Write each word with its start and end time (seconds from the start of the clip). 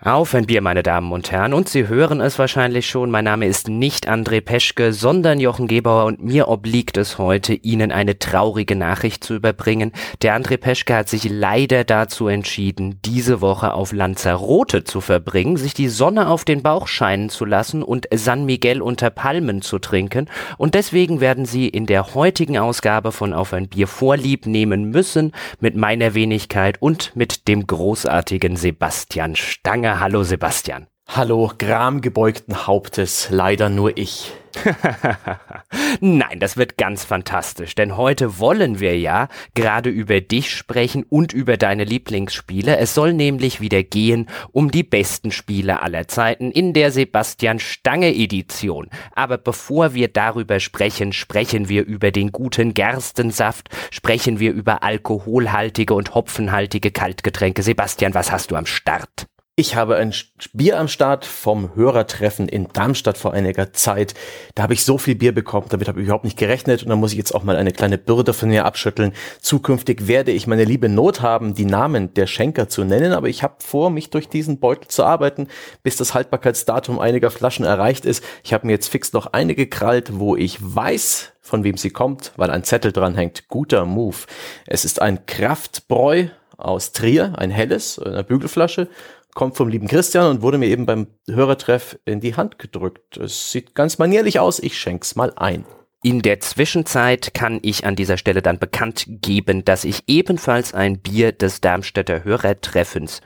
Auf 0.00 0.32
ein 0.32 0.46
Bier, 0.46 0.60
meine 0.60 0.84
Damen 0.84 1.10
und 1.10 1.32
Herren. 1.32 1.52
Und 1.52 1.68
Sie 1.68 1.88
hören 1.88 2.20
es 2.20 2.38
wahrscheinlich 2.38 2.88
schon. 2.88 3.10
Mein 3.10 3.24
Name 3.24 3.46
ist 3.46 3.66
nicht 3.66 4.08
André 4.08 4.40
Peschke, 4.40 4.92
sondern 4.92 5.40
Jochen 5.40 5.66
Gebauer 5.66 6.04
und 6.04 6.22
mir 6.22 6.46
obliegt 6.46 6.96
es 6.96 7.18
heute, 7.18 7.52
Ihnen 7.52 7.90
eine 7.90 8.16
traurige 8.16 8.76
Nachricht 8.76 9.24
zu 9.24 9.34
überbringen. 9.34 9.90
Der 10.22 10.38
André 10.38 10.56
Peschke 10.56 10.94
hat 10.94 11.08
sich 11.08 11.28
leider 11.28 11.82
dazu 11.82 12.28
entschieden, 12.28 13.00
diese 13.04 13.40
Woche 13.40 13.74
auf 13.74 13.90
Lanzarote 13.90 14.84
zu 14.84 15.00
verbringen, 15.00 15.56
sich 15.56 15.74
die 15.74 15.88
Sonne 15.88 16.28
auf 16.28 16.44
den 16.44 16.62
Bauch 16.62 16.86
scheinen 16.86 17.28
zu 17.28 17.44
lassen 17.44 17.82
und 17.82 18.06
San 18.14 18.46
Miguel 18.46 18.82
unter 18.82 19.10
Palmen 19.10 19.62
zu 19.62 19.80
trinken. 19.80 20.30
Und 20.58 20.76
deswegen 20.76 21.20
werden 21.20 21.44
Sie 21.44 21.66
in 21.66 21.86
der 21.86 22.14
heutigen 22.14 22.56
Ausgabe 22.56 23.10
von 23.10 23.32
Auf 23.32 23.52
ein 23.52 23.66
Bier 23.66 23.88
Vorlieb 23.88 24.46
nehmen 24.46 24.90
müssen 24.90 25.32
mit 25.58 25.74
meiner 25.74 26.14
Wenigkeit 26.14 26.80
und 26.80 27.16
mit 27.16 27.48
dem 27.48 27.66
großartigen 27.66 28.54
Sebastian 28.54 29.34
Stange. 29.34 29.87
Lange 29.88 30.00
Hallo 30.00 30.22
Sebastian. 30.22 30.86
Hallo, 31.08 31.50
gramgebeugten 31.56 32.66
Hauptes, 32.66 33.28
leider 33.30 33.70
nur 33.70 33.96
ich. 33.96 34.32
Nein, 36.00 36.40
das 36.40 36.58
wird 36.58 36.76
ganz 36.76 37.04
fantastisch, 37.04 37.74
denn 37.74 37.96
heute 37.96 38.38
wollen 38.38 38.80
wir 38.80 38.98
ja 38.98 39.28
gerade 39.54 39.88
über 39.88 40.20
dich 40.20 40.54
sprechen 40.54 41.06
und 41.08 41.32
über 41.32 41.56
deine 41.56 41.84
Lieblingsspiele. 41.84 42.76
Es 42.76 42.92
soll 42.92 43.14
nämlich 43.14 43.62
wieder 43.62 43.82
gehen 43.82 44.28
um 44.52 44.70
die 44.70 44.82
besten 44.82 45.30
Spiele 45.30 45.80
aller 45.80 46.06
Zeiten 46.06 46.50
in 46.50 46.74
der 46.74 46.90
Sebastian 46.90 47.58
Stange 47.58 48.14
Edition. 48.14 48.90
Aber 49.14 49.38
bevor 49.38 49.94
wir 49.94 50.08
darüber 50.08 50.60
sprechen, 50.60 51.14
sprechen 51.14 51.70
wir 51.70 51.86
über 51.86 52.10
den 52.10 52.30
guten 52.30 52.74
Gerstensaft, 52.74 53.70
sprechen 53.90 54.38
wir 54.38 54.52
über 54.52 54.82
alkoholhaltige 54.82 55.94
und 55.94 56.14
hopfenhaltige 56.14 56.90
Kaltgetränke. 56.90 57.62
Sebastian, 57.62 58.12
was 58.12 58.30
hast 58.30 58.50
du 58.50 58.56
am 58.56 58.66
Start? 58.66 59.28
Ich 59.60 59.74
habe 59.74 59.96
ein 59.96 60.14
Bier 60.52 60.78
am 60.78 60.86
Start 60.86 61.24
vom 61.24 61.74
Hörertreffen 61.74 62.46
in 62.46 62.68
Darmstadt 62.72 63.18
vor 63.18 63.32
einiger 63.32 63.72
Zeit. 63.72 64.14
Da 64.54 64.62
habe 64.62 64.74
ich 64.74 64.84
so 64.84 64.98
viel 64.98 65.16
Bier 65.16 65.34
bekommen, 65.34 65.66
damit 65.68 65.88
habe 65.88 65.98
ich 65.98 66.04
überhaupt 66.04 66.22
nicht 66.22 66.38
gerechnet 66.38 66.84
und 66.84 66.90
da 66.90 66.94
muss 66.94 67.10
ich 67.10 67.18
jetzt 67.18 67.34
auch 67.34 67.42
mal 67.42 67.56
eine 67.56 67.72
kleine 67.72 67.98
Bürde 67.98 68.34
von 68.34 68.50
mir 68.50 68.64
abschütteln. 68.64 69.14
Zukünftig 69.40 70.06
werde 70.06 70.30
ich 70.30 70.46
meine 70.46 70.62
liebe 70.62 70.88
Not 70.88 71.22
haben, 71.22 71.56
die 71.56 71.64
Namen 71.64 72.14
der 72.14 72.28
Schenker 72.28 72.68
zu 72.68 72.84
nennen, 72.84 73.10
aber 73.10 73.28
ich 73.28 73.42
habe 73.42 73.56
vor, 73.58 73.90
mich 73.90 74.10
durch 74.10 74.28
diesen 74.28 74.60
Beutel 74.60 74.86
zu 74.86 75.02
arbeiten, 75.02 75.48
bis 75.82 75.96
das 75.96 76.14
Haltbarkeitsdatum 76.14 77.00
einiger 77.00 77.32
Flaschen 77.32 77.64
erreicht 77.64 78.04
ist. 78.04 78.22
Ich 78.44 78.52
habe 78.52 78.64
mir 78.64 78.74
jetzt 78.74 78.86
fix 78.86 79.12
noch 79.12 79.26
eine 79.32 79.56
gekrallt, 79.56 80.20
wo 80.20 80.36
ich 80.36 80.58
weiß, 80.60 81.32
von 81.40 81.64
wem 81.64 81.76
sie 81.76 81.90
kommt, 81.90 82.30
weil 82.36 82.52
ein 82.52 82.62
Zettel 82.62 82.92
dran 82.92 83.16
hängt. 83.16 83.48
Guter 83.48 83.86
Move. 83.86 84.18
Es 84.68 84.84
ist 84.84 85.02
ein 85.02 85.26
Kraftbräu 85.26 86.28
aus 86.56 86.92
Trier, 86.92 87.32
ein 87.36 87.50
helles, 87.50 87.98
eine 87.98 88.22
Bügelflasche 88.22 88.88
kommt 89.38 89.56
vom 89.56 89.68
lieben 89.68 89.86
Christian 89.86 90.28
und 90.28 90.42
wurde 90.42 90.58
mir 90.58 90.66
eben 90.66 90.84
beim 90.84 91.06
Hörertreff 91.30 91.96
in 92.04 92.18
die 92.18 92.34
Hand 92.34 92.58
gedrückt. 92.58 93.16
Es 93.18 93.52
sieht 93.52 93.72
ganz 93.76 93.96
manierlich 93.96 94.40
aus, 94.40 94.58
ich 94.58 94.76
schenk's 94.76 95.14
mal 95.14 95.32
ein. 95.36 95.64
In 96.02 96.22
der 96.22 96.40
Zwischenzeit 96.40 97.34
kann 97.34 97.60
ich 97.62 97.86
an 97.86 97.94
dieser 97.94 98.16
Stelle 98.16 98.42
dann 98.42 98.58
bekannt 98.58 99.04
geben, 99.06 99.64
dass 99.64 99.84
ich 99.84 100.02
ebenfalls 100.08 100.74
ein 100.74 100.98
Bier 100.98 101.30
des 101.30 101.60
Darmstädter 101.60 102.24
Hörertreffens 102.24 103.20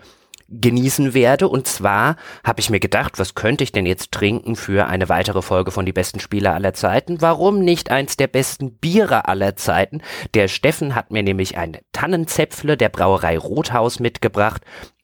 genießen 0.53 1.15
werde. 1.15 1.49
Und 1.49 1.67
zwar 1.67 2.17
habe 2.45 2.61
ich 2.61 2.69
mir 2.69 2.81
gedacht, 2.81 3.19
was 3.19 3.35
könnte 3.35 3.65
ich 3.65 3.73
denn 3.73 3.87
jetzt 3.87 4.13
trinken 4.13 4.55
für 4.55 4.89
eine 4.89 5.09
weitere 5.09 5.41
Folge 5.41 5.71
von 5.71 5.87
die 5.87 5.95
besten 5.95 6.21
Spieler 6.21 6.53
aller 6.53 6.75
Zeiten? 6.75 7.23
Warum 7.23 7.61
nicht 7.61 7.91
eins 7.91 8.19
der 8.19 8.27
besten 8.27 8.75
Biere 8.75 9.29
aller 9.29 9.57
Zeiten? 9.57 10.03
Der 10.35 10.49
Steffen 10.49 10.95
hat 10.95 11.11
mir 11.11 11.23
nämlich 11.23 11.57
ein 11.57 11.79
Tannenzäpfle 11.93 12.77
der 12.77 12.91
Brauerei 12.91 13.39
Rothaus 13.39 13.99
mitgebracht. 13.99 14.63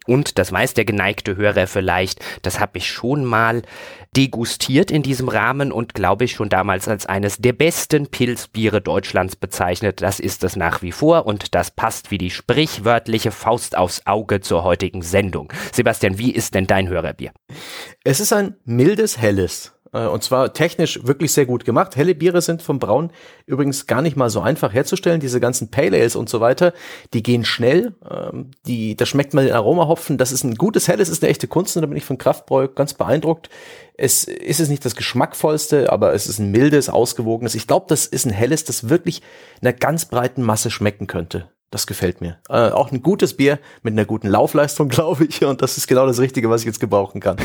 Und 0.09 0.39
das 0.39 0.51
weiß 0.51 0.73
der 0.73 0.87
geneigte 0.87 1.37
Hörer 1.37 1.67
vielleicht, 1.67 2.25
das 2.41 2.61
habe 2.61 2.79
ich 2.79 2.91
schon 2.91 3.27
mal 3.27 3.61
degustiert 4.17 4.91
in 4.91 5.03
diesem 5.03 5.29
Rahmen 5.29 5.71
und 5.71 5.93
glaube 5.93 6.25
ich 6.25 6.33
schon 6.33 6.49
damals 6.49 6.89
als 6.89 7.05
eines 7.05 7.37
der 7.37 7.53
besten 7.53 8.07
Pilzbiere 8.07 8.81
Deutschlands 8.81 9.37
bezeichnet. 9.37 10.01
Das 10.01 10.19
ist 10.19 10.45
es 10.45 10.57
nach 10.57 10.81
wie 10.81 10.93
vor 10.93 11.27
und 11.27 11.55
das 11.55 11.71
passt 11.71 12.11
wie 12.11 12.17
die 12.17 12.31
sprichwörtliche 12.31 13.31
Faust 13.31 13.77
aufs 13.77 14.07
Auge 14.07 14.41
zur 14.41 14.65
heutigen 14.65 15.03
Sendung. 15.03 15.53
Sebastian, 15.73 16.17
wie 16.17 16.33
ist 16.33 16.55
denn 16.55 16.67
dein 16.67 16.89
Hörerbier? 16.89 17.33
Es 18.03 18.19
ist 18.19 18.33
ein 18.33 18.57
mildes, 18.65 19.19
helles. 19.19 19.75
Äh, 19.93 20.07
und 20.07 20.23
zwar 20.23 20.53
technisch 20.53 21.07
wirklich 21.07 21.33
sehr 21.33 21.47
gut 21.47 21.65
gemacht. 21.65 21.97
Helle 21.97 22.15
Biere 22.15 22.41
sind 22.43 22.63
vom 22.63 22.79
Braun 22.79 23.11
übrigens 23.47 23.87
gar 23.87 24.03
nicht 24.03 24.17
mal 24.17 24.31
so 24.31 24.41
einfach 24.41 24.73
herzustellen. 24.73 25.21
Diese 25.21 25.41
ganzen 25.41 25.71
Pale 25.71 25.97
Ales 25.97 26.17
und 26.17 26.29
so 26.29 26.41
weiter, 26.41 26.73
die 27.15 27.23
gehen 27.23 27.45
schnell. 27.45 27.95
Ähm, 28.09 28.51
die, 28.67 28.97
da 28.97 29.07
schmeckt 29.07 29.35
man 29.35 29.45
den 29.45 29.55
Aromahopfen. 29.55 30.19
Das 30.19 30.33
ist 30.33 30.45
ein 30.45 30.57
gutes 30.57 30.89
Helles, 30.89 31.09
ist 31.09 31.23
eine 31.23 31.31
echte 31.31 31.49
Kunst 31.49 31.77
und 31.77 31.83
da 31.83 31.87
bin 31.87 31.97
ich 31.97 32.05
von 32.05 32.19
Kraftbräu 32.19 32.69
ganz 32.69 32.95
beeindruckt. 32.95 33.49
Es 33.95 34.25
ist 34.25 34.61
es 34.61 34.69
nicht 34.69 34.85
das 34.85 34.95
geschmackvollste, 34.95 35.91
aber 35.93 36.15
es 36.15 36.29
ist 36.29 36.39
ein 36.39 36.51
mildes, 36.51 36.89
ausgewogenes. 36.89 37.55
Ich 37.55 37.67
glaube, 37.67 37.87
das 37.89 38.07
ist 38.07 38.27
ein 38.27 38.33
Helles, 38.33 38.65
das 38.65 38.89
wirklich 38.89 39.23
einer 39.61 39.73
ganz 39.73 40.05
breiten 40.05 40.43
Masse 40.43 40.71
schmecken 40.71 41.07
könnte. 41.09 41.49
Das 41.71 41.87
gefällt 41.87 42.23
mir. 42.23 42.39
Äh, 42.49 42.71
auch 42.71 42.93
ein 42.93 43.03
gutes 43.03 43.35
Bier 43.35 43.59
mit 43.83 43.93
einer 43.93 44.07
guten 44.07 44.29
Laufleistung, 44.29 44.89
glaube 44.89 45.27
ich. 45.27 45.45
Und 45.45 45.61
das 45.61 45.77
ist 45.77 45.87
genau 45.87 46.07
das 46.07 46.19
Richtige, 46.19 46.49
was 46.49 46.63
ich 46.63 46.67
jetzt 46.67 46.81
gebrauchen 46.81 47.21
kann. 47.21 47.37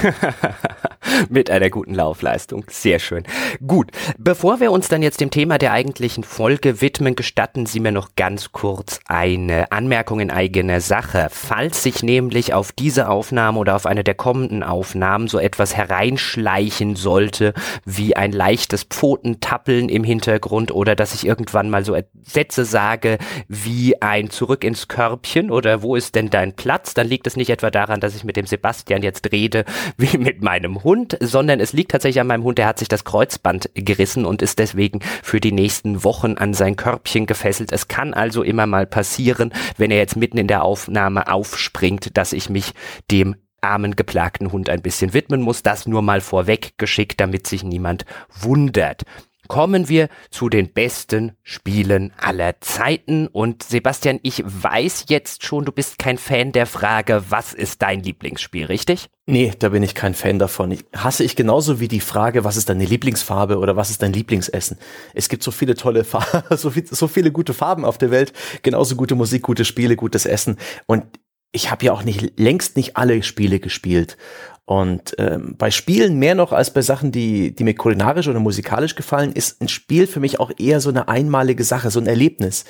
mit 1.29 1.49
einer 1.49 1.69
guten 1.69 1.93
Laufleistung. 1.93 2.65
Sehr 2.69 2.99
schön. 2.99 3.23
Gut. 3.65 3.91
Bevor 4.17 4.59
wir 4.59 4.71
uns 4.71 4.87
dann 4.87 5.01
jetzt 5.01 5.21
dem 5.21 5.29
Thema 5.29 5.57
der 5.57 5.71
eigentlichen 5.71 6.23
Folge 6.23 6.81
widmen, 6.81 7.15
gestatten 7.15 7.65
Sie 7.65 7.79
mir 7.79 7.91
noch 7.91 8.15
ganz 8.15 8.51
kurz 8.51 8.99
eine 9.05 9.71
Anmerkung 9.71 10.19
in 10.19 10.31
eigener 10.31 10.81
Sache. 10.81 11.27
Falls 11.31 11.83
sich 11.83 12.03
nämlich 12.03 12.53
auf 12.53 12.71
diese 12.71 13.09
Aufnahme 13.09 13.59
oder 13.59 13.75
auf 13.75 13.85
eine 13.85 14.03
der 14.03 14.15
kommenden 14.15 14.63
Aufnahmen 14.63 15.27
so 15.27 15.39
etwas 15.39 15.75
hereinschleichen 15.75 16.95
sollte, 16.95 17.53
wie 17.85 18.15
ein 18.15 18.31
leichtes 18.31 18.83
Pfotentappeln 18.83 19.89
im 19.89 20.03
Hintergrund 20.03 20.71
oder 20.71 20.95
dass 20.95 21.13
ich 21.13 21.25
irgendwann 21.25 21.69
mal 21.69 21.83
so 21.85 21.97
Sätze 22.21 22.65
sage 22.65 23.17
wie 23.47 24.01
ein 24.01 24.29
Zurück 24.29 24.63
ins 24.63 24.87
Körbchen 24.87 25.51
oder 25.51 25.81
wo 25.81 25.95
ist 25.95 26.15
denn 26.15 26.29
dein 26.29 26.53
Platz, 26.53 26.93
dann 26.93 27.07
liegt 27.07 27.27
es 27.27 27.35
nicht 27.35 27.49
etwa 27.49 27.71
daran, 27.71 27.99
dass 27.99 28.15
ich 28.15 28.23
mit 28.23 28.37
dem 28.37 28.45
Sebastian 28.45 29.03
jetzt 29.03 29.31
rede 29.31 29.65
wie 29.97 30.17
mit 30.17 30.41
meinem 30.41 30.83
Hund, 30.83 31.12
sondern 31.19 31.59
es 31.59 31.73
liegt 31.73 31.91
tatsächlich 31.91 32.21
an 32.21 32.27
meinem 32.27 32.43
Hund, 32.43 32.57
der 32.57 32.67
hat 32.67 32.79
sich 32.79 32.87
das 32.87 33.03
Kreuzband 33.03 33.69
gerissen 33.73 34.25
und 34.25 34.41
ist 34.41 34.59
deswegen 34.59 34.99
für 35.21 35.39
die 35.39 35.51
nächsten 35.51 36.03
Wochen 36.03 36.35
an 36.37 36.53
sein 36.53 36.75
Körbchen 36.75 37.25
gefesselt. 37.25 37.71
Es 37.71 37.87
kann 37.87 38.13
also 38.13 38.43
immer 38.43 38.65
mal 38.67 38.85
passieren, 38.85 39.53
wenn 39.77 39.91
er 39.91 39.97
jetzt 39.97 40.15
mitten 40.15 40.37
in 40.37 40.47
der 40.47 40.63
Aufnahme 40.63 41.31
aufspringt, 41.31 42.17
dass 42.17 42.33
ich 42.33 42.49
mich 42.49 42.73
dem 43.11 43.35
armen 43.61 43.95
geplagten 43.95 44.51
Hund 44.51 44.69
ein 44.69 44.81
bisschen 44.81 45.13
widmen 45.13 45.41
muss. 45.41 45.63
Das 45.63 45.87
nur 45.87 46.01
mal 46.01 46.21
vorweg 46.21 46.73
geschickt, 46.77 47.19
damit 47.19 47.47
sich 47.47 47.63
niemand 47.63 48.05
wundert 48.29 49.03
kommen 49.47 49.89
wir 49.89 50.09
zu 50.29 50.49
den 50.49 50.71
besten 50.71 51.33
Spielen 51.43 52.13
aller 52.17 52.59
Zeiten. 52.61 53.27
Und 53.27 53.63
Sebastian, 53.63 54.19
ich 54.23 54.43
weiß 54.45 55.05
jetzt 55.09 55.45
schon, 55.45 55.65
du 55.65 55.71
bist 55.71 55.99
kein 55.99 56.17
Fan 56.17 56.51
der 56.51 56.65
Frage, 56.65 57.23
was 57.29 57.53
ist 57.53 57.81
dein 57.81 58.01
Lieblingsspiel, 58.03 58.65
richtig? 58.65 59.09
Nee, 59.25 59.53
da 59.57 59.69
bin 59.69 59.83
ich 59.83 59.95
kein 59.95 60.13
Fan 60.13 60.37
davon. 60.37 60.71
Ich, 60.71 60.85
hasse 60.95 61.23
ich 61.23 61.35
genauso 61.35 61.79
wie 61.79 61.87
die 61.87 62.01
Frage, 62.01 62.43
was 62.43 62.57
ist 62.57 62.69
deine 62.69 62.85
Lieblingsfarbe 62.85 63.57
oder 63.57 63.75
was 63.75 63.89
ist 63.89 64.01
dein 64.01 64.11
Lieblingsessen? 64.13 64.77
Es 65.13 65.29
gibt 65.29 65.43
so 65.43 65.51
viele 65.51 65.75
tolle 65.75 66.03
Farben, 66.03 66.43
so, 66.57 66.71
viel, 66.71 66.85
so 66.85 67.07
viele 67.07 67.31
gute 67.31 67.53
Farben 67.53 67.85
auf 67.85 67.97
der 67.97 68.11
Welt, 68.11 68.33
genauso 68.63 68.95
gute 68.95 69.15
Musik, 69.15 69.43
gute 69.43 69.65
Spiele, 69.65 69.95
gutes 69.95 70.25
Essen. 70.25 70.57
Und 70.87 71.05
ich 71.53 71.71
habe 71.71 71.85
ja 71.85 71.93
auch 71.93 72.03
nicht 72.03 72.37
längst 72.37 72.75
nicht 72.75 72.97
alle 72.97 73.23
Spiele 73.23 73.59
gespielt. 73.59 74.17
Und 74.65 75.15
ähm, 75.17 75.55
bei 75.57 75.71
Spielen 75.71 76.19
mehr 76.19 76.35
noch 76.35 76.53
als 76.53 76.71
bei 76.71 76.81
Sachen, 76.81 77.11
die, 77.11 77.53
die 77.53 77.65
mir 77.65 77.75
kulinarisch 77.75 78.29
oder 78.29 78.39
musikalisch 78.39 78.95
gefallen, 78.95 79.33
ist 79.33 79.61
ein 79.61 79.67
Spiel 79.67 80.07
für 80.07 80.21
mich 80.21 80.39
auch 80.39 80.51
eher 80.57 80.79
so 80.79 80.89
eine 80.89 81.09
einmalige 81.09 81.65
Sache, 81.65 81.91
so 81.91 81.99
ein 81.99 82.07
Erlebnis. 82.07 82.63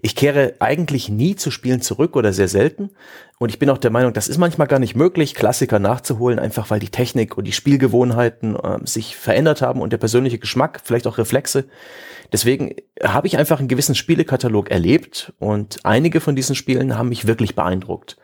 Ich 0.00 0.16
kehre 0.16 0.54
eigentlich 0.60 1.10
nie 1.10 1.36
zu 1.36 1.50
Spielen 1.50 1.82
zurück 1.82 2.16
oder 2.16 2.32
sehr 2.32 2.48
selten. 2.48 2.90
Und 3.38 3.50
ich 3.50 3.58
bin 3.58 3.68
auch 3.68 3.76
der 3.76 3.90
Meinung, 3.90 4.14
das 4.14 4.28
ist 4.28 4.38
manchmal 4.38 4.68
gar 4.68 4.78
nicht 4.78 4.96
möglich, 4.96 5.34
Klassiker 5.34 5.78
nachzuholen, 5.78 6.38
einfach 6.38 6.70
weil 6.70 6.80
die 6.80 6.88
Technik 6.88 7.36
und 7.36 7.44
die 7.44 7.52
Spielgewohnheiten 7.52 8.56
äh, 8.56 8.78
sich 8.84 9.14
verändert 9.14 9.60
haben 9.60 9.82
und 9.82 9.92
der 9.92 9.98
persönliche 9.98 10.38
Geschmack, 10.38 10.80
vielleicht 10.82 11.06
auch 11.06 11.18
Reflexe. 11.18 11.66
Deswegen 12.32 12.74
habe 13.02 13.26
ich 13.26 13.36
einfach 13.36 13.58
einen 13.58 13.68
gewissen 13.68 13.94
Spielekatalog 13.94 14.70
erlebt 14.70 15.34
und 15.40 15.80
einige 15.84 16.20
von 16.20 16.34
diesen 16.34 16.54
Spielen 16.54 16.96
haben 16.96 17.10
mich 17.10 17.26
wirklich 17.26 17.54
beeindruckt. 17.54 18.16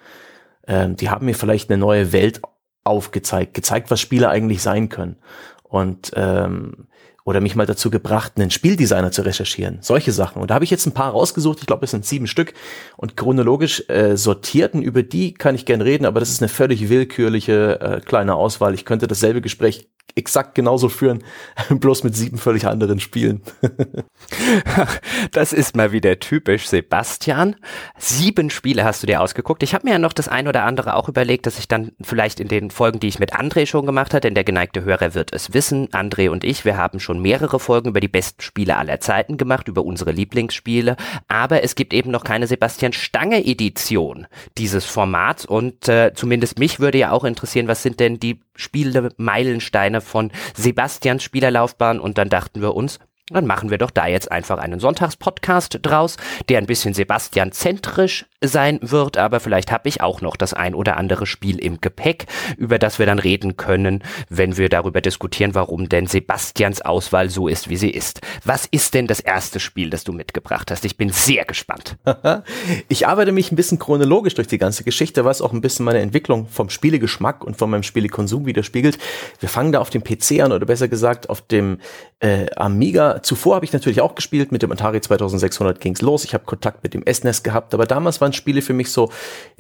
Ähm, 0.67 0.97
die 0.97 1.11
haben 1.11 1.27
mir 1.27 1.35
vielleicht 1.35 1.71
eine 1.71 1.79
neue 1.79 2.13
Welt 2.13 2.41
aufgezeigt, 2.85 3.55
gezeigt, 3.55 3.91
was 3.91 4.01
Spiele 4.01 4.29
eigentlich 4.29 4.63
sein 4.63 4.89
können. 4.89 5.17
Und 5.63 6.13
ähm, 6.17 6.89
oder 7.25 7.41
mich 7.41 7.55
mal 7.55 7.67
dazu 7.67 7.91
gebracht, 7.91 8.33
einen 8.37 8.51
Spieldesigner 8.51 9.13
zu 9.13 9.23
recherchieren. 9.23 9.79
Solche 9.83 10.11
Sachen. 10.11 10.41
Und 10.41 10.51
da 10.51 10.55
habe 10.55 10.65
ich 10.65 10.71
jetzt 10.71 10.87
ein 10.87 10.95
paar 10.95 11.13
rausgesucht. 11.13 11.61
Ich 11.61 11.67
glaube, 11.67 11.85
es 11.85 11.91
sind 11.91 12.05
sieben 12.05 12.27
Stück. 12.27 12.55
Und 12.97 13.17
chronologisch 13.17 13.85
äh, 13.89 14.17
sortierten, 14.17 14.83
über 14.83 15.03
die 15.03 15.35
kann 15.35 15.55
ich 15.55 15.67
gern 15.67 15.81
reden, 15.81 16.07
aber 16.07 16.19
das 16.19 16.31
ist 16.31 16.43
eine 16.43 16.49
völlig 16.49 16.89
willkürliche 16.89 17.81
äh, 17.81 18.01
kleine 18.01 18.35
Auswahl. 18.35 18.75
Ich 18.75 18.85
könnte 18.85 19.07
dasselbe 19.07 19.41
Gespräch 19.41 19.89
exakt 20.15 20.55
genauso 20.55 20.89
führen, 20.89 21.23
bloß 21.71 22.05
mit 22.05 22.15
sieben 22.17 22.39
völlig 22.39 22.67
anderen 22.67 23.01
Spielen. 23.01 23.43
das 25.33 25.53
ist 25.53 25.77
mal 25.77 25.93
wieder 25.93 26.19
typisch 26.19 26.69
Sebastian. 26.69 27.57
Sieben 27.99 28.51
Spiele 28.51 28.85
hast 28.85 29.03
du 29.03 29.07
dir 29.07 29.21
ausgeguckt. 29.21 29.63
Ich 29.63 29.75
habe 29.75 29.87
mir 29.87 29.93
ja 29.93 29.99
noch 29.99 30.13
das 30.13 30.29
ein 30.29 30.49
oder 30.49 30.65
andere 30.65 30.95
auch 30.95 31.09
überlegt, 31.09 31.47
dass 31.47 31.59
ich 31.59 31.69
dann 31.69 31.93
vielleicht 32.01 32.41
in 32.41 32.49
den 32.49 32.71
Folgen, 32.71 33.01
die 33.01 33.09
ich 33.09 33.19
mit 33.19 33.35
André 33.35 33.67
schon 33.67 33.87
gemacht 33.87 34.13
habe, 34.13 34.21
denn 34.21 34.35
der 34.35 34.45
geneigte 34.45 34.85
Hörer 34.85 35.15
wird 35.15 35.33
es 35.33 35.53
wissen, 35.53 35.89
André 35.89 36.31
und 36.31 36.45
ich, 36.45 36.65
wir 36.65 36.77
haben 36.77 37.01
schon 37.01 37.21
mehrere 37.21 37.61
Folgen 37.61 37.91
über 37.91 38.01
die 38.01 38.09
besten 38.09 38.43
Spiele 38.43 38.77
aller 38.77 39.01
Zeiten 39.01 39.37
gemacht, 39.37 39.69
über 39.69 39.85
unsere 39.85 40.13
Lieblingsspiele, 40.13 40.97
aber 41.29 41.63
es 41.63 41.75
gibt 41.75 41.93
eben 41.93 42.11
noch 42.11 42.25
keine 42.25 42.47
Sebastian 42.47 42.93
Stange 42.93 43.45
Edition 43.45 44.27
dieses 44.59 44.85
Formats 44.85 45.45
und 45.45 45.89
äh, 45.89 46.13
zumindest 46.15 46.59
mich 46.59 46.81
würde 46.81 46.99
ja 46.99 47.13
auch 47.13 47.25
interessieren, 47.25 47.69
was 47.69 47.83
sind 47.83 48.01
denn 48.01 48.19
die 48.19 48.41
Spiele 48.61 49.11
Meilensteine 49.17 50.01
von 50.01 50.31
Sebastians 50.55 51.23
Spielerlaufbahn. 51.23 51.99
Und 51.99 52.19
dann 52.19 52.29
dachten 52.29 52.61
wir 52.61 52.75
uns, 52.75 52.99
dann 53.31 53.47
machen 53.47 53.71
wir 53.71 53.79
doch 53.79 53.91
da 53.91 54.07
jetzt 54.07 54.31
einfach 54.31 54.59
einen 54.59 54.81
Sonntagspodcast 54.81 55.79
draus, 55.83 56.17
der 56.49 56.59
ein 56.59 56.67
bisschen 56.67 56.95
Sebastian-zentrisch 56.95 58.27
sein 58.43 58.79
wird, 58.83 59.19
aber 59.19 59.41
vielleicht 59.41 59.71
habe 59.71 59.89
ich 59.89 60.01
auch 60.01 60.21
noch 60.21 60.37
das 60.37 60.55
ein 60.55 60.75
oder 60.75 60.97
andere 60.97 61.27
Spiel 61.27 61.59
im 61.59 61.81
Gepäck, 61.81 62.27
über 62.57 62.79
das 62.79 62.99
wir 62.99 63.07
dann 63.07 63.19
reden 63.19 63.57
können, 63.57 64.03
wenn 64.29 64.57
wir 64.57 64.69
darüber 64.69 65.01
diskutieren, 65.01 65.55
warum 65.55 65.89
denn 65.89 66.07
Sebastians 66.07 66.81
Auswahl 66.81 67.29
so 67.29 67.49
ist, 67.49 67.69
wie 67.69 67.77
sie 67.77 67.91
ist. 67.91 68.21
Was 68.45 68.67
ist 68.67 68.95
denn 68.95 69.07
das 69.07 69.21
erste 69.21 69.61
Spiel, 69.61 69.91
das 69.91 70.05
du 70.05 70.13
mitgebracht 70.13 70.71
hast? 70.71 70.85
Ich 70.85 70.97
bin 70.97 71.11
sehr 71.11 71.45
gespannt. 71.45 71.97
ich 72.89 73.07
arbeite 73.07 73.33
mich 73.33 73.53
ein 73.53 73.57
bisschen 73.57 73.79
chronologisch 73.79 74.35
durch 74.35 74.49
die 74.49 74.59
ganze 74.59 74.85
Geschichte, 74.85 75.25
was 75.25 75.43
auch 75.43 75.53
ein 75.53 75.61
bisschen 75.61 75.85
meine 75.85 76.01
Entwicklung 76.01 76.49
vom 76.49 76.71
Spielegeschmack 76.71 77.45
und 77.45 77.57
von 77.57 77.69
meinem 77.69 77.83
Spielekonsum 77.83 78.47
widerspiegelt. 78.47 78.99
Wir 79.39 79.49
fangen 79.49 79.73
da 79.73 79.81
auf 79.81 79.91
dem 79.91 80.03
PC 80.03 80.41
an 80.41 80.53
oder 80.53 80.65
besser 80.65 80.89
gesagt 80.89 81.29
auf 81.29 81.43
dem 81.43 81.79
äh, 82.21 82.47
Amiga. 82.57 83.23
Zuvor 83.23 83.57
habe 83.57 83.65
ich 83.65 83.73
natürlich 83.73 84.01
auch 84.01 84.15
gespielt, 84.15 84.53
mit 84.53 84.63
dem 84.63 84.73
Atari 84.73 85.01
2600 85.01 85.81
ging's 85.81 86.03
los. 86.03 86.25
Ich 86.25 86.35
habe 86.35 86.45
Kontakt 86.45 86.83
mit 86.83 86.95
dem 86.95 87.03
SNES 87.11 87.43
gehabt, 87.43 87.75
aber 87.75 87.87
damals 87.87 88.21
waren 88.21 88.30
waren 88.31 88.33
Spiele 88.33 88.63
für 88.63 88.73
mich 88.73 88.91
so, 88.91 89.11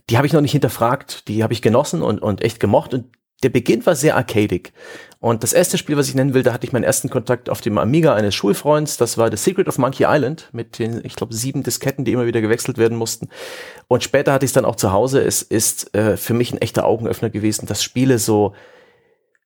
die 0.09 0.17
habe 0.17 0.27
ich 0.27 0.33
noch 0.33 0.41
nicht 0.41 0.53
hinterfragt, 0.53 1.29
die 1.29 1.43
habe 1.43 1.53
ich 1.53 1.63
genossen 1.63 2.03
und, 2.03 2.21
und 2.21 2.43
echt 2.43 2.61
gemocht 2.61 2.95
und 2.95 3.07
der 3.43 3.49
Beginn 3.49 3.87
war 3.87 3.95
sehr 3.95 4.17
arcadig. 4.17 4.75
Und 5.19 5.43
das 5.43 5.55
erste 5.55 5.79
Spiel, 5.79 5.97
was 5.97 6.09
ich 6.09 6.15
nennen 6.15 6.35
will, 6.35 6.43
da 6.43 6.53
hatte 6.53 6.67
ich 6.67 6.75
meinen 6.75 6.85
ersten 6.85 7.09
Kontakt 7.09 7.49
auf 7.49 7.63
dem 7.63 7.79
Amiga 7.79 8.15
eines 8.15 8.35
Schulfreunds. 8.35 8.99
Das 8.99 9.17
war 9.17 9.31
The 9.31 9.39
Secret 9.39 9.67
of 9.67 9.79
Monkey 9.79 10.05
Island 10.07 10.51
mit 10.53 10.79
den, 10.79 11.03
ich 11.05 11.17
glaube, 11.17 11.33
sieben 11.33 11.63
Disketten, 11.63 12.05
die 12.05 12.13
immer 12.13 12.27
wieder 12.27 12.43
gewechselt 12.43 12.77
werden 12.77 12.99
mussten. 12.99 13.29
Und 13.89 14.05
später 14.05 14.35
hatte 14.35 14.45
ich 14.45 14.51
es 14.51 14.55
dann 14.55 14.67
auch 14.67 14.77
zu 14.77 14.93
Hause. 14.93 15.23
Es 15.23 15.41
ist 15.41 15.95
äh, 15.95 16.19
für 16.19 16.35
mich 16.35 16.53
ein 16.53 16.61
echter 16.61 16.85
Augenöffner 16.85 17.31
gewesen, 17.31 17.65
dass 17.65 17.83
Spiele 17.83 18.19
so, 18.19 18.55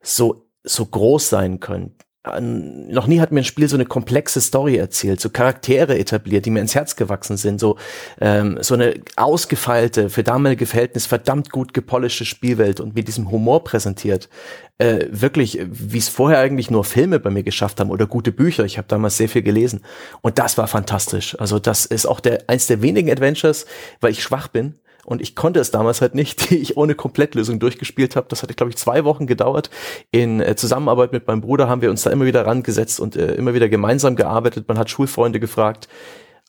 so, 0.03 0.49
so 0.65 0.87
groß 0.87 1.29
sein 1.29 1.61
können 1.61 1.95
noch 2.41 3.07
nie 3.07 3.21
hat 3.21 3.33
mir 3.33 3.41
ein 3.41 3.45
Spiel 3.45 3.69
so 3.69 3.77
eine 3.77 3.85
komplexe 3.85 4.41
Story 4.41 4.77
erzählt, 4.77 5.21
so 5.21 5.29
Charaktere 5.29 5.99
etabliert, 5.99 6.47
die 6.47 6.51
mir 6.51 6.61
ins 6.61 6.75
Herz 6.75 6.97
gewachsen 6.97 7.37
sind, 7.37 7.61
so 7.61 7.77
ähm, 8.19 8.59
so 8.63 8.75
eine 8.75 8.95
ausgefeilte, 9.17 10.09
für 10.09 10.23
damalige 10.23 10.65
Verhältnis 10.65 11.05
verdammt 11.05 11.51
gut 11.51 11.75
gepolischte 11.75 12.25
Spielwelt 12.25 12.81
und 12.81 12.95
mit 12.95 13.09
diesem 13.09 13.31
Humor 13.31 13.63
präsentiert. 13.63 14.31
Äh, 14.79 15.07
wirklich, 15.11 15.61
wie 15.71 15.99
es 15.99 16.09
vorher 16.09 16.39
eigentlich 16.39 16.71
nur 16.71 16.85
Filme 16.85 17.21
bei 17.21 17.31
mir 17.31 17.43
geschafft 17.43 17.79
haben 17.79 17.91
oder 17.91 18.07
gute 18.07 18.33
Bücher. 18.33 18.65
Ich 18.65 18.79
habe 18.79 18.89
damals 18.89 19.19
sehr 19.19 19.29
viel 19.29 19.43
gelesen 19.43 19.83
und 20.23 20.39
das 20.39 20.57
war 20.57 20.67
fantastisch. 20.67 21.39
Also 21.39 21.59
das 21.59 21.85
ist 21.85 22.07
auch 22.07 22.21
der 22.21 22.45
eins 22.47 22.67
der 22.67 22.81
wenigen 22.81 23.11
Adventures, 23.11 23.67
weil 24.01 24.13
ich 24.13 24.23
schwach 24.23 24.49
bin, 24.49 24.77
und 25.05 25.21
ich 25.21 25.35
konnte 25.35 25.61
es 25.61 25.71
damals 25.71 26.01
halt 26.01 26.15
nicht, 26.15 26.51
die 26.51 26.59
ich 26.59 26.77
ohne 26.77 26.95
Komplettlösung 26.95 27.59
durchgespielt 27.59 28.17
habe. 28.17 28.27
Das 28.29 28.43
hatte, 28.43 28.55
glaube 28.55 28.71
ich, 28.71 28.77
zwei 28.77 29.05
Wochen 29.05 29.27
gedauert. 29.27 29.71
In 30.11 30.41
äh, 30.41 30.57
Zusammenarbeit 30.57 31.13
mit 31.13 31.27
meinem 31.27 31.41
Bruder 31.41 31.69
haben 31.69 31.83
wir 31.83 31.91
uns 31.91 32.03
da 32.03 32.11
immer 32.11 32.27
wieder 32.27 32.47
rangesetzt 32.47 33.01
und 33.01 33.17
äh, 33.17 33.35
immer 33.35 33.55
wieder 33.55 33.69
gemeinsam 33.69 34.17
gearbeitet. 34.17 34.69
Man 34.69 34.79
hat 34.79 34.91
Schulfreunde 34.91 35.41
gefragt. 35.41 35.89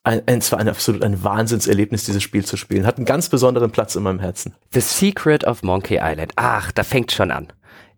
Ein, 0.03 0.21
ein, 0.27 0.37
es 0.37 0.51
war 0.51 0.59
ein 0.59 0.69
absolut 0.69 1.01
ein 1.01 1.23
Wahnsinnserlebnis, 1.23 2.03
dieses 2.05 2.21
Spiel 2.21 2.45
zu 2.45 2.57
spielen. 2.57 2.85
Hat 2.85 2.97
einen 2.97 3.05
ganz 3.05 3.29
besonderen 3.29 3.71
Platz 3.71 3.95
in 3.95 4.03
meinem 4.03 4.19
Herzen. 4.19 4.53
The 4.71 4.81
Secret 4.81 5.45
of 5.45 5.63
Monkey 5.63 5.99
Island. 5.99 6.33
Ach, 6.35 6.71
da 6.71 6.83
fängt 6.83 7.11
schon 7.11 7.31
an. 7.31 7.47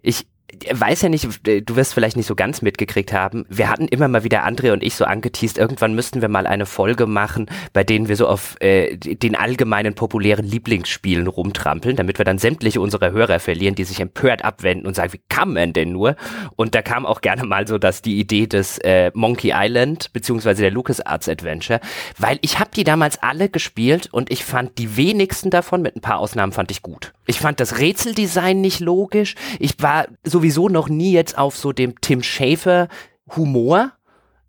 Ich, 0.02 0.26
weiß 0.72 1.02
ja 1.02 1.10
nicht, 1.10 1.28
du 1.44 1.76
wirst 1.76 1.94
vielleicht 1.94 2.18
nicht 2.18 2.26
so 2.26 2.36
ganz 2.36 2.62
mitgekriegt 2.62 3.14
haben. 3.14 3.46
Wir 3.50 3.70
hatten 3.70 3.88
immer 3.88 4.08
mal 4.08 4.24
wieder 4.24 4.46
André 4.46 4.72
und 4.72 4.84
ich 4.84 4.96
so 4.96 5.06
angeteased, 5.06 5.58
irgendwann 5.58 5.94
müssten 5.94 6.22
wir 6.22 6.30
mal 6.30 6.48
eine 6.48 6.66
Folge 6.66 7.06
machen, 7.06 7.48
bei 7.74 7.84
denen 7.84 8.08
wir 8.08 8.16
so 8.16 8.28
auf 8.28 8.56
äh, 8.60 8.98
den 8.98 9.36
allgemeinen 9.36 9.96
populären 9.96 10.46
Lieblingsspielen 10.46 11.28
rumtrampeln, 11.28 11.96
damit 11.96 12.18
wir 12.18 12.26
dann 12.26 12.38
sämtliche 12.38 12.82
unserer 12.82 13.12
Hörer 13.12 13.40
verlieren, 13.40 13.76
die 13.76 13.84
sich 13.84 14.00
empört 14.00 14.44
abwenden 14.44 14.88
und 14.88 14.96
sagen, 14.96 15.14
wie 15.14 15.22
kann 15.30 15.54
man 15.54 15.74
denn 15.74 15.92
nur? 15.92 16.16
Und 16.56 16.76
da 16.76 16.82
kam 16.82 17.06
auch 17.06 17.22
gerne 17.22 17.46
mal 17.46 17.68
so, 17.68 17.78
dass 17.78 18.02
die 18.02 18.20
Idee 18.20 18.48
des 18.48 18.78
äh, 18.80 19.12
Monkey 19.14 19.52
Island 19.54 20.12
beziehungsweise 20.14 20.62
der 20.62 20.72
LucasArts 20.72 21.30
Adventure, 21.30 21.80
weil 22.18 22.40
ich 22.42 22.60
habe 22.60 22.72
die 22.76 22.84
damals 22.84 23.22
alle 23.22 23.50
gespielt 23.50 24.10
und 24.12 24.32
ich 24.32 24.44
fand 24.44 24.78
die 24.78 24.98
wenigsten 24.98 25.50
davon, 25.50 25.82
mit 25.82 25.96
ein 25.96 26.02
paar 26.02 26.20
Ausnahmen, 26.20 26.52
fand 26.52 26.72
ich 26.72 26.82
gut. 26.82 27.14
Ich 27.26 27.40
fand 27.40 27.60
das 27.60 27.80
Rätseldesign 27.80 28.62
nicht 28.62 28.80
logisch. 28.80 29.36
Ich 29.60 29.74
war 29.82 30.08
sowieso 30.48 30.70
noch 30.70 30.88
nie 30.90 31.12
jetzt 31.12 31.38
auf 31.38 31.58
so 31.58 31.74
dem 31.74 32.00
Tim 32.00 32.24
Schafer 32.24 32.88
Humor. 33.36 33.92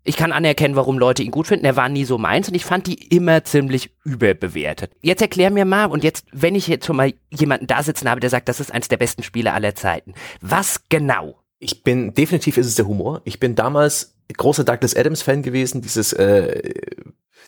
Ich 0.05 0.15
kann 0.15 0.31
anerkennen, 0.31 0.77
warum 0.77 0.97
Leute 0.97 1.23
ihn 1.23 1.31
gut 1.31 1.47
finden. 1.47 1.65
Er 1.65 1.75
war 1.75 1.89
nie 1.89 2.05
so 2.05 2.17
meins 2.17 2.47
und 2.47 2.55
ich 2.55 2.63
fand 2.63 2.87
die 2.87 3.07
immer 3.09 3.43
ziemlich 3.43 3.91
überbewertet. 4.05 4.91
Jetzt 5.01 5.21
erklär 5.21 5.51
mir 5.51 5.65
mal, 5.65 5.85
und 5.85 6.03
jetzt, 6.03 6.25
wenn 6.31 6.55
ich 6.55 6.67
jetzt 6.67 6.85
schon 6.85 6.95
mal 6.95 7.13
jemanden 7.29 7.67
da 7.67 7.83
sitzen 7.83 8.09
habe, 8.09 8.21
der 8.21 8.29
sagt, 8.29 8.47
das 8.47 8.61
ist 8.61 8.73
eines 8.73 8.87
der 8.87 8.97
besten 8.97 9.23
Spiele 9.23 9.53
aller 9.53 9.75
Zeiten. 9.75 10.13
Was 10.39 10.85
genau? 10.87 11.37
Ich 11.59 11.83
bin, 11.83 12.13
definitiv 12.13 12.57
ist 12.57 12.67
es 12.67 12.75
der 12.75 12.87
Humor. 12.87 13.21
Ich 13.25 13.41
bin 13.41 13.55
damals 13.55 14.15
großer 14.35 14.63
Douglas 14.63 14.95
Adams 14.95 15.21
Fan 15.21 15.43
gewesen, 15.43 15.81
dieses 15.81 16.13
äh, 16.13 16.73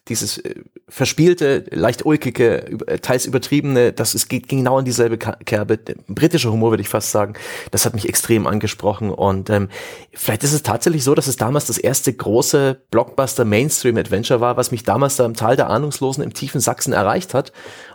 dieses 0.08 0.40
äh, 0.40 0.56
verspielte, 0.88 1.66
leicht 1.70 2.06
ulkige, 2.06 2.88
äh, 2.88 3.00
teils 3.00 3.26
übertriebene, 3.26 3.94
das 3.94 4.16
es 4.16 4.28
geht 4.28 4.48
genau 4.48 4.80
in 4.80 4.86
dieselbe 4.86 5.18
Kerbe, 5.18 5.78
britischer 6.08 6.52
Humor 6.52 6.72
würde 6.72 6.82
ich 6.82 6.90
fast 6.90 7.12
sagen, 7.12 7.36
das 7.70 7.86
hat 7.86 7.94
mich 7.94 8.10
extrem 8.10 8.48
angesprochen 8.48 9.12
und 9.12 9.50
ähm, 9.50 9.70
vielleicht 10.14 10.44
ist 10.44 10.54
es 10.54 10.64
tatsächlich 10.64 11.04
so, 11.04 11.14
dass 11.14 11.28
es 11.28 11.36
damals 11.36 11.68
das 11.68 11.78
erste 11.78 12.12
große 12.14 12.82
Blockbuster 12.90 13.46
Mainstream 13.46 13.98
Adventure 13.98 14.42
war, 14.42 14.58
was 14.58 14.72
mich 14.72 14.84
damals 14.84 15.18
da 15.18 15.26
im 15.26 15.36
Tal 15.36 15.56
der 15.56 15.70
Ahnungslosen 15.70 16.24
im 16.24 16.34
tiefen 16.34 16.62
Sachsen 16.62 16.94
erreicht 16.94 17.34
hat 17.34 17.52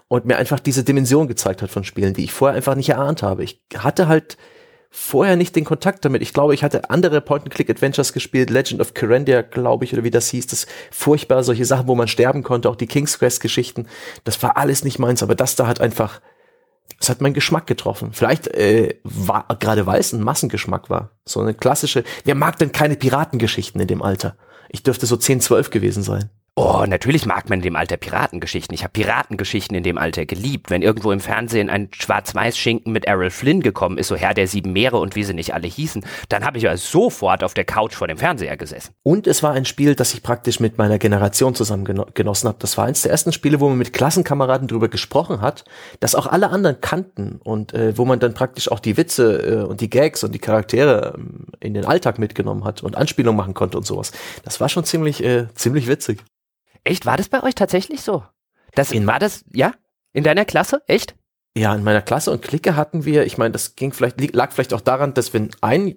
und 0.08 0.26
mir 0.26 0.36
einfach 0.36 0.60
diese 0.60 0.84
Dimension 0.84 1.26
gezeigt 1.26 1.62
hat 1.62 1.70
von 1.70 1.82
Spielen, 1.82 2.14
die 2.14 2.24
ich 2.24 2.32
vorher 2.32 2.56
einfach 2.56 2.76
nicht 2.76 2.90
erahnt 2.90 3.22
habe. 3.22 3.42
Ich 3.42 3.62
hatte 3.76 4.06
halt 4.06 4.36
vorher 4.96 5.36
nicht 5.36 5.54
den 5.54 5.64
Kontakt 5.64 6.04
damit. 6.06 6.22
Ich 6.22 6.32
glaube, 6.32 6.54
ich 6.54 6.64
hatte 6.64 6.88
andere 6.88 7.20
Point-and-Click-Adventures 7.20 8.14
gespielt, 8.14 8.48
Legend 8.48 8.80
of 8.80 8.94
Kyrandia, 8.94 9.42
glaube 9.42 9.84
ich, 9.84 9.92
oder 9.92 10.04
wie 10.04 10.10
das 10.10 10.30
hieß. 10.30 10.46
Das 10.46 10.66
furchtbar, 10.90 11.44
solche 11.44 11.66
Sachen, 11.66 11.86
wo 11.86 11.94
man 11.94 12.08
sterben 12.08 12.42
konnte, 12.42 12.70
auch 12.70 12.76
die 12.76 12.86
King's 12.86 13.18
Quest-Geschichten. 13.18 13.86
Das 14.24 14.42
war 14.42 14.56
alles 14.56 14.84
nicht 14.84 14.98
meins, 14.98 15.22
aber 15.22 15.34
das 15.34 15.54
da 15.54 15.66
hat 15.66 15.82
einfach, 15.82 16.22
es 16.98 17.10
hat 17.10 17.20
meinen 17.20 17.34
Geschmack 17.34 17.66
getroffen. 17.66 18.10
Vielleicht 18.12 18.48
äh, 18.48 18.98
war 19.04 19.46
gerade 19.58 19.84
weil 19.84 20.00
es 20.00 20.14
ein 20.14 20.22
Massengeschmack 20.22 20.88
war. 20.88 21.10
So 21.26 21.40
eine 21.40 21.52
klassische, 21.52 22.02
wer 22.24 22.34
mag 22.34 22.58
denn 22.58 22.72
keine 22.72 22.96
Piratengeschichten 22.96 23.80
in 23.80 23.88
dem 23.88 24.00
Alter? 24.00 24.34
Ich 24.70 24.82
dürfte 24.82 25.04
so 25.04 25.16
10, 25.16 25.42
12 25.42 25.68
gewesen 25.68 26.02
sein. 26.02 26.30
Oh, 26.58 26.86
natürlich 26.88 27.26
mag 27.26 27.50
man 27.50 27.58
in 27.58 27.64
dem 27.64 27.76
Alter 27.76 27.98
Piratengeschichten. 27.98 28.74
Ich 28.74 28.82
habe 28.82 28.92
Piratengeschichten 28.92 29.76
in 29.76 29.82
dem 29.82 29.98
Alter 29.98 30.24
geliebt. 30.24 30.70
Wenn 30.70 30.80
irgendwo 30.80 31.12
im 31.12 31.20
Fernsehen 31.20 31.68
ein 31.68 31.90
Schwarz-Weiß-Schinken 31.92 32.90
mit 32.94 33.04
Errol 33.04 33.28
Flynn 33.28 33.60
gekommen 33.60 33.98
ist, 33.98 34.08
so 34.08 34.16
Herr 34.16 34.32
der 34.32 34.48
sieben 34.48 34.72
Meere 34.72 34.96
und 34.96 35.16
wie 35.16 35.24
sie 35.24 35.34
nicht 35.34 35.52
alle 35.52 35.66
hießen, 35.66 36.02
dann 36.30 36.46
habe 36.46 36.56
ich 36.56 36.64
ja 36.64 36.74
sofort 36.78 37.44
auf 37.44 37.52
der 37.52 37.66
Couch 37.66 37.94
vor 37.94 38.08
dem 38.08 38.16
Fernseher 38.16 38.56
gesessen. 38.56 38.94
Und 39.02 39.26
es 39.26 39.42
war 39.42 39.52
ein 39.52 39.66
Spiel, 39.66 39.94
das 39.94 40.14
ich 40.14 40.22
praktisch 40.22 40.58
mit 40.58 40.78
meiner 40.78 40.98
Generation 40.98 41.54
zusammen 41.54 41.84
genossen 42.14 42.48
habe. 42.48 42.56
Das 42.58 42.78
war 42.78 42.86
eines 42.86 43.02
der 43.02 43.10
ersten 43.10 43.32
Spiele, 43.32 43.60
wo 43.60 43.68
man 43.68 43.76
mit 43.76 43.92
Klassenkameraden 43.92 44.66
drüber 44.66 44.88
gesprochen 44.88 45.42
hat, 45.42 45.66
das 46.00 46.14
auch 46.14 46.26
alle 46.26 46.48
anderen 46.48 46.80
kannten 46.80 47.38
und 47.44 47.74
äh, 47.74 47.98
wo 47.98 48.06
man 48.06 48.18
dann 48.18 48.32
praktisch 48.32 48.72
auch 48.72 48.80
die 48.80 48.96
Witze 48.96 49.42
äh, 49.42 49.68
und 49.68 49.82
die 49.82 49.90
Gags 49.90 50.24
und 50.24 50.32
die 50.32 50.38
Charaktere 50.38 51.18
äh, 51.60 51.66
in 51.66 51.74
den 51.74 51.84
Alltag 51.84 52.18
mitgenommen 52.18 52.64
hat 52.64 52.82
und 52.82 52.96
Anspielungen 52.96 53.36
machen 53.36 53.52
konnte 53.52 53.76
und 53.76 53.84
sowas. 53.84 54.12
Das 54.42 54.58
war 54.58 54.70
schon 54.70 54.84
ziemlich, 54.84 55.22
äh, 55.22 55.48
ziemlich 55.54 55.86
witzig. 55.86 56.24
Echt? 56.86 57.04
War 57.04 57.16
das 57.16 57.28
bei 57.28 57.42
euch 57.42 57.54
tatsächlich 57.54 58.00
so? 58.00 58.22
Das, 58.74 58.92
in, 58.92 59.06
war 59.06 59.18
das, 59.18 59.44
ja? 59.52 59.72
In 60.12 60.24
deiner 60.24 60.44
Klasse? 60.44 60.82
Echt? 60.86 61.16
Ja, 61.56 61.74
in 61.74 61.82
meiner 61.82 62.02
Klasse 62.02 62.30
und 62.30 62.42
Clique 62.42 62.76
hatten 62.76 63.04
wir, 63.04 63.24
ich 63.26 63.38
meine, 63.38 63.52
das 63.52 63.76
ging 63.76 63.92
vielleicht, 63.92 64.20
lag 64.34 64.52
vielleicht 64.52 64.72
auch 64.72 64.80
daran, 64.80 65.14
dass 65.14 65.34
wenn 65.34 65.50
ein 65.60 65.96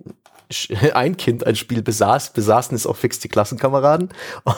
ein 0.94 1.16
Kind 1.16 1.46
ein 1.46 1.56
Spiel 1.56 1.84
besaß, 1.84 2.34
besaßen 2.34 2.76
es 2.76 2.88
auch 2.88 2.96
fix 2.96 3.20
die 3.20 3.28
Klassenkameraden 3.28 4.10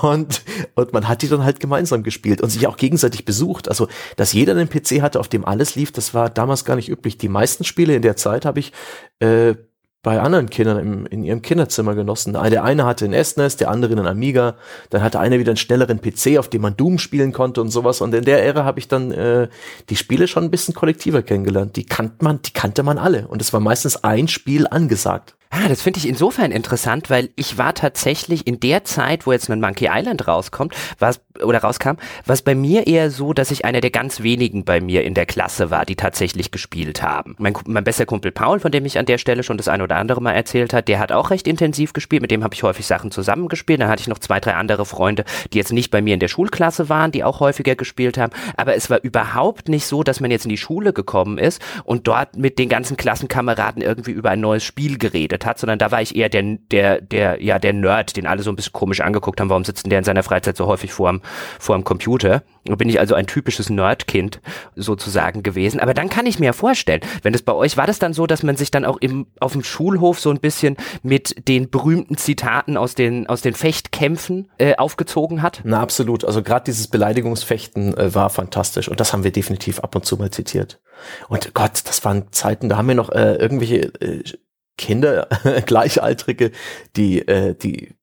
und, 0.02 0.42
und 0.76 0.94
man 0.94 1.10
hat 1.10 1.22
die 1.22 1.28
dann 1.28 1.44
halt 1.44 1.60
gemeinsam 1.60 2.02
gespielt 2.02 2.40
und 2.42 2.50
sich 2.50 2.66
auch 2.66 2.78
gegenseitig 2.78 3.26
besucht. 3.26 3.68
Also, 3.68 3.90
dass 4.16 4.32
jeder 4.32 4.54
einen 4.54 4.70
PC 4.70 5.02
hatte, 5.02 5.20
auf 5.20 5.28
dem 5.28 5.44
alles 5.44 5.76
lief, 5.76 5.92
das 5.92 6.14
war 6.14 6.30
damals 6.30 6.64
gar 6.64 6.78
nicht 6.78 6.88
üblich. 6.88 7.18
Die 7.18 7.28
meisten 7.28 7.66
Spiele 7.66 7.94
in 7.94 8.02
der 8.02 8.16
Zeit 8.16 8.46
habe 8.46 8.62
ich 8.62 8.72
äh, 9.20 9.56
bei 10.04 10.20
anderen 10.20 10.50
Kindern 10.50 10.80
im, 10.80 11.06
in 11.06 11.24
ihrem 11.24 11.42
Kinderzimmer 11.42 11.94
genossen. 11.94 12.34
Der 12.34 12.64
eine 12.64 12.86
hatte 12.86 13.06
ein 13.06 13.24
SNES, 13.24 13.58
der 13.58 13.70
andere 13.70 13.94
einen 13.94 14.08
Amiga, 14.08 14.56
dann 14.90 15.04
hatte 15.04 15.20
einer 15.20 15.38
wieder 15.38 15.52
einen 15.52 15.58
schnelleren 15.58 16.02
PC, 16.02 16.40
auf 16.40 16.50
dem 16.50 16.64
man 16.64 16.76
Doom 16.76 16.98
spielen 16.98 17.32
konnte 17.32 17.62
und 17.62 17.70
sowas. 17.70 18.02
Und 18.02 18.14
in 18.16 18.26
der 18.26 18.44
Ära 18.44 18.64
habe 18.64 18.80
ich 18.80 18.88
dann 18.88 19.12
äh, 19.12 19.48
die 19.90 19.96
Spiele 19.96 20.28
schon 20.28 20.44
ein 20.44 20.52
bisschen 20.52 20.74
kollektiver 20.74 21.22
kennengelernt. 21.22 21.76
Die 21.76 21.86
kannte 21.86 22.24
man, 22.24 22.42
die 22.42 22.54
kannte 22.54 22.82
man 22.82 22.98
alle. 22.98 23.28
Und 23.28 23.42
es 23.42 23.54
war 23.54 23.60
meistens 23.60 24.04
ein 24.04 24.28
Spiel 24.28 24.66
angesagt. 24.68 25.36
Ah, 25.54 25.68
das 25.68 25.82
finde 25.82 26.00
ich 26.00 26.08
insofern 26.08 26.52
interessant, 26.52 27.10
weil 27.10 27.30
ich 27.36 27.58
war 27.58 27.74
tatsächlich 27.74 28.48
in 28.48 28.62
der 28.62 28.86
Zeit, 28.86 29.28
wo 29.28 29.34
jetzt 29.34 29.50
ein 29.50 29.60
Monkey 29.60 29.90
Island 29.92 30.26
rauskommt, 30.26 30.74
was 30.98 31.20
oder 31.44 31.60
rauskam, 31.60 31.96
was 32.26 32.42
bei 32.42 32.56
mir 32.56 32.88
eher 32.88 33.10
so, 33.10 33.34
dass 33.34 33.52
ich 33.52 33.66
einer 33.66 33.82
der 33.82 33.92
ganz 33.92 34.22
wenigen 34.22 34.64
bei 34.64 34.80
mir 34.80 35.04
in 35.04 35.14
der 35.14 35.26
Klasse 35.26 35.70
war, 35.70 35.86
die 35.86 35.96
tatsächlich 35.96 36.52
gespielt 36.52 37.02
haben. 37.02 37.36
Mein, 37.38 37.54
mein 37.66 37.84
bester 37.84 38.06
Kumpel 38.06 38.32
Paul, 38.32 38.60
von 38.60 38.72
dem 38.72 38.86
ich 38.86 38.98
an 38.98 39.06
der 39.06 39.18
Stelle 39.18 39.44
schon 39.44 39.58
das 39.58 39.68
eine 39.68 39.84
oder 39.84 39.98
andere 39.98 40.22
mal 40.22 40.34
erzählt 40.34 40.74
hat, 40.74 40.88
der 40.88 41.00
hat 41.00 41.12
auch 41.12 41.32
recht 41.32 41.48
intensiv 41.48 41.94
gespielt, 41.94 42.22
mit 42.22 42.32
dem 42.32 42.44
habe 42.44 42.54
ich 42.54 42.64
häufig 42.64 42.86
Sachen 42.86 43.12
zusammengespielt. 43.12 43.82
Dann 43.82 43.90
hatte 43.90 44.02
ich 44.02 44.08
noch 44.08 44.20
zwei, 44.20 44.40
drei 44.40 44.56
andere 44.56 44.86
Freunde, 44.86 45.26
die 45.52 45.58
jetzt 45.58 45.74
nicht 45.74 45.92
bei 45.92 46.02
mir 46.02 46.14
in 46.14 46.20
der 46.20 46.28
Schulklasse 46.28 46.90
waren, 46.90 47.12
die 47.12 47.24
auch 47.24 47.40
häufiger 47.40 47.76
gespielt 47.76 48.18
haben. 48.18 48.34
Aber 48.56 48.76
es 48.76 48.90
war 48.90 49.02
überhaupt 49.02 49.70
nicht 49.70 49.86
so, 49.86 50.04
dass 50.04 50.20
man 50.20 50.32
jetzt 50.32 50.46
in 50.46 50.50
die 50.50 50.58
Schule 50.58 50.94
gekommen 50.94 51.38
ist 51.38 51.62
und 51.84 52.08
dort 52.08 52.38
mit 52.38 52.58
den 52.60 52.70
ganzen 52.70 52.98
Klassenkameraden 52.98 53.82
irgendwie 53.82 54.12
über 54.12 54.30
ein 54.30 54.42
neues 54.42 54.64
Spiel 54.64 54.98
geredet 54.98 55.41
hat, 55.46 55.60
sondern 55.60 55.80
da 55.80 55.92
war 55.92 56.02
ich 56.02 56.16
eher 56.16 56.30
der, 56.30 56.44
der, 56.72 57.02
der, 57.02 57.44
ja, 57.44 57.60
der 57.60 57.74
Nerd, 57.74 58.16
den 58.18 58.28
alle 58.28 58.44
so 58.44 58.52
ein 58.52 58.56
bisschen 58.56 58.74
komisch 58.74 59.02
angeguckt 59.02 59.40
haben, 59.40 59.50
warum 59.50 59.64
sitzt 59.64 59.86
denn 59.86 59.90
der 59.90 60.00
in 60.00 60.06
seiner 60.06 60.24
Freizeit 60.24 60.58
so 60.58 60.68
häufig 60.68 60.94
vorm, 60.94 61.22
vorm 61.60 61.84
Computer? 61.84 62.44
Da 62.66 62.76
bin 62.76 62.90
ich 62.90 63.00
also 63.00 63.16
ein 63.16 63.26
typisches 63.26 63.70
Nerdkind 63.70 64.40
sozusagen 64.76 65.42
gewesen. 65.42 65.80
Aber 65.80 65.94
dann 65.94 66.10
kann 66.10 66.26
ich 66.26 66.40
mir 66.40 66.54
vorstellen, 66.54 67.02
wenn 67.24 67.34
es 67.34 67.42
bei 67.42 67.54
euch 67.54 67.76
war 67.78 67.88
das 67.88 68.00
dann 68.00 68.14
so, 68.14 68.28
dass 68.28 68.44
man 68.44 68.56
sich 68.56 68.70
dann 68.70 68.86
auch 68.86 68.98
im, 68.98 69.28
auf 69.40 69.54
dem 69.54 69.64
Schulhof 69.64 70.20
so 70.20 70.30
ein 70.30 70.40
bisschen 70.40 70.78
mit 71.02 71.48
den 71.48 71.70
berühmten 71.70 72.18
Zitaten 72.18 72.78
aus 72.78 72.94
den, 72.94 73.28
aus 73.28 73.42
den 73.42 73.56
Fechtkämpfen 73.56 74.50
äh, 74.60 74.76
aufgezogen 74.76 75.42
hat? 75.42 75.62
Na, 75.64 75.82
absolut. 75.82 76.24
Also 76.24 76.44
gerade 76.44 76.66
dieses 76.66 76.88
Beleidigungsfechten 76.88 77.98
äh, 77.98 78.14
war 78.14 78.30
fantastisch 78.30 78.90
und 78.90 79.00
das 79.00 79.14
haben 79.14 79.24
wir 79.24 79.32
definitiv 79.32 79.80
ab 79.80 79.96
und 79.96 80.06
zu 80.06 80.18
mal 80.18 80.30
zitiert. 80.30 80.80
Und 81.30 81.54
Gott, 81.54 81.82
das 81.86 82.06
waren 82.06 82.32
Zeiten, 82.32 82.70
da 82.70 82.78
haben 82.78 82.88
wir 82.88 82.96
noch 82.96 83.10
äh, 83.10 83.36
irgendwelche 83.36 83.92
äh, 84.02 84.24
Kinder, 84.82 85.28
Gleichaltrige, 85.66 86.52
die, 86.98 87.26
äh, 87.28 87.56
die 87.56 87.96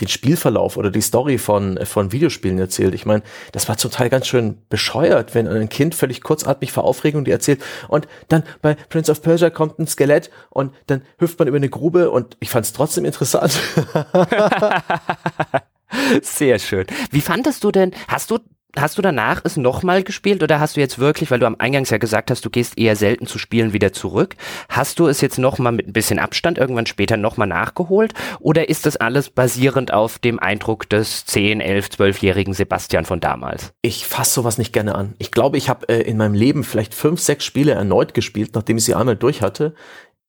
den 0.00 0.08
Spielverlauf 0.08 0.76
oder 0.76 0.90
die 0.90 1.00
Story 1.00 1.38
von, 1.38 1.78
von 1.84 2.10
Videospielen 2.10 2.58
erzählt. 2.58 2.94
Ich 2.94 3.06
meine, 3.06 3.22
das 3.52 3.68
war 3.68 3.76
zum 3.76 3.92
Teil 3.92 4.10
ganz 4.10 4.26
schön 4.26 4.58
bescheuert, 4.68 5.36
wenn 5.36 5.46
ein 5.46 5.68
Kind 5.68 5.94
völlig 5.94 6.20
kurzatmig 6.20 6.72
vor 6.72 6.82
Aufregung 6.82 7.24
die 7.24 7.30
erzählt 7.30 7.62
und 7.86 8.08
dann 8.28 8.42
bei 8.60 8.74
Prince 8.74 9.12
of 9.12 9.22
Persia 9.22 9.50
kommt 9.50 9.78
ein 9.78 9.86
Skelett 9.86 10.30
und 10.50 10.74
dann 10.88 11.02
hüpft 11.18 11.38
man 11.38 11.46
über 11.46 11.58
eine 11.58 11.68
Grube 11.68 12.10
und 12.10 12.36
ich 12.40 12.50
fand 12.50 12.66
es 12.66 12.72
trotzdem 12.72 13.04
interessant. 13.04 13.52
Sehr 16.22 16.58
schön. 16.58 16.86
Wie 17.12 17.20
fandest 17.20 17.62
du 17.62 17.70
denn, 17.70 17.92
hast 18.08 18.32
du 18.32 18.40
Hast 18.76 18.98
du 18.98 19.02
danach 19.02 19.40
es 19.44 19.56
nochmal 19.56 20.02
gespielt 20.02 20.42
oder 20.42 20.58
hast 20.58 20.76
du 20.76 20.80
jetzt 20.80 20.98
wirklich, 20.98 21.30
weil 21.30 21.38
du 21.38 21.46
am 21.46 21.56
Eingangs 21.58 21.90
ja 21.90 21.98
gesagt 21.98 22.30
hast, 22.30 22.44
du 22.44 22.50
gehst 22.50 22.76
eher 22.76 22.96
selten 22.96 23.26
zu 23.26 23.38
Spielen 23.38 23.72
wieder 23.72 23.92
zurück, 23.92 24.34
hast 24.68 24.98
du 24.98 25.06
es 25.06 25.20
jetzt 25.20 25.38
nochmal 25.38 25.72
mit 25.72 25.86
ein 25.86 25.92
bisschen 25.92 26.18
Abstand 26.18 26.58
irgendwann 26.58 26.86
später 26.86 27.16
nochmal 27.16 27.46
nachgeholt 27.46 28.14
oder 28.40 28.68
ist 28.68 28.86
das 28.86 28.96
alles 28.96 29.30
basierend 29.30 29.92
auf 29.92 30.18
dem 30.18 30.40
Eindruck 30.40 30.88
des 30.88 31.24
10, 31.26 31.60
11, 31.60 31.88
12-jährigen 31.88 32.54
Sebastian 32.54 33.04
von 33.04 33.20
damals? 33.20 33.72
Ich 33.82 34.06
fasse 34.06 34.34
sowas 34.34 34.58
nicht 34.58 34.72
gerne 34.72 34.94
an. 34.94 35.14
Ich 35.18 35.30
glaube, 35.30 35.56
ich 35.56 35.68
habe 35.68 35.88
äh, 35.88 36.02
in 36.02 36.16
meinem 36.16 36.34
Leben 36.34 36.64
vielleicht 36.64 36.94
fünf, 36.94 37.20
sechs 37.20 37.44
Spiele 37.44 37.72
erneut 37.72 38.12
gespielt, 38.12 38.54
nachdem 38.54 38.78
ich 38.78 38.84
sie 38.84 38.94
einmal 38.94 39.16
durch 39.16 39.40
hatte. 39.40 39.74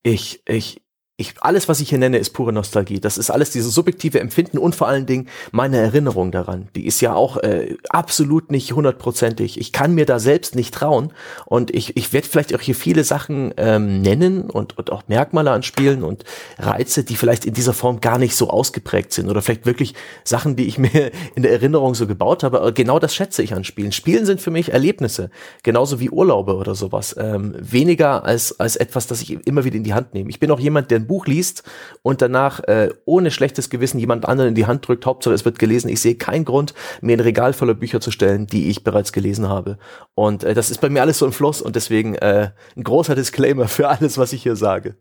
Ich, 0.03 0.43
ich, 0.47 0.84
ich, 1.17 1.35
alles, 1.39 1.69
was 1.69 1.79
ich 1.79 1.89
hier 1.89 1.97
nenne, 1.97 2.17
ist 2.17 2.31
pure 2.31 2.51
Nostalgie. 2.51 2.99
Das 2.99 3.17
ist 3.17 3.29
alles 3.29 3.49
dieses 3.51 3.73
subjektive 3.73 4.19
Empfinden 4.19 4.57
und 4.57 4.75
vor 4.75 4.89
allen 4.89 5.05
Dingen 5.05 5.29
meine 5.53 5.77
Erinnerung 5.77 6.31
daran. 6.31 6.67
Die 6.75 6.85
ist 6.85 6.99
ja 6.99 7.13
auch 7.13 7.37
äh, 7.37 7.77
absolut 7.87 8.51
nicht 8.51 8.73
hundertprozentig. 8.73 9.57
Ich 9.57 9.71
kann 9.71 9.95
mir 9.95 10.05
da 10.05 10.19
selbst 10.19 10.55
nicht 10.55 10.73
trauen 10.73 11.13
und 11.45 11.73
ich, 11.73 11.95
ich 11.95 12.11
werde 12.11 12.27
vielleicht 12.27 12.53
auch 12.53 12.59
hier 12.59 12.75
viele 12.75 13.05
Sachen 13.05 13.53
ähm, 13.55 14.01
nennen 14.01 14.49
und, 14.49 14.77
und 14.77 14.91
auch 14.91 15.03
Merkmale 15.07 15.51
an 15.51 15.63
Spielen 15.63 16.03
und 16.03 16.25
Reize, 16.59 17.05
die 17.05 17.15
vielleicht 17.15 17.45
in 17.45 17.53
dieser 17.53 17.73
Form 17.73 18.01
gar 18.01 18.17
nicht 18.17 18.35
so 18.35 18.49
ausgeprägt 18.49 19.13
sind 19.13 19.29
oder 19.29 19.41
vielleicht 19.41 19.65
wirklich 19.65 19.93
Sachen, 20.25 20.57
die 20.57 20.65
ich 20.65 20.77
mir 20.77 21.11
in 21.35 21.43
der 21.43 21.53
Erinnerung 21.53 21.95
so 21.95 22.07
gebaut 22.07 22.43
habe. 22.43 22.59
Aber 22.59 22.73
genau 22.73 22.99
das 22.99 23.15
schätze 23.15 23.41
ich 23.41 23.53
an 23.53 23.63
Spielen. 23.63 23.93
Spielen 23.93 24.25
sind 24.25 24.41
für 24.41 24.51
mich 24.51 24.73
Erlebnisse, 24.73 25.29
genauso 25.63 26.01
wie 26.01 26.09
Urlaube 26.09 26.57
oder 26.57 26.75
sowas. 26.75 27.15
Ähm, 27.17 27.55
weniger 27.57 28.25
als, 28.25 28.59
als 28.59 28.75
etwas, 28.75 29.07
das 29.07 29.21
ich 29.21 29.31
immer 29.47 29.63
wieder 29.63 29.77
in 29.77 29.85
die 29.85 29.93
Hand 29.93 30.13
nehme. 30.13 30.29
Ich 30.29 30.41
bin 30.41 30.51
auch 30.51 30.59
jemand, 30.59 30.91
der 30.91 31.04
ein 31.05 31.07
Buch 31.07 31.25
liest 31.27 31.63
und 32.01 32.21
danach 32.21 32.59
äh, 32.61 32.89
ohne 33.05 33.31
schlechtes 33.31 33.69
Gewissen 33.69 33.99
jemand 33.99 34.27
anderen 34.27 34.49
in 34.49 34.55
die 34.55 34.65
Hand 34.65 34.87
drückt, 34.87 35.05
Hauptsache 35.05 35.33
es 35.33 35.45
wird 35.45 35.59
gelesen. 35.59 35.89
Ich 35.89 36.01
sehe 36.01 36.15
keinen 36.15 36.45
Grund, 36.45 36.73
mir 37.01 37.15
ein 37.15 37.21
Regal 37.21 37.53
voller 37.53 37.73
Bücher 37.73 38.01
zu 38.01 38.11
stellen, 38.11 38.47
die 38.47 38.69
ich 38.69 38.83
bereits 38.83 39.11
gelesen 39.11 39.47
habe. 39.49 39.77
Und 40.15 40.43
äh, 40.43 40.53
das 40.53 40.71
ist 40.71 40.81
bei 40.81 40.89
mir 40.89 41.01
alles 41.01 41.19
so 41.19 41.25
im 41.25 41.31
Fluss 41.31 41.61
und 41.61 41.75
deswegen 41.75 42.15
äh, 42.15 42.51
ein 42.75 42.83
großer 42.83 43.15
Disclaimer 43.15 43.67
für 43.67 43.89
alles, 43.89 44.17
was 44.17 44.33
ich 44.33 44.43
hier 44.43 44.55
sage. 44.55 44.95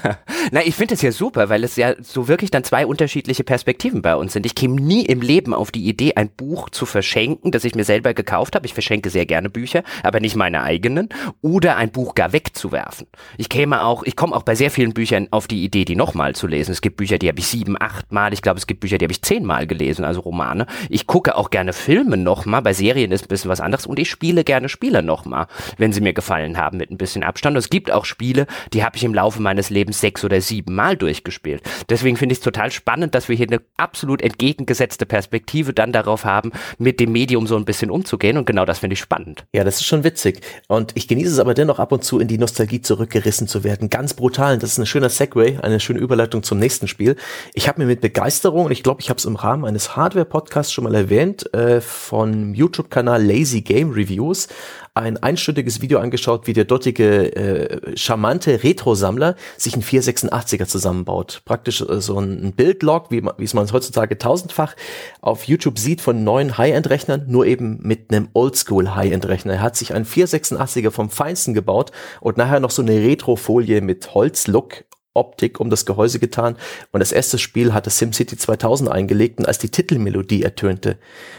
Na, 0.52 0.64
ich 0.64 0.74
finde 0.74 0.94
es 0.94 1.02
ja 1.02 1.12
super, 1.12 1.48
weil 1.48 1.64
es 1.64 1.76
ja 1.76 1.94
so 2.02 2.28
wirklich 2.28 2.50
dann 2.50 2.64
zwei 2.64 2.86
unterschiedliche 2.86 3.44
Perspektiven 3.44 4.02
bei 4.02 4.16
uns 4.16 4.32
sind. 4.32 4.46
Ich 4.46 4.54
käme 4.54 4.80
nie 4.80 5.04
im 5.04 5.20
Leben 5.20 5.54
auf 5.54 5.70
die 5.70 5.86
Idee, 5.86 6.14
ein 6.14 6.30
Buch 6.30 6.70
zu 6.70 6.86
verschenken, 6.86 7.50
das 7.50 7.64
ich 7.64 7.74
mir 7.74 7.84
selber 7.84 8.14
gekauft 8.14 8.54
habe. 8.54 8.66
Ich 8.66 8.74
verschenke 8.74 9.10
sehr 9.10 9.26
gerne 9.26 9.50
Bücher, 9.50 9.82
aber 10.02 10.20
nicht 10.20 10.36
meine 10.36 10.62
eigenen. 10.62 11.08
Oder 11.42 11.76
ein 11.76 11.90
Buch 11.90 12.14
gar 12.14 12.32
wegzuwerfen. 12.32 13.06
Ich 13.36 13.48
käme 13.48 13.84
auch, 13.84 14.02
ich 14.02 14.16
komme 14.16 14.34
auch 14.34 14.42
bei 14.42 14.54
sehr 14.54 14.70
vielen 14.70 14.94
Büchern 14.94 15.28
auf 15.30 15.48
die 15.50 15.64
Idee, 15.64 15.84
die 15.84 15.96
nochmal 15.96 16.34
zu 16.34 16.46
lesen. 16.46 16.72
Es 16.72 16.80
gibt 16.80 16.96
Bücher, 16.96 17.18
die 17.18 17.28
habe 17.28 17.38
ich 17.38 17.46
sieben, 17.46 17.76
acht 17.80 18.12
Mal. 18.12 18.32
Ich 18.32 18.42
glaube, 18.42 18.58
es 18.58 18.66
gibt 18.66 18.80
Bücher, 18.80 18.98
die 18.98 19.04
habe 19.04 19.12
ich 19.12 19.22
zehnmal 19.22 19.66
gelesen, 19.66 20.04
also 20.04 20.20
Romane. 20.20 20.66
Ich 20.88 21.06
gucke 21.06 21.36
auch 21.36 21.50
gerne 21.50 21.72
Filme 21.72 22.16
nochmal. 22.16 22.62
Bei 22.62 22.72
Serien 22.72 23.12
ist 23.12 23.24
ein 23.24 23.28
bisschen 23.28 23.50
was 23.50 23.60
anderes. 23.60 23.86
Und 23.86 23.98
ich 23.98 24.10
spiele 24.10 24.44
gerne 24.44 24.68
Spiele 24.68 25.02
nochmal, 25.02 25.46
wenn 25.78 25.92
sie 25.92 26.00
mir 26.00 26.12
gefallen 26.12 26.58
haben, 26.58 26.78
mit 26.78 26.90
ein 26.90 26.98
bisschen 26.98 27.22
Abstand. 27.22 27.56
Und 27.56 27.58
es 27.58 27.70
gibt 27.70 27.90
auch 27.90 28.04
Spiele, 28.04 28.46
die 28.72 28.84
habe 28.84 28.96
ich 28.96 29.04
im 29.04 29.14
Laufe 29.14 29.42
meines 29.42 29.70
Lebens 29.70 30.00
sechs 30.00 30.24
oder 30.24 30.40
sieben 30.40 30.74
Mal 30.74 30.96
durchgespielt. 30.96 31.62
Deswegen 31.88 32.16
finde 32.16 32.32
ich 32.32 32.38
es 32.38 32.44
total 32.44 32.70
spannend, 32.70 33.14
dass 33.14 33.28
wir 33.28 33.36
hier 33.36 33.48
eine 33.48 33.60
absolut 33.76 34.22
entgegengesetzte 34.22 35.06
Perspektive 35.06 35.72
dann 35.72 35.92
darauf 35.92 36.24
haben, 36.24 36.52
mit 36.78 37.00
dem 37.00 37.12
Medium 37.12 37.46
so 37.46 37.56
ein 37.56 37.64
bisschen 37.64 37.90
umzugehen. 37.90 38.36
Und 38.36 38.46
genau 38.46 38.64
das 38.64 38.78
finde 38.78 38.94
ich 38.94 39.00
spannend. 39.00 39.44
Ja, 39.52 39.64
das 39.64 39.76
ist 39.76 39.86
schon 39.86 40.04
witzig. 40.04 40.40
Und 40.68 40.92
ich 40.94 41.08
genieße 41.08 41.32
es 41.32 41.38
aber 41.38 41.54
dennoch 41.54 41.78
ab 41.78 41.92
und 41.92 42.04
zu 42.04 42.18
in 42.20 42.28
die 42.28 42.38
Nostalgie 42.38 42.80
zurückgerissen 42.80 43.48
zu 43.48 43.64
werden. 43.64 43.90
Ganz 43.90 44.14
brutal. 44.14 44.58
Das 44.58 44.72
ist 44.72 44.78
ein 44.78 44.86
schöner 44.86 45.08
Segway, 45.08 45.39
eine 45.40 45.80
schöne 45.80 46.00
Überleitung 46.00 46.42
zum 46.42 46.58
nächsten 46.58 46.88
Spiel. 46.88 47.16
Ich 47.54 47.68
habe 47.68 47.80
mir 47.80 47.86
mit 47.86 48.00
Begeisterung, 48.00 48.66
und 48.66 48.72
ich 48.72 48.82
glaube, 48.82 49.00
ich 49.00 49.10
habe 49.10 49.18
es 49.18 49.24
im 49.24 49.36
Rahmen 49.36 49.64
eines 49.64 49.96
Hardware-Podcasts 49.96 50.72
schon 50.72 50.84
mal 50.84 50.94
erwähnt, 50.94 51.52
äh, 51.54 51.80
von 51.80 52.54
YouTube-Kanal 52.54 53.22
Lazy 53.24 53.62
Game 53.62 53.90
Reviews, 53.90 54.48
ein 54.94 55.16
einstündiges 55.16 55.80
Video 55.80 55.98
angeschaut, 56.00 56.46
wie 56.46 56.52
der 56.52 56.64
dortige 56.64 57.34
äh, 57.34 57.96
charmante 57.96 58.62
Retro-Sammler 58.62 59.36
sich 59.56 59.76
ein 59.76 59.82
486er 59.82 60.66
zusammenbaut. 60.66 61.42
Praktisch 61.44 61.80
äh, 61.80 62.00
so 62.00 62.18
ein 62.18 62.52
Bildlog, 62.52 63.10
wie, 63.10 63.22
wie 63.22 63.44
es 63.44 63.54
man 63.54 63.70
heutzutage 63.70 64.18
tausendfach 64.18 64.74
auf 65.20 65.44
YouTube 65.44 65.78
sieht 65.78 66.00
von 66.00 66.24
neuen 66.24 66.58
High-End-Rechnern, 66.58 67.26
nur 67.28 67.46
eben 67.46 67.78
mit 67.82 68.12
einem 68.12 68.28
Oldschool 68.32 68.94
High-End-Rechner. 68.94 69.54
Er 69.54 69.62
hat 69.62 69.76
sich 69.76 69.94
einen 69.94 70.04
486er 70.04 70.90
vom 70.90 71.08
Feinsten 71.08 71.54
gebaut 71.54 71.92
und 72.20 72.36
nachher 72.36 72.60
noch 72.60 72.70
so 72.70 72.82
eine 72.82 72.92
Retro-Folie 72.92 73.80
mit 73.80 74.14
Holz-Look 74.14 74.84
Optik 75.14 75.60
um 75.60 75.70
das 75.70 75.86
Gehäuse 75.86 76.18
getan. 76.18 76.56
Und 76.92 77.00
das 77.00 77.12
erste 77.12 77.38
Spiel 77.38 77.74
hatte 77.74 77.90
SimCity 77.90 78.36
2000 78.36 78.90
eingelegt. 78.90 79.38
Und 79.38 79.46
als 79.46 79.58
die 79.58 79.70
Titelmelodie 79.70 80.42
ertönte, 80.42 80.98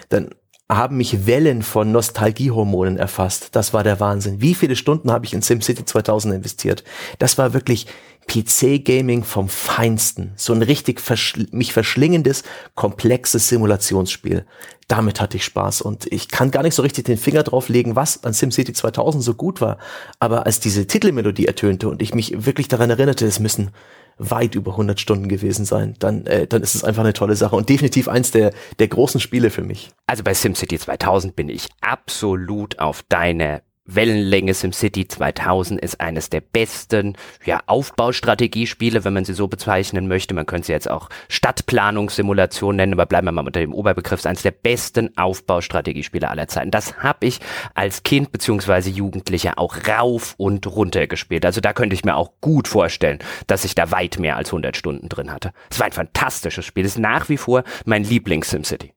dann 0.10 0.30
haben 0.78 0.96
mich 0.98 1.26
Wellen 1.26 1.64
von 1.64 1.92
Nostalgiehormonen 1.92 2.98
erfasst. 2.98 3.50
Das 3.56 3.74
war 3.74 3.84
der 3.84 4.00
Wahnsinn. 4.00 4.42
Wie 4.42 4.56
viele 4.56 4.78
Stunden 4.78 5.12
habe 5.12 5.26
ich 5.26 5.34
in 5.34 5.42
SimCity 5.42 5.84
2000 5.84 6.34
investiert? 6.36 6.86
Das 7.20 7.38
war 7.38 7.54
wirklich 7.54 7.88
PC-Gaming 8.28 9.26
vom 9.26 9.50
Feinsten. 9.50 10.32
So 10.38 10.54
ein 10.54 10.62
richtig 10.62 11.02
verschl 11.02 11.48
mich 11.52 11.74
verschlingendes, 11.74 12.44
komplexes 12.76 13.50
Simulationsspiel. 13.50 14.46
Damit 14.88 15.20
hatte 15.20 15.38
ich 15.38 15.44
Spaß 15.44 15.82
und 15.82 16.06
ich 16.12 16.30
kann 16.30 16.52
gar 16.52 16.64
nicht 16.64 16.76
so 16.76 16.84
richtig 16.84 17.06
den 17.06 17.18
Finger 17.18 17.44
drauf 17.44 17.68
legen, 17.68 17.98
was 17.98 18.24
an 18.24 18.34
SimCity 18.34 18.72
2000 18.72 19.24
so 19.24 19.34
gut 19.34 19.60
war. 19.60 19.78
Aber 20.20 20.46
als 20.46 20.62
diese 20.62 20.88
Titelmelodie 20.88 21.48
ertönte 21.48 21.90
und 21.90 22.02
ich 22.02 22.14
mich 22.14 22.46
wirklich 22.46 22.70
daran 22.70 22.90
erinnerte, 22.90 23.26
es 23.26 23.40
müssen 23.40 23.72
weit 24.18 24.56
über 24.56 24.72
100 24.72 25.00
Stunden 25.00 25.28
gewesen 25.28 25.66
sein, 25.66 25.96
dann, 26.00 26.26
äh, 26.26 26.48
dann 26.48 26.62
ist 26.62 26.76
es 26.76 26.84
einfach 26.84 27.04
eine 27.04 27.14
tolle 27.14 27.36
Sache 27.36 27.56
und 27.56 27.70
definitiv 27.70 28.08
eins 28.08 28.32
der, 28.32 28.54
der 28.80 28.88
großen 28.88 29.20
Spiele 29.20 29.50
für 29.50 29.64
mich. 29.64 29.90
Also 30.08 30.24
bei 30.24 30.34
SimCity 30.34 30.78
2000 30.78 31.36
bin 31.36 31.50
ich 31.50 31.68
absolut 31.82 32.80
auf 32.80 33.04
deine 33.10 33.62
Wellenlänge 33.86 34.54
SimCity 34.54 35.08
2000 35.08 35.82
ist 35.82 36.00
eines 36.00 36.30
der 36.30 36.42
besten 36.42 37.18
ja, 37.46 37.62
Aufbaustrategiespiele, 37.66 39.04
wenn 39.04 39.14
man 39.14 39.26
sie 39.26 39.34
so 39.34 39.48
bezeichnen 39.48 40.08
möchte. 40.08 40.34
Man 40.34 40.46
könnte 40.46 40.68
sie 40.68 40.72
jetzt 40.72 40.90
auch 40.90 41.10
Stadtplanungssimulation 41.30 42.76
nennen, 42.76 42.94
aber 42.94 43.08
bleiben 43.08 43.28
wir 43.28 43.32
mal 43.32 43.46
unter 43.46 43.60
dem 43.60 43.74
Oberbegriff. 43.74 44.26
Eines 44.26 44.44
der 44.44 44.52
besten 44.52 45.18
Aufbaustrategiespiele 45.18 46.30
aller 46.30 46.48
Zeiten. 46.48 46.70
Das 46.70 47.00
habe 47.00 47.26
ich 47.26 47.40
als 47.74 48.04
Kind 48.04 48.32
beziehungsweise 48.32 48.92
Jugendlicher 48.92 49.58
auch 49.58 49.76
rauf 49.88 50.36
und 50.38 50.68
runter 50.68 51.08
gespielt. 51.08 51.46
Also 51.46 51.60
da 51.60 51.74
könnte 51.74 51.96
ich 51.96 52.06
mir 52.06 52.16
auch 52.16 52.34
gut 52.40 52.68
vorstellen, 52.68 53.20
dass 53.48 53.66
ich 53.66 53.74
da 53.74 53.90
weit 53.92 54.20
mehr 54.20 54.36
als 54.36 54.50
100 54.50 54.78
Stunden 54.78 55.10
drin 55.10 55.32
hatte. 55.32 55.54
Es 55.72 55.80
war 55.80 55.88
ein 55.88 55.92
fantastisches 55.92 56.66
Spiel. 56.66 56.86
Es 56.86 56.94
ist 56.94 57.00
nach 57.00 57.30
wie 57.30 57.38
vor 57.38 57.64
mein 57.86 58.04
Lieblings-SimCity. 58.04 58.94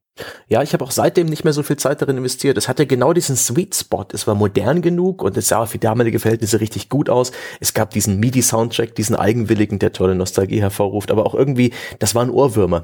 Ja, 0.47 0.63
ich 0.63 0.71
habe 0.71 0.85
auch 0.85 0.91
seitdem 0.91 1.27
nicht 1.27 1.43
mehr 1.43 1.51
so 1.51 1.61
viel 1.61 1.75
Zeit 1.75 2.01
darin 2.01 2.17
investiert. 2.17 2.57
Es 2.57 2.69
hatte 2.69 2.87
genau 2.87 3.11
diesen 3.11 3.35
Sweet 3.35 3.75
Spot. 3.75 4.05
Es 4.13 4.27
war 4.27 4.35
modern 4.35 4.81
genug 4.81 5.21
und 5.21 5.35
es 5.35 5.49
sah 5.49 5.65
für 5.65 5.77
damalige 5.77 6.19
Verhältnisse 6.19 6.61
richtig 6.61 6.87
gut 6.87 7.09
aus. 7.09 7.33
Es 7.59 7.73
gab 7.73 7.89
diesen 7.89 8.19
MIDI-Soundtrack, 8.21 8.95
diesen 8.95 9.17
eigenwilligen, 9.17 9.77
der 9.77 9.91
tolle 9.91 10.15
Nostalgie 10.15 10.61
hervorruft, 10.61 11.11
aber 11.11 11.25
auch 11.25 11.35
irgendwie, 11.35 11.73
das 11.99 12.15
waren 12.15 12.29
Ohrwürmer. 12.29 12.83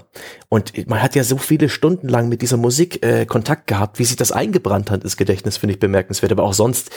Und 0.49 0.87
man 0.89 1.01
hat 1.01 1.15
ja 1.15 1.23
so 1.23 1.37
viele 1.37 1.69
Stunden 1.69 2.09
lang 2.09 2.27
mit 2.27 2.41
dieser 2.41 2.57
Musik 2.57 3.05
äh, 3.05 3.25
Kontakt 3.25 3.67
gehabt, 3.67 3.97
wie 3.97 4.05
sich 4.05 4.17
das 4.17 4.33
eingebrannt 4.33 4.91
hat 4.91 5.03
ins 5.03 5.15
Gedächtnis, 5.15 5.55
finde 5.55 5.75
ich 5.75 5.79
bemerkenswert. 5.79 6.33
Aber 6.33 6.43
auch 6.43 6.53
sonst, 6.53 6.89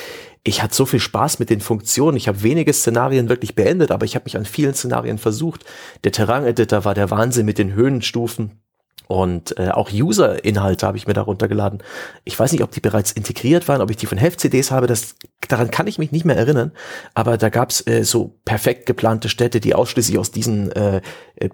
ich 0.42 0.64
hatte 0.64 0.74
so 0.74 0.84
viel 0.84 1.00
Spaß 1.00 1.38
mit 1.38 1.48
den 1.48 1.60
Funktionen. 1.60 2.16
Ich 2.16 2.26
habe 2.26 2.42
wenige 2.42 2.72
Szenarien 2.72 3.28
wirklich 3.28 3.54
beendet, 3.54 3.92
aber 3.92 4.04
ich 4.04 4.16
habe 4.16 4.24
mich 4.24 4.36
an 4.36 4.46
vielen 4.46 4.74
Szenarien 4.74 5.18
versucht. 5.18 5.64
Der 6.02 6.10
Terrain-Editor 6.10 6.84
war 6.84 6.94
der 6.94 7.12
Wahnsinn 7.12 7.46
mit 7.46 7.58
den 7.58 7.74
Höhenstufen 7.74 8.63
und 9.06 9.58
äh, 9.58 9.70
auch 9.70 9.92
User-Inhalte 9.92 10.86
habe 10.86 10.96
ich 10.96 11.06
mir 11.06 11.12
da 11.12 11.22
runtergeladen. 11.22 11.82
Ich 12.24 12.38
weiß 12.38 12.52
nicht, 12.52 12.62
ob 12.62 12.70
die 12.70 12.80
bereits 12.80 13.12
integriert 13.12 13.68
waren, 13.68 13.82
ob 13.82 13.90
ich 13.90 13.96
die 13.96 14.06
von 14.06 14.18
Heft-CDs 14.18 14.70
habe, 14.70 14.86
das, 14.86 15.16
daran 15.48 15.70
kann 15.70 15.86
ich 15.86 15.98
mich 15.98 16.10
nicht 16.10 16.24
mehr 16.24 16.36
erinnern. 16.36 16.72
Aber 17.12 17.36
da 17.36 17.50
gab's 17.50 17.86
äh, 17.86 18.04
so 18.04 18.38
perfekt 18.44 18.86
geplante 18.86 19.28
Städte, 19.28 19.60
die 19.60 19.74
ausschließlich 19.74 20.18
aus 20.18 20.30
diesen 20.30 20.72
äh, 20.72 21.02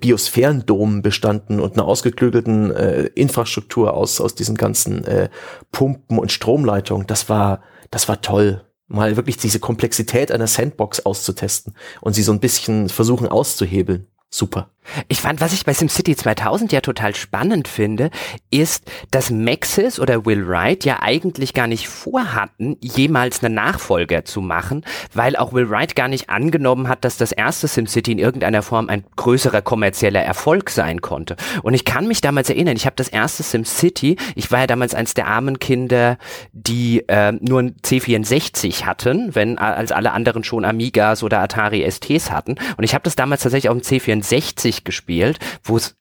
Biosphärendomen 0.01 1.03
bestanden 1.03 1.61
und 1.61 1.75
einer 1.75 1.87
ausgeklügelten 1.87 2.71
äh, 2.71 3.03
Infrastruktur 3.15 3.95
aus, 3.95 4.21
aus 4.21 4.35
diesen 4.35 4.57
ganzen 4.57 5.05
äh, 5.05 5.29
Pumpen 5.73 6.19
und 6.19 6.31
Stromleitungen. 6.31 7.07
Das 7.07 7.29
war, 7.29 7.63
das 7.91 8.09
war 8.09 8.21
toll 8.21 8.65
mal 8.91 9.17
wirklich 9.17 9.37
diese 9.37 9.61
Komplexität 9.61 10.33
einer 10.33 10.49
Sandbox 10.49 11.07
auszutesten 11.07 11.75
und 12.01 12.15
sie 12.15 12.23
so 12.23 12.33
ein 12.33 12.41
bisschen 12.41 12.89
versuchen 12.89 13.29
auszuhebeln. 13.29 14.09
Super. 14.31 14.71
Ich 15.09 15.21
fand, 15.21 15.41
was 15.41 15.53
ich 15.53 15.65
bei 15.65 15.73
SimCity 15.73 16.17
2000 16.17 16.73
ja 16.73 16.81
total 16.81 17.15
spannend 17.15 17.69
finde, 17.69 18.11
ist, 18.51 18.91
dass 19.11 19.31
Maxis 19.31 20.01
oder 20.01 20.27
Will 20.27 20.47
Wright 20.47 20.85
ja 20.85 20.99
eigentlich 21.01 21.55
gar 21.55 21.67
nicht 21.67 21.89
vorhatten, 21.89 22.77
jemals 22.81 23.43
einen 23.43 23.55
Nachfolger 23.55 24.25
zu 24.25 24.41
machen, 24.41 24.85
weil 25.15 25.37
auch 25.37 25.53
Will 25.53 25.71
Wright 25.71 25.95
gar 25.97 26.09
nicht 26.09 26.31
angenommen 26.31 26.89
hat, 26.89 27.05
dass 27.05 27.17
das 27.17 27.33
erste 27.33 27.69
SimCity 27.69 28.13
in 28.13 28.19
irgendeiner 28.19 28.63
Form 28.63 28.89
ein 28.89 29.05
größerer 29.17 29.63
kommerzieller 29.63 30.23
Erfolg 30.23 30.71
sein 30.71 31.01
konnte. 31.01 31.37
Und 31.63 31.75
ich 31.75 31.85
kann 31.85 32.07
mich 32.07 32.21
damals 32.21 32.51
erinnern, 32.51 32.77
ich 32.77 32.87
habe 32.87 32.97
das 32.97 33.09
erste 33.09 33.43
SimCity, 33.43 34.17
ich 34.35 34.51
war 34.51 34.61
ja 34.61 34.67
damals 34.67 34.95
eins 34.95 35.15
der 35.15 35.27
armen 35.27 35.59
Kinder, 35.59 36.19
die 36.53 37.05
äh, 37.09 37.33
nur 37.33 37.61
ein 37.61 37.77
C64 37.85 38.85
hatten, 38.85 39.35
wenn 39.35 39.59
als 39.59 39.93
alle 39.93 40.13
anderen 40.13 40.45
schon 40.45 40.65
Amigas 40.65 41.23
oder 41.23 41.41
Atari 41.41 41.89
STs 41.91 42.31
hatten. 42.31 42.57
Und 42.77 42.85
ich 42.85 42.95
habe 42.95 43.05
das 43.05 43.17
damals 43.17 43.43
tatsächlich 43.43 43.69
auf 43.69 43.77
dem 43.77 43.83
C64 43.83 44.80
gespielt, 44.85 45.39
wo 45.63 45.77
es 45.77 45.97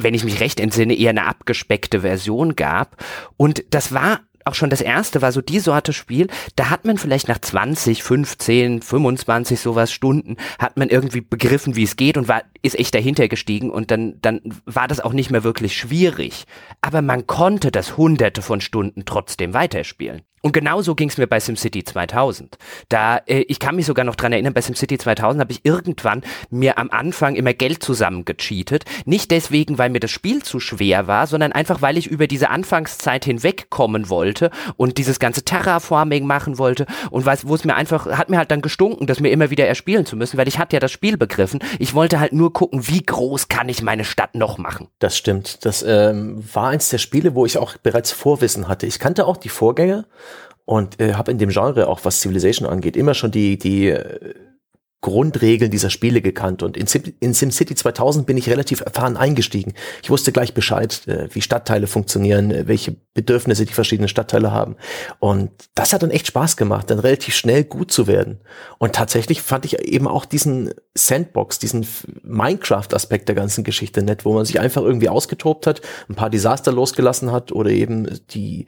wenn 0.00 0.14
ich 0.14 0.22
mich 0.22 0.38
recht 0.38 0.60
entsinne, 0.60 0.94
eher 0.94 1.10
eine 1.10 1.26
abgespeckte 1.26 2.02
Version 2.02 2.54
gab. 2.54 3.04
Und 3.36 3.64
das 3.70 3.92
war 3.92 4.20
auch 4.48 4.54
schon 4.54 4.70
das 4.70 4.80
erste, 4.80 5.22
war 5.22 5.30
so 5.30 5.40
die 5.40 5.60
Sorte 5.60 5.92
Spiel, 5.92 6.26
da 6.56 6.70
hat 6.70 6.84
man 6.84 6.98
vielleicht 6.98 7.28
nach 7.28 7.38
20, 7.38 8.02
15, 8.02 8.82
25 8.82 9.60
sowas 9.60 9.92
Stunden, 9.92 10.36
hat 10.58 10.76
man 10.76 10.88
irgendwie 10.88 11.20
begriffen, 11.20 11.76
wie 11.76 11.84
es 11.84 11.96
geht 11.96 12.16
und 12.16 12.28
war, 12.28 12.42
ist 12.62 12.78
echt 12.78 12.94
dahinter 12.94 13.28
gestiegen 13.28 13.70
und 13.70 13.90
dann, 13.90 14.18
dann 14.22 14.40
war 14.64 14.88
das 14.88 15.00
auch 15.00 15.12
nicht 15.12 15.30
mehr 15.30 15.44
wirklich 15.44 15.76
schwierig. 15.76 16.44
Aber 16.80 17.02
man 17.02 17.26
konnte 17.26 17.70
das 17.70 17.96
hunderte 17.96 18.40
von 18.40 18.60
Stunden 18.60 19.04
trotzdem 19.04 19.52
weiterspielen. 19.52 20.22
Und 20.42 20.52
genauso 20.52 20.94
ging 20.94 21.08
es 21.08 21.18
mir 21.18 21.26
bei 21.26 21.40
SimCity 21.40 21.84
2000. 21.84 22.58
Da, 22.88 23.18
äh, 23.26 23.40
ich 23.48 23.58
kann 23.58 23.76
mich 23.76 23.86
sogar 23.86 24.04
noch 24.04 24.16
dran 24.16 24.32
erinnern, 24.32 24.54
bei 24.54 24.60
SimCity 24.60 24.98
2000 24.98 25.40
habe 25.40 25.52
ich 25.52 25.64
irgendwann 25.64 26.22
mir 26.50 26.78
am 26.78 26.90
Anfang 26.90 27.34
immer 27.34 27.54
Geld 27.54 27.82
zusammengecheatet. 27.82 28.84
Nicht 29.04 29.30
deswegen, 29.30 29.78
weil 29.78 29.90
mir 29.90 30.00
das 30.00 30.10
Spiel 30.10 30.42
zu 30.42 30.60
schwer 30.60 31.06
war, 31.06 31.26
sondern 31.26 31.52
einfach, 31.52 31.82
weil 31.82 31.98
ich 31.98 32.06
über 32.06 32.26
diese 32.26 32.50
Anfangszeit 32.50 33.24
hinwegkommen 33.24 34.08
wollte 34.08 34.50
und 34.76 34.98
dieses 34.98 35.18
ganze 35.18 35.42
Terraforming 35.42 36.26
machen 36.26 36.58
wollte 36.58 36.86
und 37.10 37.26
wo 37.26 37.54
es 37.54 37.64
mir 37.64 37.74
einfach, 37.74 38.06
hat 38.06 38.30
mir 38.30 38.38
halt 38.38 38.50
dann 38.50 38.62
gestunken, 38.62 39.06
das 39.06 39.20
mir 39.20 39.30
immer 39.30 39.50
wieder 39.50 39.66
erspielen 39.66 40.06
zu 40.06 40.16
müssen, 40.16 40.38
weil 40.38 40.48
ich 40.48 40.58
hatte 40.58 40.76
ja 40.76 40.80
das 40.80 40.92
Spiel 40.92 41.16
begriffen. 41.16 41.60
Ich 41.78 41.94
wollte 41.94 42.20
halt 42.20 42.32
nur 42.32 42.52
gucken, 42.52 42.88
wie 42.88 43.02
groß 43.02 43.48
kann 43.48 43.68
ich 43.68 43.82
meine 43.82 44.04
Stadt 44.04 44.34
noch 44.34 44.58
machen. 44.58 44.88
Das 44.98 45.16
stimmt. 45.16 45.64
Das 45.64 45.82
ähm, 45.82 46.42
war 46.52 46.68
eins 46.68 46.88
der 46.88 46.98
Spiele, 46.98 47.34
wo 47.34 47.46
ich 47.46 47.58
auch 47.58 47.76
bereits 47.76 48.12
Vorwissen 48.12 48.68
hatte. 48.68 48.86
Ich 48.86 48.98
kannte 48.98 49.26
auch 49.26 49.36
die 49.36 49.48
Vorgänger 49.48 50.04
und 50.68 51.00
äh, 51.00 51.14
habe 51.14 51.30
in 51.30 51.38
dem 51.38 51.48
Genre 51.48 51.88
auch 51.88 52.00
was 52.02 52.20
Civilization 52.20 52.68
angeht 52.68 52.94
immer 52.94 53.14
schon 53.14 53.30
die 53.30 53.58
die 53.58 53.88
äh, 53.88 54.34
Grundregeln 55.00 55.70
dieser 55.70 55.90
Spiele 55.90 56.20
gekannt 56.20 56.62
und 56.62 56.76
in, 56.76 56.88
Sim, 56.88 57.04
in 57.20 57.32
SimCity 57.32 57.76
2000 57.76 58.26
bin 58.26 58.36
ich 58.36 58.50
relativ 58.50 58.80
erfahren 58.80 59.16
eingestiegen. 59.16 59.74
Ich 60.02 60.10
wusste 60.10 60.32
gleich 60.32 60.54
Bescheid, 60.54 61.06
äh, 61.06 61.28
wie 61.32 61.40
Stadtteile 61.40 61.86
funktionieren, 61.86 62.50
äh, 62.50 62.66
welche 62.66 62.96
Bedürfnisse 63.14 63.64
die 63.64 63.72
verschiedenen 63.72 64.08
Stadtteile 64.08 64.50
haben 64.50 64.76
und 65.20 65.52
das 65.74 65.92
hat 65.92 66.02
dann 66.02 66.10
echt 66.10 66.26
Spaß 66.26 66.58
gemacht, 66.58 66.90
dann 66.90 66.98
relativ 66.98 67.34
schnell 67.34 67.64
gut 67.64 67.90
zu 67.90 68.06
werden. 68.06 68.40
Und 68.78 68.94
tatsächlich 68.94 69.40
fand 69.40 69.64
ich 69.64 69.78
eben 69.78 70.06
auch 70.08 70.26
diesen 70.26 70.74
Sandbox, 70.94 71.60
diesen 71.60 71.86
Minecraft-Aspekt 72.24 73.28
der 73.28 73.36
ganzen 73.36 73.64
Geschichte 73.64 74.02
nett, 74.02 74.26
wo 74.26 74.34
man 74.34 74.44
sich 74.44 74.60
einfach 74.60 74.82
irgendwie 74.82 75.08
ausgetobt 75.08 75.66
hat, 75.66 75.80
ein 76.10 76.14
paar 76.16 76.28
Desaster 76.28 76.72
losgelassen 76.72 77.32
hat 77.32 77.52
oder 77.52 77.70
eben 77.70 78.20
die 78.30 78.66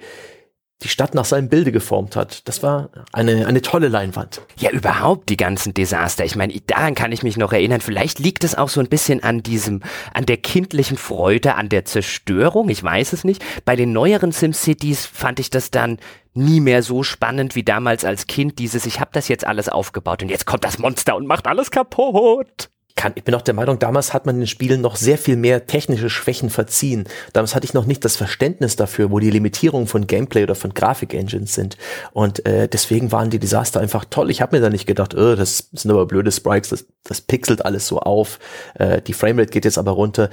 die 0.83 0.89
Stadt 0.89 1.15
nach 1.15 1.25
seinem 1.25 1.49
Bilde 1.49 1.73
geformt 1.73 2.17
hat. 2.17 2.49
Das 2.49 2.63
war 2.63 2.89
eine, 3.13 3.47
eine 3.47 3.61
tolle 3.61 3.89
Leinwand. 3.89 4.41
Ja, 4.59 4.71
überhaupt 4.71 5.29
die 5.29 5.37
ganzen 5.37 5.75
Desaster. 5.75 6.25
Ich 6.25 6.37
meine, 6.37 6.59
daran 6.67 6.95
kann 6.95 7.13
ich 7.13 7.23
mich 7.23 7.37
noch 7.37 7.53
erinnern. 7.53 7.81
Vielleicht 7.81 8.19
liegt 8.19 8.45
es 8.45 8.55
auch 8.55 8.71
so 8.71 8.81
ein 8.81 8.89
bisschen 8.89 9.23
an 9.23 9.43
diesem, 9.43 9.83
an 10.15 10.25
der 10.25 10.39
kindlichen 10.39 10.97
Freude, 10.97 11.55
an 11.55 11.69
der 11.69 11.85
Zerstörung. 11.85 12.71
Ich 12.71 12.83
weiß 12.83 13.13
es 13.13 13.25
nicht. 13.25 13.45
Bei 13.65 13.77
den 13.77 13.93
neueren 13.93 14.33
SimCities 14.33 15.05
fand 15.07 15.39
ich 15.39 15.51
das 15.51 15.71
dann 15.71 15.99
nie 16.33 16.61
mehr 16.61 16.83
so 16.83 17.03
spannend 17.03 17.55
wie 17.55 17.63
damals 17.63 18.05
als 18.05 18.27
Kind. 18.27 18.59
Dieses, 18.59 18.87
ich 18.87 19.01
habe 19.01 19.11
das 19.13 19.29
jetzt 19.29 19.47
alles 19.47 19.69
aufgebaut 19.69 20.23
und 20.23 20.31
jetzt 20.31 20.47
kommt 20.47 20.65
das 20.65 20.79
Monster 20.79 21.17
und 21.17 21.27
macht 21.27 21.47
alles 21.47 21.71
kaputt 21.71 22.71
kann, 23.01 23.13
ich 23.15 23.25
bin 23.25 23.35
auch 23.35 23.41
der 23.41 23.55
Meinung, 23.55 23.79
damals 23.79 24.13
hat 24.13 24.27
man 24.27 24.35
in 24.35 24.43
den 24.43 24.47
Spielen 24.47 24.83
noch 24.83 24.95
sehr 24.95 25.17
viel 25.17 25.37
mehr 25.37 25.67
technische 25.67 26.11
Schwächen 26.11 26.51
verziehen. 26.51 27.05
Damals 27.33 27.55
hatte 27.55 27.65
ich 27.65 27.73
noch 27.73 27.87
nicht 27.87 28.05
das 28.05 28.15
Verständnis 28.17 28.77
dafür, 28.77 29.11
wo 29.11 29.21
die 29.21 29.31
Limitierungen 29.31 29.89
von 29.89 30.07
Gameplay 30.07 30.43
oder 30.43 30.55
von 30.55 30.75
Grafik-Engines 30.75 31.55
sind. 31.55 31.79
Und 32.13 32.45
äh, 32.45 32.69
deswegen 32.69 33.11
waren 33.11 33.31
die 33.31 33.39
Desaster 33.39 33.81
einfach 33.81 34.05
toll. 34.05 34.31
Ich 34.31 34.43
habe 34.43 34.55
mir 34.55 34.61
da 34.61 34.69
nicht 34.69 34.85
gedacht, 34.85 35.15
oh, 35.15 35.35
das 35.35 35.71
sind 35.73 35.91
aber 35.91 36.05
blöde 36.05 36.31
Sprites, 36.31 36.69
das, 36.69 36.85
das 37.05 37.23
pixelt 37.23 37.65
alles 37.65 37.87
so 37.87 38.01
auf. 38.01 38.39
Äh, 38.75 39.01
die 39.01 39.15
Framerate 39.15 39.51
geht 39.51 39.65
jetzt 39.65 39.79
aber 39.79 39.93
runter 39.93 40.29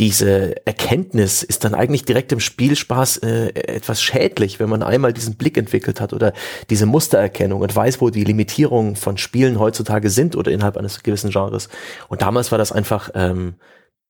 diese 0.00 0.66
Erkenntnis 0.66 1.42
ist 1.42 1.64
dann 1.64 1.74
eigentlich 1.74 2.04
direkt 2.04 2.32
im 2.32 2.40
Spielspaß 2.40 3.18
äh, 3.18 3.48
etwas 3.54 4.02
schädlich, 4.02 4.58
wenn 4.58 4.70
man 4.70 4.82
einmal 4.82 5.12
diesen 5.12 5.36
Blick 5.36 5.58
entwickelt 5.58 6.00
hat 6.00 6.12
oder 6.14 6.32
diese 6.70 6.86
Mustererkennung 6.86 7.60
und 7.60 7.76
weiß, 7.76 8.00
wo 8.00 8.08
die 8.08 8.24
Limitierungen 8.24 8.96
von 8.96 9.18
Spielen 9.18 9.58
heutzutage 9.58 10.08
sind 10.08 10.34
oder 10.34 10.50
innerhalb 10.50 10.78
eines 10.78 11.02
gewissen 11.02 11.30
Genres. 11.30 11.68
Und 12.08 12.22
damals 12.22 12.50
war 12.50 12.58
das 12.58 12.72
einfach, 12.72 13.10
ähm, 13.14 13.54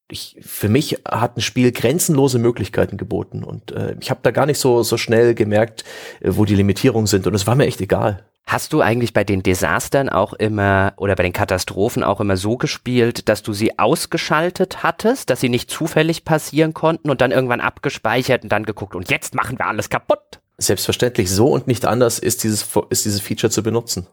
ich, 0.09 0.39
für 0.41 0.69
mich 0.69 0.99
hat 1.05 1.37
ein 1.37 1.41
Spiel 1.41 1.73
grenzenlose 1.73 2.39
Möglichkeiten 2.39 2.97
geboten 2.97 3.43
und 3.43 3.73
äh, 3.73 3.97
ich 4.01 4.11
habe 4.11 4.21
da 4.23 4.31
gar 4.31 4.47
nicht 4.47 4.59
so 4.59 4.83
so 4.83 4.97
schnell 4.97 5.35
gemerkt, 5.35 5.85
äh, 6.21 6.31
wo 6.33 6.45
die 6.45 6.55
Limitierungen 6.55 7.07
sind 7.07 7.27
und 7.27 7.35
es 7.35 7.47
war 7.47 7.57
mir 7.57 7.67
echt 7.67 7.81
egal. 7.81 8.25
Hast 8.47 8.73
du 8.73 8.81
eigentlich 8.81 9.13
bei 9.13 9.25
den 9.25 9.43
Desastern 9.43 10.09
auch 10.09 10.33
immer 10.33 10.93
oder 10.97 11.15
bei 11.15 11.23
den 11.23 11.33
Katastrophen 11.33 12.03
auch 12.03 12.21
immer 12.21 12.37
so 12.37 12.57
gespielt, 12.57 13.29
dass 13.29 13.43
du 13.43 13.53
sie 13.53 13.79
ausgeschaltet 13.79 14.83
hattest, 14.83 15.31
dass 15.31 15.41
sie 15.41 15.49
nicht 15.49 15.71
zufällig 15.71 16.25
passieren 16.25 16.75
konnten 16.75 17.11
und 17.11 17.21
dann 17.21 17.31
irgendwann 17.31 17.61
abgespeichert 17.61 18.43
und 18.43 18.53
dann 18.53 18.65
geguckt 18.65 18.95
und 18.95 19.11
jetzt 19.11 19.35
machen 19.35 19.59
wir 19.59 19.67
alles 19.67 19.89
kaputt? 19.89 20.41
Selbstverständlich, 20.59 21.31
so 21.31 21.49
und 21.49 21.67
nicht 21.67 21.87
anders 21.87 22.19
ist 22.19 22.45
dieses, 22.45 22.69
ist 22.91 23.05
dieses 23.05 23.21
Feature 23.21 23.51
zu 23.51 23.63
benutzen. 23.63 24.07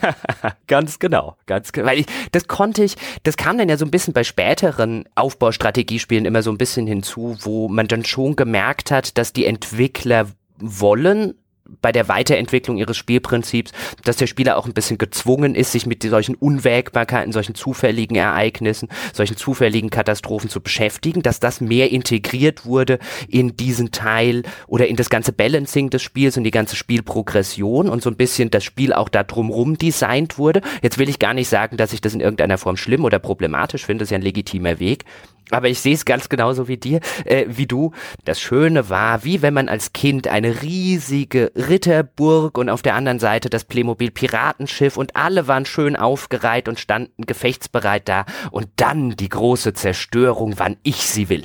ganz 0.66 0.98
genau, 0.98 1.36
ganz 1.46 1.72
genau. 1.72 1.86
Weil 1.86 2.00
ich, 2.00 2.06
das 2.32 2.48
konnte 2.48 2.82
ich, 2.82 2.96
das 3.22 3.36
kam 3.36 3.56
dann 3.56 3.68
ja 3.68 3.78
so 3.78 3.84
ein 3.84 3.90
bisschen 3.90 4.12
bei 4.12 4.24
späteren 4.24 5.04
Aufbaustrategiespielen 5.14 6.24
immer 6.24 6.42
so 6.42 6.50
ein 6.50 6.58
bisschen 6.58 6.86
hinzu, 6.86 7.36
wo 7.40 7.68
man 7.68 7.88
dann 7.88 8.04
schon 8.04 8.36
gemerkt 8.36 8.90
hat, 8.90 9.16
dass 9.16 9.32
die 9.32 9.46
Entwickler 9.46 10.26
wollen, 10.58 11.34
bei 11.82 11.92
der 11.92 12.08
Weiterentwicklung 12.08 12.76
ihres 12.76 12.96
Spielprinzips, 12.96 13.72
dass 14.04 14.16
der 14.16 14.26
Spieler 14.26 14.56
auch 14.56 14.66
ein 14.66 14.74
bisschen 14.74 14.98
gezwungen 14.98 15.54
ist, 15.54 15.72
sich 15.72 15.86
mit 15.86 16.02
solchen 16.02 16.34
Unwägbarkeiten, 16.34 17.32
solchen 17.32 17.54
zufälligen 17.54 18.16
Ereignissen, 18.16 18.88
solchen 19.12 19.36
zufälligen 19.36 19.90
Katastrophen 19.90 20.50
zu 20.50 20.60
beschäftigen, 20.60 21.22
dass 21.22 21.40
das 21.40 21.60
mehr 21.60 21.90
integriert 21.90 22.64
wurde 22.64 22.98
in 23.28 23.56
diesen 23.56 23.90
Teil 23.90 24.42
oder 24.66 24.86
in 24.86 24.96
das 24.96 25.10
ganze 25.10 25.32
Balancing 25.32 25.90
des 25.90 26.02
Spiels 26.02 26.36
und 26.36 26.44
die 26.44 26.50
ganze 26.50 26.76
Spielprogression 26.76 27.88
und 27.88 28.02
so 28.02 28.10
ein 28.10 28.16
bisschen 28.16 28.50
das 28.50 28.64
Spiel 28.64 28.92
auch 28.92 29.08
da 29.08 29.22
drumrum 29.22 29.78
designt 29.78 30.38
wurde. 30.38 30.60
Jetzt 30.82 30.98
will 30.98 31.08
ich 31.08 31.18
gar 31.18 31.34
nicht 31.34 31.48
sagen, 31.48 31.76
dass 31.76 31.92
ich 31.92 32.00
das 32.00 32.14
in 32.14 32.20
irgendeiner 32.20 32.58
Form 32.58 32.76
schlimm 32.76 33.04
oder 33.04 33.18
problematisch 33.18 33.84
finde, 33.84 34.02
das 34.02 34.06
ist 34.06 34.12
ja 34.12 34.18
ein 34.18 34.22
legitimer 34.22 34.78
Weg. 34.78 35.04
Aber 35.50 35.68
ich 35.68 35.80
sehe 35.80 35.94
es 35.94 36.04
ganz 36.04 36.28
genauso 36.28 36.68
wie 36.68 36.76
dir, 36.76 37.00
äh, 37.24 37.46
wie 37.48 37.66
du. 37.66 37.92
Das 38.24 38.40
Schöne 38.40 38.90
war, 38.90 39.24
wie 39.24 39.42
wenn 39.42 39.54
man 39.54 39.68
als 39.68 39.92
Kind 39.92 40.26
eine 40.26 40.62
riesige 40.62 41.52
Ritterburg 41.54 42.58
und 42.58 42.68
auf 42.68 42.82
der 42.82 42.94
anderen 42.94 43.18
Seite 43.18 43.48
das 43.48 43.64
Playmobil 43.64 44.10
Piratenschiff 44.10 44.96
und 44.96 45.14
alle 45.14 45.46
waren 45.46 45.64
schön 45.66 45.96
aufgereiht 45.96 46.68
und 46.68 46.80
standen 46.80 47.26
gefechtsbereit 47.26 48.08
da 48.08 48.26
und 48.50 48.68
dann 48.76 49.16
die 49.16 49.28
große 49.28 49.72
Zerstörung, 49.74 50.54
wann 50.58 50.76
ich 50.82 51.06
sie 51.06 51.28
will. 51.28 51.44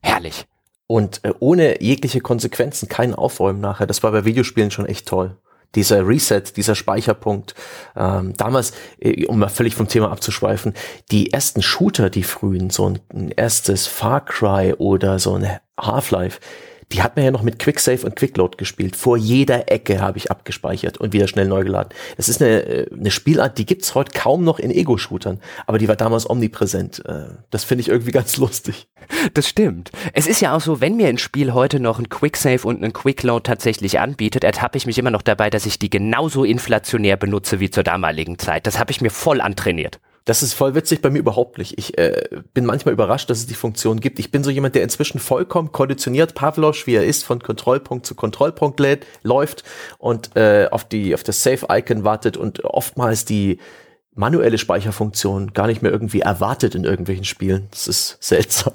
Herrlich. 0.00 0.46
und 0.86 1.20
äh, 1.24 1.34
ohne 1.40 1.82
jegliche 1.82 2.20
Konsequenzen, 2.20 2.88
kein 2.88 3.14
Aufräumen 3.14 3.60
nachher. 3.60 3.86
Das 3.86 4.02
war 4.02 4.12
bei 4.12 4.24
Videospielen 4.24 4.70
schon 4.70 4.86
echt 4.86 5.06
toll 5.06 5.36
dieser 5.74 6.06
Reset, 6.06 6.42
dieser 6.56 6.74
Speicherpunkt. 6.74 7.54
Ähm, 7.96 8.34
damals, 8.36 8.72
äh, 8.98 9.26
um 9.26 9.38
mal 9.38 9.48
völlig 9.48 9.74
vom 9.74 9.88
Thema 9.88 10.10
abzuschweifen, 10.10 10.74
die 11.10 11.32
ersten 11.32 11.62
Shooter, 11.62 12.10
die 12.10 12.22
frühen, 12.22 12.70
so 12.70 12.88
ein, 12.88 12.98
ein 13.12 13.30
erstes 13.30 13.86
Far 13.86 14.24
Cry 14.24 14.74
oder 14.74 15.18
so 15.18 15.34
ein 15.34 15.58
Half-Life, 15.78 16.40
die 16.92 17.02
hat 17.02 17.16
man 17.16 17.24
ja 17.24 17.30
noch 17.30 17.42
mit 17.42 17.58
Quicksave 17.58 18.04
und 18.04 18.16
Quickload 18.16 18.56
gespielt. 18.56 18.96
Vor 18.96 19.16
jeder 19.16 19.70
Ecke 19.70 20.00
habe 20.00 20.18
ich 20.18 20.30
abgespeichert 20.30 20.98
und 20.98 21.12
wieder 21.12 21.28
schnell 21.28 21.46
neu 21.46 21.62
geladen. 21.62 21.90
Das 22.16 22.28
ist 22.28 22.40
eine, 22.40 22.62
äh, 22.62 22.86
eine 22.92 23.10
Spielart, 23.10 23.58
die 23.58 23.66
gibt's 23.66 23.94
heute 23.94 24.18
kaum 24.18 24.44
noch 24.44 24.58
in 24.58 24.70
Ego-Shootern, 24.70 25.40
aber 25.66 25.78
die 25.78 25.88
war 25.88 25.96
damals 25.96 26.28
omnipräsent. 26.28 27.04
Äh, 27.04 27.26
das 27.50 27.64
finde 27.64 27.82
ich 27.82 27.88
irgendwie 27.88 28.10
ganz 28.18 28.36
lustig. 28.38 28.88
Das 29.34 29.48
stimmt. 29.48 29.90
Es 30.12 30.26
ist 30.26 30.40
ja 30.40 30.56
auch 30.56 30.60
so, 30.60 30.80
wenn 30.80 30.96
mir 30.96 31.08
ein 31.08 31.18
Spiel 31.18 31.52
heute 31.52 31.80
noch 31.80 31.98
ein 31.98 32.08
Quicksave 32.08 32.66
und 32.66 32.82
einen 32.82 32.92
Quickload 32.92 33.42
tatsächlich 33.42 34.00
anbietet, 34.00 34.44
ertappe 34.44 34.78
ich 34.78 34.86
mich 34.86 34.98
immer 34.98 35.10
noch 35.10 35.22
dabei, 35.22 35.50
dass 35.50 35.66
ich 35.66 35.78
die 35.78 35.90
genauso 35.90 36.44
inflationär 36.44 37.16
benutze 37.16 37.60
wie 37.60 37.70
zur 37.70 37.82
damaligen 37.82 38.38
Zeit. 38.38 38.66
Das 38.66 38.78
habe 38.78 38.90
ich 38.90 39.00
mir 39.00 39.10
voll 39.10 39.40
antrainiert. 39.40 40.00
Das 40.28 40.42
ist 40.42 40.52
voll 40.52 40.74
witzig, 40.74 41.00
bei 41.00 41.08
mir 41.08 41.20
überhaupt 41.20 41.56
nicht. 41.56 41.78
Ich 41.78 41.96
äh, 41.96 42.28
bin 42.52 42.66
manchmal 42.66 42.92
überrascht, 42.92 43.30
dass 43.30 43.38
es 43.38 43.46
die 43.46 43.54
Funktion 43.54 43.98
gibt. 43.98 44.18
Ich 44.18 44.30
bin 44.30 44.44
so 44.44 44.50
jemand, 44.50 44.74
der 44.74 44.82
inzwischen 44.82 45.20
vollkommen 45.20 45.72
konditioniert, 45.72 46.34
Pavlosch, 46.34 46.86
wie 46.86 46.96
er 46.96 47.06
ist, 47.06 47.24
von 47.24 47.40
Kontrollpunkt 47.40 48.04
zu 48.04 48.14
Kontrollpunkt 48.14 48.78
lädt, 48.78 49.06
läuft 49.22 49.64
und 49.96 50.36
äh, 50.36 50.68
auf, 50.70 50.84
die, 50.84 51.14
auf 51.14 51.22
das 51.22 51.42
Save-Icon 51.42 52.04
wartet 52.04 52.36
und 52.36 52.62
oftmals 52.62 53.24
die 53.24 53.58
manuelle 54.14 54.58
Speicherfunktion 54.58 55.54
gar 55.54 55.66
nicht 55.66 55.80
mehr 55.80 55.92
irgendwie 55.92 56.20
erwartet 56.20 56.74
in 56.74 56.84
irgendwelchen 56.84 57.24
Spielen. 57.24 57.68
Das 57.70 57.88
ist 57.88 58.18
seltsam. 58.22 58.74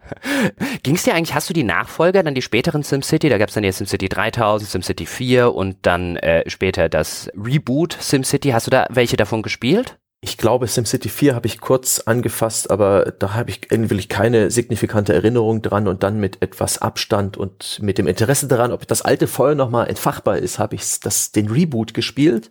Ging 0.82 0.96
es 0.96 1.04
dir 1.04 1.14
eigentlich, 1.14 1.36
hast 1.36 1.48
du 1.48 1.54
die 1.54 1.62
Nachfolger, 1.62 2.24
dann 2.24 2.34
die 2.34 2.42
späteren 2.42 2.82
SimCity, 2.82 3.28
da 3.28 3.38
gab 3.38 3.50
es 3.50 3.54
dann 3.54 3.62
jetzt 3.62 3.78
SimCity 3.78 4.08
3000, 4.08 4.68
SimCity 4.68 5.06
4 5.06 5.54
und 5.54 5.76
dann 5.82 6.16
äh, 6.16 6.50
später 6.50 6.88
das 6.88 7.30
Reboot 7.36 7.96
SimCity, 8.00 8.50
hast 8.50 8.66
du 8.66 8.72
da 8.72 8.88
welche 8.90 9.16
davon 9.16 9.42
gespielt? 9.42 9.98
Ich 10.26 10.38
glaube, 10.38 10.66
SimCity 10.68 11.10
4 11.10 11.34
habe 11.34 11.46
ich 11.46 11.60
kurz 11.60 12.00
angefasst, 12.00 12.70
aber 12.70 13.12
da 13.18 13.34
habe 13.34 13.50
ich 13.50 13.70
irgendwie 13.70 14.06
keine 14.06 14.50
signifikante 14.50 15.12
Erinnerung 15.12 15.60
dran 15.60 15.86
und 15.86 16.02
dann 16.02 16.18
mit 16.18 16.40
etwas 16.40 16.80
Abstand 16.80 17.36
und 17.36 17.78
mit 17.82 17.98
dem 17.98 18.06
Interesse 18.06 18.48
daran, 18.48 18.72
ob 18.72 18.88
das 18.88 19.02
alte 19.02 19.26
Feuer 19.26 19.54
nochmal 19.54 19.86
entfachbar 19.86 20.38
ist, 20.38 20.58
habe 20.58 20.76
ich 20.76 20.98
das, 21.00 21.32
den 21.32 21.50
Reboot 21.50 21.92
gespielt 21.92 22.48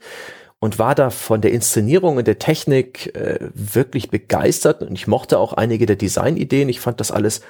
und 0.59 0.77
war 0.77 0.93
da 0.93 1.09
von 1.09 1.41
der 1.41 1.51
Inszenierung 1.51 2.17
und 2.17 2.27
der 2.27 2.37
Technik 2.37 3.15
äh, 3.15 3.39
wirklich 3.55 4.11
begeistert 4.11 4.83
und 4.83 4.93
ich 4.93 5.07
mochte 5.07 5.39
auch 5.39 5.53
einige 5.53 5.87
der 5.87 5.95
Designideen. 5.95 6.69
Ich 6.69 6.79
fand 6.79 6.99
das 6.99 7.09
alles 7.09 7.41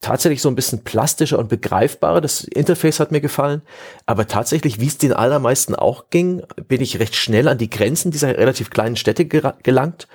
tatsächlich 0.00 0.42
so 0.42 0.48
ein 0.48 0.54
bisschen 0.54 0.84
plastischer 0.84 1.38
und 1.38 1.48
begreifbarer. 1.48 2.20
Das 2.20 2.44
Interface 2.44 3.00
hat 3.00 3.12
mir 3.12 3.20
gefallen. 3.20 3.62
Aber 4.04 4.26
tatsächlich, 4.26 4.80
wie 4.80 4.86
es 4.86 4.98
den 4.98 5.12
allermeisten 5.12 5.74
auch 5.74 6.10
ging, 6.10 6.42
bin 6.68 6.80
ich 6.80 6.98
recht 6.98 7.16
schnell 7.16 7.48
an 7.48 7.58
die 7.58 7.70
Grenzen 7.70 8.10
dieser 8.10 8.36
relativ 8.36 8.70
kleinen 8.70 8.96
Städte 8.96 9.26
gelangt 9.26 10.06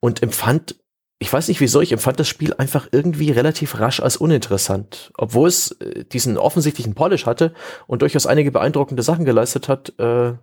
und 0.00 0.22
empfand, 0.22 0.76
ich 1.18 1.32
weiß 1.32 1.48
nicht 1.48 1.60
wieso, 1.60 1.80
ich 1.80 1.92
empfand 1.92 2.20
das 2.20 2.28
Spiel 2.28 2.54
einfach 2.54 2.88
irgendwie 2.92 3.30
relativ 3.30 3.80
rasch 3.80 4.00
als 4.00 4.16
uninteressant. 4.16 5.12
Obwohl 5.16 5.48
es 5.48 5.72
äh, 5.80 6.04
diesen 6.04 6.36
offensichtlichen 6.36 6.94
Polish 6.94 7.26
hatte 7.26 7.54
und 7.86 8.02
durchaus 8.02 8.26
einige 8.26 8.52
beeindruckende 8.52 9.02
Sachen 9.02 9.24
geleistet 9.24 9.68
hat, 9.68 9.98
äh, 9.98 10.34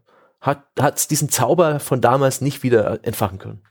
hat 0.41 0.97
es 0.97 1.07
diesen 1.07 1.29
Zauber 1.29 1.79
von 1.79 2.01
damals 2.01 2.41
nicht 2.41 2.61
wieder 2.61 2.99
entfachen 3.03 3.39
können. 3.39 3.63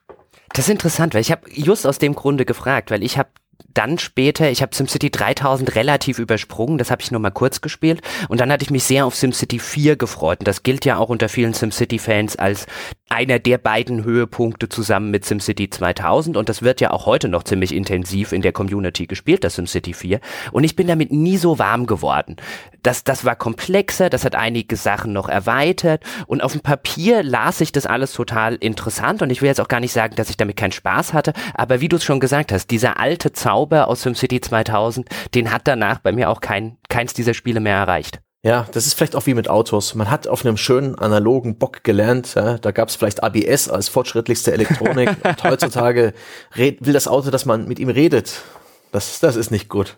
Das 0.55 0.67
ist 0.67 0.71
interessant, 0.71 1.15
weil 1.15 1.21
ich 1.21 1.31
habe 1.31 1.49
just 1.51 1.87
aus 1.87 1.99
dem 1.99 2.15
Grunde 2.15 2.45
gefragt, 2.45 2.91
weil 2.91 3.03
ich 3.03 3.19
habe 3.19 3.31
dann 3.75 3.99
später, 3.99 4.51
ich 4.51 4.63
habe 4.63 4.75
SimCity 4.75 5.11
3000 5.11 5.75
relativ 5.75 6.19
übersprungen, 6.19 6.79
das 6.79 6.91
habe 6.91 7.03
ich 7.03 7.11
nur 7.11 7.21
mal 7.21 7.31
kurz 7.31 7.61
gespielt. 7.61 8.01
Und 8.29 8.41
dann 8.41 8.51
hatte 8.51 8.65
ich 8.65 8.71
mich 8.71 8.85
sehr 8.85 9.05
auf 9.05 9.15
SimCity 9.15 9.59
4 9.59 9.97
gefreut. 9.97 10.39
Und 10.41 10.49
das 10.49 10.63
gilt 10.63 10.85
ja 10.85 10.97
auch 10.99 11.09
unter 11.09 11.29
vielen 11.29 11.55
SimCity-Fans 11.55 12.37
als 12.37 12.67
einer 13.14 13.38
der 13.38 13.59
beiden 13.59 14.05
Höhepunkte 14.05 14.68
zusammen 14.68 15.11
mit 15.11 15.24
SimCity 15.24 15.70
2000 15.70 16.37
und 16.37 16.48
das 16.48 16.62
wird 16.62 16.81
ja 16.81 16.90
auch 16.90 17.07
heute 17.07 17.29
noch 17.29 17.44
ziemlich 17.44 17.74
intensiv 17.74 18.33
in 18.33 18.42
der 18.42 18.53
Community 18.53 19.07
gespielt, 19.07 19.44
das 19.44 19.55
SimCity 19.55 19.94
4 19.94 20.20
und 20.53 20.64
ich 20.64 20.77
bin 20.77 20.88
damit 20.88 21.12
nie 21.12 21.37
so 21.37 21.59
warm 21.59 21.87
geworden. 21.87 22.37
Das, 22.83 23.03
das 23.03 23.24
war 23.24 23.35
komplexer, 23.35 24.11
das 24.11 24.24
hat 24.24 24.35
einige 24.35 24.77
Sachen 24.77 25.14
noch 25.14 25.29
erweitert. 25.29 26.05
Und 26.27 26.42
auf 26.42 26.53
dem 26.53 26.61
Papier 26.61 27.22
las 27.22 27.62
ich 27.62 27.72
das 27.72 27.87
alles 27.87 28.12
total 28.12 28.57
interessant. 28.57 29.22
Und 29.22 29.31
ich 29.31 29.40
will 29.40 29.48
jetzt 29.48 29.61
auch 29.61 29.68
gar 29.68 29.81
nicht 29.81 29.92
sagen, 29.92 30.16
dass 30.16 30.29
ich 30.29 30.37
damit 30.37 30.57
keinen 30.57 30.72
Spaß 30.72 31.14
hatte, 31.14 31.33
aber 31.55 31.81
wie 31.81 31.88
du 31.88 31.96
es 31.96 32.05
schon 32.05 32.20
gesagt 32.20 32.53
hast, 32.53 32.70
dieser 32.70 33.00
alte 33.00 33.33
Zauber 33.33 33.88
aus 33.88 34.03
SimCity 34.03 34.40
2000, 34.40 35.09
den 35.35 35.50
hat 35.50 35.62
danach 35.64 35.98
bei 36.00 36.12
mir 36.12 36.29
auch 36.29 36.42
kein, 36.42 36.77
keins 36.90 37.14
dieser 37.14 37.33
Spiele 37.33 37.61
mehr 37.61 37.77
erreicht. 37.77 38.20
Ja, 38.45 38.67
das 38.73 38.87
ist 38.87 38.93
vielleicht 38.93 39.17
auch 39.17 39.25
wie 39.25 39.33
mit 39.33 39.49
Autos. 39.49 39.95
Man 39.95 40.11
hat 40.11 40.29
auf 40.29 40.45
einem 40.45 40.59
schönen 40.59 40.95
analogen 40.97 41.57
Bock 41.57 41.83
gelernt. 41.83 42.35
Ja, 42.35 42.59
da 42.59 42.73
gab 42.73 42.91
es 42.91 42.97
vielleicht 42.97 43.25
ABS 43.25 43.71
als 43.71 43.89
fortschrittlichste 43.89 44.53
Elektronik. 44.53 45.09
und 45.25 45.45
heutzutage 45.45 46.13
will 46.55 46.93
das 46.93 47.09
Auto, 47.09 47.31
dass 47.31 47.47
man 47.47 47.67
mit 47.67 47.79
ihm 47.79 47.89
redet. 47.89 48.43
Das, 48.93 49.19
das 49.19 49.37
ist 49.37 49.51
nicht 49.51 49.71
gut. 49.71 49.97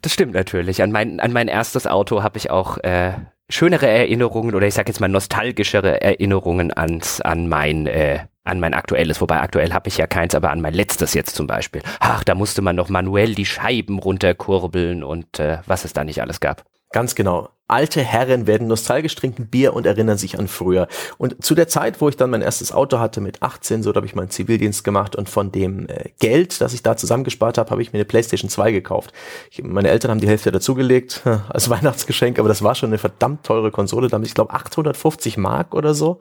Das 0.00 0.14
stimmt 0.14 0.32
natürlich. 0.32 0.82
An 0.82 0.90
mein, 0.90 1.20
an 1.20 1.34
mein 1.34 1.48
erstes 1.48 1.86
Auto 1.86 2.22
habe 2.22 2.38
ich 2.38 2.50
auch 2.50 2.78
äh, 2.78 3.12
schönere 3.50 3.88
Erinnerungen 3.88 4.54
oder 4.54 4.66
ich 4.66 4.74
sage 4.74 4.88
jetzt 4.88 5.00
mal 5.00 5.08
nostalgischere 5.08 6.00
Erinnerungen 6.00 6.74
ans, 6.74 7.20
an 7.20 7.46
mein 7.46 7.86
äh, 7.86 8.20
an 8.44 8.58
mein 8.58 8.74
aktuelles, 8.74 9.20
wobei 9.20 9.40
aktuell 9.40 9.72
habe 9.72 9.86
ich 9.86 9.98
ja 9.98 10.08
keins, 10.08 10.34
aber 10.34 10.50
an 10.50 10.60
mein 10.60 10.74
letztes 10.74 11.14
jetzt 11.14 11.36
zum 11.36 11.46
Beispiel. 11.46 11.80
Ach, 12.00 12.24
da 12.24 12.34
musste 12.34 12.60
man 12.60 12.74
noch 12.74 12.88
manuell 12.88 13.36
die 13.36 13.46
Scheiben 13.46 14.00
runterkurbeln 14.00 15.04
und 15.04 15.38
äh, 15.38 15.58
was 15.66 15.84
es 15.84 15.92
da 15.92 16.02
nicht 16.02 16.20
alles 16.20 16.40
gab. 16.40 16.64
Ganz 16.90 17.14
genau 17.14 17.50
alte 17.72 18.02
Herren 18.02 18.46
werden 18.46 18.68
nostalgisch 18.68 19.14
trinken 19.14 19.46
Bier 19.46 19.72
und 19.72 19.86
erinnern 19.86 20.18
sich 20.18 20.38
an 20.38 20.46
früher. 20.46 20.88
Und 21.16 21.42
zu 21.42 21.54
der 21.54 21.68
Zeit, 21.68 22.02
wo 22.02 22.08
ich 22.10 22.18
dann 22.18 22.28
mein 22.28 22.42
erstes 22.42 22.70
Auto 22.70 22.98
hatte 22.98 23.22
mit 23.22 23.42
18, 23.42 23.82
so 23.82 23.92
da 23.92 23.96
habe 23.96 24.06
ich 24.06 24.14
meinen 24.14 24.28
Zivildienst 24.28 24.84
gemacht 24.84 25.16
und 25.16 25.30
von 25.30 25.50
dem 25.52 25.88
äh, 25.88 26.10
Geld, 26.18 26.60
das 26.60 26.74
ich 26.74 26.82
da 26.82 26.98
zusammengespart 26.98 27.56
habe, 27.56 27.70
habe 27.70 27.80
ich 27.80 27.94
mir 27.94 27.98
eine 27.98 28.04
PlayStation 28.04 28.50
2 28.50 28.72
gekauft. 28.72 29.14
Ich, 29.50 29.62
meine 29.62 29.88
Eltern 29.88 30.10
haben 30.10 30.20
die 30.20 30.28
Hälfte 30.28 30.52
dazugelegt 30.52 31.22
als 31.48 31.70
Weihnachtsgeschenk, 31.70 32.38
aber 32.38 32.48
das 32.48 32.62
war 32.62 32.74
schon 32.74 32.90
eine 32.90 32.98
verdammt 32.98 33.44
teure 33.44 33.70
Konsole, 33.70 34.08
damit 34.08 34.28
ich 34.28 34.34
glaube 34.34 34.52
850 34.52 35.38
Mark 35.38 35.74
oder 35.74 35.94
so. 35.94 36.20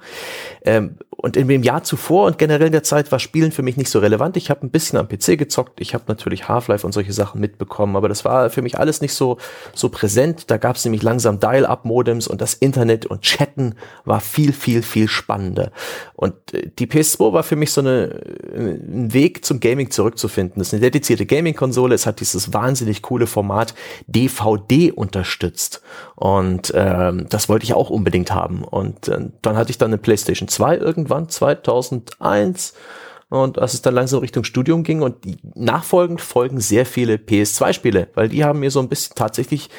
Ähm, 0.64 0.96
und 1.10 1.36
in 1.36 1.50
dem 1.50 1.64
Jahr 1.64 1.84
zuvor 1.84 2.28
und 2.28 2.38
generell 2.38 2.68
in 2.68 2.72
der 2.72 2.84
Zeit 2.84 3.12
war 3.12 3.20
Spielen 3.20 3.52
für 3.52 3.62
mich 3.62 3.76
nicht 3.76 3.92
so 3.92 4.00
relevant. 4.00 4.38
Ich 4.38 4.50
habe 4.50 4.66
ein 4.66 4.72
bisschen 4.72 4.98
am 4.98 5.10
PC 5.10 5.38
gezockt, 5.38 5.82
ich 5.82 5.94
habe 5.94 6.06
natürlich 6.08 6.48
Half-Life 6.48 6.86
und 6.86 6.94
solche 6.94 7.12
Sachen 7.12 7.42
mitbekommen, 7.42 7.98
aber 7.98 8.08
das 8.08 8.24
war 8.24 8.50
für 8.50 8.62
mich 8.62 8.80
alles 8.80 9.02
nicht 9.02 9.14
so 9.14 9.38
so 9.74 9.90
präsent. 9.90 10.50
Da 10.50 10.56
gab 10.58 10.78
es 10.78 10.86
nämlich 10.86 11.04
langsam 11.04 11.40
Dial-Up-Modems 11.41 12.27
und 12.27 12.41
das 12.41 12.54
Internet 12.54 13.06
und 13.06 13.21
Chatten 13.21 13.75
war 14.06 14.21
viel, 14.21 14.54
viel, 14.54 14.82
viel 14.84 15.08
spannender. 15.08 15.71
Und 16.13 16.34
äh, 16.54 16.69
die 16.77 16.88
PS2 16.88 17.34
war 17.34 17.43
für 17.43 17.56
mich 17.56 17.71
so 17.71 17.82
eine, 17.82 18.21
ein 18.56 19.13
Weg 19.13 19.43
zum 19.45 19.60
Gaming 19.60 19.91
zurückzufinden. 19.91 20.60
Das 20.60 20.67
ist 20.67 20.73
eine 20.73 20.82
dedizierte 20.82 21.25
Gaming-Konsole. 21.25 21.95
Es 21.95 22.06
hat 22.06 22.19
dieses 22.19 22.54
wahnsinnig 22.54 23.01
coole 23.01 23.27
Format 23.27 23.73
DVD 24.08 24.91
unterstützt. 24.91 25.82
Und 26.15 26.71
ähm, 26.75 27.27
das 27.30 27.49
wollte 27.49 27.65
ich 27.65 27.73
auch 27.73 27.89
unbedingt 27.89 28.34
haben. 28.34 28.63
Und 28.63 29.08
äh, 29.08 29.30
dann 29.41 29.58
hatte 29.58 29.71
ich 29.71 29.77
dann 29.77 29.89
eine 29.89 29.97
PlayStation 29.97 30.47
2 30.47 30.77
irgendwann, 30.77 31.30
2001. 31.30 32.73
Und 33.32 33.60
als 33.60 33.73
es 33.73 33.82
dann 33.82 33.95
langsam 33.95 34.19
Richtung 34.19 34.43
Studium 34.43 34.84
ging 34.84 35.01
und 35.01 35.15
nachfolgend 35.56 36.19
folgen 36.19 36.60
sehr 36.60 36.86
viele 36.86 37.15
PS2-Spiele, 37.15 38.10
weil 38.13 38.27
die 38.27 38.43
haben 38.43 38.60
mir 38.60 38.71
so 38.71 38.82
ein 38.82 38.89
bisschen 38.89 39.15
tatsächlich 39.15 39.69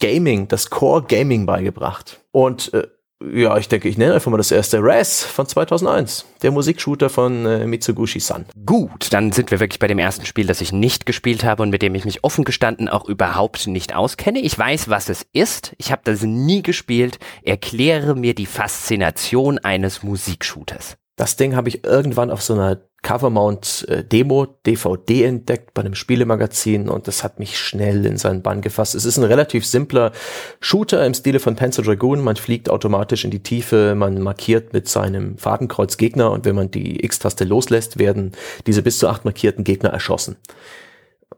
Gaming, 0.00 0.48
das 0.48 0.70
Core 0.70 1.02
Gaming 1.02 1.46
beigebracht. 1.46 2.20
Und 2.32 2.72
äh, 2.74 2.86
ja, 3.20 3.56
ich 3.58 3.66
denke, 3.66 3.88
ich 3.88 3.98
nenne 3.98 4.14
einfach 4.14 4.30
mal 4.30 4.36
das 4.36 4.52
erste 4.52 4.78
Raz 4.80 5.24
von 5.24 5.44
2001, 5.44 6.24
der 6.42 6.52
Musikshooter 6.52 7.10
von 7.10 7.46
äh, 7.46 7.66
Mitsugushi-san. 7.66 8.46
Gut, 8.64 9.12
dann 9.12 9.32
sind 9.32 9.50
wir 9.50 9.58
wirklich 9.58 9.80
bei 9.80 9.88
dem 9.88 9.98
ersten 9.98 10.24
Spiel, 10.24 10.46
das 10.46 10.60
ich 10.60 10.72
nicht 10.72 11.04
gespielt 11.04 11.42
habe 11.42 11.64
und 11.64 11.70
mit 11.70 11.82
dem 11.82 11.96
ich 11.96 12.04
mich 12.04 12.22
offen 12.22 12.44
gestanden 12.44 12.88
auch 12.88 13.08
überhaupt 13.08 13.66
nicht 13.66 13.94
auskenne. 13.94 14.38
Ich 14.38 14.56
weiß, 14.56 14.88
was 14.88 15.08
es 15.08 15.26
ist. 15.32 15.74
Ich 15.78 15.90
habe 15.90 16.02
das 16.04 16.22
nie 16.22 16.62
gespielt. 16.62 17.18
Erkläre 17.42 18.14
mir 18.14 18.34
die 18.34 18.46
Faszination 18.46 19.58
eines 19.58 20.04
Musikshooters. 20.04 20.96
Das 21.16 21.34
Ding 21.34 21.56
habe 21.56 21.68
ich 21.68 21.82
irgendwann 21.82 22.30
auf 22.30 22.42
so 22.42 22.54
einer 22.54 22.78
Covermount 23.02 23.86
äh, 23.88 24.02
Demo 24.04 24.46
DVD 24.66 25.24
entdeckt 25.24 25.72
bei 25.72 25.82
einem 25.82 25.94
Spielemagazin 25.94 26.88
und 26.88 27.06
das 27.06 27.22
hat 27.22 27.38
mich 27.38 27.58
schnell 27.58 28.04
in 28.04 28.16
seinen 28.16 28.42
Bann 28.42 28.60
gefasst. 28.60 28.94
Es 28.94 29.04
ist 29.04 29.18
ein 29.18 29.24
relativ 29.24 29.64
simpler 29.64 30.12
Shooter 30.60 31.06
im 31.06 31.14
Stile 31.14 31.38
von 31.38 31.54
Panzer 31.54 31.82
Dragoon. 31.82 32.20
Man 32.22 32.36
fliegt 32.36 32.68
automatisch 32.68 33.24
in 33.24 33.30
die 33.30 33.42
Tiefe, 33.42 33.94
man 33.94 34.20
markiert 34.20 34.72
mit 34.72 34.88
seinem 34.88 35.38
Fadenkreuz 35.38 35.96
Gegner 35.96 36.32
und 36.32 36.44
wenn 36.44 36.56
man 36.56 36.70
die 36.70 37.04
X-Taste 37.04 37.44
loslässt, 37.44 37.98
werden 37.98 38.32
diese 38.66 38.82
bis 38.82 38.98
zu 38.98 39.08
acht 39.08 39.24
markierten 39.24 39.62
Gegner 39.62 39.90
erschossen. 39.90 40.36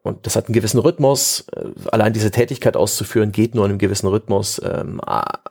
Und 0.03 0.27
das 0.27 0.37
hat 0.37 0.47
einen 0.47 0.55
gewissen 0.55 0.81
Rhythmus. 0.81 1.45
Äh, 1.55 1.67
allein 1.93 2.13
diese 2.13 2.31
Tätigkeit 2.31 2.77
auszuführen 2.77 3.33
geht 3.33 3.55
nur 3.55 3.67
in 3.67 3.73
einem 3.73 3.79
gewissen 3.79 4.07
Rhythmus. 4.07 4.61
Ähm, 4.65 5.01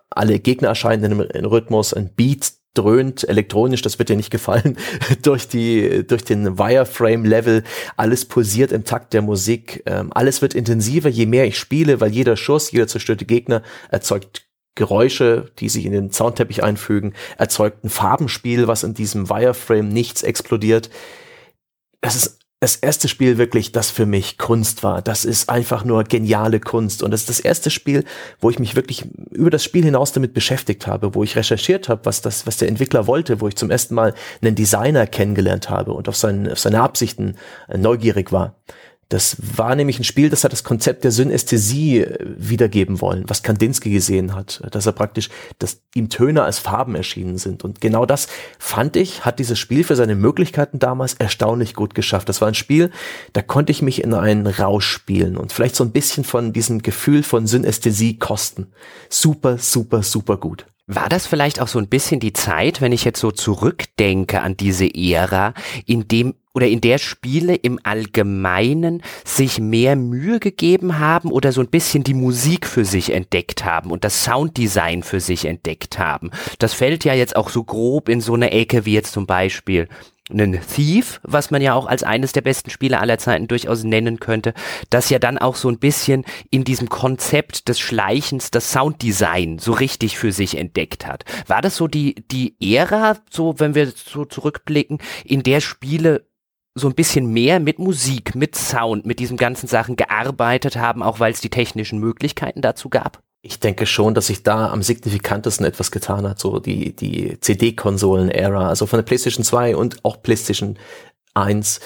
alle 0.10 0.40
Gegner 0.40 0.70
erscheinen 0.70 1.12
in 1.12 1.22
einem 1.22 1.46
Rhythmus. 1.46 1.94
Ein 1.94 2.10
Beat 2.16 2.54
dröhnt 2.74 3.28
elektronisch, 3.28 3.82
das 3.82 4.00
wird 4.00 4.10
dir 4.10 4.16
nicht 4.16 4.32
gefallen, 4.32 4.78
durch 5.22 5.48
die, 5.48 6.06
durch 6.08 6.24
den 6.24 6.58
Wireframe-Level. 6.58 7.64
Alles 7.98 8.26
pulsiert 8.26 8.72
im 8.72 8.86
Takt 8.86 9.14
der 9.14 9.22
Musik. 9.22 9.84
Ähm, 9.86 10.12
alles 10.14 10.42
wird 10.42 10.54
intensiver, 10.54 11.10
je 11.10 11.26
mehr 11.26 11.46
ich 11.46 11.58
spiele, 11.58 12.00
weil 12.00 12.12
jeder 12.12 12.38
Schuss, 12.38 12.72
jeder 12.72 12.88
zerstörte 12.88 13.26
Gegner 13.26 13.64
erzeugt 13.90 14.50
Geräusche, 14.76 15.52
die 15.60 15.68
sich 15.68 15.86
in 15.86 15.92
den 15.92 16.12
Soundteppich 16.12 16.64
einfügen, 16.64 17.14
erzeugt 17.38 17.84
ein 17.84 17.90
Farbenspiel, 17.90 18.68
was 18.68 18.84
in 18.84 18.94
diesem 18.94 19.30
Wireframe 19.30 19.90
nichts 19.90 20.24
explodiert. 20.24 20.90
Das 22.00 22.16
ist 22.16 22.39
das 22.62 22.76
erste 22.76 23.08
Spiel 23.08 23.38
wirklich, 23.38 23.72
das 23.72 23.90
für 23.90 24.06
mich 24.06 24.38
Kunst 24.38 24.84
war. 24.84 25.02
Das 25.02 25.24
ist 25.24 25.50
einfach 25.50 25.86
nur 25.86 26.04
geniale 26.04 26.60
Kunst. 26.60 27.04
Und 27.04 27.12
das 27.12 27.22
ist 27.22 27.30
das 27.30 27.40
erste 27.40 27.70
Spiel, 27.70 28.04
wo 28.42 28.50
ich 28.50 28.60
mich 28.60 28.76
wirklich 28.76 29.06
über 29.32 29.50
das 29.50 29.64
Spiel 29.64 29.86
hinaus 29.86 30.12
damit 30.12 30.34
beschäftigt 30.34 30.86
habe, 30.86 31.16
wo 31.16 31.24
ich 31.24 31.38
recherchiert 31.38 31.88
habe, 31.88 32.02
was 32.04 32.22
das, 32.22 32.46
was 32.46 32.58
der 32.58 32.68
Entwickler 32.68 33.08
wollte, 33.08 33.40
wo 33.40 33.48
ich 33.48 33.56
zum 33.56 33.72
ersten 33.72 33.96
Mal 33.96 34.14
einen 34.42 34.56
Designer 34.56 35.08
kennengelernt 35.08 35.70
habe 35.70 35.94
und 35.94 36.10
auf, 36.10 36.18
seinen, 36.18 36.52
auf 36.52 36.60
seine 36.60 36.82
Absichten 36.82 37.36
äh, 37.70 37.78
neugierig 37.78 38.34
war. 38.34 38.56
Das 39.10 39.38
war 39.58 39.76
nämlich 39.76 40.00
ein 40.00 40.04
Spiel, 40.04 40.30
das 40.30 40.44
hat 40.44 40.52
das 40.52 40.64
Konzept 40.64 41.04
der 41.04 41.12
Synästhesie 41.12 42.02
äh, 42.02 42.18
wiedergeben 42.38 43.02
wollen, 43.02 43.24
was 43.28 43.42
Kandinsky 43.42 43.90
gesehen 43.90 44.36
hat, 44.36 44.62
dass 44.72 44.86
er 44.86 44.92
praktisch, 44.92 45.30
dass 45.58 45.82
ihm 45.96 46.10
Töne 46.10 46.44
als 46.44 46.60
Farben 46.60 46.94
erschienen 46.94 47.40
sind. 47.40 47.64
Und 47.64 47.82
genau 47.82 48.06
das 48.06 48.28
fand 48.60 48.96
ich, 48.96 49.26
hat 49.26 49.40
dieses 49.40 49.58
Spiel 49.58 49.84
für 49.84 49.96
seine 49.96 50.16
Möglichkeiten 50.16 50.78
damals 50.78 51.16
erstaunlich 51.16 51.74
gut 51.74 51.96
geschafft. 51.96 52.30
Das 52.30 52.40
war 52.40 52.48
ein 52.48 52.54
Spiel, 52.54 52.92
da 53.34 53.42
konnte 53.42 53.72
ich 53.72 53.82
mich 53.82 54.04
in 54.04 54.14
einen 54.14 54.46
Rausch 54.46 54.88
spielen 54.88 55.38
und 55.38 55.52
vielleicht 55.52 55.76
so 55.76 55.84
ein 55.84 55.92
bisschen 55.92 56.24
von 56.24 56.54
diesem 56.54 56.84
Gefühl 56.84 57.24
von 57.24 57.48
Synästhesie 57.48 58.20
kosten. 58.20 58.68
Super, 59.10 59.58
super, 59.58 60.04
super 60.04 60.38
gut. 60.38 60.68
War 60.92 61.08
das 61.08 61.28
vielleicht 61.28 61.62
auch 61.62 61.68
so 61.68 61.78
ein 61.78 61.88
bisschen 61.88 62.20
die 62.20 62.34
Zeit, 62.34 62.82
wenn 62.82 62.92
ich 62.92 63.06
jetzt 63.06 63.20
so 63.20 63.30
zurückdenke 63.30 64.42
an 64.42 64.58
diese 64.58 64.90
Ära, 64.92 65.54
in 65.86 66.08
dem 66.08 66.34
oder 66.54 66.68
in 66.68 66.82
der 66.82 66.98
Spiele 66.98 67.56
im 67.56 67.80
Allgemeinen 67.84 69.04
sich 69.24 69.60
mehr 69.60 69.96
Mühe 69.96 70.40
gegeben 70.40 71.00
haben 71.00 71.32
oder 71.32 71.52
so 71.52 71.62
ein 71.62 71.70
bisschen 71.70 72.04
die 72.04 72.14
Musik 72.14 72.66
für 72.66 72.86
sich 72.86 73.14
entdeckt 73.14 73.66
haben 73.66 73.92
und 73.92 74.04
das 74.04 74.24
Sounddesign 74.24 75.04
für 75.04 75.20
sich 75.20 75.46
entdeckt 75.46 76.00
haben. 76.00 76.32
Das 76.58 76.74
fällt 76.74 77.06
ja 77.06 77.14
jetzt 77.14 77.36
auch 77.36 77.50
so 77.50 77.64
grob 77.64 78.10
in 78.10 78.22
so 78.22 78.34
eine 78.34 78.52
Ecke 78.52 78.86
wie 78.86 78.94
jetzt 78.94 79.14
zum 79.14 79.26
Beispiel 79.26 79.88
einen 80.32 80.60
Thief, 80.62 81.20
was 81.24 81.52
man 81.52 81.62
ja 81.62 81.74
auch 81.74 81.88
als 81.88 82.04
eines 82.04 82.34
der 82.34 82.42
besten 82.42 82.70
Spiele 82.70 83.00
aller 83.00 83.18
Zeiten 83.18 83.48
durchaus 83.48 83.84
nennen 83.84 84.20
könnte, 84.20 84.54
das 84.90 85.10
ja 85.10 85.20
dann 85.20 85.38
auch 85.38 85.56
so 85.56 85.70
ein 85.70 85.80
bisschen 85.80 86.24
in 86.52 86.64
diesem 86.64 86.90
Konzept 86.90 87.68
des 87.68 87.80
Schleichens 87.80 88.52
das 88.52 88.72
Sounddesign 88.72 89.60
so 89.60 89.72
richtig 89.72 90.18
für 90.18 90.32
sich 90.32 90.58
entdeckt 90.58 91.08
hat. 91.08 91.26
War 91.48 91.62
das 91.62 91.76
so 91.76 91.88
die, 91.88 92.16
die 92.32 92.56
Ära, 92.62 93.18
so 93.30 93.60
wenn 93.60 93.76
wir 93.76 93.88
so 93.88 94.26
zurückblicken, 94.26 95.00
in 95.26 95.44
der 95.44 95.62
Spiele 95.62 96.29
so 96.80 96.88
ein 96.88 96.96
bisschen 96.96 97.32
mehr 97.32 97.60
mit 97.60 97.80
Musik, 97.80 98.36
mit 98.36 98.56
Sound, 98.56 99.06
mit 99.06 99.20
diesen 99.20 99.38
ganzen 99.38 99.68
Sachen 99.68 99.96
gearbeitet 99.96 100.76
haben, 100.78 101.04
auch 101.04 101.20
weil 101.20 101.32
es 101.32 101.42
die 101.42 101.50
technischen 101.50 102.00
Möglichkeiten 102.00 102.62
dazu 102.62 102.90
gab? 102.90 103.22
Ich 103.42 103.60
denke 103.60 103.86
schon, 103.86 104.16
dass 104.16 104.28
sich 104.28 104.44
da 104.44 104.70
am 104.70 104.84
signifikantesten 104.84 105.66
etwas 105.66 105.92
getan 105.92 106.28
hat, 106.28 106.40
so 106.40 106.60
die, 106.60 106.94
die 106.94 107.40
CD-Konsolen-Ära, 107.40 108.68
also 108.68 108.86
von 108.86 108.98
der 108.98 109.06
PlayStation 109.06 109.46
2 109.46 109.76
und 109.76 110.04
auch 110.04 110.22
PlayStation 110.22 110.78
1, 111.36 111.80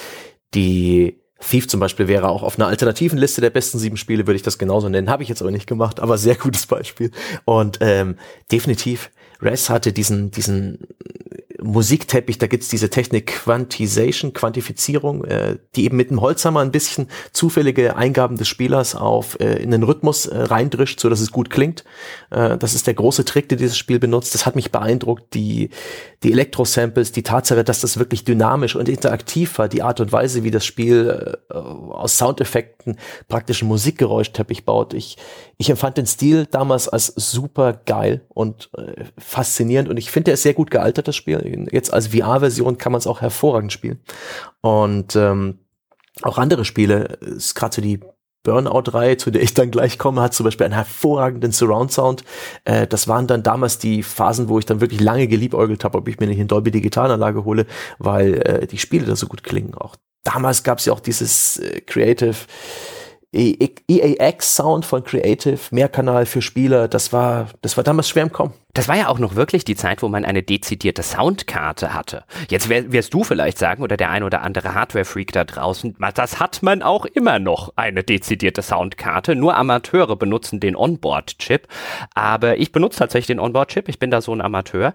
die 0.54 1.20
Thief 1.40 1.68
zum 1.68 1.80
Beispiel 1.80 2.08
wäre 2.08 2.28
auch 2.28 2.42
auf 2.42 2.58
einer 2.58 2.68
alternativen 2.68 3.18
Liste 3.18 3.40
der 3.40 3.50
besten 3.50 3.78
sieben 3.78 3.96
Spiele, 3.96 4.26
würde 4.26 4.36
ich 4.36 4.42
das 4.42 4.58
genauso 4.58 4.88
nennen. 4.88 5.10
Habe 5.10 5.22
ich 5.22 5.28
jetzt 5.28 5.42
aber 5.42 5.50
nicht 5.50 5.66
gemacht, 5.66 6.00
aber 6.00 6.16
sehr 6.18 6.36
gutes 6.36 6.66
Beispiel. 6.66 7.10
Und 7.44 7.78
ähm, 7.80 8.16
definitiv, 8.50 9.10
Res 9.40 9.68
hatte 9.68 9.92
diesen, 9.92 10.30
diesen 10.30 10.86
Musikteppich, 11.64 12.38
da 12.38 12.46
gibt's 12.46 12.68
diese 12.68 12.90
Technik 12.90 13.26
Quantization, 13.26 14.32
Quantifizierung, 14.32 15.24
äh, 15.24 15.56
die 15.74 15.84
eben 15.84 15.96
mit 15.96 16.10
dem 16.10 16.20
Holzhammer 16.20 16.60
ein 16.60 16.70
bisschen 16.70 17.08
zufällige 17.32 17.96
Eingaben 17.96 18.36
des 18.36 18.48
Spielers 18.48 18.94
auf 18.94 19.38
äh, 19.40 19.62
in 19.62 19.70
den 19.70 19.82
Rhythmus 19.82 20.26
äh, 20.26 20.36
reindrischt, 20.36 21.00
so 21.00 21.08
dass 21.08 21.20
es 21.20 21.32
gut 21.32 21.50
klingt. 21.50 21.84
Äh, 22.30 22.58
das 22.58 22.74
ist 22.74 22.86
der 22.86 22.94
große 22.94 23.24
Trick, 23.24 23.48
den 23.48 23.58
dieses 23.58 23.78
Spiel 23.78 23.98
benutzt. 23.98 24.34
Das 24.34 24.46
hat 24.46 24.56
mich 24.56 24.70
beeindruckt. 24.70 25.34
Die 25.34 25.70
die 26.24 26.32
Elektro-Samples, 26.32 27.12
die 27.12 27.22
Tatsache, 27.22 27.64
dass 27.64 27.82
das 27.82 27.98
wirklich 27.98 28.24
dynamisch 28.24 28.74
und 28.74 28.88
interaktiv 28.88 29.58
war, 29.58 29.68
die 29.68 29.82
Art 29.82 30.00
und 30.00 30.10
Weise, 30.10 30.42
wie 30.42 30.50
das 30.50 30.64
Spiel 30.64 31.36
äh, 31.50 31.54
aus 31.54 32.16
Soundeffekten 32.16 32.98
praktisch 33.28 33.60
einen 33.60 33.68
Musikgeräuschteppich 33.68 34.64
baut. 34.64 34.94
Ich 34.94 35.18
ich 35.56 35.70
empfand 35.70 35.96
den 35.96 36.06
Stil 36.06 36.46
damals 36.46 36.88
als 36.88 37.06
super 37.06 37.80
geil 37.86 38.22
und 38.28 38.70
äh, 38.76 39.04
faszinierend 39.18 39.88
und 39.88 39.96
ich 39.96 40.10
finde, 40.10 40.30
er 40.30 40.34
ist 40.34 40.42
sehr 40.42 40.54
gut 40.54 40.70
gealtert, 40.70 41.08
das 41.08 41.16
Spiel. 41.16 41.68
Jetzt 41.70 41.92
als 41.92 42.08
VR-Version 42.08 42.78
kann 42.78 42.92
man 42.92 42.98
es 42.98 43.06
auch 43.06 43.20
hervorragend 43.20 43.72
spielen. 43.72 44.00
Und 44.60 45.16
ähm, 45.16 45.58
auch 46.22 46.38
andere 46.38 46.64
Spiele, 46.64 47.18
ist 47.20 47.54
gerade 47.54 47.74
so 47.74 47.82
die 47.82 48.00
Burnout-Reihe, 48.44 49.16
zu 49.16 49.30
der 49.30 49.42
ich 49.42 49.54
dann 49.54 49.70
gleich 49.70 49.98
komme, 49.98 50.20
hat 50.20 50.34
zum 50.34 50.44
Beispiel 50.44 50.66
einen 50.66 50.74
hervorragenden 50.74 51.50
Surround-Sound. 51.50 52.24
Äh, 52.64 52.86
das 52.86 53.08
waren 53.08 53.26
dann 53.26 53.42
damals 53.42 53.78
die 53.78 54.02
Phasen, 54.02 54.48
wo 54.48 54.58
ich 54.58 54.66
dann 54.66 54.80
wirklich 54.80 55.00
lange 55.00 55.26
geliebäugelt 55.26 55.82
habe, 55.82 55.98
ob 55.98 56.08
ich 56.08 56.20
mir 56.20 56.26
nicht 56.26 56.38
eine 56.38 56.46
Dolby 56.46 56.70
Digitalanlage 56.70 57.44
hole, 57.44 57.66
weil 57.98 58.34
äh, 58.34 58.66
die 58.66 58.78
Spiele 58.78 59.06
da 59.06 59.16
so 59.16 59.26
gut 59.26 59.42
klingen. 59.42 59.74
Auch 59.74 59.96
damals 60.24 60.62
gab 60.62 60.78
es 60.78 60.84
ja 60.84 60.92
auch 60.92 61.00
dieses 61.00 61.58
äh, 61.58 61.80
Creative 61.80 62.36
EAX-Sound 63.34 64.84
von 64.84 65.02
Creative, 65.04 65.58
Mehrkanal 65.70 66.26
für 66.26 66.40
Spieler, 66.40 66.88
das 66.88 67.12
war, 67.12 67.48
das 67.62 67.76
war 67.76 67.84
damals 67.84 68.08
schwer 68.08 68.22
im 68.22 68.32
Kommen. 68.32 68.54
Das 68.72 68.88
war 68.88 68.96
ja 68.96 69.08
auch 69.08 69.18
noch 69.18 69.36
wirklich 69.36 69.64
die 69.64 69.76
Zeit, 69.76 70.02
wo 70.02 70.08
man 70.08 70.24
eine 70.24 70.42
dezidierte 70.42 71.02
Soundkarte 71.02 71.94
hatte. 71.94 72.24
Jetzt 72.48 72.68
wär, 72.68 72.92
wirst 72.92 73.14
du 73.14 73.22
vielleicht 73.22 73.58
sagen, 73.58 73.82
oder 73.82 73.96
der 73.96 74.10
ein 74.10 74.22
oder 74.22 74.42
andere 74.42 74.74
Hardware-Freak 74.74 75.32
da 75.32 75.44
draußen, 75.44 75.96
das 76.14 76.40
hat 76.40 76.62
man 76.62 76.82
auch 76.82 77.04
immer 77.04 77.38
noch, 77.38 77.72
eine 77.76 78.02
dezidierte 78.02 78.62
Soundkarte. 78.62 79.36
Nur 79.36 79.56
Amateure 79.56 80.16
benutzen 80.16 80.60
den 80.60 80.76
Onboard-Chip. 80.76 81.68
Aber 82.14 82.58
ich 82.58 82.72
benutze 82.72 82.98
tatsächlich 82.98 83.28
den 83.28 83.40
Onboard-Chip, 83.40 83.88
ich 83.88 83.98
bin 83.98 84.10
da 84.10 84.20
so 84.20 84.34
ein 84.34 84.40
Amateur. 84.40 84.92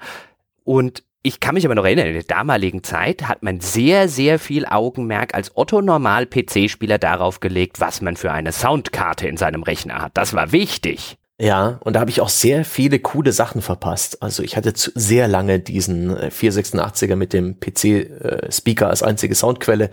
Und 0.64 1.04
ich 1.22 1.40
kann 1.40 1.56
mich 1.56 1.66
aber 1.66 1.76
noch 1.76 1.84
erinnern, 1.84 2.08
in 2.08 2.14
der 2.14 2.24
damaligen 2.24 2.84
Zeit 2.84 3.28
hat 3.28 3.44
man 3.44 3.60
sehr, 3.60 4.08
sehr 4.08 4.40
viel 4.40 4.66
Augenmerk 4.66 5.34
als 5.34 5.56
Otto-Normal-PC-Spieler 5.56 6.98
darauf 6.98 7.42
gelegt, 7.42 7.82
was 7.82 8.02
man 8.02 8.16
für 8.16 8.32
eine 8.32 8.54
Soundkarte 8.54 9.28
in 9.28 9.36
seinem 9.36 9.64
Rechner 9.64 10.02
hat. 10.02 10.12
Das 10.16 10.34
war 10.34 10.52
wichtig. 10.52 11.18
Ja, 11.42 11.80
und 11.86 11.94
da 11.94 12.02
habe 12.02 12.10
ich 12.10 12.20
auch 12.20 12.30
sehr 12.30 12.66
viele 12.66 13.00
coole 13.00 13.32
Sachen 13.32 13.62
verpasst. 13.62 14.22
Also 14.22 14.44
ich 14.44 14.58
hatte 14.58 14.74
sehr 14.76 15.28
lange 15.30 15.60
diesen 15.60 16.14
486er 16.14 17.12
äh, 17.12 17.16
mit 17.16 17.32
dem 17.32 17.60
PC-Speaker 17.62 18.86
äh, 18.86 18.90
als 18.90 19.04
einzige 19.04 19.36
Soundquelle. 19.36 19.90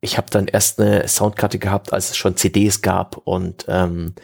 Ich 0.00 0.18
habe 0.18 0.28
dann 0.30 0.46
erst 0.46 0.80
eine 0.80 1.08
Soundkarte 1.08 1.58
gehabt, 1.58 1.92
als 1.92 2.10
es 2.10 2.16
schon 2.16 2.36
CDs 2.36 2.80
gab 2.80 3.16
und 3.16 3.64
ähm, 3.68 4.14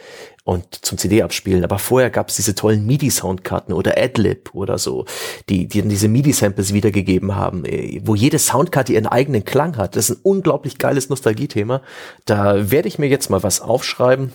und 0.43 0.83
zum 0.83 0.97
CD 0.97 1.21
abspielen. 1.21 1.63
Aber 1.63 1.79
vorher 1.79 2.09
gab 2.09 2.29
es 2.29 2.35
diese 2.35 2.55
tollen 2.55 2.85
MIDI-Soundkarten 2.85 3.73
oder 3.73 3.97
Adlib 3.97 4.53
oder 4.53 4.77
so, 4.77 5.05
die, 5.49 5.67
die 5.67 5.81
dann 5.81 5.89
diese 5.89 6.07
MIDI-Samples 6.07 6.73
wiedergegeben 6.73 7.35
haben, 7.35 7.65
äh, 7.65 8.01
wo 8.03 8.15
jede 8.15 8.39
Soundkarte 8.39 8.93
ihren 8.93 9.07
eigenen 9.07 9.45
Klang 9.45 9.77
hat. 9.77 9.95
Das 9.95 10.09
ist 10.09 10.17
ein 10.17 10.21
unglaublich 10.23 10.77
geiles 10.77 11.09
Nostalgie-Thema. 11.09 11.81
Da 12.25 12.71
werde 12.71 12.87
ich 12.87 12.97
mir 12.97 13.07
jetzt 13.07 13.29
mal 13.29 13.43
was 13.43 13.61
aufschreiben 13.61 14.31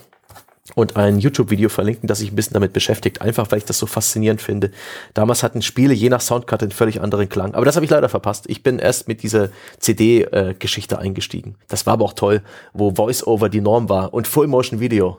und 0.75 0.95
ein 0.97 1.19
YouTube-Video 1.19 1.69
verlinken, 1.69 2.07
das 2.07 2.19
sich 2.19 2.31
ein 2.31 2.35
bisschen 2.35 2.53
damit 2.53 2.73
beschäftigt, 2.73 3.21
einfach 3.21 3.51
weil 3.51 3.59
ich 3.59 3.65
das 3.65 3.77
so 3.77 3.85
faszinierend 3.85 4.41
finde. 4.41 4.71
Damals 5.13 5.43
hatten 5.43 5.61
Spiele 5.61 5.93
je 5.93 6.09
nach 6.09 6.21
Soundkarte 6.21 6.65
einen 6.65 6.71
völlig 6.71 7.01
anderen 7.01 7.29
Klang. 7.29 7.53
Aber 7.55 7.65
das 7.65 7.75
habe 7.75 7.85
ich 7.85 7.91
leider 7.91 8.09
verpasst. 8.09 8.45
Ich 8.47 8.63
bin 8.63 8.79
erst 8.79 9.07
mit 9.07 9.23
dieser 9.23 9.49
CD-Geschichte 9.79 10.95
äh, 10.95 10.99
eingestiegen. 10.99 11.55
Das 11.67 11.85
war 11.85 11.93
aber 11.93 12.05
auch 12.05 12.13
toll, 12.13 12.41
wo 12.73 12.95
Voice-Over 12.95 13.49
die 13.49 13.61
Norm 13.61 13.89
war 13.89 14.13
und 14.13 14.27
Full-Motion-Video. 14.27 15.17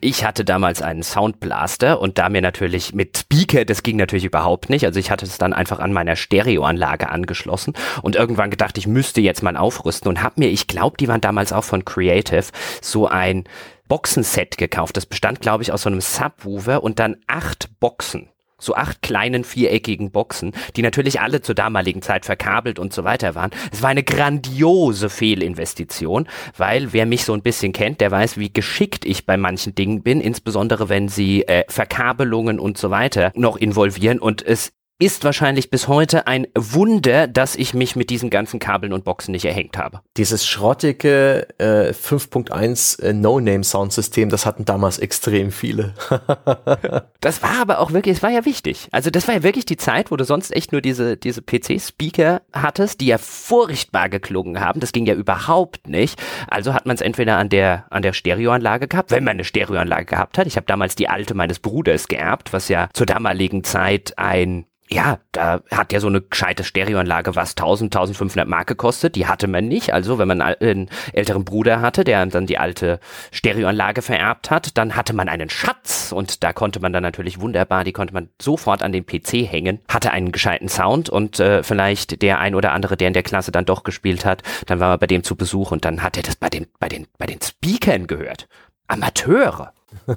Ich 0.00 0.24
hatte 0.24 0.44
damals 0.44 0.82
einen 0.82 1.02
Soundblaster 1.02 2.00
und 2.00 2.18
da 2.18 2.28
mir 2.28 2.42
natürlich 2.42 2.94
mit 2.94 3.16
Speaker, 3.16 3.64
das 3.64 3.82
ging 3.82 3.96
natürlich 3.96 4.24
überhaupt 4.24 4.70
nicht. 4.70 4.84
Also 4.84 5.00
ich 5.00 5.10
hatte 5.10 5.26
es 5.26 5.38
dann 5.38 5.52
einfach 5.52 5.80
an 5.80 5.92
meiner 5.92 6.16
Stereoanlage 6.16 7.08
angeschlossen 7.08 7.74
und 8.02 8.16
irgendwann 8.16 8.50
gedacht, 8.50 8.78
ich 8.78 8.86
müsste 8.86 9.20
jetzt 9.20 9.42
mal 9.42 9.56
aufrüsten 9.56 10.08
und 10.08 10.22
habe 10.22 10.34
mir, 10.38 10.48
ich 10.48 10.66
glaube, 10.66 10.96
die 10.98 11.08
waren 11.08 11.20
damals 11.20 11.52
auch 11.52 11.64
von 11.64 11.84
Creative, 11.84 12.44
so 12.80 13.08
ein 13.08 13.44
Boxenset 13.88 14.56
gekauft. 14.56 14.96
Das 14.96 15.06
bestand, 15.06 15.40
glaube 15.40 15.62
ich, 15.62 15.72
aus 15.72 15.82
so 15.82 15.90
einem 15.90 16.00
Subwoofer 16.00 16.82
und 16.82 16.98
dann 16.98 17.16
acht 17.26 17.68
Boxen 17.80 18.28
so 18.60 18.74
acht 18.74 19.02
kleinen 19.02 19.44
viereckigen 19.44 20.10
Boxen, 20.10 20.52
die 20.76 20.82
natürlich 20.82 21.20
alle 21.20 21.40
zur 21.40 21.54
damaligen 21.54 22.02
Zeit 22.02 22.24
verkabelt 22.24 22.78
und 22.78 22.92
so 22.92 23.04
weiter 23.04 23.34
waren. 23.34 23.50
Es 23.72 23.82
war 23.82 23.90
eine 23.90 24.02
grandiose 24.02 25.08
Fehlinvestition, 25.08 26.28
weil 26.56 26.92
wer 26.92 27.06
mich 27.06 27.24
so 27.24 27.32
ein 27.32 27.42
bisschen 27.42 27.72
kennt, 27.72 28.00
der 28.00 28.10
weiß, 28.10 28.38
wie 28.38 28.52
geschickt 28.52 29.04
ich 29.04 29.26
bei 29.26 29.36
manchen 29.36 29.74
Dingen 29.74 30.02
bin, 30.02 30.20
insbesondere 30.20 30.88
wenn 30.88 31.08
sie 31.08 31.42
äh, 31.46 31.64
Verkabelungen 31.68 32.58
und 32.58 32.78
so 32.78 32.90
weiter 32.90 33.32
noch 33.34 33.56
involvieren 33.56 34.18
und 34.18 34.42
es 34.42 34.72
ist 35.00 35.24
wahrscheinlich 35.24 35.70
bis 35.70 35.88
heute 35.88 36.26
ein 36.26 36.46
Wunder, 36.54 37.26
dass 37.26 37.56
ich 37.56 37.72
mich 37.72 37.96
mit 37.96 38.10
diesen 38.10 38.28
ganzen 38.28 38.60
Kabeln 38.60 38.92
und 38.92 39.02
Boxen 39.02 39.32
nicht 39.32 39.46
erhängt 39.46 39.78
habe. 39.78 40.00
Dieses 40.18 40.46
schrottige 40.46 41.48
äh, 41.58 41.92
5.1 41.92 43.02
äh, 43.02 43.12
No-Name-Soundsystem, 43.14 44.28
das 44.28 44.44
hatten 44.44 44.66
damals 44.66 44.98
extrem 44.98 45.52
viele. 45.52 45.94
das 47.20 47.42
war 47.42 47.62
aber 47.62 47.78
auch 47.78 47.92
wirklich, 47.92 48.18
es 48.18 48.22
war 48.22 48.30
ja 48.30 48.44
wichtig. 48.44 48.88
Also 48.92 49.08
das 49.08 49.26
war 49.26 49.36
ja 49.36 49.42
wirklich 49.42 49.64
die 49.64 49.78
Zeit, 49.78 50.10
wo 50.10 50.16
du 50.16 50.24
sonst 50.24 50.54
echt 50.54 50.72
nur 50.72 50.82
diese, 50.82 51.16
diese 51.16 51.40
PC-Speaker 51.40 52.42
hattest, 52.52 53.00
die 53.00 53.06
ja 53.06 53.16
furchtbar 53.16 54.10
geklungen 54.10 54.60
haben. 54.60 54.80
Das 54.80 54.92
ging 54.92 55.06
ja 55.06 55.14
überhaupt 55.14 55.88
nicht. 55.88 56.20
Also 56.48 56.74
hat 56.74 56.84
man 56.84 56.94
es 56.94 57.00
entweder 57.00 57.38
an 57.38 57.48
der, 57.48 57.86
an 57.88 58.02
der 58.02 58.12
Stereoanlage 58.12 58.86
gehabt, 58.86 59.10
wenn 59.10 59.24
man 59.24 59.32
eine 59.32 59.44
Stereoanlage 59.44 60.04
gehabt 60.04 60.36
hat. 60.36 60.46
Ich 60.46 60.56
habe 60.56 60.66
damals 60.66 60.94
die 60.94 61.08
alte 61.08 61.32
meines 61.32 61.58
Bruders 61.58 62.06
geerbt, 62.06 62.52
was 62.52 62.68
ja 62.68 62.90
zur 62.92 63.06
damaligen 63.06 63.64
Zeit 63.64 64.18
ein 64.18 64.66
ja, 64.92 65.18
da 65.32 65.60
hat 65.70 65.92
ja 65.92 66.00
so 66.00 66.08
eine 66.08 66.20
gescheite 66.20 66.64
Stereoanlage 66.64 67.36
was 67.36 67.50
1000, 67.50 67.94
1500 67.94 68.48
Mark 68.48 68.66
gekostet. 68.66 69.14
Die 69.14 69.26
hatte 69.26 69.46
man 69.46 69.68
nicht. 69.68 69.92
Also 69.92 70.18
wenn 70.18 70.26
man 70.26 70.40
einen 70.42 70.90
älteren 71.12 71.44
Bruder 71.44 71.80
hatte, 71.80 72.02
der 72.02 72.26
dann 72.26 72.46
die 72.46 72.58
alte 72.58 72.98
Stereoanlage 73.30 74.02
vererbt 74.02 74.50
hat, 74.50 74.76
dann 74.76 74.96
hatte 74.96 75.12
man 75.12 75.28
einen 75.28 75.48
Schatz 75.48 76.12
und 76.12 76.42
da 76.42 76.52
konnte 76.52 76.80
man 76.80 76.92
dann 76.92 77.04
natürlich 77.04 77.40
wunderbar, 77.40 77.84
die 77.84 77.92
konnte 77.92 78.14
man 78.14 78.30
sofort 78.40 78.82
an 78.82 78.92
den 78.92 79.06
PC 79.06 79.48
hängen, 79.48 79.80
hatte 79.88 80.10
einen 80.10 80.32
gescheiten 80.32 80.68
Sound 80.68 81.08
und 81.08 81.38
äh, 81.38 81.62
vielleicht 81.62 82.22
der 82.22 82.40
ein 82.40 82.56
oder 82.56 82.72
andere, 82.72 82.96
der 82.96 83.08
in 83.08 83.14
der 83.14 83.22
Klasse 83.22 83.52
dann 83.52 83.66
doch 83.66 83.84
gespielt 83.84 84.24
hat, 84.24 84.42
dann 84.66 84.80
war 84.80 84.88
man 84.88 84.98
bei 84.98 85.06
dem 85.06 85.22
zu 85.22 85.36
Besuch 85.36 85.70
und 85.70 85.84
dann 85.84 86.02
hat 86.02 86.16
er 86.16 86.24
das 86.24 86.34
bei 86.34 86.48
den, 86.48 86.66
bei 86.80 86.88
den, 86.88 87.06
bei 87.16 87.26
den 87.26 87.40
Speakern 87.40 88.08
gehört. 88.08 88.48
Amateure. 88.88 89.72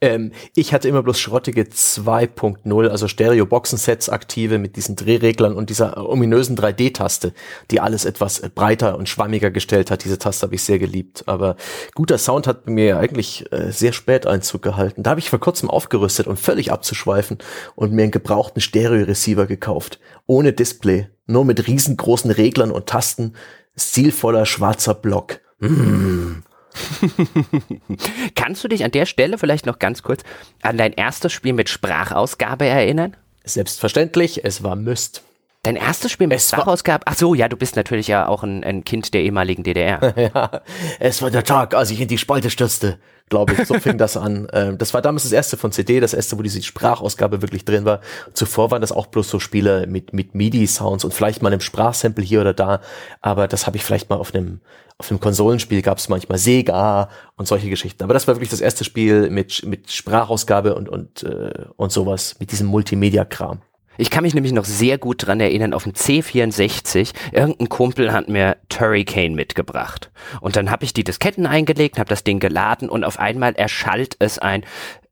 ähm, 0.00 0.32
ich 0.54 0.72
hatte 0.72 0.88
immer 0.88 1.02
bloß 1.02 1.18
schrottige 1.18 1.62
2.0, 1.62 2.88
also 2.88 3.08
Stereo-Boxensets 3.08 4.08
aktive 4.08 4.58
mit 4.58 4.76
diesen 4.76 4.96
Drehreglern 4.96 5.54
und 5.54 5.70
dieser 5.70 6.08
ominösen 6.08 6.56
3D-Taste, 6.56 7.32
die 7.70 7.80
alles 7.80 8.04
etwas 8.04 8.40
breiter 8.54 8.96
und 8.98 9.08
schwammiger 9.08 9.50
gestellt 9.50 9.90
hat. 9.90 10.04
Diese 10.04 10.18
Taste 10.18 10.46
habe 10.46 10.54
ich 10.54 10.62
sehr 10.62 10.78
geliebt. 10.78 11.24
Aber 11.26 11.56
guter 11.94 12.18
Sound 12.18 12.46
hat 12.46 12.66
mir 12.66 12.98
eigentlich 12.98 13.50
äh, 13.52 13.70
sehr 13.70 13.92
spät 13.92 14.26
Einzug 14.26 14.62
gehalten. 14.62 15.02
Da 15.02 15.10
habe 15.10 15.20
ich 15.20 15.30
vor 15.30 15.40
kurzem 15.40 15.70
aufgerüstet, 15.70 16.26
um 16.26 16.36
völlig 16.36 16.72
abzuschweifen 16.72 17.38
und 17.74 17.92
mir 17.92 18.02
einen 18.02 18.12
gebrauchten 18.12 18.60
Stereo-Receiver 18.60 19.46
gekauft. 19.46 19.98
Ohne 20.26 20.52
Display, 20.52 21.08
nur 21.26 21.44
mit 21.44 21.66
riesengroßen 21.66 22.30
Reglern 22.30 22.70
und 22.70 22.86
Tasten, 22.86 23.34
stilvoller 23.76 24.46
schwarzer 24.46 24.94
Block. 24.94 25.40
Mmh. 25.58 26.42
Kannst 28.34 28.64
du 28.64 28.68
dich 28.68 28.84
an 28.84 28.90
der 28.90 29.06
Stelle 29.06 29.38
vielleicht 29.38 29.66
noch 29.66 29.78
ganz 29.78 30.02
kurz 30.02 30.22
an 30.62 30.76
dein 30.76 30.92
erstes 30.92 31.32
Spiel 31.32 31.52
mit 31.52 31.68
Sprachausgabe 31.68 32.66
erinnern? 32.66 33.16
Selbstverständlich, 33.44 34.44
es 34.44 34.62
war 34.62 34.76
Myst. 34.76 35.22
Dein 35.64 35.76
erstes 35.76 36.12
Spiel 36.12 36.26
mit 36.26 36.36
es 36.36 36.50
Sprachausgabe? 36.50 37.04
Ach 37.06 37.16
so, 37.16 37.34
ja, 37.34 37.48
du 37.48 37.56
bist 37.56 37.74
natürlich 37.74 38.06
ja 38.06 38.28
auch 38.28 38.42
ein, 38.42 38.62
ein 38.62 38.84
Kind 38.84 39.14
der 39.14 39.22
ehemaligen 39.22 39.62
DDR. 39.62 40.12
ja, 40.34 40.60
es 41.00 41.22
war 41.22 41.30
der 41.30 41.42
Tag, 41.42 41.74
als 41.74 41.90
ich 41.90 42.02
in 42.02 42.06
die 42.06 42.18
Spalte 42.18 42.50
stürzte, 42.50 42.98
glaube 43.30 43.54
ich. 43.54 43.66
So 43.66 43.72
fing 43.80 43.96
das 43.96 44.18
an. 44.18 44.46
Ähm, 44.52 44.76
das 44.76 44.92
war 44.92 45.00
damals 45.00 45.22
das 45.22 45.32
erste 45.32 45.56
von 45.56 45.72
CD, 45.72 46.00
das 46.00 46.12
erste, 46.12 46.36
wo 46.36 46.42
diese 46.42 46.62
Sprachausgabe 46.62 47.40
wirklich 47.40 47.64
drin 47.64 47.86
war. 47.86 48.02
Zuvor 48.34 48.70
waren 48.72 48.82
das 48.82 48.92
auch 48.92 49.06
bloß 49.06 49.30
so 49.30 49.40
Spiele 49.40 49.86
mit, 49.86 50.12
mit 50.12 50.34
MIDI-Sounds 50.34 51.02
und 51.02 51.14
vielleicht 51.14 51.40
mal 51.40 51.50
einem 51.50 51.62
Sprachsample 51.62 52.22
hier 52.22 52.42
oder 52.42 52.52
da. 52.52 52.82
Aber 53.22 53.48
das 53.48 53.66
habe 53.66 53.78
ich 53.78 53.84
vielleicht 53.84 54.10
mal 54.10 54.16
auf 54.16 54.34
einem, 54.34 54.60
auf 54.98 55.10
einem 55.10 55.20
Konsolenspiel 55.20 55.80
gab 55.80 55.96
es 55.96 56.10
manchmal 56.10 56.36
Sega 56.36 57.08
und 57.36 57.48
solche 57.48 57.70
Geschichten. 57.70 58.04
Aber 58.04 58.12
das 58.12 58.28
war 58.28 58.34
wirklich 58.34 58.50
das 58.50 58.60
erste 58.60 58.84
Spiel 58.84 59.30
mit, 59.30 59.64
mit 59.64 59.90
Sprachausgabe 59.90 60.74
und, 60.74 60.90
und, 60.90 61.22
äh, 61.22 61.64
und 61.76 61.90
sowas, 61.90 62.36
mit 62.38 62.52
diesem 62.52 62.66
Multimedia-Kram. 62.66 63.62
Ich 63.96 64.10
kann 64.10 64.22
mich 64.22 64.34
nämlich 64.34 64.52
noch 64.52 64.64
sehr 64.64 64.98
gut 64.98 65.26
dran 65.26 65.40
erinnern, 65.40 65.72
auf 65.72 65.84
dem 65.84 65.92
C64, 65.92 67.12
irgendein 67.32 67.68
Kumpel 67.68 68.12
hat 68.12 68.28
mir 68.28 68.56
Turricane 68.68 69.34
mitgebracht. 69.34 70.10
Und 70.40 70.56
dann 70.56 70.70
habe 70.70 70.84
ich 70.84 70.92
die 70.92 71.04
Disketten 71.04 71.46
eingelegt, 71.46 71.98
habe 71.98 72.08
das 72.08 72.24
Ding 72.24 72.40
geladen 72.40 72.88
und 72.88 73.04
auf 73.04 73.18
einmal 73.18 73.54
erschallt 73.54 74.16
es 74.18 74.38
ein, 74.38 74.64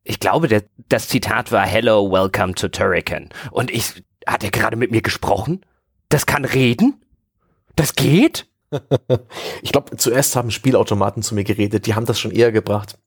ich 0.03 0.19
glaube, 0.19 0.47
der, 0.47 0.63
das 0.89 1.07
Zitat 1.07 1.51
war 1.51 1.65
Hello, 1.65 2.11
welcome 2.11 2.55
to 2.55 2.67
Turrican. 2.67 3.29
Und 3.51 3.71
ich, 3.71 4.03
hat 4.27 4.43
er 4.43 4.51
gerade 4.51 4.75
mit 4.75 4.91
mir 4.91 5.01
gesprochen? 5.01 5.61
Das 6.09 6.25
kann 6.25 6.45
reden? 6.45 7.01
Das 7.75 7.95
geht? 7.95 8.47
ich 9.61 9.71
glaube, 9.71 9.95
zuerst 9.97 10.35
haben 10.35 10.51
Spielautomaten 10.51 11.23
zu 11.23 11.35
mir 11.35 11.43
geredet, 11.43 11.85
die 11.85 11.95
haben 11.95 12.05
das 12.05 12.19
schon 12.19 12.31
eher 12.31 12.51
gebracht. 12.51 12.97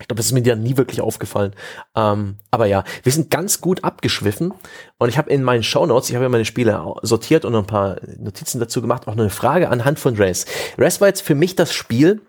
Ich 0.00 0.08
glaube, 0.08 0.16
das 0.16 0.26
ist 0.26 0.32
mir 0.32 0.42
ja 0.42 0.56
nie 0.56 0.76
wirklich 0.76 1.00
aufgefallen. 1.00 1.54
Ähm, 1.94 2.36
aber 2.50 2.66
ja, 2.66 2.84
wir 3.02 3.12
sind 3.12 3.30
ganz 3.30 3.60
gut 3.60 3.84
abgeschwiffen 3.84 4.52
und 4.98 5.08
ich 5.08 5.18
habe 5.18 5.30
in 5.30 5.42
meinen 5.42 5.62
Shownotes, 5.62 6.08
ich 6.08 6.14
habe 6.14 6.24
ja 6.24 6.28
meine 6.28 6.44
Spiele 6.44 6.94
sortiert 7.02 7.44
und 7.44 7.54
ein 7.54 7.66
paar 7.66 7.96
Notizen 8.18 8.60
dazu 8.60 8.80
gemacht, 8.80 9.08
auch 9.08 9.12
eine 9.12 9.30
Frage 9.30 9.68
anhand 9.68 9.98
von 9.98 10.16
Res. 10.16 10.46
Res 10.78 11.00
war 11.00 11.08
jetzt 11.08 11.22
für 11.22 11.34
mich 11.34 11.56
das 11.56 11.72
Spiel, 11.72 12.20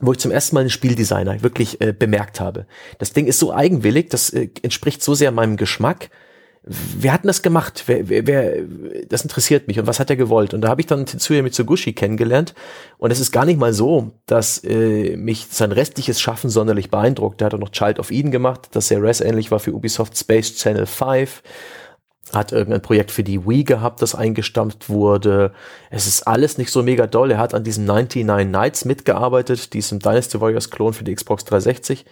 wo 0.00 0.12
ich 0.12 0.18
zum 0.18 0.30
ersten 0.30 0.54
Mal 0.54 0.60
einen 0.60 0.70
Spieldesigner 0.70 1.42
wirklich 1.42 1.80
äh, 1.80 1.92
bemerkt 1.92 2.40
habe. 2.40 2.66
Das 2.98 3.12
Ding 3.12 3.26
ist 3.26 3.38
so 3.38 3.52
eigenwillig, 3.52 4.10
das 4.10 4.30
äh, 4.30 4.48
entspricht 4.62 5.02
so 5.02 5.14
sehr 5.14 5.32
meinem 5.32 5.56
Geschmack, 5.56 6.10
wer 6.68 7.12
hat 7.12 7.24
denn 7.24 7.28
das 7.28 7.42
gemacht? 7.42 7.84
Wer, 7.86 8.08
wer, 8.08 8.26
wer, 8.26 8.62
das 9.08 9.22
interessiert 9.22 9.68
mich 9.68 9.78
und 9.78 9.86
was 9.86 10.00
hat 10.00 10.10
er 10.10 10.16
gewollt? 10.16 10.54
Und 10.54 10.60
da 10.60 10.68
habe 10.68 10.80
ich 10.80 10.86
dann 10.86 11.06
Tetsuya 11.06 11.42
Mitsugushi 11.42 11.92
kennengelernt 11.92 12.54
und 12.98 13.10
es 13.10 13.20
ist 13.20 13.32
gar 13.32 13.44
nicht 13.44 13.58
mal 13.58 13.72
so, 13.72 14.12
dass 14.26 14.62
äh, 14.64 15.16
mich 15.16 15.46
sein 15.50 15.72
restliches 15.72 16.20
Schaffen 16.20 16.50
sonderlich 16.50 16.90
beeindruckt. 16.90 17.40
Der 17.40 17.46
hat 17.46 17.54
auch 17.54 17.58
noch 17.58 17.70
Child 17.70 17.98
of 17.98 18.10
Eden 18.10 18.30
gemacht, 18.30 18.68
das 18.72 18.88
sehr 18.88 19.02
Res-ähnlich 19.02 19.50
war 19.50 19.60
für 19.60 19.72
Ubisoft 19.72 20.16
Space 20.16 20.56
Channel 20.56 20.86
5 20.86 21.42
hat 22.32 22.52
irgendein 22.52 22.82
Projekt 22.82 23.10
für 23.10 23.24
die 23.24 23.46
Wii 23.46 23.64
gehabt, 23.64 24.02
das 24.02 24.14
eingestampft 24.14 24.88
wurde. 24.88 25.52
Es 25.90 26.06
ist 26.06 26.26
alles 26.26 26.58
nicht 26.58 26.70
so 26.70 26.82
mega 26.82 27.06
doll. 27.06 27.30
Er 27.30 27.38
hat 27.38 27.54
an 27.54 27.64
diesem 27.64 27.84
99 27.86 28.46
Nights 28.46 28.84
mitgearbeitet, 28.84 29.72
diesem 29.72 29.98
Dynasty 29.98 30.40
Warriors 30.40 30.70
Klon 30.70 30.92
für 30.92 31.04
die 31.04 31.14
Xbox 31.14 31.44
360. 31.44 32.04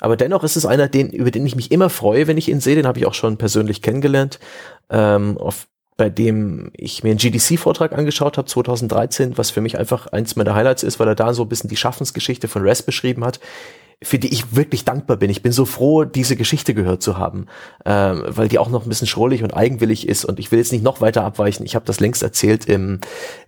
Aber 0.00 0.16
dennoch 0.16 0.44
ist 0.44 0.56
es 0.56 0.66
einer, 0.66 0.88
den, 0.88 1.10
über 1.10 1.30
den 1.30 1.46
ich 1.46 1.56
mich 1.56 1.70
immer 1.70 1.90
freue, 1.90 2.26
wenn 2.26 2.38
ich 2.38 2.48
ihn 2.48 2.60
sehe. 2.60 2.74
Den 2.74 2.86
habe 2.86 2.98
ich 2.98 3.06
auch 3.06 3.14
schon 3.14 3.36
persönlich 3.36 3.82
kennengelernt. 3.82 4.38
Ähm, 4.88 5.38
auf, 5.38 5.68
bei 5.96 6.08
dem 6.08 6.70
ich 6.74 7.02
mir 7.02 7.10
einen 7.10 7.18
GDC-Vortrag 7.18 7.92
angeschaut 7.92 8.38
habe, 8.38 8.48
2013, 8.48 9.36
was 9.36 9.50
für 9.50 9.60
mich 9.60 9.78
einfach 9.78 10.06
eins 10.08 10.34
meiner 10.36 10.54
Highlights 10.54 10.82
ist, 10.82 10.98
weil 10.98 11.08
er 11.08 11.14
da 11.14 11.34
so 11.34 11.42
ein 11.42 11.48
bisschen 11.48 11.68
die 11.68 11.76
Schaffensgeschichte 11.76 12.48
von 12.48 12.62
Res 12.62 12.82
beschrieben 12.82 13.24
hat 13.24 13.40
für 14.02 14.18
die 14.18 14.32
ich 14.32 14.56
wirklich 14.56 14.86
dankbar 14.86 15.18
bin. 15.18 15.28
Ich 15.28 15.42
bin 15.42 15.52
so 15.52 15.66
froh, 15.66 16.04
diese 16.04 16.34
Geschichte 16.34 16.72
gehört 16.72 17.02
zu 17.02 17.18
haben, 17.18 17.46
ähm, 17.84 18.24
weil 18.26 18.48
die 18.48 18.58
auch 18.58 18.70
noch 18.70 18.84
ein 18.84 18.88
bisschen 18.88 19.06
schrullig 19.06 19.42
und 19.42 19.52
eigenwillig 19.52 20.08
ist. 20.08 20.24
Und 20.24 20.38
ich 20.38 20.50
will 20.50 20.58
jetzt 20.58 20.72
nicht 20.72 20.82
noch 20.82 21.02
weiter 21.02 21.22
abweichen. 21.22 21.66
Ich 21.66 21.74
habe 21.74 21.84
das 21.84 22.00
längst 22.00 22.22
erzählt 22.22 22.64
im 22.64 23.00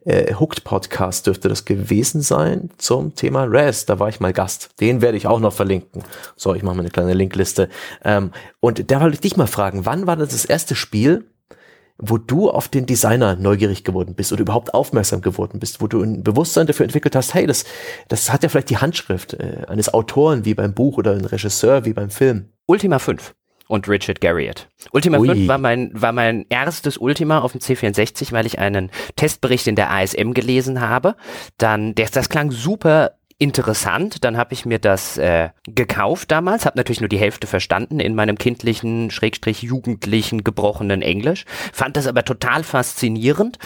äh, 0.05 0.35
Hooked 0.35 0.63
Podcast, 0.65 1.27
dürfte 1.27 1.49
das 1.49 1.65
gewesen 1.65 2.21
sein 2.21 2.69
zum 2.77 3.15
Thema 3.15 3.45
Res. 3.45 3.87
Da 3.87 3.99
war 3.99 4.11
ich 4.11 4.21
mal 4.21 4.35
Gast. 4.35 4.71
Den 4.79 5.01
werde 5.01 5.17
ich 5.17 5.27
auch 5.27 5.41
noch 5.41 5.55
verlinken. 5.55 6.05
So, 6.37 6.55
ich 6.55 6.63
mache 6.63 6.77
mal 6.77 6.83
eine 6.83 6.91
kleine 6.91 7.15
Linkliste. 7.15 7.71
Ähm, 8.05 8.31
und 8.61 8.91
da 8.91 9.01
wollte 9.01 9.15
ich 9.15 9.21
dich 9.21 9.37
mal 9.39 9.47
fragen, 9.47 9.87
wann 9.87 10.07
war 10.07 10.17
das 10.17 10.31
das 10.31 10.45
erste 10.45 10.75
Spiel, 10.75 11.25
wo 12.05 12.19
du 12.19 12.51
auf 12.51 12.69
den 12.69 12.85
Designer 12.85 13.37
neugierig 13.37 13.85
geworden 13.85 14.15
bist 14.15 14.33
oder 14.33 14.43
überhaupt 14.43 14.75
aufmerksam 14.75 15.21
geworden 15.21 15.61
bist, 15.61 15.81
wo 15.81 15.87
du 15.87 16.03
ein 16.03 16.25
Bewusstsein 16.25 16.67
dafür 16.67 16.85
entwickelt 16.85 17.15
hast, 17.15 17.33
hey, 17.33 17.47
das, 17.47 17.65
das 18.09 18.33
hat 18.33 18.43
ja 18.43 18.49
vielleicht 18.49 18.71
die 18.71 18.79
Handschrift 18.79 19.35
äh, 19.35 19.65
eines 19.69 19.95
Autoren 19.95 20.45
wie 20.45 20.55
beim 20.55 20.75
Buch 20.75 20.99
oder 20.99 21.13
ein 21.13 21.25
Regisseur 21.25 21.85
wie 21.85 21.93
beim 21.93 22.11
Film. 22.11 22.49
Ultima 22.67 22.99
5 22.99 23.35
und 23.69 23.89
Richard 23.89 24.21
Garriott. 24.21 24.69
Ultima 24.91 25.19
Ui. 25.19 25.29
5 25.29 25.49
war 25.49 25.59
mein, 25.59 25.91
war 25.95 26.13
mein 26.13 26.45
erstes 26.49 26.99
Ultima 26.99 27.39
auf 27.39 27.53
dem 27.53 27.61
C64, 27.61 28.33
weil 28.33 28.47
ich 28.47 28.59
einen 28.59 28.91
Testbericht 29.15 29.69
in 29.69 29.77
der 29.77 29.91
ASM 29.91 30.33
gelesen 30.33 30.81
habe. 30.81 31.15
Dann, 31.57 31.95
das, 31.95 32.11
das 32.11 32.29
klang 32.29 32.51
super 32.51 33.13
interessant. 33.43 34.23
Dann 34.23 34.37
habe 34.37 34.55
ich 34.55 34.65
mir 34.65 34.79
das 34.79 35.19
äh, 35.19 35.51
gekauft 35.67 36.31
damals, 36.31 36.65
habe 36.65 36.79
natürlich 36.79 37.01
nur 37.01 37.09
die 37.09 37.19
Hälfte 37.19 37.49
verstanden 37.49 37.99
in 37.99 38.15
meinem 38.15 38.39
kindlichen, 38.39 39.11
schrägstrich 39.11 39.63
jugendlichen, 39.63 40.45
gebrochenen 40.45 41.03
Englisch, 41.03 41.45
fand 41.73 41.97
das 41.97 42.07
aber 42.07 42.25
total 42.25 42.63
faszinierend 42.63 43.59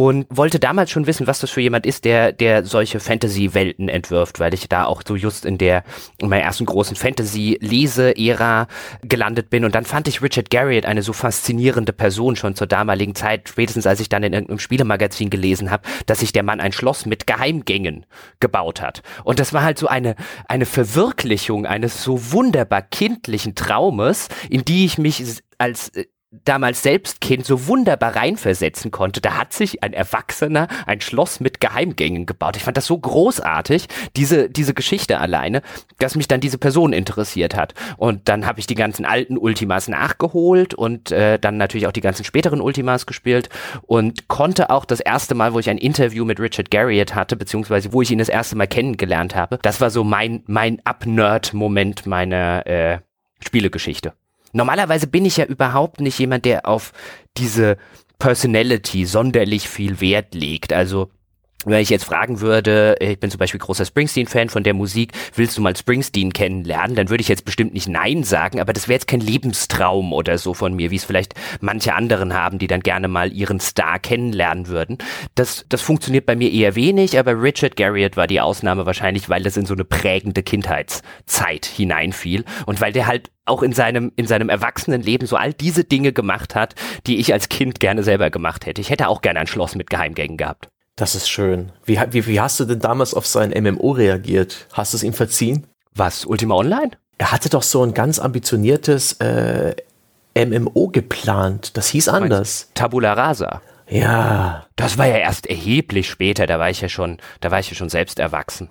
und 0.00 0.24
wollte 0.30 0.58
damals 0.58 0.90
schon 0.90 1.06
wissen, 1.06 1.26
was 1.26 1.40
das 1.40 1.50
für 1.50 1.60
jemand 1.60 1.84
ist, 1.84 2.06
der, 2.06 2.32
der 2.32 2.64
solche 2.64 3.00
Fantasy-Welten 3.00 3.90
entwirft, 3.90 4.40
weil 4.40 4.54
ich 4.54 4.66
da 4.66 4.86
auch 4.86 5.02
so 5.06 5.14
just 5.14 5.44
in 5.44 5.58
der, 5.58 5.84
in 6.16 6.30
meiner 6.30 6.42
ersten 6.42 6.64
großen 6.64 6.96
Fantasy-Lese-Ära 6.96 8.66
gelandet 9.02 9.50
bin. 9.50 9.62
Und 9.66 9.74
dann 9.74 9.84
fand 9.84 10.08
ich 10.08 10.22
Richard 10.22 10.48
Garriott 10.48 10.86
eine 10.86 11.02
so 11.02 11.12
faszinierende 11.12 11.92
Person 11.92 12.34
schon 12.34 12.54
zur 12.56 12.66
damaligen 12.66 13.14
Zeit, 13.14 13.50
spätestens 13.50 13.86
als 13.86 14.00
ich 14.00 14.08
dann 14.08 14.22
in 14.22 14.32
irgendeinem 14.32 14.60
Spielemagazin 14.60 15.28
gelesen 15.28 15.70
habe, 15.70 15.82
dass 16.06 16.20
sich 16.20 16.32
der 16.32 16.44
Mann 16.44 16.60
ein 16.60 16.72
Schloss 16.72 17.04
mit 17.04 17.26
Geheimgängen 17.26 18.06
gebaut 18.40 18.80
hat. 18.80 19.02
Und 19.22 19.38
das 19.38 19.52
war 19.52 19.62
halt 19.62 19.76
so 19.76 19.86
eine, 19.86 20.16
eine 20.48 20.64
Verwirklichung 20.64 21.66
eines 21.66 22.02
so 22.02 22.32
wunderbar 22.32 22.80
kindlichen 22.80 23.54
Traumes, 23.54 24.28
in 24.48 24.64
die 24.64 24.86
ich 24.86 24.96
mich 24.96 25.22
als 25.58 25.90
äh, 25.90 26.06
damals 26.30 26.82
selbst 26.82 27.20
Kind 27.20 27.44
so 27.44 27.66
wunderbar 27.66 28.14
reinversetzen 28.14 28.92
konnte. 28.92 29.20
Da 29.20 29.36
hat 29.36 29.52
sich 29.52 29.82
ein 29.82 29.92
Erwachsener 29.92 30.68
ein 30.86 31.00
Schloss 31.00 31.40
mit 31.40 31.60
Geheimgängen 31.60 32.24
gebaut. 32.24 32.56
Ich 32.56 32.62
fand 32.62 32.76
das 32.76 32.86
so 32.86 32.96
großartig, 32.96 33.88
diese, 34.14 34.48
diese 34.48 34.72
Geschichte 34.72 35.18
alleine, 35.18 35.62
dass 35.98 36.14
mich 36.14 36.28
dann 36.28 36.40
diese 36.40 36.58
Person 36.58 36.92
interessiert 36.92 37.56
hat. 37.56 37.74
Und 37.96 38.28
dann 38.28 38.46
habe 38.46 38.60
ich 38.60 38.68
die 38.68 38.76
ganzen 38.76 39.04
alten 39.04 39.36
Ultimas 39.36 39.88
nachgeholt 39.88 40.72
und 40.72 41.10
äh, 41.10 41.38
dann 41.40 41.56
natürlich 41.56 41.88
auch 41.88 41.92
die 41.92 42.00
ganzen 42.00 42.24
späteren 42.24 42.60
Ultimas 42.60 43.06
gespielt 43.06 43.48
und 43.82 44.28
konnte 44.28 44.70
auch 44.70 44.84
das 44.84 45.00
erste 45.00 45.34
Mal, 45.34 45.52
wo 45.52 45.58
ich 45.58 45.68
ein 45.68 45.78
Interview 45.78 46.24
mit 46.24 46.38
Richard 46.38 46.70
Garriott 46.70 47.16
hatte, 47.16 47.34
beziehungsweise 47.34 47.92
wo 47.92 48.02
ich 48.02 48.10
ihn 48.12 48.18
das 48.18 48.28
erste 48.28 48.56
Mal 48.56 48.68
kennengelernt 48.68 49.34
habe, 49.34 49.58
das 49.62 49.80
war 49.80 49.90
so 49.90 50.04
mein, 50.04 50.44
mein 50.46 50.80
Up-Nerd-Moment 50.84 52.06
meiner 52.06 52.66
äh, 52.68 52.98
Spielegeschichte. 53.40 54.12
Normalerweise 54.52 55.06
bin 55.06 55.24
ich 55.24 55.36
ja 55.36 55.44
überhaupt 55.44 56.00
nicht 56.00 56.18
jemand, 56.18 56.44
der 56.44 56.66
auf 56.66 56.92
diese 57.36 57.76
Personality 58.18 59.06
sonderlich 59.06 59.68
viel 59.68 60.00
Wert 60.00 60.34
legt. 60.34 60.72
Also 60.72 61.10
wenn 61.66 61.80
ich 61.80 61.90
jetzt 61.90 62.04
fragen 62.04 62.40
würde, 62.40 62.96
ich 63.00 63.20
bin 63.20 63.30
zum 63.30 63.38
Beispiel 63.38 63.60
großer 63.60 63.84
Springsteen-Fan 63.84 64.48
von 64.48 64.62
der 64.62 64.74
Musik, 64.74 65.12
willst 65.34 65.58
du 65.58 65.60
mal 65.60 65.76
Springsteen 65.76 66.32
kennenlernen, 66.32 66.96
dann 66.96 67.10
würde 67.10 67.20
ich 67.20 67.28
jetzt 67.28 67.44
bestimmt 67.44 67.74
nicht 67.74 67.88
Nein 67.88 68.24
sagen, 68.24 68.60
aber 68.60 68.72
das 68.72 68.88
wäre 68.88 68.94
jetzt 68.94 69.08
kein 69.08 69.20
Lebenstraum 69.20 70.12
oder 70.12 70.38
so 70.38 70.54
von 70.54 70.74
mir, 70.74 70.90
wie 70.90 70.96
es 70.96 71.04
vielleicht 71.04 71.34
manche 71.60 71.94
anderen 71.94 72.34
haben, 72.34 72.58
die 72.58 72.66
dann 72.66 72.80
gerne 72.80 73.08
mal 73.08 73.32
ihren 73.32 73.60
Star 73.60 73.98
kennenlernen 73.98 74.68
würden. 74.68 74.98
Das, 75.34 75.66
das 75.68 75.82
funktioniert 75.82 76.24
bei 76.26 76.34
mir 76.34 76.50
eher 76.50 76.74
wenig, 76.74 77.18
aber 77.18 77.40
Richard 77.40 77.76
Garriott 77.76 78.16
war 78.16 78.26
die 78.26 78.40
Ausnahme 78.40 78.86
wahrscheinlich, 78.86 79.28
weil 79.28 79.42
das 79.42 79.56
in 79.56 79.66
so 79.66 79.74
eine 79.74 79.84
prägende 79.84 80.42
Kindheitszeit 80.42 81.66
hineinfiel 81.66 82.44
und 82.66 82.80
weil 82.80 82.92
der 82.92 83.06
halt 83.06 83.30
auch 83.44 83.62
in 83.62 83.72
seinem, 83.72 84.12
in 84.16 84.26
seinem 84.26 84.48
Erwachsenenleben 84.48 85.26
so 85.26 85.36
all 85.36 85.52
diese 85.52 85.84
Dinge 85.84 86.12
gemacht 86.12 86.54
hat, 86.54 86.74
die 87.06 87.18
ich 87.18 87.32
als 87.32 87.48
Kind 87.48 87.80
gerne 87.80 88.02
selber 88.02 88.30
gemacht 88.30 88.64
hätte. 88.64 88.80
Ich 88.80 88.90
hätte 88.90 89.08
auch 89.08 89.20
gerne 89.20 89.40
ein 89.40 89.46
Schloss 89.46 89.74
mit 89.74 89.90
Geheimgängen 89.90 90.36
gehabt. 90.36 90.68
Das 91.00 91.14
ist 91.14 91.30
schön. 91.30 91.72
Wie, 91.86 91.98
wie, 92.10 92.26
wie 92.26 92.40
hast 92.42 92.60
du 92.60 92.66
denn 92.66 92.78
damals 92.78 93.14
auf 93.14 93.26
sein 93.26 93.54
MMO 93.58 93.92
reagiert? 93.92 94.66
Hast 94.74 94.92
du 94.92 94.98
es 94.98 95.02
ihm 95.02 95.14
verziehen? 95.14 95.66
Was, 95.94 96.26
Ultima 96.26 96.56
Online? 96.56 96.90
Er 97.16 97.32
hatte 97.32 97.48
doch 97.48 97.62
so 97.62 97.82
ein 97.82 97.94
ganz 97.94 98.18
ambitioniertes 98.18 99.14
äh, 99.14 99.74
MMO 100.36 100.88
geplant. 100.88 101.78
Das 101.78 101.88
hieß 101.88 102.08
anders. 102.08 102.68
Tabula 102.74 103.14
Rasa. 103.14 103.62
Ja. 103.88 104.66
Das 104.76 104.98
war 104.98 105.06
ja 105.06 105.16
erst 105.16 105.46
erheblich 105.46 106.06
später, 106.06 106.46
da 106.46 106.58
war 106.58 106.68
ich 106.68 106.82
ja 106.82 106.90
schon, 106.90 107.16
da 107.40 107.50
war 107.50 107.60
ich 107.60 107.70
ja 107.70 107.76
schon 107.76 107.88
selbst 107.88 108.18
erwachsen. 108.18 108.68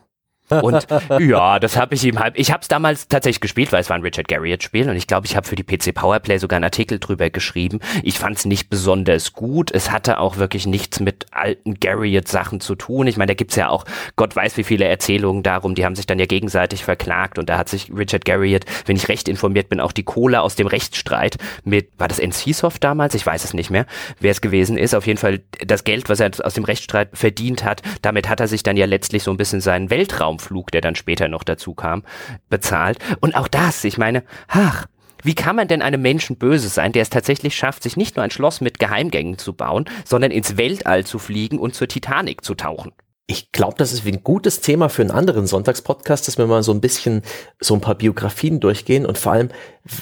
Und 0.50 0.88
ja, 1.20 1.60
das 1.60 1.78
habe 1.78 1.96
ich 1.96 2.04
ihm 2.04 2.20
halt. 2.20 2.34
Ich 2.38 2.52
habe 2.52 2.62
es 2.62 2.68
damals 2.68 3.08
tatsächlich 3.08 3.42
gespielt, 3.42 3.72
weil 3.72 3.82
es 3.82 3.90
war 3.90 3.96
ein 3.96 4.02
Richard 4.02 4.28
Garriott-Spiel 4.28 4.90
und 4.90 4.96
ich 4.96 5.08
glaube, 5.08 5.28
ich 5.28 5.36
habe 5.36 5.48
für 5.48 5.56
die 5.56 5.64
PC 5.64 5.94
Powerplay 5.94 6.38
sogar 6.38 6.58
einen 6.58 6.66
Artikel 6.66 7.00
drüber 7.00 7.30
geschrieben. 7.30 7.80
Ich 8.04 8.18
fand 8.18 8.38
es 8.38 8.46
nicht 8.46 8.70
besonders 8.70 9.34
gut. 9.34 9.72
Es 9.72 9.92
hatte 9.92 10.20
auch 10.20 10.38
wirklich 10.38 10.66
nichts 10.66 11.00
mit 11.00 11.28
alten 11.32 11.80
Garriott-Sachen 11.80 12.60
zu 12.60 12.76
tun. 12.76 13.08
Ich 13.08 13.18
meine, 13.18 13.28
da 13.28 13.34
gibt's 13.36 13.56
ja 13.56 13.70
auch 13.70 13.86
Gott 14.16 14.36
weiß 14.36 14.58
wie 14.58 14.64
viele 14.64 14.86
Erzählungen 14.86 15.44
darum. 15.44 15.76
Die 15.76 15.86
haben 15.86 15.96
sich 15.96 16.08
dann 16.08 16.20
ja 16.20 16.26
gegenseitig 16.26 16.84
verklagt 16.84 17.38
und 17.38 17.50
da 17.50 17.58
hat 17.58 17.70
sich 17.70 17.92
Richard 17.96 18.26
Garriott, 18.26 18.66
wenn 18.86 18.96
ich 18.96 19.08
recht 19.08 19.30
informiert 19.30 19.70
bin, 19.70 19.80
auch 19.80 19.92
die 19.92 20.04
Kohle 20.04 20.42
aus 20.42 20.56
dem 20.56 20.68
Rechtsstreit 20.68 21.38
mit, 21.64 21.90
war 21.98 22.08
das 22.08 22.20
NCSoft 22.20 22.84
damals? 22.84 23.14
Ich 23.14 23.26
weiß 23.26 23.44
es 23.44 23.54
nicht 23.54 23.70
mehr, 23.70 23.86
wer 24.20 24.32
es 24.32 24.42
gewesen 24.42 24.78
ist. 24.78 24.96
Auf 24.96 25.06
jeden 25.06 25.20
Fall 25.20 25.42
das 25.66 25.84
Geld, 25.84 26.10
was 26.10 26.20
er 26.20 26.32
aus 26.44 26.54
dem 26.54 26.64
Rechtsstreit 26.64 27.10
verdient 27.14 27.64
hat, 27.64 27.82
damit 28.02 28.30
hat 28.30 28.40
er 28.40 28.48
sich 28.48 28.64
dann 28.64 28.78
ja 28.78 28.86
letztlich 28.86 29.24
so 29.24 29.32
ein 29.32 29.38
bisschen 29.38 29.62
seinen 29.62 29.90
Weltraum 29.90 30.39
Flug, 30.40 30.72
der 30.72 30.82
dann 30.82 30.96
später 30.96 31.28
noch 31.28 31.44
dazu 31.44 31.74
kam, 31.74 32.04
bezahlt. 32.50 33.00
Und 33.20 33.36
auch 33.36 33.48
das, 33.48 33.84
ich 33.84 33.98
meine, 33.98 34.24
ach, 34.48 34.88
wie 35.24 35.36
kann 35.36 35.56
man 35.56 35.68
denn 35.68 35.82
einem 35.82 36.02
Menschen 36.02 36.38
böse 36.38 36.70
sein, 36.70 36.92
der 36.92 37.02
es 37.02 37.10
tatsächlich 37.10 37.56
schafft, 37.56 37.84
sich 37.84 37.98
nicht 37.98 38.16
nur 38.16 38.24
ein 38.24 38.32
Schloss 38.32 38.62
mit 38.62 38.80
Geheimgängen 38.80 39.38
zu 39.38 39.54
bauen, 39.54 39.86
sondern 40.06 40.32
ins 40.32 40.58
Weltall 40.58 41.06
zu 41.06 41.20
fliegen 41.20 41.60
und 41.60 41.76
zur 41.76 41.88
Titanic 41.88 42.44
zu 42.44 42.56
tauchen? 42.56 42.94
Ich 43.28 43.52
glaube, 43.52 43.76
das 43.78 43.94
ist 43.94 44.08
ein 44.08 44.24
gutes 44.24 44.62
Thema 44.62 44.90
für 44.90 45.04
einen 45.04 45.12
anderen 45.12 45.46
Sonntagspodcast, 45.46 46.28
dass 46.28 46.38
wir 46.38 46.48
mal 46.48 46.64
so 46.64 46.72
ein 46.72 46.82
bisschen 46.82 47.22
so 47.60 47.76
ein 47.76 47.82
paar 47.82 47.96
Biografien 47.96 48.60
durchgehen 48.60 49.06
und 49.06 49.18
vor 49.18 49.34
allem, 49.34 49.50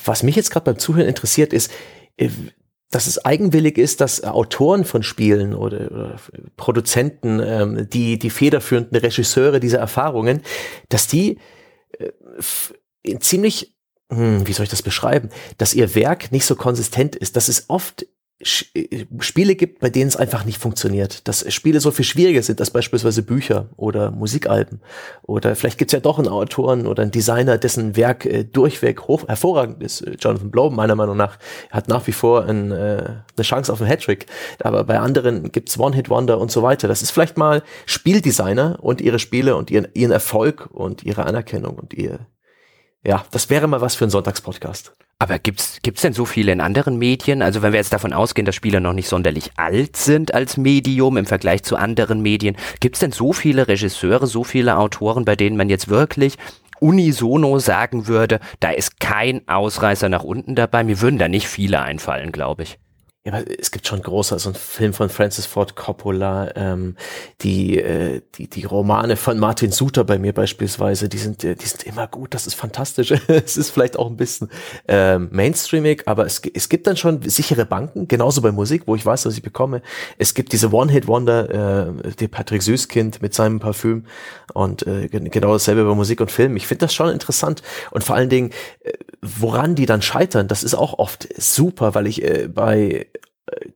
was 0.06 0.24
mich 0.24 0.36
jetzt 0.36 0.52
gerade 0.52 0.64
beim 0.64 0.80
Zuhören 0.80 1.10
interessiert, 1.10 1.52
ist, 1.52 1.72
äh, 2.16 2.30
dass 2.90 3.08
es 3.08 3.24
eigenwillig 3.26 3.78
ist, 3.78 4.00
dass 4.02 4.24
Autoren 4.24 4.86
von 4.86 5.04
Spielen 5.04 5.54
oder, 5.54 5.92
oder 5.92 6.16
Produzenten, 6.56 7.42
ähm, 7.44 7.90
die 7.90 8.18
die 8.18 8.30
federführenden 8.30 8.98
Regisseure 8.98 9.60
dieser 9.60 9.80
Erfahrungen, 9.80 10.42
dass 10.90 11.08
die 11.08 11.38
äh, 12.00 12.12
ziemlich, 13.20 13.76
hm, 14.12 14.48
wie 14.48 14.54
soll 14.54 14.64
ich 14.64 14.70
das 14.70 14.84
beschreiben, 14.84 15.30
dass 15.58 15.74
ihr 15.74 15.96
Werk 15.96 16.32
nicht 16.32 16.46
so 16.46 16.56
konsistent 16.56 17.16
ist. 17.16 17.36
Das 17.36 17.50
ist 17.50 17.70
oft 17.70 18.04
äh, 18.04 18.06
Spiele 18.44 19.56
gibt, 19.56 19.80
bei 19.80 19.90
denen 19.90 20.08
es 20.08 20.16
einfach 20.16 20.46
nicht 20.46 20.60
funktioniert. 20.60 21.28
Dass 21.28 21.52
Spiele 21.52 21.80
so 21.80 21.90
viel 21.90 22.06
schwieriger 22.06 22.44
sind 22.44 22.60
als 22.60 22.70
beispielsweise 22.70 23.24
Bücher 23.24 23.70
oder 23.78 24.12
Musikalben. 24.12 24.80
Oder 25.24 25.56
vielleicht 25.56 25.80
gibt 25.80 25.90
es 25.92 25.94
ja 25.94 26.00
doch 26.00 26.20
einen 26.20 26.28
Autoren 26.28 26.86
oder 26.86 27.02
einen 27.02 27.12
Designer, 27.12 27.58
dessen 27.58 27.96
Werk 27.96 28.26
äh, 28.26 28.44
durchweg 28.44 29.02
hoch, 29.02 29.28
hervorragend 29.28 29.82
ist. 29.82 30.02
Äh, 30.02 30.18
Jonathan 30.20 30.52
Blow, 30.52 30.70
meiner 30.70 30.96
Meinung 30.96 31.18
nach, 31.18 31.40
hat 31.72 31.88
nach 31.88 32.06
wie 32.06 32.12
vor 32.12 32.46
ein, 32.46 32.72
äh, 32.72 32.76
eine 33.36 33.44
Chance 33.44 33.74
auf 33.74 33.82
einen 33.82 33.90
Hattrick. 33.90 34.28
Aber 34.60 34.84
bei 34.84 35.00
anderen 35.00 35.52
gibt's 35.52 35.80
One-Hit-Wonder 35.80 36.40
und 36.40 36.52
so 36.52 36.62
weiter. 36.62 36.88
Das 36.88 37.02
ist 37.02 37.10
vielleicht 37.10 37.38
mal 37.38 37.64
Spieldesigner 37.88 38.78
und 38.82 39.02
ihre 39.02 39.18
Spiele 39.18 39.56
und 39.56 39.72
ihren, 39.72 39.88
ihren 39.96 40.12
Erfolg 40.12 40.70
und 40.72 41.04
ihre 41.04 41.26
Anerkennung 41.26 41.76
und 41.76 41.96
ihr, 41.96 42.20
ja, 43.06 43.24
das 43.32 43.50
wäre 43.50 43.68
mal 43.68 43.82
was 43.82 43.95
für 43.95 44.06
einen 44.06 44.12
Sonntagspodcast. 44.12 44.93
Aber 45.20 45.39
gibt's 45.39 45.80
gibt's 45.82 46.02
denn 46.02 46.14
so 46.14 46.26
viele 46.26 46.52
in 46.52 46.62
anderen 46.62 46.98
Medien? 46.98 47.41
Also 47.41 47.62
wenn 47.62 47.74
wir 47.74 47.80
jetzt 47.80 47.93
davon 47.93 48.14
ausgehen, 48.14 48.45
dass 48.45 48.56
Spiele 48.56 48.82
noch 48.82 48.93
nicht 48.93 49.08
sonderlich 49.08 49.52
alt 49.56 49.98
sind 49.98 50.34
als 50.34 50.58
Medium 50.58 51.18
im 51.18 51.26
Vergleich 51.26 51.64
zu 51.64 51.76
anderen 51.76 52.22
Medien, 52.22 52.56
gibt's 52.80 53.00
denn 53.00 53.12
so 53.12 53.34
viele 53.34 53.68
Regisseure, 53.68 54.28
so 54.28 54.43
viele 54.43 54.78
Autoren, 54.78 55.26
bei 55.26 55.36
denen 55.36 55.58
man 55.58 55.70
jetzt 55.70 55.88
wirklich 55.88 56.38
unisono 56.80 57.58
sagen 57.58 58.08
würde, 58.08 58.39
da 58.60 58.70
ist 58.70 59.00
kein 59.00 59.48
Ausreißer 59.48 60.10
nach 60.10 60.24
unten 60.24 60.54
dabei? 60.54 60.84
Mir 60.84 61.02
würden 61.02 61.18
da 61.18 61.28
nicht 61.28 61.48
viele 61.48 61.82
einfallen, 61.82 62.32
glaube 62.32 62.64
ich. 62.64 62.78
Ja, 63.28 63.41
es 63.41 63.71
gibt 63.71 63.86
schon 63.86 64.01
große, 64.01 64.39
so 64.39 64.51
ein 64.51 64.55
Film 64.55 64.93
von 64.93 65.09
Francis 65.09 65.45
Ford 65.45 65.75
Coppola, 65.75 66.49
ähm, 66.55 66.95
die, 67.41 67.78
äh, 67.78 68.21
die, 68.36 68.47
die 68.47 68.63
Romane 68.63 69.17
von 69.17 69.38
Martin 69.38 69.73
Suter 69.73 70.05
bei 70.05 70.17
mir 70.17 70.32
beispielsweise, 70.32 71.09
die 71.09 71.17
sind, 71.17 71.43
äh, 71.43 71.55
die 71.55 71.65
sind 71.65 71.84
immer 71.84 72.07
gut, 72.07 72.34
das 72.34 72.47
ist 72.47 72.53
fantastisch. 72.53 73.11
es 73.28 73.57
ist 73.57 73.71
vielleicht 73.71 73.99
auch 73.99 74.07
ein 74.07 74.15
bisschen 74.15 74.49
ähm, 74.88 75.28
mainstreamig, 75.34 76.03
aber 76.05 76.25
es, 76.25 76.41
es 76.53 76.69
gibt 76.69 76.88
dann 76.88 76.95
schon 76.95 77.21
sichere 77.23 77.65
Banken, 77.65 78.07
genauso 78.07 78.41
bei 78.41 78.53
Musik, 78.53 78.84
wo 78.86 78.95
ich 78.95 79.05
weiß, 79.05 79.25
was 79.25 79.34
ich 79.34 79.43
bekomme. 79.43 79.82
Es 80.17 80.34
gibt 80.34 80.53
diese 80.53 80.71
One-Hit-Wonder, 80.71 81.89
äh, 82.05 82.11
die 82.17 82.30
Patrick 82.30 82.63
Süßkind 82.63 83.21
mit 83.21 83.34
seinem 83.34 83.59
Parfüm 83.59 84.05
und 84.53 84.88
äh, 84.88 85.09
genau 85.09 85.51
dasselbe 85.51 85.84
bei 85.84 85.95
Musik 85.95 86.21
und 86.21 86.32
Film. 86.32 86.55
Ich 86.55 86.65
finde 86.65 86.86
das 86.86 86.93
schon 86.93 87.09
interessant 87.09 87.61
und 87.91 88.05
vor 88.05 88.15
allen 88.15 88.30
Dingen, 88.30 88.51
äh, 88.86 88.93
woran 89.21 89.75
die 89.75 89.86
dann 89.86 90.01
scheitern, 90.01 90.47
das 90.47 90.63
ist 90.63 90.75
auch 90.75 90.97
oft 90.97 91.28
super, 91.38 91.93
weil 91.93 92.07
ich 92.07 92.23
äh, 92.23 92.47
bei 92.47 93.07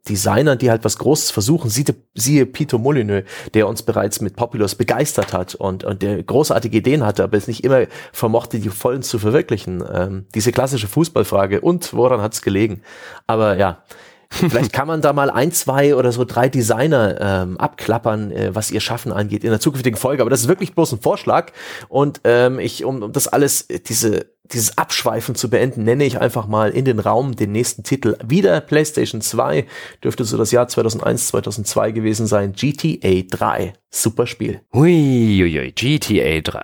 Designern, 0.10 0.58
die 0.58 0.70
halt 0.70 0.84
was 0.84 0.98
Großes 0.98 1.32
versuchen, 1.32 1.70
siehe, 1.70 1.96
siehe 2.14 2.46
Peter 2.46 2.78
Molyneux, 2.78 3.26
der 3.54 3.68
uns 3.68 3.84
bereits 3.84 4.20
mit 4.20 4.36
Populous 4.36 4.76
begeistert 4.76 5.32
hat 5.32 5.56
und, 5.56 5.84
und 5.84 6.02
der 6.02 6.22
großartige 6.22 6.78
Ideen 6.78 7.06
hatte, 7.06 7.24
aber 7.24 7.38
es 7.38 7.48
nicht 7.48 7.64
immer 7.64 7.86
vermochte, 8.12 8.60
die 8.60 8.70
vollen 8.70 9.02
zu 9.02 9.18
verwirklichen. 9.20 9.84
Ähm, 9.92 10.26
diese 10.36 10.52
klassische 10.52 10.88
Fußballfrage, 10.88 11.62
und 11.62 11.94
woran 11.94 12.22
hat 12.22 12.34
es 12.34 12.42
gelegen? 12.42 12.82
Aber 13.28 13.58
ja, 13.58 13.84
Vielleicht 14.32 14.72
kann 14.72 14.88
man 14.88 15.02
da 15.02 15.12
mal 15.12 15.30
ein, 15.30 15.52
zwei 15.52 15.96
oder 15.96 16.12
so 16.12 16.24
drei 16.24 16.48
Designer 16.48 17.18
ähm, 17.20 17.58
abklappern, 17.58 18.32
äh, 18.32 18.56
was 18.56 18.72
ihr 18.72 18.80
Schaffen 18.80 19.12
angeht 19.12 19.44
in 19.44 19.50
der 19.50 19.60
zukünftigen 19.60 20.00
Folge. 20.00 20.22
Aber 20.22 20.30
das 20.30 20.42
ist 20.42 20.48
wirklich 20.48 20.74
bloß 20.74 20.94
ein 20.94 21.02
Vorschlag. 21.02 21.52
Und 21.90 22.22
ähm, 22.24 22.58
ich, 22.58 22.86
um, 22.86 23.04
um 23.04 23.12
das 23.12 23.28
alles, 23.28 23.64
äh, 23.64 23.80
diese, 23.80 24.28
dieses 24.46 24.78
Abschweifen 24.78 25.36
zu 25.36 25.50
beenden, 25.50 25.84
nenne 25.84 26.06
ich 26.06 26.20
einfach 26.20 26.48
mal 26.48 26.72
in 26.72 26.86
den 26.86 27.00
Raum 27.00 27.36
den 27.36 27.52
nächsten 27.52 27.84
Titel. 27.84 28.18
Wieder 28.26 28.62
PlayStation 28.62 29.22
2, 29.22 29.66
dürfte 30.04 30.24
so 30.24 30.38
das 30.38 30.52
Jahr 30.52 30.68
2001, 30.68 31.28
2002 31.28 31.92
gewesen 31.92 32.26
sein. 32.26 32.54
GTA 32.54 33.24
3. 33.30 33.74
Super 33.90 34.28
Spiel. 34.28 34.62
Huiuiui, 34.74 35.74
GTA 35.74 36.40
3. 36.40 36.62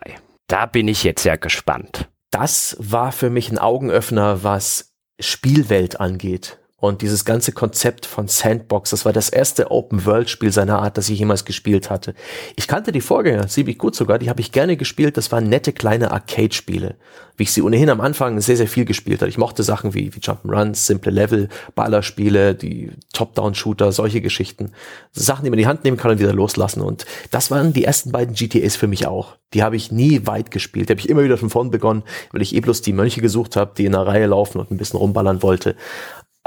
Da 0.47 0.65
bin 0.65 0.87
ich 0.87 1.03
jetzt 1.03 1.25
ja 1.25 1.35
gespannt. 1.35 2.07
Das 2.31 2.77
war 2.79 3.11
für 3.11 3.29
mich 3.29 3.51
ein 3.51 3.57
Augenöffner, 3.57 4.43
was 4.43 4.93
Spielwelt 5.19 5.99
angeht 5.99 6.59
und 6.79 7.01
dieses 7.01 7.25
ganze 7.25 7.53
Konzept 7.53 8.05
von 8.05 8.27
Sandbox, 8.27 8.91
das 8.91 9.03
war 9.03 9.11
das 9.11 9.29
erste 9.29 9.71
Open-World-Spiel 9.71 10.51
seiner 10.51 10.79
Art, 10.79 10.95
das 10.95 11.09
ich 11.09 11.17
jemals 11.17 11.43
gespielt 11.43 11.89
hatte. 11.89 12.13
Ich 12.55 12.67
kannte 12.67 12.91
die 12.91 13.01
Vorgänger 13.01 13.47
ziemlich 13.47 13.79
gut 13.79 13.95
sogar, 13.95 14.19
die 14.19 14.29
habe 14.29 14.41
ich 14.41 14.51
gerne 14.51 14.77
gespielt. 14.77 15.17
Das 15.17 15.31
waren 15.31 15.49
nette 15.49 15.73
kleine 15.73 16.11
Arcade-Spiele, 16.11 16.95
wie 17.35 17.43
ich 17.43 17.51
sie 17.51 17.63
ohnehin 17.63 17.89
am 17.89 17.99
Anfang 17.99 18.39
sehr, 18.41 18.57
sehr 18.57 18.67
viel 18.67 18.85
gespielt 18.85 19.21
habe. 19.21 19.29
Ich 19.29 19.39
mochte 19.39 19.63
Sachen 19.63 19.95
wie, 19.95 20.13
wie 20.13 20.19
Jump'n'Runs, 20.19 20.75
simple 20.85 21.11
Level, 21.11 21.49
Ballerspiele, 21.73 22.53
die 22.53 22.91
Top-Down-Shooter, 23.11 23.91
solche 23.91 24.21
Geschichten. 24.21 24.71
Sachen, 25.13 25.45
die 25.45 25.49
man 25.49 25.57
in 25.57 25.63
die 25.63 25.67
Hand 25.67 25.83
nehmen 25.83 25.97
kann 25.97 26.11
und 26.11 26.19
wieder 26.19 26.33
loslassen. 26.33 26.81
Und 26.81 27.07
das 27.31 27.49
waren 27.49 27.73
die 27.73 27.85
ersten 27.85 28.11
beiden 28.11 28.35
GTAs 28.35 28.75
für 28.75 28.87
mich 28.87 29.07
auch. 29.07 29.35
Die 29.55 29.63
habe 29.63 29.77
ich 29.77 29.91
nie 29.91 30.27
weit 30.27 30.51
gespielt. 30.51 30.89
Die 30.89 30.93
habe 30.93 30.99
ich 30.99 31.09
immer 31.09 31.23
wieder 31.23 31.37
von 31.37 31.49
vorn 31.49 31.71
begonnen, 31.71 32.03
weil 32.31 32.43
ich 32.43 32.53
eh 32.53 32.59
bloß 32.59 32.83
die 32.83 32.93
Mönche 32.93 33.21
gesucht 33.21 33.55
habe, 33.55 33.71
die 33.75 33.85
in 33.85 33.95
einer 33.95 34.05
Reihe 34.05 34.27
laufen 34.27 34.59
und 34.59 34.69
ein 34.69 34.77
bisschen 34.77 34.99
rumballern 34.99 35.41
wollte. 35.41 35.75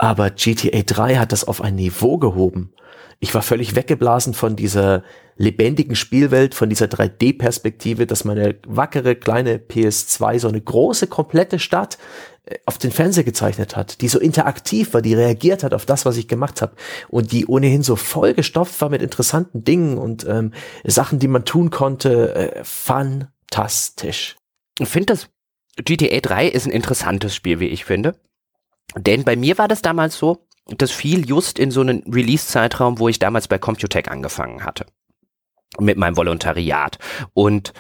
Aber 0.01 0.31
GTA 0.31 0.81
3 0.81 1.17
hat 1.17 1.31
das 1.31 1.45
auf 1.45 1.61
ein 1.61 1.75
Niveau 1.75 2.17
gehoben. 2.17 2.73
Ich 3.19 3.35
war 3.35 3.43
völlig 3.43 3.77
weggeblasen 3.77 4.33
von 4.33 4.57
dieser 4.57 5.03
lebendigen 5.37 5.95
Spielwelt, 5.95 6.55
von 6.55 6.71
dieser 6.71 6.87
3D-Perspektive, 6.87 8.07
dass 8.07 8.25
meine 8.25 8.57
wackere 8.67 9.15
kleine 9.15 9.59
PS2 9.59 10.39
so 10.39 10.49
eine 10.49 10.63
große, 10.63 11.07
komplette 11.07 11.59
Stadt 11.59 11.99
äh, 12.47 12.57
auf 12.65 12.79
den 12.79 12.93
Fernseher 12.93 13.25
gezeichnet 13.25 13.77
hat, 13.77 14.01
die 14.01 14.09
so 14.09 14.19
interaktiv 14.19 14.95
war, 14.95 15.03
die 15.03 15.13
reagiert 15.13 15.65
hat 15.65 15.75
auf 15.75 15.85
das, 15.85 16.07
was 16.07 16.17
ich 16.17 16.29
gemacht 16.29 16.63
habe 16.63 16.73
und 17.11 17.31
die 17.31 17.45
ohnehin 17.45 17.83
so 17.83 17.95
vollgestopft 17.95 18.81
war 18.81 18.89
mit 18.89 19.03
interessanten 19.03 19.65
Dingen 19.65 19.99
und 19.99 20.27
ähm, 20.27 20.55
Sachen, 20.83 21.19
die 21.19 21.29
man 21.29 21.45
tun 21.45 21.69
konnte. 21.69 22.35
Äh, 22.35 22.65
fantastisch. 22.65 24.37
Ich 24.79 24.89
finde 24.89 25.13
das 25.13 25.29
GTA 25.77 26.21
3 26.21 26.49
ist 26.49 26.67
ein 26.67 26.73
interessantes 26.73 27.35
Spiel, 27.35 27.61
wie 27.61 27.69
ich 27.69 27.85
finde. 27.85 28.15
Denn 28.97 29.25
bei 29.25 29.37
mir 29.37 29.59
war 29.59 29.69
das 29.69 29.83
damals 29.83 30.19
so, 30.19 30.47
das 30.67 30.91
fiel 30.91 31.29
just 31.29 31.59
in 31.59 31.71
so 31.71 31.81
einen 31.81 32.03
Release-Zeitraum, 32.13 32.99
wo 32.99 33.09
ich 33.09 33.19
damals 33.19 33.49
bei 33.49 33.59
Computec 33.59 34.11
angefangen 34.11 34.65
hatte. 34.65 34.87
Mit 35.79 35.97
meinem 35.97 36.17
Volontariat. 36.17 36.99
Und 37.33 37.73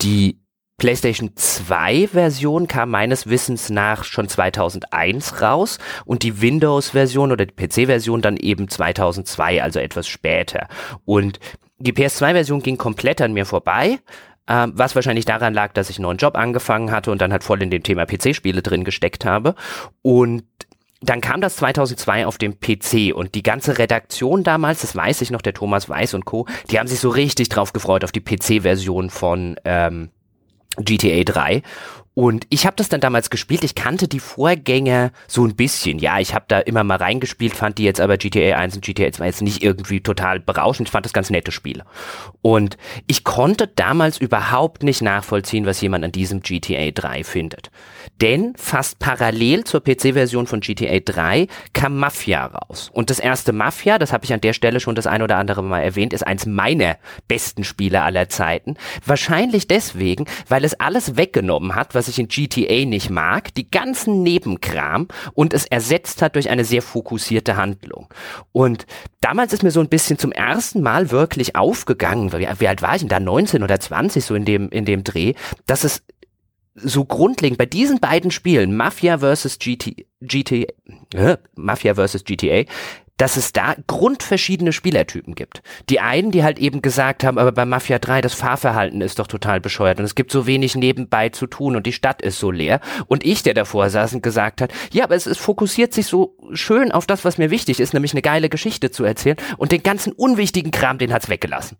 die 0.00 0.40
PlayStation 0.78 1.32
2 1.34 2.08
Version 2.08 2.68
kam 2.68 2.90
meines 2.90 3.28
Wissens 3.28 3.68
nach 3.68 4.04
schon 4.04 4.28
2001 4.28 5.42
raus 5.42 5.78
und 6.04 6.22
die 6.22 6.40
Windows 6.40 6.90
Version 6.90 7.32
oder 7.32 7.46
die 7.46 7.54
PC 7.54 7.86
Version 7.86 8.22
dann 8.22 8.36
eben 8.36 8.68
2002, 8.68 9.62
also 9.62 9.80
etwas 9.80 10.06
später. 10.06 10.68
Und 11.04 11.40
die 11.78 11.92
PS2 11.92 12.32
Version 12.32 12.62
ging 12.62 12.76
komplett 12.76 13.20
an 13.20 13.32
mir 13.32 13.44
vorbei, 13.44 13.98
äh, 14.48 14.66
was 14.72 14.94
wahrscheinlich 14.94 15.24
daran 15.24 15.54
lag, 15.54 15.72
dass 15.72 15.90
ich 15.90 15.98
einen 15.98 16.04
neuen 16.04 16.18
Job 16.18 16.36
angefangen 16.36 16.90
hatte 16.90 17.12
und 17.12 17.20
dann 17.20 17.30
halt 17.30 17.44
voll 17.44 17.62
in 17.62 17.70
dem 17.70 17.82
Thema 17.82 18.06
PC-Spiele 18.06 18.62
drin 18.62 18.84
gesteckt 18.84 19.24
habe. 19.24 19.54
Und 20.02 20.44
dann 21.00 21.20
kam 21.20 21.40
das 21.40 21.56
2002 21.56 22.26
auf 22.26 22.38
dem 22.38 22.58
PC 22.58 23.14
und 23.14 23.36
die 23.36 23.44
ganze 23.44 23.78
Redaktion 23.78 24.42
damals, 24.42 24.80
das 24.80 24.96
weiß 24.96 25.20
ich 25.20 25.30
noch, 25.30 25.42
der 25.42 25.54
Thomas 25.54 25.88
Weiß 25.88 26.14
und 26.14 26.24
Co., 26.24 26.46
die 26.70 26.78
haben 26.80 26.88
sich 26.88 26.98
so 26.98 27.10
richtig 27.10 27.50
drauf 27.50 27.72
gefreut 27.72 28.02
auf 28.02 28.10
die 28.10 28.20
PC-Version 28.20 29.10
von 29.10 29.56
ähm, 29.64 30.10
GTA 30.76 31.22
3 31.22 31.62
und 32.18 32.48
ich 32.50 32.66
habe 32.66 32.74
das 32.74 32.88
dann 32.88 33.00
damals 33.00 33.30
gespielt. 33.30 33.62
Ich 33.62 33.76
kannte 33.76 34.08
die 34.08 34.18
Vorgänger 34.18 35.12
so 35.28 35.44
ein 35.44 35.54
bisschen. 35.54 36.00
Ja, 36.00 36.18
ich 36.18 36.34
habe 36.34 36.46
da 36.48 36.58
immer 36.58 36.82
mal 36.82 36.96
reingespielt, 36.96 37.54
fand 37.54 37.78
die 37.78 37.84
jetzt 37.84 38.00
aber 38.00 38.16
GTA 38.16 38.56
1 38.58 38.74
und 38.74 38.84
GTA 38.84 39.12
2 39.12 39.24
jetzt 39.24 39.40
nicht 39.40 39.62
irgendwie 39.62 40.00
total 40.00 40.40
berauschend. 40.40 40.88
Ich 40.88 40.90
fand 40.92 41.06
das 41.06 41.12
ganz 41.12 41.30
nette 41.30 41.52
Spiele. 41.52 41.84
Und 42.42 42.76
ich 43.06 43.22
konnte 43.22 43.68
damals 43.68 44.18
überhaupt 44.18 44.82
nicht 44.82 45.00
nachvollziehen, 45.00 45.64
was 45.64 45.80
jemand 45.80 46.04
an 46.04 46.10
diesem 46.10 46.40
GTA 46.40 46.90
3 46.90 47.22
findet. 47.22 47.70
Denn 48.20 48.52
fast 48.56 48.98
parallel 48.98 49.62
zur 49.62 49.84
PC-Version 49.84 50.48
von 50.48 50.58
GTA 50.58 50.98
3 50.98 51.46
kam 51.72 51.98
Mafia 51.98 52.46
raus. 52.46 52.90
Und 52.92 53.10
das 53.10 53.20
erste 53.20 53.52
Mafia, 53.52 53.96
das 53.96 54.12
habe 54.12 54.24
ich 54.24 54.32
an 54.32 54.40
der 54.40 54.54
Stelle 54.54 54.80
schon 54.80 54.96
das 54.96 55.06
ein 55.06 55.22
oder 55.22 55.36
andere 55.36 55.62
Mal 55.62 55.82
erwähnt, 55.82 56.12
ist 56.12 56.26
eins 56.26 56.46
meiner 56.46 56.96
besten 57.28 57.62
Spiele 57.62 58.02
aller 58.02 58.28
Zeiten. 58.28 58.74
Wahrscheinlich 59.06 59.68
deswegen, 59.68 60.26
weil 60.48 60.64
es 60.64 60.80
alles 60.80 61.16
weggenommen 61.16 61.76
hat, 61.76 61.94
was 61.94 62.07
ich 62.08 62.18
in 62.18 62.28
GTA 62.28 62.84
nicht 62.84 63.10
mag, 63.10 63.54
die 63.54 63.70
ganzen 63.70 64.22
Nebenkram 64.22 65.08
und 65.34 65.54
es 65.54 65.66
ersetzt 65.66 66.22
hat 66.22 66.34
durch 66.34 66.50
eine 66.50 66.64
sehr 66.64 66.82
fokussierte 66.82 67.56
Handlung. 67.56 68.08
Und 68.52 68.86
damals 69.20 69.52
ist 69.52 69.62
mir 69.62 69.70
so 69.70 69.80
ein 69.80 69.88
bisschen 69.88 70.18
zum 70.18 70.32
ersten 70.32 70.82
Mal 70.82 71.10
wirklich 71.10 71.56
aufgegangen, 71.56 72.32
wie, 72.32 72.48
wie 72.58 72.68
alt 72.68 72.82
war 72.82 72.94
ich 72.94 73.00
denn 73.00 73.08
da, 73.08 73.20
19 73.20 73.62
oder 73.62 73.78
20 73.78 74.24
so 74.24 74.34
in 74.34 74.44
dem, 74.44 74.68
in 74.70 74.84
dem 74.84 75.04
Dreh, 75.04 75.34
dass 75.66 75.84
es 75.84 76.02
so 76.74 77.04
grundlegend 77.04 77.58
bei 77.58 77.66
diesen 77.66 77.98
beiden 77.98 78.30
Spielen, 78.30 78.76
Mafia 78.76 79.18
vs. 79.18 79.58
GT, 79.58 80.06
GT, 80.20 80.68
äh, 81.14 81.36
Mafia 81.56 81.94
vs. 81.94 82.24
GTA, 82.24 82.64
dass 83.18 83.36
es 83.36 83.52
da 83.52 83.76
grundverschiedene 83.86 84.72
Spielertypen 84.72 85.34
gibt. 85.34 85.62
Die 85.90 86.00
einen, 86.00 86.30
die 86.30 86.42
halt 86.42 86.58
eben 86.58 86.80
gesagt 86.80 87.24
haben, 87.24 87.38
aber 87.38 87.52
bei 87.52 87.66
Mafia 87.66 87.98
3, 87.98 88.22
das 88.22 88.32
Fahrverhalten 88.34 89.02
ist 89.02 89.18
doch 89.18 89.26
total 89.26 89.60
bescheuert 89.60 89.98
und 89.98 90.04
es 90.04 90.14
gibt 90.14 90.32
so 90.32 90.46
wenig 90.46 90.74
nebenbei 90.74 91.28
zu 91.28 91.46
tun 91.46 91.76
und 91.76 91.86
die 91.86 91.92
Stadt 91.92 92.22
ist 92.22 92.38
so 92.38 92.50
leer. 92.50 92.80
Und 93.06 93.24
ich, 93.24 93.42
der 93.42 93.54
davor 93.54 93.90
saß 93.90 94.14
und 94.14 94.22
gesagt 94.22 94.60
hat, 94.60 94.72
ja, 94.92 95.04
aber 95.04 95.14
es, 95.14 95.26
es 95.26 95.38
fokussiert 95.38 95.92
sich 95.92 96.06
so 96.06 96.36
schön 96.52 96.92
auf 96.92 97.06
das, 97.06 97.24
was 97.24 97.38
mir 97.38 97.50
wichtig 97.50 97.80
ist, 97.80 97.92
nämlich 97.92 98.12
eine 98.12 98.22
geile 98.22 98.48
Geschichte 98.48 98.90
zu 98.90 99.04
erzählen 99.04 99.36
und 99.58 99.72
den 99.72 99.82
ganzen 99.82 100.12
unwichtigen 100.12 100.70
Kram, 100.70 100.98
den 100.98 101.12
hat's 101.12 101.28
weggelassen. 101.28 101.76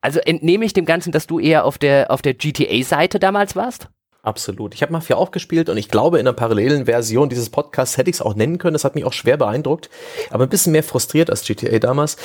Also 0.00 0.18
entnehme 0.18 0.64
ich 0.64 0.72
dem 0.72 0.84
Ganzen, 0.84 1.12
dass 1.12 1.28
du 1.28 1.38
eher 1.38 1.64
auf 1.64 1.78
der, 1.78 2.10
auf 2.10 2.22
der 2.22 2.34
GTA-Seite 2.34 3.20
damals 3.20 3.54
warst? 3.54 3.88
Absolut. 4.24 4.72
Ich 4.72 4.82
habe 4.82 4.92
Mafia 4.92 5.16
auch 5.16 5.32
gespielt 5.32 5.68
und 5.68 5.76
ich 5.76 5.88
glaube, 5.88 6.20
in 6.20 6.28
einer 6.28 6.32
parallelen 6.32 6.86
Version 6.86 7.28
dieses 7.28 7.50
Podcasts 7.50 7.96
hätte 7.96 8.08
ich 8.08 8.16
es 8.16 8.22
auch 8.22 8.36
nennen 8.36 8.58
können. 8.58 8.74
Das 8.74 8.84
hat 8.84 8.94
mich 8.94 9.04
auch 9.04 9.12
schwer 9.12 9.36
beeindruckt, 9.36 9.90
aber 10.30 10.44
ein 10.44 10.48
bisschen 10.48 10.70
mehr 10.70 10.84
frustriert 10.84 11.28
als 11.28 11.44
GTA 11.44 11.80
damals. 11.80 12.16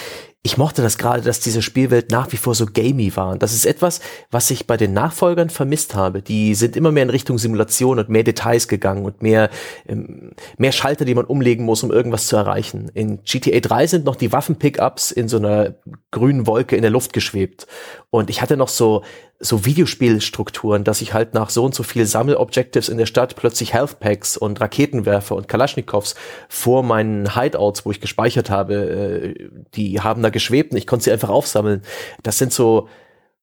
Ich 0.43 0.57
mochte 0.57 0.81
das 0.81 0.97
gerade, 0.97 1.23
dass 1.23 1.41
diese 1.41 1.61
Spielwelt 1.61 2.11
nach 2.11 2.31
wie 2.31 2.37
vor 2.37 2.55
so 2.55 2.67
gamey 2.67 3.13
war. 3.15 3.31
Und 3.31 3.43
das 3.43 3.53
ist 3.53 3.65
etwas, 3.65 3.99
was 4.31 4.49
ich 4.49 4.65
bei 4.65 4.77
den 4.77 4.93
Nachfolgern 4.93 5.49
vermisst 5.49 5.93
habe. 5.93 6.21
Die 6.21 6.55
sind 6.55 6.77
immer 6.77 6.91
mehr 6.91 7.03
in 7.03 7.09
Richtung 7.09 7.37
Simulation 7.37 7.99
und 7.99 8.07
mehr 8.07 8.23
Details 8.23 8.67
gegangen 8.67 9.03
und 9.03 9.21
mehr, 9.21 9.49
ähm, 9.87 10.31
mehr 10.57 10.71
Schalter, 10.71 11.03
die 11.03 11.15
man 11.15 11.25
umlegen 11.25 11.65
muss, 11.65 11.83
um 11.83 11.91
irgendwas 11.91 12.27
zu 12.27 12.37
erreichen. 12.37 12.89
In 12.93 13.23
GTA 13.23 13.59
3 13.59 13.87
sind 13.87 14.05
noch 14.05 14.15
die 14.15 14.31
Waffen-Pickups 14.31 15.11
in 15.11 15.27
so 15.27 15.37
einer 15.37 15.75
grünen 16.11 16.47
Wolke 16.47 16.77
in 16.77 16.81
der 16.81 16.91
Luft 16.91 17.11
geschwebt. 17.11 17.67
Und 18.09 18.29
ich 18.29 18.41
hatte 18.41 18.55
noch 18.55 18.69
so 18.69 19.03
so 19.39 19.65
Videospielstrukturen, 19.65 20.83
dass 20.83 21.01
ich 21.01 21.13
halt 21.13 21.35
nach 21.35 21.51
so 21.51 21.63
und 21.63 21.75
so 21.75 21.83
viel 21.83 22.07
Sammelobjectives 22.07 22.89
in 22.89 22.97
der 22.97 23.05
Stadt 23.05 23.35
plötzlich 23.35 23.71
Health 23.71 23.99
Packs 23.99 24.35
und 24.35 24.59
Raketenwerfer 24.59 25.35
und 25.35 25.47
Kalaschnikows 25.47 26.15
vor 26.49 26.81
meinen 26.81 27.35
Hideouts, 27.35 27.85
wo 27.85 27.91
ich 27.91 28.01
gespeichert 28.01 28.49
habe, 28.49 28.73
äh, 28.73 29.49
die 29.75 30.01
haben 30.01 30.23
da 30.27 30.31
geschwebt 30.31 30.71
und 30.71 30.77
ich 30.77 30.87
konnte 30.87 31.05
sie 31.05 31.11
einfach 31.11 31.29
aufsammeln. 31.29 31.81
Das 32.23 32.37
sind 32.37 32.53
so 32.53 32.87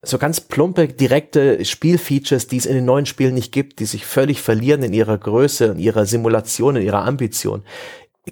so 0.07 0.19
ganz 0.19 0.39
plumpe, 0.39 0.89
direkte 0.89 1.65
Spielfeatures, 1.65 2.47
die 2.47 2.59
es 2.59 2.67
in 2.67 2.75
den 2.75 2.85
neuen 2.85 3.07
Spielen 3.07 3.33
nicht 3.33 3.53
gibt, 3.53 3.79
die 3.81 3.87
sich 3.87 4.05
völlig 4.05 4.43
verlieren 4.43 4.83
in 4.83 4.93
ihrer 4.93 5.17
Größe, 5.17 5.65
in 5.65 5.79
ihrer 5.79 6.05
Simulation, 6.05 6.77
in 6.77 6.83
ihrer 6.83 7.07
Ambition 7.07 7.63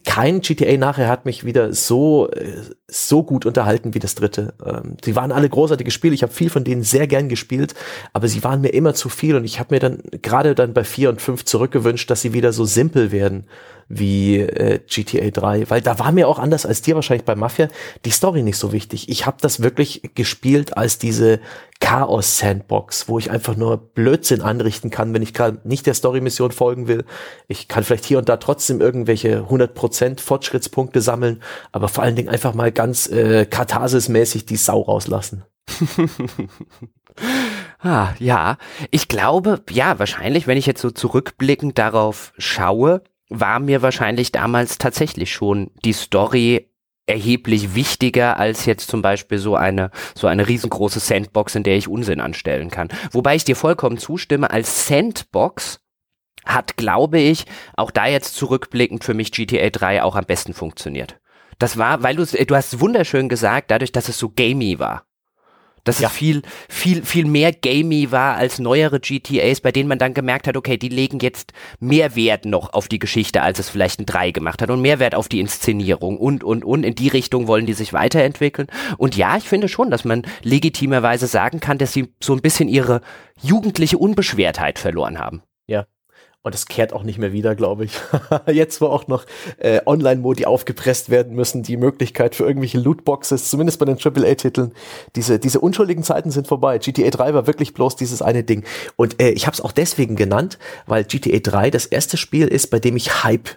kein 0.04 0.40
GTA 0.40 0.78
nachher 0.78 1.08
hat 1.08 1.26
mich 1.26 1.44
wieder 1.44 1.74
so 1.74 2.30
äh, 2.30 2.62
so 2.88 3.22
gut 3.22 3.44
unterhalten 3.44 3.92
wie 3.92 3.98
das 3.98 4.14
dritte. 4.14 4.54
Ähm, 4.64 4.96
sie 5.04 5.14
waren 5.16 5.32
alle 5.32 5.48
großartige 5.48 5.90
Spiele. 5.90 6.14
Ich 6.14 6.22
habe 6.22 6.32
viel 6.32 6.48
von 6.48 6.64
denen 6.64 6.82
sehr 6.82 7.06
gern 7.06 7.28
gespielt, 7.28 7.74
aber 8.14 8.26
sie 8.26 8.42
waren 8.42 8.62
mir 8.62 8.70
immer 8.70 8.94
zu 8.94 9.10
viel 9.10 9.36
und 9.36 9.44
ich 9.44 9.60
habe 9.60 9.74
mir 9.74 9.80
dann 9.80 10.02
gerade 10.22 10.54
dann 10.54 10.72
bei 10.72 10.84
vier 10.84 11.10
und 11.10 11.20
fünf 11.20 11.44
zurückgewünscht, 11.44 12.10
dass 12.10 12.22
sie 12.22 12.32
wieder 12.32 12.52
so 12.52 12.64
simpel 12.64 13.12
werden 13.12 13.46
wie 13.94 14.38
äh, 14.38 14.80
GTA 14.88 15.30
3, 15.30 15.68
weil 15.68 15.82
da 15.82 15.98
war 15.98 16.12
mir 16.12 16.26
auch 16.26 16.38
anders 16.38 16.64
als 16.64 16.80
dir 16.80 16.94
wahrscheinlich 16.94 17.26
bei 17.26 17.34
Mafia 17.34 17.68
die 18.06 18.10
Story 18.10 18.42
nicht 18.42 18.56
so 18.56 18.72
wichtig. 18.72 19.10
Ich 19.10 19.26
habe 19.26 19.36
das 19.40 19.62
wirklich 19.62 20.14
gespielt 20.14 20.76
als 20.78 20.98
diese 20.98 21.40
Chaos 21.78 22.38
Sandbox, 22.38 23.08
wo 23.08 23.18
ich 23.18 23.30
einfach 23.30 23.54
nur 23.54 23.76
Blödsinn 23.76 24.40
anrichten 24.40 24.90
kann, 24.90 25.12
wenn 25.12 25.20
ich 25.20 25.34
gerade 25.34 25.60
nicht 25.64 25.84
der 25.84 25.94
Story 25.94 26.22
Mission 26.22 26.52
folgen 26.52 26.88
will. 26.88 27.04
Ich 27.48 27.68
kann 27.68 27.84
vielleicht 27.84 28.06
hier 28.06 28.18
und 28.18 28.30
da 28.30 28.38
trotzdem 28.38 28.80
irgendwelche 28.80 29.40
100% 29.40 30.20
Fortschrittspunkte 30.20 31.02
sammeln, 31.02 31.42
aber 31.70 31.88
vor 31.88 32.02
allen 32.02 32.16
Dingen 32.16 32.30
einfach 32.30 32.54
mal 32.54 32.72
ganz 32.72 33.08
äh, 33.08 33.44
katharsismäßig 33.44 34.46
die 34.46 34.56
Sau 34.56 34.80
rauslassen. 34.80 35.44
ah, 37.80 38.14
ja, 38.18 38.56
ich 38.90 39.08
glaube, 39.08 39.60
ja, 39.70 39.98
wahrscheinlich, 39.98 40.46
wenn 40.46 40.56
ich 40.56 40.66
jetzt 40.66 40.80
so 40.80 40.90
zurückblickend 40.90 41.78
darauf 41.78 42.32
schaue, 42.38 43.02
war 43.40 43.60
mir 43.60 43.82
wahrscheinlich 43.82 44.32
damals 44.32 44.78
tatsächlich 44.78 45.32
schon 45.32 45.70
die 45.84 45.92
Story 45.92 46.68
erheblich 47.06 47.74
wichtiger 47.74 48.38
als 48.38 48.64
jetzt 48.64 48.88
zum 48.88 49.02
Beispiel 49.02 49.38
so 49.38 49.56
eine, 49.56 49.90
so 50.14 50.28
eine 50.28 50.46
riesengroße 50.46 51.00
Sandbox, 51.00 51.54
in 51.54 51.64
der 51.64 51.76
ich 51.76 51.88
Unsinn 51.88 52.20
anstellen 52.20 52.70
kann. 52.70 52.88
Wobei 53.10 53.34
ich 53.34 53.44
dir 53.44 53.56
vollkommen 53.56 53.98
zustimme, 53.98 54.50
als 54.50 54.86
Sandbox 54.86 55.80
hat, 56.44 56.76
glaube 56.76 57.18
ich, 57.18 57.46
auch 57.76 57.90
da 57.90 58.06
jetzt 58.06 58.34
zurückblickend 58.34 59.04
für 59.04 59.14
mich 59.14 59.32
GTA 59.32 59.70
3 59.70 60.02
auch 60.02 60.16
am 60.16 60.24
besten 60.24 60.54
funktioniert. 60.54 61.20
Das 61.58 61.76
war, 61.76 62.02
weil 62.02 62.16
du, 62.16 62.24
du 62.24 62.56
hast 62.56 62.80
wunderschön 62.80 63.28
gesagt, 63.28 63.70
dadurch, 63.70 63.92
dass 63.92 64.08
es 64.08 64.18
so 64.18 64.30
gamey 64.30 64.78
war. 64.78 65.06
Dass 65.84 65.98
ja. 65.98 66.08
es 66.08 66.14
viel, 66.14 66.42
viel, 66.68 67.04
viel 67.04 67.24
mehr 67.26 67.52
gamey 67.52 68.12
war 68.12 68.36
als 68.36 68.58
neuere 68.58 69.00
GTAs, 69.00 69.60
bei 69.60 69.72
denen 69.72 69.88
man 69.88 69.98
dann 69.98 70.14
gemerkt 70.14 70.46
hat, 70.46 70.56
okay, 70.56 70.76
die 70.76 70.88
legen 70.88 71.18
jetzt 71.20 71.52
mehr 71.80 72.14
Wert 72.14 72.44
noch 72.44 72.72
auf 72.72 72.88
die 72.88 72.98
Geschichte, 72.98 73.42
als 73.42 73.58
es 73.58 73.68
vielleicht 73.68 74.00
ein 74.00 74.06
3 74.06 74.30
gemacht 74.30 74.62
hat 74.62 74.70
und 74.70 74.80
mehr 74.80 74.98
Wert 74.98 75.14
auf 75.14 75.28
die 75.28 75.40
Inszenierung 75.40 76.18
und, 76.18 76.44
und, 76.44 76.64
und. 76.64 76.84
In 76.84 76.94
die 76.94 77.08
Richtung 77.08 77.48
wollen 77.48 77.66
die 77.66 77.72
sich 77.72 77.92
weiterentwickeln. 77.92 78.68
Und 78.98 79.16
ja, 79.16 79.36
ich 79.36 79.48
finde 79.48 79.68
schon, 79.68 79.90
dass 79.90 80.04
man 80.04 80.22
legitimerweise 80.42 81.26
sagen 81.26 81.60
kann, 81.60 81.78
dass 81.78 81.92
sie 81.92 82.12
so 82.22 82.32
ein 82.32 82.42
bisschen 82.42 82.68
ihre 82.68 83.00
jugendliche 83.42 83.98
Unbeschwertheit 83.98 84.78
verloren 84.78 85.18
haben. 85.18 85.42
Ja, 85.66 85.86
und 86.42 86.54
es 86.54 86.66
kehrt 86.66 86.92
auch 86.92 87.04
nicht 87.04 87.18
mehr 87.18 87.32
wieder, 87.32 87.54
glaube 87.54 87.84
ich. 87.84 87.92
Jetzt, 88.52 88.80
wo 88.80 88.86
auch 88.86 89.06
noch 89.06 89.24
äh, 89.58 89.80
Online-Modi 89.86 90.44
aufgepresst 90.44 91.08
werden 91.08 91.34
müssen, 91.34 91.62
die 91.62 91.76
Möglichkeit 91.76 92.34
für 92.34 92.44
irgendwelche 92.44 92.78
Lootboxes, 92.78 93.48
zumindest 93.48 93.78
bei 93.78 93.84
den 93.84 93.96
AAA-Titeln, 93.96 94.72
diese, 95.14 95.38
diese 95.38 95.60
unschuldigen 95.60 96.02
Zeiten 96.02 96.30
sind 96.30 96.48
vorbei. 96.48 96.78
GTA 96.78 97.10
3 97.10 97.34
war 97.34 97.46
wirklich 97.46 97.74
bloß 97.74 97.96
dieses 97.96 98.22
eine 98.22 98.42
Ding. 98.42 98.64
Und 98.96 99.22
äh, 99.22 99.30
ich 99.30 99.46
habe 99.46 99.54
es 99.54 99.60
auch 99.60 99.72
deswegen 99.72 100.16
genannt, 100.16 100.58
weil 100.86 101.04
GTA 101.04 101.38
3 101.38 101.70
das 101.70 101.86
erste 101.86 102.16
Spiel 102.16 102.48
ist, 102.48 102.68
bei 102.70 102.80
dem 102.80 102.96
ich 102.96 103.22
Hype 103.22 103.50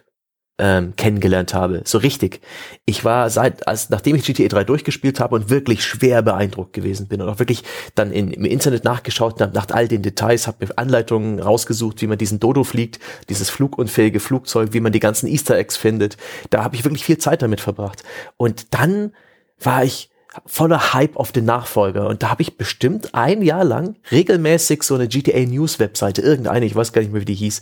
ähm, 0.58 0.96
kennengelernt 0.96 1.54
habe. 1.54 1.82
So 1.84 1.98
richtig. 1.98 2.40
Ich 2.86 3.04
war 3.04 3.30
seit, 3.30 3.68
als 3.68 3.90
nachdem 3.90 4.16
ich 4.16 4.24
GTA 4.24 4.48
3 4.48 4.64
durchgespielt 4.64 5.20
habe 5.20 5.36
und 5.36 5.50
wirklich 5.50 5.84
schwer 5.84 6.22
beeindruckt 6.22 6.74
gewesen 6.74 7.08
bin 7.08 7.22
und 7.22 7.28
auch 7.28 7.40
wirklich 7.40 7.64
dann 7.96 8.12
in, 8.12 8.32
im 8.32 8.46
Internet 8.46 8.86
nachgeschaut 8.86 9.42
habe 9.42 9.54
nach 9.54 9.68
all 9.72 9.88
den 9.88 10.02
Details, 10.02 10.48
habe 10.48 10.66
mir 10.66 10.78
Anleitungen 10.78 11.40
rausgesucht, 11.40 12.02
wie 12.02 12.08
man 12.08 12.18
diesen 12.18 12.40
Dodo 12.40 12.64
fliegt, 12.64 13.00
dieses 13.28 13.50
flugunfähige 13.50 14.20
Flugzeug, 14.20 14.70
wie 14.72 14.80
man 14.80 14.94
die 14.94 15.00
ganzen 15.00 15.28
Easter 15.28 15.58
Eggs 15.58 15.76
findet. 15.76 16.16
Da 16.52 16.64
habe 16.64 16.76
ich 16.76 16.86
wirklich 16.86 17.04
viel 17.04 17.18
Zeit 17.18 17.42
damit 17.42 17.60
verbracht. 17.60 18.04
Und 18.38 18.74
dann 18.74 19.12
war 19.60 19.84
ich 19.84 20.10
voller 20.46 20.94
Hype 20.94 21.16
auf 21.18 21.32
den 21.32 21.46
Nachfolger. 21.46 22.08
Und 22.08 22.24
da 22.24 22.30
habe 22.30 22.42
ich 22.42 22.58
bestimmt 22.58 23.14
ein 23.14 23.42
Jahr 23.42 23.64
lang 23.64 23.96
regelmäßig 24.12 24.84
so 24.84 24.96
eine 24.96 25.08
GTA 25.08 25.40
News 25.40 25.80
Webseite, 25.80 26.22
irgendeine, 26.22 26.66
ich 26.66 26.76
weiß 26.76 26.94
gar 26.94 27.02
nicht 27.02 27.12
mehr, 27.12 27.22
wie 27.22 27.26
die 27.26 27.36
hieß, 27.36 27.62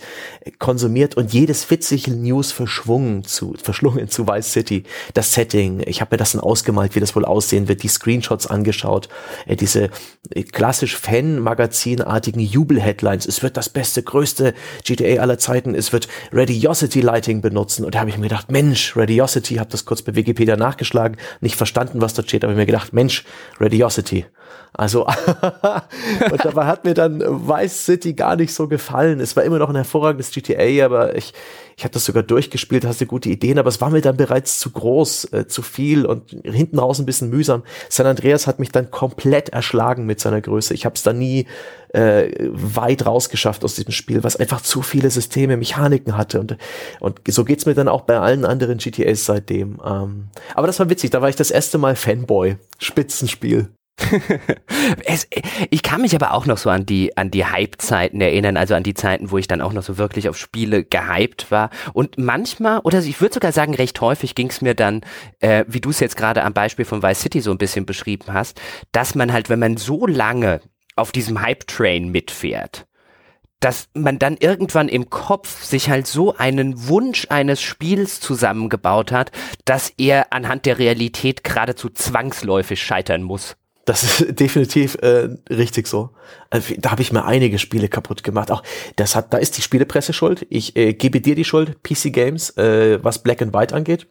konsumiert 0.59 1.15
und 1.15 1.33
jedes 1.33 1.69
witzige 1.69 2.11
News 2.11 2.51
verschwungen 2.51 3.23
zu, 3.23 3.55
verschlungen 3.61 4.09
zu 4.09 4.27
Vice 4.27 4.51
City. 4.51 4.83
Das 5.13 5.33
Setting, 5.33 5.83
ich 5.85 6.01
habe 6.01 6.15
mir 6.15 6.17
das 6.17 6.33
dann 6.33 6.41
ausgemalt, 6.41 6.95
wie 6.95 6.99
das 6.99 7.15
wohl 7.15 7.25
aussehen 7.25 7.67
wird, 7.67 7.83
die 7.83 7.87
Screenshots 7.87 8.47
angeschaut, 8.47 9.09
äh, 9.45 9.55
diese 9.55 9.89
äh, 10.31 10.43
klassisch 10.43 10.97
Fan-Magazin-artigen 10.97 12.39
Jubel-Headlines. 12.39 13.25
Es 13.25 13.43
wird 13.43 13.57
das 13.57 13.69
beste, 13.69 14.03
größte 14.03 14.53
GTA 14.83 15.21
aller 15.21 15.37
Zeiten. 15.37 15.75
Es 15.75 15.93
wird 15.93 16.07
Radiosity 16.31 17.01
Lighting 17.01 17.41
benutzen. 17.41 17.85
Und 17.85 17.95
da 17.95 17.99
habe 17.99 18.09
ich 18.09 18.17
mir 18.17 18.23
gedacht, 18.23 18.51
Mensch, 18.51 18.95
Radiosity, 18.95 19.55
habe 19.55 19.69
das 19.69 19.85
kurz 19.85 20.01
bei 20.01 20.15
Wikipedia 20.15 20.55
nachgeschlagen, 20.55 21.17
nicht 21.41 21.55
verstanden, 21.55 22.01
was 22.01 22.13
da 22.13 22.23
steht, 22.23 22.43
aber 22.43 22.53
mir 22.53 22.62
gedacht, 22.65 22.93
Mensch, 22.93 23.23
Radiosity. 23.59 24.25
Also, 24.75 25.05
und 26.31 26.45
dabei 26.45 26.65
hat 26.65 26.83
mir 26.83 26.95
dann 26.95 27.21
Vice 27.21 27.85
City 27.85 28.13
gar 28.13 28.35
nicht 28.35 28.53
so 28.53 28.67
gefallen. 28.67 29.19
Es 29.19 29.35
war 29.35 29.43
immer 29.43 29.59
noch 29.59 29.69
ein 29.69 29.75
hervorragendes 29.75 30.31
GTA, 30.31 30.83
aber 30.83 31.15
ich, 31.15 31.33
ich 31.77 31.83
habe 31.83 31.93
das 31.93 32.05
sogar 32.05 32.23
durchgespielt, 32.23 32.83
hast 32.83 32.99
du 32.99 33.05
gute 33.05 33.29
Ideen, 33.29 33.59
aber 33.59 33.69
es 33.69 33.81
war 33.81 33.91
mir 33.91 34.01
dann 34.01 34.17
bereits 34.17 34.59
zu 34.59 34.71
groß, 34.71 35.25
äh, 35.33 35.47
zu 35.47 35.61
viel 35.61 36.07
und 36.07 36.31
hinten 36.43 36.79
raus 36.79 36.97
ein 36.97 37.05
bisschen 37.05 37.29
mühsam. 37.29 37.61
San 37.87 38.07
Andreas 38.07 38.47
hat 38.47 38.57
mich 38.57 38.71
dann 38.71 38.89
komplett 38.89 39.49
erschlagen 39.49 40.07
mit 40.07 40.19
seiner 40.19 40.41
Größe. 40.41 40.73
Ich 40.73 40.85
habe 40.85 40.95
es 40.95 41.03
da 41.03 41.13
nie 41.13 41.45
äh, 41.89 42.49
weit 42.51 43.05
rausgeschafft 43.05 43.63
aus 43.63 43.75
diesem 43.75 43.91
Spiel, 43.91 44.23
was 44.23 44.37
einfach 44.37 44.61
zu 44.61 44.81
viele 44.81 45.11
Systeme, 45.11 45.55
Mechaniken 45.55 46.17
hatte. 46.17 46.39
Und, 46.39 46.57
und 46.99 47.19
so 47.27 47.45
geht's 47.45 47.67
mir 47.67 47.75
dann 47.75 47.87
auch 47.87 48.01
bei 48.01 48.17
allen 48.19 48.43
anderen 48.43 48.79
GTAs 48.79 49.25
seitdem. 49.25 49.79
Ähm, 49.85 50.29
aber 50.55 50.65
das 50.65 50.79
war 50.79 50.89
witzig, 50.89 51.11
da 51.11 51.21
war 51.21 51.29
ich 51.29 51.35
das 51.35 51.51
erste 51.51 51.77
Mal 51.77 51.95
Fanboy. 51.95 52.57
Spitzenspiel. 52.79 53.69
es, 55.05 55.27
ich 55.69 55.83
kann 55.83 56.01
mich 56.01 56.15
aber 56.15 56.33
auch 56.33 56.45
noch 56.45 56.57
so 56.57 56.69
an 56.69 56.85
die, 56.85 57.15
an 57.15 57.29
die 57.29 57.45
Hype-Zeiten 57.45 58.21
erinnern, 58.21 58.57
also 58.57 58.73
an 58.73 58.83
die 58.83 58.93
Zeiten, 58.93 59.31
wo 59.31 59.37
ich 59.37 59.47
dann 59.47 59.61
auch 59.61 59.73
noch 59.73 59.83
so 59.83 59.97
wirklich 59.97 60.29
auf 60.29 60.37
Spiele 60.37 60.83
gehypt 60.83 61.51
war. 61.51 61.69
Und 61.93 62.17
manchmal, 62.17 62.79
oder 62.79 62.99
ich 62.99 63.21
würde 63.21 63.35
sogar 63.35 63.51
sagen, 63.51 63.75
recht 63.75 64.01
häufig 64.01 64.35
ging 64.35 64.49
es 64.49 64.61
mir 64.61 64.73
dann, 64.73 65.01
äh, 65.39 65.65
wie 65.67 65.81
du 65.81 65.91
es 65.91 65.99
jetzt 65.99 66.17
gerade 66.17 66.43
am 66.43 66.53
Beispiel 66.53 66.85
von 66.85 67.03
Vice 67.03 67.21
City 67.21 67.41
so 67.41 67.51
ein 67.51 67.57
bisschen 67.57 67.85
beschrieben 67.85 68.33
hast, 68.33 68.59
dass 68.91 69.15
man 69.15 69.31
halt, 69.31 69.49
wenn 69.49 69.59
man 69.59 69.77
so 69.77 70.07
lange 70.07 70.61
auf 70.95 71.11
diesem 71.11 71.41
Hype-Train 71.41 72.09
mitfährt, 72.09 72.87
dass 73.59 73.87
man 73.93 74.19
dann 74.19 74.35
irgendwann 74.37 74.89
im 74.89 75.09
Kopf 75.09 75.63
sich 75.63 75.89
halt 75.89 76.05
so 76.05 76.35
einen 76.35 76.87
Wunsch 76.89 77.27
eines 77.29 77.61
Spiels 77.61 78.19
zusammengebaut 78.19 79.11
hat, 79.11 79.31
dass 79.65 79.93
er 79.97 80.33
anhand 80.33 80.65
der 80.65 80.79
Realität 80.79 81.43
geradezu 81.43 81.89
zwangsläufig 81.89 82.83
scheitern 82.83 83.23
muss. 83.23 83.55
Das 83.85 84.03
ist 84.03 84.39
definitiv 84.39 84.95
äh, 85.01 85.29
richtig 85.49 85.87
so. 85.87 86.11
Also, 86.49 86.73
da 86.77 86.91
habe 86.91 87.01
ich 87.01 87.11
mir 87.11 87.25
einige 87.25 87.59
Spiele 87.59 87.89
kaputt 87.89 88.23
gemacht. 88.23 88.51
Auch 88.51 88.63
das 88.95 89.15
hat, 89.15 89.33
da 89.33 89.37
ist 89.37 89.57
die 89.57 89.61
Spielepresse 89.61 90.13
schuld. 90.13 90.45
Ich 90.49 90.75
äh, 90.75 90.93
gebe 90.93 91.21
dir 91.21 91.35
die 91.35 91.45
Schuld, 91.45 91.83
PC 91.83 92.13
Games, 92.13 92.51
äh, 92.57 93.03
was 93.03 93.23
Black 93.23 93.41
and 93.41 93.53
White 93.53 93.75
angeht. 93.75 94.07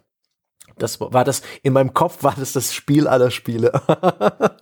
Das 0.78 1.00
war 1.00 1.24
das 1.24 1.42
in 1.62 1.74
meinem 1.74 1.92
Kopf 1.92 2.22
war 2.22 2.34
das 2.36 2.52
das 2.52 2.74
Spiel 2.74 3.06
aller 3.06 3.30
Spiele. 3.30 3.72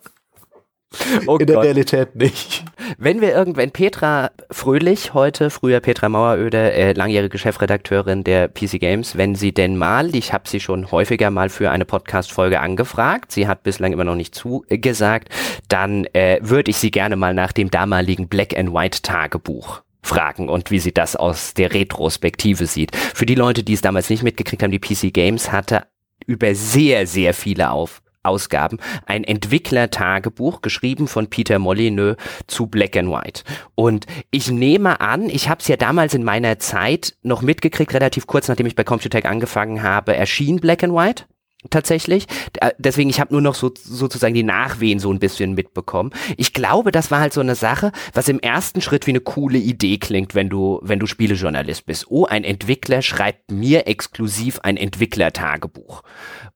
Oh 1.27 1.37
in 1.37 1.47
der 1.47 1.57
Gott. 1.57 1.65
Realität 1.65 2.17
nicht. 2.17 2.65
Wenn 2.99 3.21
wir 3.21 3.33
irgendwann 3.33 3.71
Petra 3.71 4.31
Fröhlich 4.51 5.15
heute, 5.15 5.51
früher 5.51 5.81
Petra 5.81 6.09
Maueröde, 6.09 6.73
äh, 6.73 6.93
langjährige 6.93 7.39
Chefredakteurin 7.39 8.25
der 8.25 8.49
PC 8.49 8.81
Games, 8.81 9.17
wenn 9.17 9.35
sie 9.35 9.53
denn 9.53 9.77
mal, 9.77 10.15
ich 10.15 10.33
habe 10.33 10.49
sie 10.49 10.61
schon 10.61 10.91
häufiger 10.91 11.31
mal 11.31 11.49
für 11.49 11.71
eine 11.71 11.85
Podcast-Folge 11.85 12.61
angefragt, 12.61 13.33
sie 13.33 13.47
hat 13.47 13.63
bislang 13.63 13.93
immer 13.93 14.05
noch 14.05 14.17
nicht 14.17 14.35
zugesagt, 14.35 15.29
dann 15.69 16.07
äh, 16.13 16.39
würde 16.43 16.71
ich 16.71 16.79
sie 16.79 16.91
gerne 16.91 17.17
mal 17.17 17.35
nach 17.35 17.53
dem 17.53 17.71
damaligen 17.71 18.29
Black 18.29 18.59
and 18.59 18.73
White 18.75 19.03
Tagebuch 19.03 19.83
fragen 20.03 20.49
und 20.49 20.71
wie 20.71 20.81
sie 20.81 20.93
das 20.93 21.15
aus 21.15 21.55
der 21.55 21.73
Retrospektive 21.73 22.67
sieht. 22.67 22.97
Für 22.97 23.27
die 23.27 23.35
Leute, 23.35 23.63
die 23.63 23.75
es 23.75 23.83
damals 23.83 24.11
nicht 24.11 24.23
mitgekriegt 24.23 24.63
haben, 24.63 24.73
die 24.73 24.81
PC 24.81 25.13
Games 25.13 25.53
hatte 25.53 25.85
über 26.27 26.55
sehr, 26.55 27.07
sehr 27.07 27.35
viele 27.35 27.71
auf 27.71 28.03
Ausgaben 28.23 28.79
ein 29.07 29.25
Entwicklertagebuch 29.25 30.61
geschrieben 30.63 31.09
von 31.09 31.29
Peter 31.29 31.59
Molyneux 31.59 32.17
zu 32.47 32.67
Black 32.67 32.97
and 32.97 33.11
White. 33.11 33.45
Und 33.75 34.07
ich 34.31 34.51
nehme 34.51 35.01
an, 35.01 35.29
ich 35.31 35.49
habe 35.49 35.61
es 35.61 35.69
ja 35.69 35.77
damals 35.77 36.15
in 36.15 36.25
meiner 36.25 36.59
Zeit 36.59 37.17
noch 37.23 37.43
mitgekriegt, 37.43 37.95
relativ 37.95 38.27
kurz 38.27 38.49
nachdem 38.49 38.67
ich 38.67 38.77
bei 38.77 38.85
Computec 38.85 39.25
angefangen 39.25 39.83
habe, 39.83 40.15
erschien 40.15 40.61
Black 40.61 40.85
and 40.85 40.95
White 40.95 41.25
tatsächlich. 41.69 42.27
Deswegen, 42.79 43.11
ich 43.11 43.21
habe 43.21 43.35
nur 43.35 43.43
noch 43.43 43.55
so, 43.55 43.71
sozusagen 43.77 44.35
die 44.35 44.43
Nachwehen 44.43 44.99
so 44.99 45.13
ein 45.13 45.19
bisschen 45.19 45.55
mitbekommen. 45.55 46.11
Ich 46.39 46.55
glaube, 46.55 46.91
das 46.91 47.11
war 47.11 47.21
halt 47.21 47.35
so 47.35 47.41
eine 47.41 47.55
Sache, 47.55 47.93
was 48.15 48.29
im 48.29 48.41
ersten 48.41 48.81
Schritt 48.81 49.07
wie 49.07 49.11
eine 49.11 49.21
coole 49.21 49.59
Idee 49.59 49.99
klingt, 49.99 50.35
wenn 50.35 50.49
du, 50.49 50.81
wenn 50.83 50.99
du 50.99 51.07
Spielejournalist 51.07 51.85
bist. 51.85 52.07
Oh, 52.09 52.25
ein 52.25 52.45
Entwickler 52.45 53.03
schreibt 53.03 53.51
mir 53.51 53.87
exklusiv 53.87 54.61
ein 54.61 54.79
Entwicklertagebuch. 54.79 56.03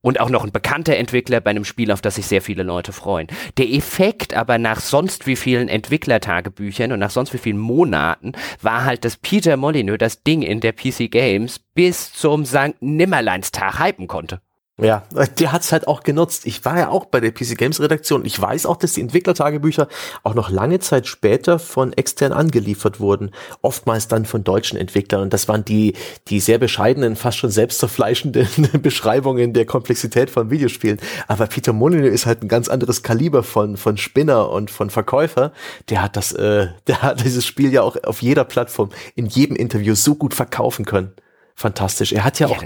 Und 0.00 0.20
auch 0.20 0.30
noch 0.30 0.44
ein 0.44 0.52
bekannter 0.52 0.96
Entwickler 0.96 1.40
bei 1.40 1.50
einem 1.50 1.64
Spiel, 1.64 1.90
auf 1.90 2.00
das 2.00 2.14
sich 2.14 2.26
sehr 2.26 2.42
viele 2.42 2.62
Leute 2.62 2.92
freuen. 2.92 3.26
Der 3.58 3.70
Effekt 3.70 4.34
aber 4.34 4.58
nach 4.58 4.80
sonst 4.80 5.26
wie 5.26 5.36
vielen 5.36 5.68
Entwicklertagebüchern 5.68 6.92
und 6.92 6.98
nach 6.98 7.10
sonst 7.10 7.32
wie 7.34 7.38
vielen 7.38 7.58
Monaten 7.58 8.32
war 8.62 8.84
halt, 8.84 9.04
dass 9.04 9.16
Peter 9.16 9.56
Molyneux 9.56 9.98
das 9.98 10.22
Ding 10.22 10.42
in 10.42 10.60
der 10.60 10.72
PC 10.72 11.10
Games 11.10 11.58
bis 11.74 12.12
zum 12.12 12.44
St. 12.44 12.74
Nimmerleinstag 12.80 13.78
hypen 13.78 14.06
konnte. 14.06 14.40
Ja, 14.76 15.04
der 15.38 15.52
hat's 15.52 15.70
halt 15.70 15.86
auch 15.86 16.02
genutzt. 16.02 16.46
Ich 16.46 16.64
war 16.64 16.76
ja 16.76 16.88
auch 16.88 17.04
bei 17.04 17.20
der 17.20 17.30
PC 17.30 17.56
Games 17.56 17.80
Redaktion. 17.80 18.24
Ich 18.24 18.40
weiß 18.40 18.66
auch, 18.66 18.76
dass 18.76 18.94
die 18.94 19.02
Entwicklertagebücher 19.02 19.86
auch 20.24 20.34
noch 20.34 20.50
lange 20.50 20.80
Zeit 20.80 21.06
später 21.06 21.60
von 21.60 21.92
extern 21.92 22.32
angeliefert 22.32 22.98
wurden. 22.98 23.30
Oftmals 23.62 24.08
dann 24.08 24.24
von 24.24 24.42
deutschen 24.42 24.76
Entwicklern. 24.76 25.22
Und 25.22 25.32
das 25.32 25.46
waren 25.46 25.64
die, 25.64 25.94
die 26.26 26.40
sehr 26.40 26.58
bescheidenen, 26.58 27.14
fast 27.14 27.38
schon 27.38 27.50
selbstzerfleischenden 27.50 28.48
Beschreibungen 28.82 29.52
der 29.52 29.64
Komplexität 29.64 30.28
von 30.28 30.50
Videospielen. 30.50 30.98
Aber 31.28 31.46
Peter 31.46 31.72
Molyneux 31.72 32.12
ist 32.12 32.26
halt 32.26 32.42
ein 32.42 32.48
ganz 32.48 32.68
anderes 32.68 33.04
Kaliber 33.04 33.44
von, 33.44 33.76
von 33.76 33.96
Spinner 33.96 34.50
und 34.50 34.72
von 34.72 34.90
Verkäufer. 34.90 35.52
Der 35.88 36.02
hat 36.02 36.16
das, 36.16 36.32
äh, 36.32 36.66
der 36.88 37.00
hat 37.00 37.24
dieses 37.24 37.46
Spiel 37.46 37.72
ja 37.72 37.82
auch 37.82 37.96
auf 38.02 38.22
jeder 38.22 38.42
Plattform, 38.42 38.90
in 39.14 39.26
jedem 39.26 39.54
Interview 39.54 39.94
so 39.94 40.16
gut 40.16 40.34
verkaufen 40.34 40.84
können. 40.84 41.12
Fantastisch. 41.54 42.12
Er 42.12 42.24
hat 42.24 42.40
ja, 42.40 42.48
ja. 42.48 42.56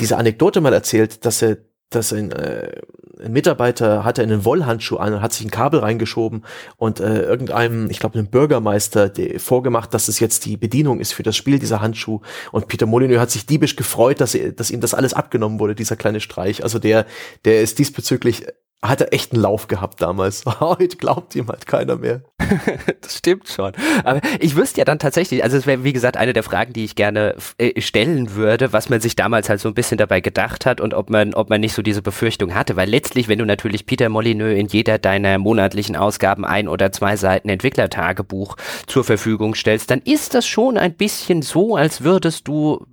Diese 0.00 0.16
Anekdote 0.16 0.60
mal 0.60 0.72
erzählt, 0.72 1.24
dass 1.24 1.42
er, 1.42 1.58
dass 1.90 2.12
ein, 2.12 2.32
äh, 2.32 2.72
ein 3.22 3.32
Mitarbeiter 3.32 4.04
hatte 4.04 4.22
einen 4.22 4.44
Wollhandschuh 4.44 4.96
an 4.96 5.14
und 5.14 5.22
hat 5.22 5.32
sich 5.32 5.46
ein 5.46 5.50
Kabel 5.50 5.80
reingeschoben 5.80 6.44
und 6.76 7.00
äh, 7.00 7.22
irgendeinem, 7.22 7.90
ich 7.90 7.98
glaube, 7.98 8.18
einem 8.18 8.28
Bürgermeister 8.28 9.12
vorgemacht, 9.38 9.92
dass 9.92 10.08
es 10.08 10.20
jetzt 10.20 10.46
die 10.46 10.56
Bedienung 10.56 11.00
ist 11.00 11.12
für 11.12 11.22
das 11.22 11.36
Spiel, 11.36 11.58
dieser 11.58 11.80
Handschuh. 11.80 12.20
Und 12.52 12.68
Peter 12.68 12.86
Molyneux 12.86 13.20
hat 13.20 13.30
sich 13.30 13.46
diebisch 13.46 13.76
gefreut, 13.76 14.20
dass, 14.20 14.34
er, 14.34 14.52
dass 14.52 14.70
ihm 14.70 14.80
das 14.80 14.94
alles 14.94 15.14
abgenommen 15.14 15.60
wurde, 15.60 15.74
dieser 15.74 15.96
kleine 15.96 16.20
Streich. 16.20 16.62
Also 16.62 16.78
der, 16.78 17.06
der 17.44 17.60
ist 17.60 17.78
diesbezüglich 17.78 18.46
hat 18.82 19.02
er 19.02 19.12
echt 19.12 19.32
einen 19.32 19.42
Lauf 19.42 19.68
gehabt 19.68 20.00
damals. 20.00 20.44
Heute 20.60 20.96
glaubt 20.96 21.34
ihm 21.36 21.48
halt 21.48 21.66
keiner 21.66 21.96
mehr. 21.96 22.22
das 23.02 23.18
stimmt 23.18 23.48
schon. 23.48 23.72
Aber 24.04 24.20
ich 24.40 24.56
wüsste 24.56 24.78
ja 24.78 24.84
dann 24.84 24.98
tatsächlich, 24.98 25.44
also 25.44 25.56
es 25.56 25.66
wäre 25.66 25.84
wie 25.84 25.92
gesagt 25.92 26.16
eine 26.16 26.32
der 26.32 26.42
Fragen, 26.42 26.72
die 26.72 26.84
ich 26.84 26.94
gerne 26.94 27.36
äh, 27.58 27.80
stellen 27.80 28.34
würde, 28.34 28.72
was 28.72 28.88
man 28.88 29.00
sich 29.00 29.16
damals 29.16 29.48
halt 29.48 29.60
so 29.60 29.68
ein 29.68 29.74
bisschen 29.74 29.98
dabei 29.98 30.20
gedacht 30.20 30.64
hat 30.64 30.80
und 30.80 30.94
ob 30.94 31.10
man, 31.10 31.34
ob 31.34 31.50
man 31.50 31.60
nicht 31.60 31.74
so 31.74 31.82
diese 31.82 32.00
Befürchtung 32.00 32.54
hatte. 32.54 32.76
Weil 32.76 32.88
letztlich, 32.88 33.28
wenn 33.28 33.38
du 33.38 33.44
natürlich 33.44 33.84
Peter 33.84 34.08
Molyneux 34.08 34.58
in 34.58 34.66
jeder 34.66 34.98
deiner 34.98 35.38
monatlichen 35.38 35.96
Ausgaben 35.96 36.46
ein 36.46 36.66
oder 36.66 36.90
zwei 36.90 37.16
Seiten 37.16 37.50
Entwicklertagebuch 37.50 38.56
zur 38.86 39.04
Verfügung 39.04 39.54
stellst, 39.54 39.90
dann 39.90 40.00
ist 40.00 40.32
das 40.32 40.46
schon 40.46 40.78
ein 40.78 40.94
bisschen 40.94 41.42
so, 41.42 41.76
als 41.76 42.02
würdest 42.02 42.48
du 42.48 42.86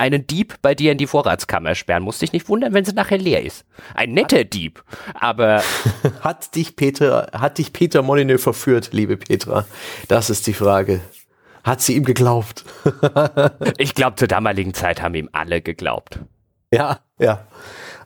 einen 0.00 0.26
Dieb 0.26 0.54
bei 0.62 0.74
dir 0.74 0.92
in 0.92 0.98
die 0.98 1.06
Vorratskammer 1.06 1.74
sperren. 1.74 2.02
Musst 2.02 2.22
dich 2.22 2.32
nicht 2.32 2.48
wundern, 2.48 2.72
wenn 2.72 2.84
sie 2.84 2.94
nachher 2.94 3.18
leer 3.18 3.44
ist. 3.44 3.66
Ein 3.94 4.12
netter 4.12 4.44
Dieb, 4.44 4.82
aber 5.14 5.62
hat 6.20 6.54
dich 6.56 6.74
Peter, 6.74 7.28
hat 7.32 7.58
dich 7.58 7.72
Peter 7.72 8.02
Molyneux 8.02 8.42
verführt, 8.42 8.90
liebe 8.92 9.16
Petra? 9.16 9.66
Das 10.08 10.30
ist 10.30 10.46
die 10.46 10.54
Frage. 10.54 11.00
Hat 11.62 11.82
sie 11.82 11.94
ihm 11.94 12.04
geglaubt? 12.04 12.64
ich 13.76 13.94
glaube, 13.94 14.16
zur 14.16 14.28
damaligen 14.28 14.72
Zeit 14.72 15.02
haben 15.02 15.14
ihm 15.14 15.28
alle 15.32 15.60
geglaubt. 15.60 16.20
Ja, 16.72 17.00
ja. 17.18 17.46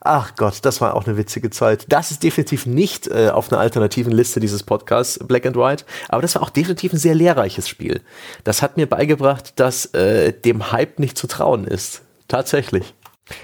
Ach 0.01 0.35
Gott, 0.37 0.59
das 0.63 0.81
war 0.83 0.95
auch 0.95 1.07
eine 1.07 1.17
witzige 1.17 1.49
Zeit. 1.51 1.87
Das 1.89 2.11
ist 2.11 2.23
definitiv 2.23 2.67
nicht 2.67 3.09
äh, 3.09 3.31
auf 3.31 3.51
einer 3.51 3.61
alternativen 3.61 4.13
Liste 4.13 4.39
dieses 4.39 4.63
Podcasts 4.63 5.19
Black 5.19 5.47
and 5.47 5.57
White, 5.57 5.85
aber 6.09 6.21
das 6.23 6.35
war 6.35 6.43
auch 6.43 6.51
definitiv 6.51 6.93
ein 6.93 6.99
sehr 6.99 7.15
lehrreiches 7.15 7.69
Spiel. 7.69 8.03
Das 8.45 8.61
hat 8.61 8.77
mir 8.77 8.87
beigebracht, 8.87 9.59
dass 9.59 9.87
äh, 9.95 10.33
dem 10.33 10.73
Hype 10.73 10.99
nicht 10.99 11.17
zu 11.17 11.27
trauen 11.27 11.67
ist. 11.67 12.03
tatsächlich. 12.29 12.95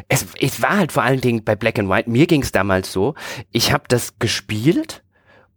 Es, 0.09 0.27
es 0.39 0.61
war 0.61 0.77
halt 0.77 0.93
vor 0.93 1.03
allen 1.03 1.21
Dingen 1.23 1.45
bei 1.45 1.57
Black 1.57 1.79
and 1.79 1.89
White, 1.89 2.11
mir 2.11 2.27
ging 2.27 2.43
es 2.43 2.53
damals 2.53 2.93
so, 2.93 3.15
ich 3.51 3.73
habe 3.73 3.85
das 3.89 4.19
gespielt 4.19 5.03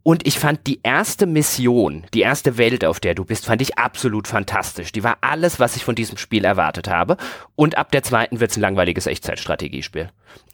und 0.03 0.27
ich 0.27 0.37
fand 0.37 0.67
die 0.67 0.81
erste 0.83 1.25
Mission, 1.25 2.03
die 2.13 2.21
erste 2.21 2.57
Welt, 2.57 2.83
auf 2.83 2.99
der 2.99 3.15
du 3.15 3.23
bist, 3.23 3.45
fand 3.45 3.61
ich 3.61 3.77
absolut 3.77 4.27
fantastisch. 4.27 4.91
Die 4.91 5.03
war 5.03 5.17
alles, 5.21 5.61
was 5.61 5.77
ich 5.77 5.85
von 5.85 5.95
diesem 5.95 6.17
Spiel 6.17 6.43
erwartet 6.43 6.89
habe. 6.89 7.15
Und 7.55 7.77
ab 7.77 7.91
der 7.91 8.03
zweiten 8.03 8.41
wird's 8.41 8.57
ein 8.57 8.61
langweiliges 8.61 9.07
Echtzeitstrategiespiel. 9.07 10.09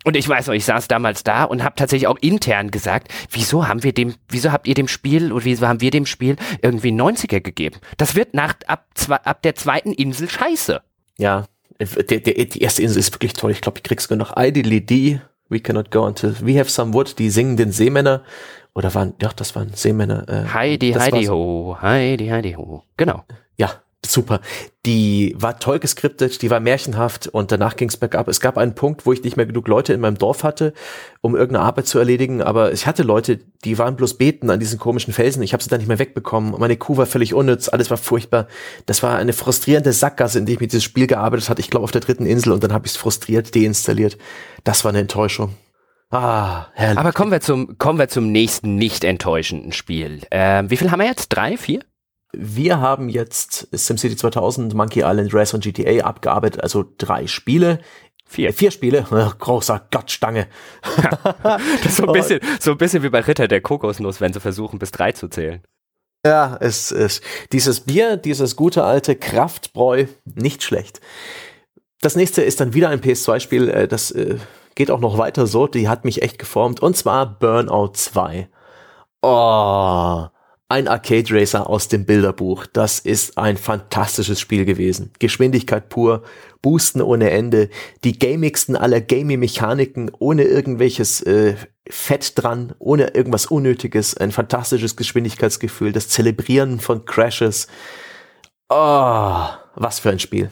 Und 0.05 0.15
ich 0.15 0.29
weiß 0.29 0.47
noch, 0.47 0.53
ich 0.53 0.65
saß 0.65 0.87
damals 0.87 1.23
da 1.23 1.45
und 1.45 1.63
habe 1.63 1.75
tatsächlich 1.75 2.07
auch 2.07 2.17
intern 2.21 2.69
gesagt, 2.69 3.11
wieso 3.31 3.67
haben 3.67 3.83
wir 3.83 3.91
dem, 3.91 4.13
wieso 4.29 4.51
habt 4.51 4.67
ihr 4.67 4.75
dem 4.75 4.87
Spiel 4.87 5.31
oder 5.31 5.45
wieso 5.45 5.67
haben 5.67 5.81
wir 5.81 5.91
dem 5.91 6.05
Spiel 6.05 6.35
irgendwie 6.61 6.91
90er 6.91 7.41
gegeben? 7.41 7.79
Das 7.97 8.15
wird 8.15 8.35
nach 8.35 8.53
ab, 8.67 8.85
ab 9.09 9.41
der 9.41 9.55
zweiten 9.55 9.93
Insel 9.93 10.29
scheiße. 10.29 10.81
Ja, 11.17 11.45
der, 11.79 12.19
der, 12.19 12.45
die 12.45 12.61
erste 12.61 12.83
Insel 12.83 12.99
ist 12.99 13.13
wirklich 13.13 13.33
toll. 13.33 13.51
Ich 13.51 13.61
glaube, 13.61 13.79
ich 13.79 13.83
krieg's 13.83 14.03
sogar 14.03 14.17
noch 14.17 14.37
Idly 14.37 14.85
D. 14.85 15.21
We 15.49 15.59
cannot 15.59 15.91
go 15.91 16.05
until 16.05 16.35
we 16.41 16.57
have 16.59 16.69
some 16.69 16.93
wood. 16.93 17.17
Die 17.19 17.29
singenden 17.29 17.71
Seemänner. 17.71 18.23
Oder 18.75 18.93
waren, 18.93 19.13
ja, 19.21 19.31
das 19.35 19.55
waren 19.55 19.73
Seemänner. 19.73 20.27
Äh, 20.29 20.53
Heidi, 20.53 20.93
Heidi, 20.93 21.25
ho. 21.25 21.77
Heidi, 21.81 22.27
Heidi, 22.27 22.53
ho. 22.53 22.83
Genau. 22.97 23.23
Super. 24.05 24.39
Die 24.85 25.35
war 25.37 25.59
toll 25.59 25.79
geskriptet, 25.79 26.41
die 26.41 26.49
war 26.49 26.61
märchenhaft 26.61 27.27
und 27.27 27.51
danach 27.51 27.75
ging 27.75 27.89
es 27.89 27.97
bergab. 27.97 28.29
Es 28.29 28.39
gab 28.39 28.57
einen 28.57 28.73
Punkt, 28.73 29.05
wo 29.05 29.11
ich 29.11 29.23
nicht 29.23 29.35
mehr 29.35 29.45
genug 29.45 29.67
Leute 29.67 29.91
in 29.91 29.99
meinem 29.99 30.17
Dorf 30.17 30.43
hatte, 30.43 30.73
um 31.19 31.35
irgendeine 31.35 31.65
Arbeit 31.65 31.85
zu 31.85 31.99
erledigen, 31.99 32.41
aber 32.41 32.71
ich 32.71 32.87
hatte 32.87 33.03
Leute, 33.03 33.39
die 33.65 33.77
waren 33.77 33.97
bloß 33.97 34.17
beten 34.17 34.49
an 34.49 34.59
diesen 34.59 34.79
komischen 34.79 35.13
Felsen. 35.13 35.43
Ich 35.43 35.51
habe 35.51 35.61
sie 35.61 35.69
dann 35.69 35.79
nicht 35.79 35.89
mehr 35.89 35.99
wegbekommen. 35.99 36.55
Meine 36.57 36.77
Kuh 36.77 36.95
war 36.95 37.07
völlig 37.07 37.33
unnütz, 37.33 37.67
alles 37.67 37.89
war 37.89 37.97
furchtbar. 37.97 38.47
Das 38.85 39.03
war 39.03 39.17
eine 39.17 39.33
frustrierende 39.33 39.91
Sackgasse, 39.91 40.39
in 40.39 40.45
der 40.45 40.53
ich 40.53 40.61
mit 40.61 40.71
diesem 40.71 40.83
Spiel 40.83 41.05
gearbeitet 41.05 41.49
hatte. 41.49 41.59
Ich 41.59 41.69
glaube 41.69 41.83
auf 41.83 41.91
der 41.91 42.01
dritten 42.01 42.25
Insel 42.25 42.53
und 42.53 42.63
dann 42.63 42.71
habe 42.71 42.85
ich 42.85 42.93
es 42.93 42.97
frustriert 42.97 43.53
deinstalliert. 43.53 44.17
Das 44.63 44.85
war 44.85 44.89
eine 44.89 44.99
Enttäuschung. 44.99 45.55
Ah, 46.09 46.67
herrlich. 46.73 46.97
Aber 46.97 47.11
kommen 47.11 47.31
wir 47.31 47.41
zum, 47.41 47.77
kommen 47.77 47.99
wir 47.99 48.07
zum 48.07 48.31
nächsten 48.31 48.75
nicht 48.75 49.03
enttäuschenden 49.03 49.73
Spiel. 49.73 50.21
Ähm, 50.31 50.71
wie 50.71 50.77
viel 50.77 50.89
haben 50.89 50.99
wir 50.99 51.05
jetzt? 51.05 51.27
Drei, 51.29 51.57
vier? 51.57 51.81
Wir 52.31 52.79
haben 52.79 53.09
jetzt 53.09 53.67
SimCity 53.71 54.15
2000, 54.15 54.73
Monkey 54.73 54.99
Island, 54.99 55.33
Res 55.33 55.53
und 55.53 55.63
GTA 55.63 56.05
abgearbeitet, 56.05 56.61
also 56.61 56.85
drei 56.97 57.27
Spiele. 57.27 57.79
Vier. 58.25 58.49
Äh, 58.49 58.53
vier 58.53 58.71
Spiele. 58.71 59.05
Oh, 59.09 59.31
großer 59.39 59.87
Gottstange. 59.91 60.47
das 61.41 61.85
ist 61.85 61.97
so 61.97 62.05
ein 62.05 62.13
bisschen, 62.13 62.39
so 62.59 62.71
ein 62.71 62.77
bisschen 62.77 63.01
wie 63.01 63.09
bei 63.09 63.21
Ritter 63.21 63.47
der 63.47 63.61
Kokosnuss, 63.61 64.21
wenn 64.21 64.33
sie 64.33 64.39
versuchen, 64.39 64.77
bis 64.77 64.91
drei 64.91 65.11
zu 65.11 65.27
zählen. 65.27 65.63
Ja, 66.25 66.57
es 66.59 66.91
ist 66.91 67.23
dieses 67.51 67.81
Bier, 67.81 68.17
dieses 68.17 68.55
gute 68.55 68.83
alte 68.83 69.15
Kraftbräu, 69.15 70.05
nicht 70.25 70.63
schlecht. 70.63 70.99
Das 72.01 72.15
nächste 72.15 72.41
ist 72.43 72.59
dann 72.59 72.73
wieder 72.73 72.89
ein 72.89 73.01
PS2-Spiel, 73.01 73.69
äh, 73.69 73.87
das 73.87 74.11
äh, 74.11 74.37
geht 74.75 74.91
auch 74.91 74.99
noch 74.99 75.17
weiter 75.17 75.47
so, 75.47 75.65
die 75.67 75.87
hat 75.87 76.05
mich 76.05 76.21
echt 76.21 76.37
geformt, 76.37 76.81
und 76.81 76.95
zwar 76.95 77.25
Burnout 77.25 77.93
2. 77.93 78.49
Oh, 79.21 80.27
ein 80.69 80.87
Arcade 80.87 81.33
Racer 81.33 81.67
aus 81.67 81.87
dem 81.87 82.05
Bilderbuch. 82.05 82.67
Das 82.67 82.99
ist 82.99 83.37
ein 83.39 83.57
fantastisches 83.57 84.39
Spiel 84.39 84.65
gewesen. 84.65 85.11
Geschwindigkeit 85.17 85.89
pur, 85.89 86.23
Boosten 86.61 87.01
ohne 87.01 87.31
Ende, 87.31 87.69
die 88.03 88.17
gamigsten 88.17 88.75
aller 88.75 89.01
Gaming-Mechaniken, 89.01 90.11
ohne 90.19 90.43
irgendwelches 90.43 91.21
äh, 91.21 91.55
Fett 91.89 92.33
dran, 92.35 92.75
ohne 92.77 93.15
irgendwas 93.15 93.47
Unnötiges, 93.47 94.15
ein 94.15 94.31
fantastisches 94.31 94.95
Geschwindigkeitsgefühl, 94.95 95.91
das 95.91 96.07
Zelebrieren 96.07 96.79
von 96.79 97.03
Crashes. 97.03 97.67
Oh, 98.69 99.45
was 99.73 99.99
für 99.99 100.11
ein 100.11 100.19
Spiel. 100.19 100.51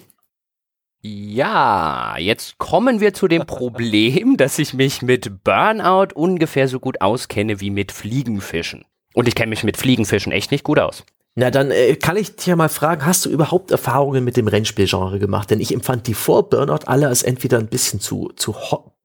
Ja, 1.02 2.18
jetzt 2.18 2.58
kommen 2.58 3.02
wir 3.02 3.14
zu 3.14 3.28
dem 3.28 3.46
Problem, 3.46 4.36
dass 4.38 4.58
ich 4.58 4.74
mich 4.74 5.04
mit 5.04 5.44
Burnout 5.44 6.16
ungefähr 6.16 6.68
so 6.68 6.80
gut 6.80 7.02
auskenne 7.02 7.62
wie 7.62 7.70
mit 7.70 7.92
Fliegenfischen. 7.92 8.84
Und 9.18 9.28
ich 9.28 9.34
kenne 9.34 9.50
mich 9.50 9.64
mit 9.64 9.78
Fliegenfischen 9.78 10.32
echt 10.32 10.52
nicht 10.52 10.64
gut 10.64 10.78
aus. 10.78 11.04
Na, 11.34 11.50
dann 11.50 11.72
äh, 11.72 11.96
kann 11.96 12.18
ich 12.18 12.36
dich 12.36 12.46
ja 12.46 12.56
mal 12.56 12.70
fragen, 12.70 13.04
hast 13.04 13.26
du 13.26 13.32
überhaupt 13.32 13.72
Erfahrungen 13.72 14.24
mit 14.24 14.38
dem 14.38 14.48
Rennspielgenre 14.48 15.18
gemacht? 15.18 15.50
Denn 15.50 15.60
ich 15.60 15.74
empfand 15.74 16.06
die 16.06 16.14
vor 16.14 16.48
Burnout 16.52 16.86
alle 16.86 17.08
als 17.08 17.24
entweder 17.24 17.58
ein 17.58 17.66
bisschen 17.66 18.00
zu, 18.00 18.32
zu 18.36 18.54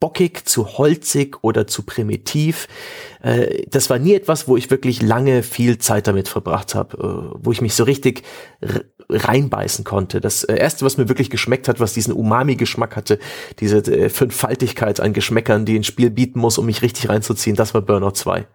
bockig, 0.01 0.45
zu 0.45 0.77
holzig 0.77 1.39
oder 1.41 1.67
zu 1.67 1.85
primitiv. 1.85 2.69
Äh, 3.23 3.63
das 3.71 3.89
war 3.89 3.99
nie 3.99 4.13
etwas, 4.13 4.47
wo 4.49 4.59
ich 4.59 4.71
wirklich 4.71 5.01
lange 5.01 5.43
viel 5.43 5.79
Zeit 5.79 6.07
damit 6.07 6.29
verbracht 6.29 6.75
habe, 6.75 7.33
äh, 7.33 7.39
wo 7.43 7.51
ich 7.51 7.63
mich 7.63 7.73
so 7.73 7.85
richtig 7.85 8.23
reinbeißen 9.09 9.87
konnte. 9.87 10.21
Das 10.21 10.45
äh, 10.45 10.57
erste, 10.57 10.85
was 10.85 10.99
mir 10.99 11.09
wirklich 11.09 11.31
geschmeckt 11.31 11.69
hat, 11.69 11.81
was 11.81 11.95
diesen 11.95 12.13
Umami-Geschmack 12.13 12.97
hatte, 12.97 13.19
diese 13.61 13.79
äh, 13.79 14.11
Fünffaltigkeit 14.11 15.01
an 15.01 15.15
Geschmäckern, 15.15 15.65
die 15.65 15.79
ein 15.79 15.85
Spiel 15.85 16.11
bieten 16.11 16.39
muss, 16.39 16.59
um 16.59 16.67
mich 16.67 16.83
richtig 16.83 17.09
reinzuziehen, 17.09 17.57
das 17.57 17.73
war 17.73 17.81
Burnout 17.81 18.11
2. 18.11 18.47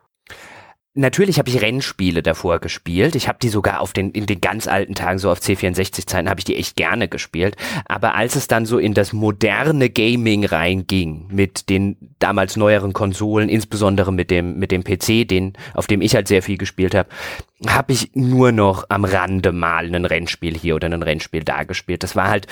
Natürlich 0.99 1.37
habe 1.37 1.47
ich 1.49 1.61
Rennspiele 1.61 2.23
davor 2.23 2.57
gespielt. 2.57 3.15
Ich 3.15 3.27
habe 3.27 3.37
die 3.39 3.49
sogar 3.49 3.81
auf 3.81 3.93
den 3.93 4.09
in 4.09 4.25
den 4.25 4.41
ganz 4.41 4.67
alten 4.67 4.95
Tagen 4.95 5.19
so 5.19 5.29
auf 5.29 5.37
C64-Zeiten 5.37 6.27
habe 6.27 6.39
ich 6.39 6.45
die 6.45 6.55
echt 6.55 6.75
gerne 6.75 7.07
gespielt. 7.07 7.55
Aber 7.85 8.15
als 8.15 8.35
es 8.35 8.47
dann 8.47 8.65
so 8.65 8.79
in 8.79 8.95
das 8.95 9.13
moderne 9.13 9.91
Gaming 9.91 10.43
reinging 10.43 11.27
mit 11.29 11.69
den 11.69 11.97
damals 12.17 12.57
neueren 12.57 12.93
Konsolen, 12.93 13.47
insbesondere 13.47 14.11
mit 14.11 14.31
dem 14.31 14.57
mit 14.57 14.71
dem 14.71 14.83
PC, 14.83 15.27
den 15.27 15.53
auf 15.75 15.85
dem 15.85 16.01
ich 16.01 16.15
halt 16.15 16.27
sehr 16.27 16.41
viel 16.41 16.57
gespielt 16.57 16.95
habe, 16.95 17.09
habe 17.67 17.93
ich 17.93 18.09
nur 18.15 18.51
noch 18.51 18.85
am 18.89 19.05
Rande 19.05 19.51
mal 19.51 19.93
ein 19.93 20.05
Rennspiel 20.05 20.57
hier 20.57 20.75
oder 20.75 20.87
ein 20.87 21.03
Rennspiel 21.03 21.43
da 21.43 21.63
gespielt. 21.63 22.01
Das 22.01 22.15
war 22.15 22.27
halt 22.27 22.47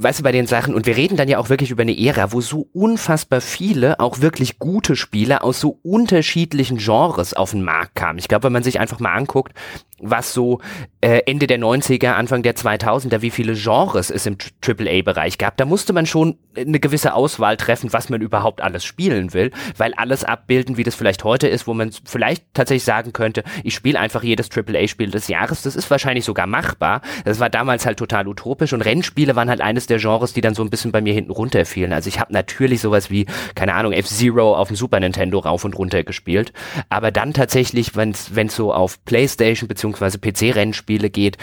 weißt 0.00 0.20
du, 0.20 0.22
bei 0.22 0.32
den 0.32 0.46
Sachen, 0.46 0.74
und 0.74 0.86
wir 0.86 0.96
reden 0.96 1.16
dann 1.16 1.28
ja 1.28 1.38
auch 1.38 1.48
wirklich 1.48 1.70
über 1.70 1.82
eine 1.82 1.98
Ära, 1.98 2.32
wo 2.32 2.40
so 2.40 2.68
unfassbar 2.72 3.40
viele, 3.40 3.98
auch 3.98 4.20
wirklich 4.20 4.58
gute 4.58 4.94
Spiele 4.94 5.42
aus 5.42 5.58
so 5.58 5.80
unterschiedlichen 5.82 6.78
Genres 6.78 7.34
auf 7.34 7.50
den 7.50 7.64
Markt 7.64 7.96
kamen. 7.96 8.18
Ich 8.18 8.28
glaube, 8.28 8.44
wenn 8.44 8.52
man 8.52 8.62
sich 8.62 8.78
einfach 8.78 9.00
mal 9.00 9.14
anguckt, 9.14 9.52
was 10.00 10.32
so 10.32 10.60
äh, 11.00 11.22
Ende 11.26 11.46
der 11.46 11.58
90er, 11.58 12.12
Anfang 12.12 12.42
der 12.42 12.54
2000er, 12.54 13.22
wie 13.22 13.30
viele 13.30 13.54
Genres 13.54 14.10
es 14.10 14.26
im 14.26 14.36
AAA-Bereich 14.64 15.38
gab. 15.38 15.56
Da 15.56 15.64
musste 15.64 15.92
man 15.92 16.06
schon 16.06 16.38
eine 16.56 16.80
gewisse 16.80 17.14
Auswahl 17.14 17.56
treffen, 17.56 17.92
was 17.92 18.08
man 18.08 18.20
überhaupt 18.20 18.60
alles 18.60 18.84
spielen 18.84 19.32
will, 19.32 19.50
weil 19.76 19.94
alles 19.94 20.24
abbilden, 20.24 20.76
wie 20.76 20.84
das 20.84 20.94
vielleicht 20.94 21.24
heute 21.24 21.48
ist, 21.48 21.66
wo 21.66 21.74
man 21.74 21.90
vielleicht 22.04 22.44
tatsächlich 22.54 22.84
sagen 22.84 23.12
könnte, 23.12 23.44
ich 23.64 23.74
spiele 23.74 23.98
einfach 23.98 24.22
jedes 24.22 24.48
AAA-Spiel 24.50 25.10
des 25.10 25.28
Jahres. 25.28 25.62
Das 25.62 25.76
ist 25.76 25.90
wahrscheinlich 25.90 26.24
sogar 26.24 26.46
machbar. 26.46 27.02
Das 27.24 27.40
war 27.40 27.50
damals 27.50 27.86
halt 27.86 27.98
total 27.98 28.28
utopisch 28.28 28.72
und 28.72 28.82
Rennspiele 28.82 29.36
waren 29.36 29.50
halt 29.50 29.60
eines 29.60 29.86
der 29.86 29.98
Genres, 29.98 30.32
die 30.32 30.40
dann 30.40 30.54
so 30.54 30.62
ein 30.62 30.70
bisschen 30.70 30.92
bei 30.92 31.00
mir 31.00 31.12
hinten 31.12 31.30
runterfielen. 31.30 31.92
Also 31.92 32.08
ich 32.08 32.20
habe 32.20 32.32
natürlich 32.32 32.80
sowas 32.80 33.10
wie, 33.10 33.26
keine 33.54 33.74
Ahnung, 33.74 33.92
F-Zero 33.92 34.56
auf 34.56 34.68
dem 34.68 34.76
Super 34.76 35.00
Nintendo 35.00 35.38
rauf 35.38 35.64
und 35.64 35.76
runter 35.76 36.04
gespielt, 36.04 36.52
aber 36.88 37.10
dann 37.10 37.34
tatsächlich, 37.34 37.96
wenn 37.96 38.10
es 38.10 38.56
so 38.56 38.72
auf 38.72 39.04
Playstation 39.04 39.68
bzw 39.68 39.87
beziehungsweise 39.92 40.18
PC-Rennspiele 40.18 41.10
geht, 41.10 41.38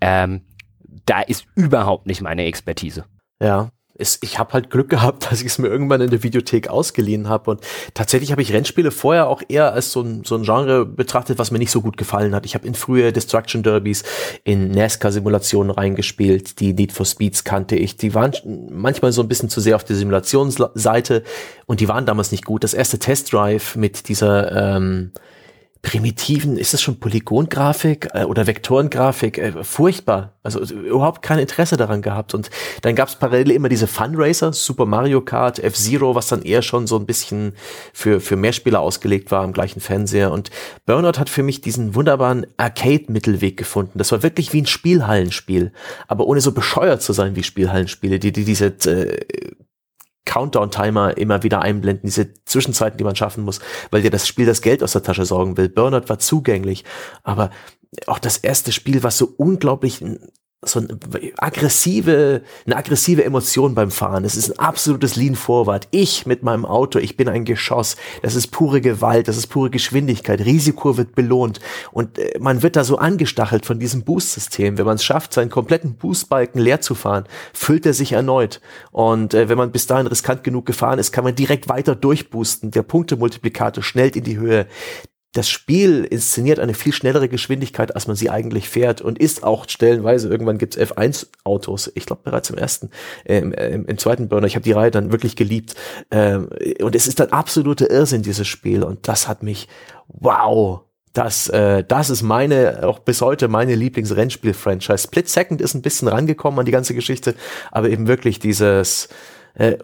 ähm, 0.00 0.42
da 1.06 1.20
ist 1.20 1.46
überhaupt 1.54 2.06
nicht 2.06 2.22
meine 2.22 2.44
Expertise. 2.44 3.04
Ja, 3.42 3.70
ich 4.22 4.38
habe 4.38 4.54
halt 4.54 4.70
Glück 4.70 4.88
gehabt, 4.88 5.26
dass 5.30 5.40
ich 5.40 5.46
es 5.48 5.58
mir 5.58 5.68
irgendwann 5.68 6.00
in 6.00 6.10
der 6.10 6.22
Videothek 6.22 6.68
ausgeliehen 6.68 7.28
habe. 7.28 7.50
Und 7.50 7.60
tatsächlich 7.94 8.32
habe 8.32 8.42
ich 8.42 8.52
Rennspiele 8.52 8.90
vorher 8.90 9.28
auch 9.28 9.42
eher 9.48 9.72
als 9.72 9.92
so 9.92 10.00
ein, 10.00 10.24
so 10.24 10.36
ein 10.36 10.42
Genre 10.44 10.86
betrachtet, 10.86 11.38
was 11.38 11.50
mir 11.50 11.58
nicht 11.58 11.70
so 11.70 11.82
gut 11.82 11.96
gefallen 11.96 12.34
hat. 12.34 12.46
Ich 12.46 12.54
habe 12.54 12.66
in 12.66 12.74
frühe 12.74 13.12
Destruction 13.12 13.62
Derbys 13.62 14.02
in 14.44 14.70
NASCAR-Simulationen 14.70 15.70
reingespielt. 15.70 16.60
Die 16.60 16.72
Need 16.72 16.92
for 16.92 17.04
Speeds 17.04 17.44
kannte 17.44 17.76
ich. 17.76 17.96
Die 17.96 18.14
waren 18.14 18.32
manchmal 18.70 19.12
so 19.12 19.22
ein 19.22 19.28
bisschen 19.28 19.50
zu 19.50 19.60
sehr 19.60 19.76
auf 19.76 19.84
der 19.84 19.96
Simulationsseite 19.96 21.22
und 21.66 21.80
die 21.80 21.88
waren 21.88 22.06
damals 22.06 22.32
nicht 22.32 22.44
gut. 22.44 22.64
Das 22.64 22.74
erste 22.74 22.98
Test 22.98 23.32
Drive 23.32 23.76
mit 23.76 24.08
dieser 24.08 24.76
ähm, 24.76 25.12
primitiven, 25.82 26.58
ist 26.58 26.74
das 26.74 26.82
schon 26.82 27.00
Polygongrafik 27.00 28.08
äh, 28.12 28.24
oder 28.24 28.46
Vektorengrafik? 28.46 29.38
Äh, 29.38 29.64
furchtbar. 29.64 30.34
Also 30.42 30.60
überhaupt 30.60 31.22
kein 31.22 31.38
Interesse 31.38 31.76
daran 31.76 32.02
gehabt. 32.02 32.34
Und 32.34 32.50
dann 32.82 32.94
gab 32.94 33.08
es 33.08 33.16
parallel 33.16 33.50
immer 33.50 33.68
diese 33.68 33.86
Funracer, 33.86 34.52
Super 34.52 34.86
Mario 34.86 35.20
Kart, 35.20 35.58
F-Zero, 35.58 36.14
was 36.14 36.28
dann 36.28 36.42
eher 36.42 36.62
schon 36.62 36.86
so 36.86 36.96
ein 36.96 37.06
bisschen 37.06 37.54
für, 37.92 38.20
für 38.20 38.36
Mehrspieler 38.36 38.80
ausgelegt 38.80 39.30
war 39.30 39.42
am 39.42 39.52
gleichen 39.52 39.80
Fernseher. 39.80 40.32
Und 40.32 40.50
Burnout 40.86 41.18
hat 41.18 41.28
für 41.28 41.42
mich 41.42 41.60
diesen 41.60 41.94
wunderbaren 41.94 42.46
Arcade-Mittelweg 42.56 43.56
gefunden. 43.56 43.98
Das 43.98 44.12
war 44.12 44.22
wirklich 44.22 44.52
wie 44.52 44.62
ein 44.62 44.66
Spielhallenspiel, 44.66 45.72
aber 46.08 46.26
ohne 46.26 46.40
so 46.40 46.52
bescheuert 46.52 47.02
zu 47.02 47.12
sein 47.12 47.36
wie 47.36 47.42
Spielhallenspiele, 47.42 48.18
die, 48.18 48.32
die 48.32 48.44
diese 48.44 48.66
äh, 48.66 49.52
Countdown-Timer 50.24 51.16
immer 51.16 51.42
wieder 51.42 51.62
einblenden, 51.62 52.06
diese 52.06 52.34
Zwischenzeiten, 52.44 52.98
die 52.98 53.04
man 53.04 53.16
schaffen 53.16 53.44
muss, 53.44 53.60
weil 53.90 54.02
dir 54.02 54.10
das 54.10 54.28
Spiel 54.28 54.46
das 54.46 54.62
Geld 54.62 54.82
aus 54.82 54.92
der 54.92 55.02
Tasche 55.02 55.24
sorgen 55.24 55.56
will. 55.56 55.68
Burnout 55.68 56.08
war 56.08 56.18
zugänglich, 56.18 56.84
aber 57.22 57.50
auch 58.06 58.18
das 58.18 58.36
erste 58.38 58.72
Spiel, 58.72 59.02
was 59.02 59.18
so 59.18 59.32
unglaublich 59.36 60.04
so 60.62 60.78
eine 60.78 60.98
aggressive, 61.38 62.42
eine 62.66 62.76
aggressive 62.76 63.24
Emotion 63.24 63.74
beim 63.74 63.90
Fahren. 63.90 64.26
Es 64.26 64.36
ist 64.36 64.50
ein 64.50 64.58
absolutes 64.58 65.16
Lean 65.16 65.34
Forward. 65.34 65.88
Ich 65.90 66.26
mit 66.26 66.42
meinem 66.42 66.66
Auto, 66.66 66.98
ich 66.98 67.16
bin 67.16 67.30
ein 67.30 67.46
Geschoss. 67.46 67.96
Das 68.20 68.34
ist 68.34 68.48
pure 68.48 68.82
Gewalt, 68.82 69.26
das 69.26 69.38
ist 69.38 69.46
pure 69.46 69.70
Geschwindigkeit. 69.70 70.40
Risiko 70.40 70.98
wird 70.98 71.14
belohnt 71.14 71.60
und 71.92 72.18
äh, 72.18 72.38
man 72.40 72.62
wird 72.62 72.76
da 72.76 72.84
so 72.84 72.98
angestachelt 72.98 73.64
von 73.64 73.80
diesem 73.80 74.04
Boost-System. 74.04 74.76
Wenn 74.76 74.84
man 74.84 74.96
es 74.96 75.04
schafft, 75.04 75.32
seinen 75.32 75.48
kompletten 75.48 75.94
Boostbalken 75.94 76.60
leer 76.60 76.82
zu 76.82 76.94
fahren, 76.94 77.24
füllt 77.54 77.86
er 77.86 77.94
sich 77.94 78.12
erneut. 78.12 78.60
Und 78.90 79.32
äh, 79.32 79.48
wenn 79.48 79.56
man 79.56 79.72
bis 79.72 79.86
dahin 79.86 80.08
riskant 80.08 80.44
genug 80.44 80.66
gefahren 80.66 80.98
ist, 80.98 81.10
kann 81.10 81.24
man 81.24 81.34
direkt 81.34 81.70
weiter 81.70 81.94
durchboosten. 81.94 82.70
Der 82.70 82.82
Punktemultiplikator 82.82 83.82
schnellt 83.82 84.14
in 84.14 84.24
die 84.24 84.36
Höhe 84.36 84.66
das 85.32 85.48
Spiel 85.48 86.04
inszeniert 86.04 86.58
eine 86.58 86.74
viel 86.74 86.92
schnellere 86.92 87.28
Geschwindigkeit, 87.28 87.94
als 87.94 88.08
man 88.08 88.16
sie 88.16 88.30
eigentlich 88.30 88.68
fährt 88.68 89.00
und 89.00 89.18
ist 89.18 89.44
auch 89.44 89.68
stellenweise, 89.68 90.28
irgendwann 90.28 90.58
gibt's 90.58 90.76
F1-Autos, 90.76 91.92
ich 91.94 92.06
glaube 92.06 92.22
bereits 92.24 92.50
im 92.50 92.58
ersten, 92.58 92.90
ähm, 93.26 93.52
im, 93.52 93.86
im, 93.86 93.98
zweiten 93.98 94.28
Burner, 94.28 94.48
ich 94.48 94.56
habe 94.56 94.64
die 94.64 94.72
Reihe 94.72 94.90
dann 94.90 95.12
wirklich 95.12 95.36
geliebt 95.36 95.74
ähm, 96.10 96.48
und 96.80 96.96
es 96.96 97.06
ist 97.06 97.20
ein 97.20 97.32
absoluter 97.32 97.88
Irrsinn, 97.90 98.22
dieses 98.22 98.48
Spiel 98.48 98.82
und 98.82 99.06
das 99.06 99.28
hat 99.28 99.44
mich, 99.44 99.68
wow, 100.08 100.80
das, 101.12 101.48
äh, 101.48 101.84
das 101.84 102.10
ist 102.10 102.22
meine, 102.22 102.80
auch 102.84 102.98
bis 102.98 103.20
heute 103.20 103.46
meine 103.48 103.74
Lieblingsrennspiel-Franchise. 103.76 105.04
Split 105.04 105.28
Second 105.28 105.60
ist 105.60 105.74
ein 105.74 105.82
bisschen 105.82 106.08
rangekommen 106.08 106.58
an 106.58 106.66
die 106.66 106.72
ganze 106.72 106.94
Geschichte, 106.94 107.36
aber 107.70 107.88
eben 107.88 108.08
wirklich 108.08 108.40
dieses 108.40 109.08
äh, 109.54 109.78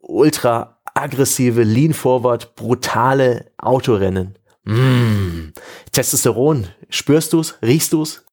ultra 0.00 0.80
aggressive, 0.94 1.62
lean 1.62 1.92
forward, 1.92 2.54
brutale 2.56 3.52
Autorennen 3.58 4.36
Mmh. 4.64 5.52
Testosteron, 5.92 6.68
spürst 6.90 7.32
du's, 7.32 7.58
riechst 7.62 7.92
du's? 7.92 8.23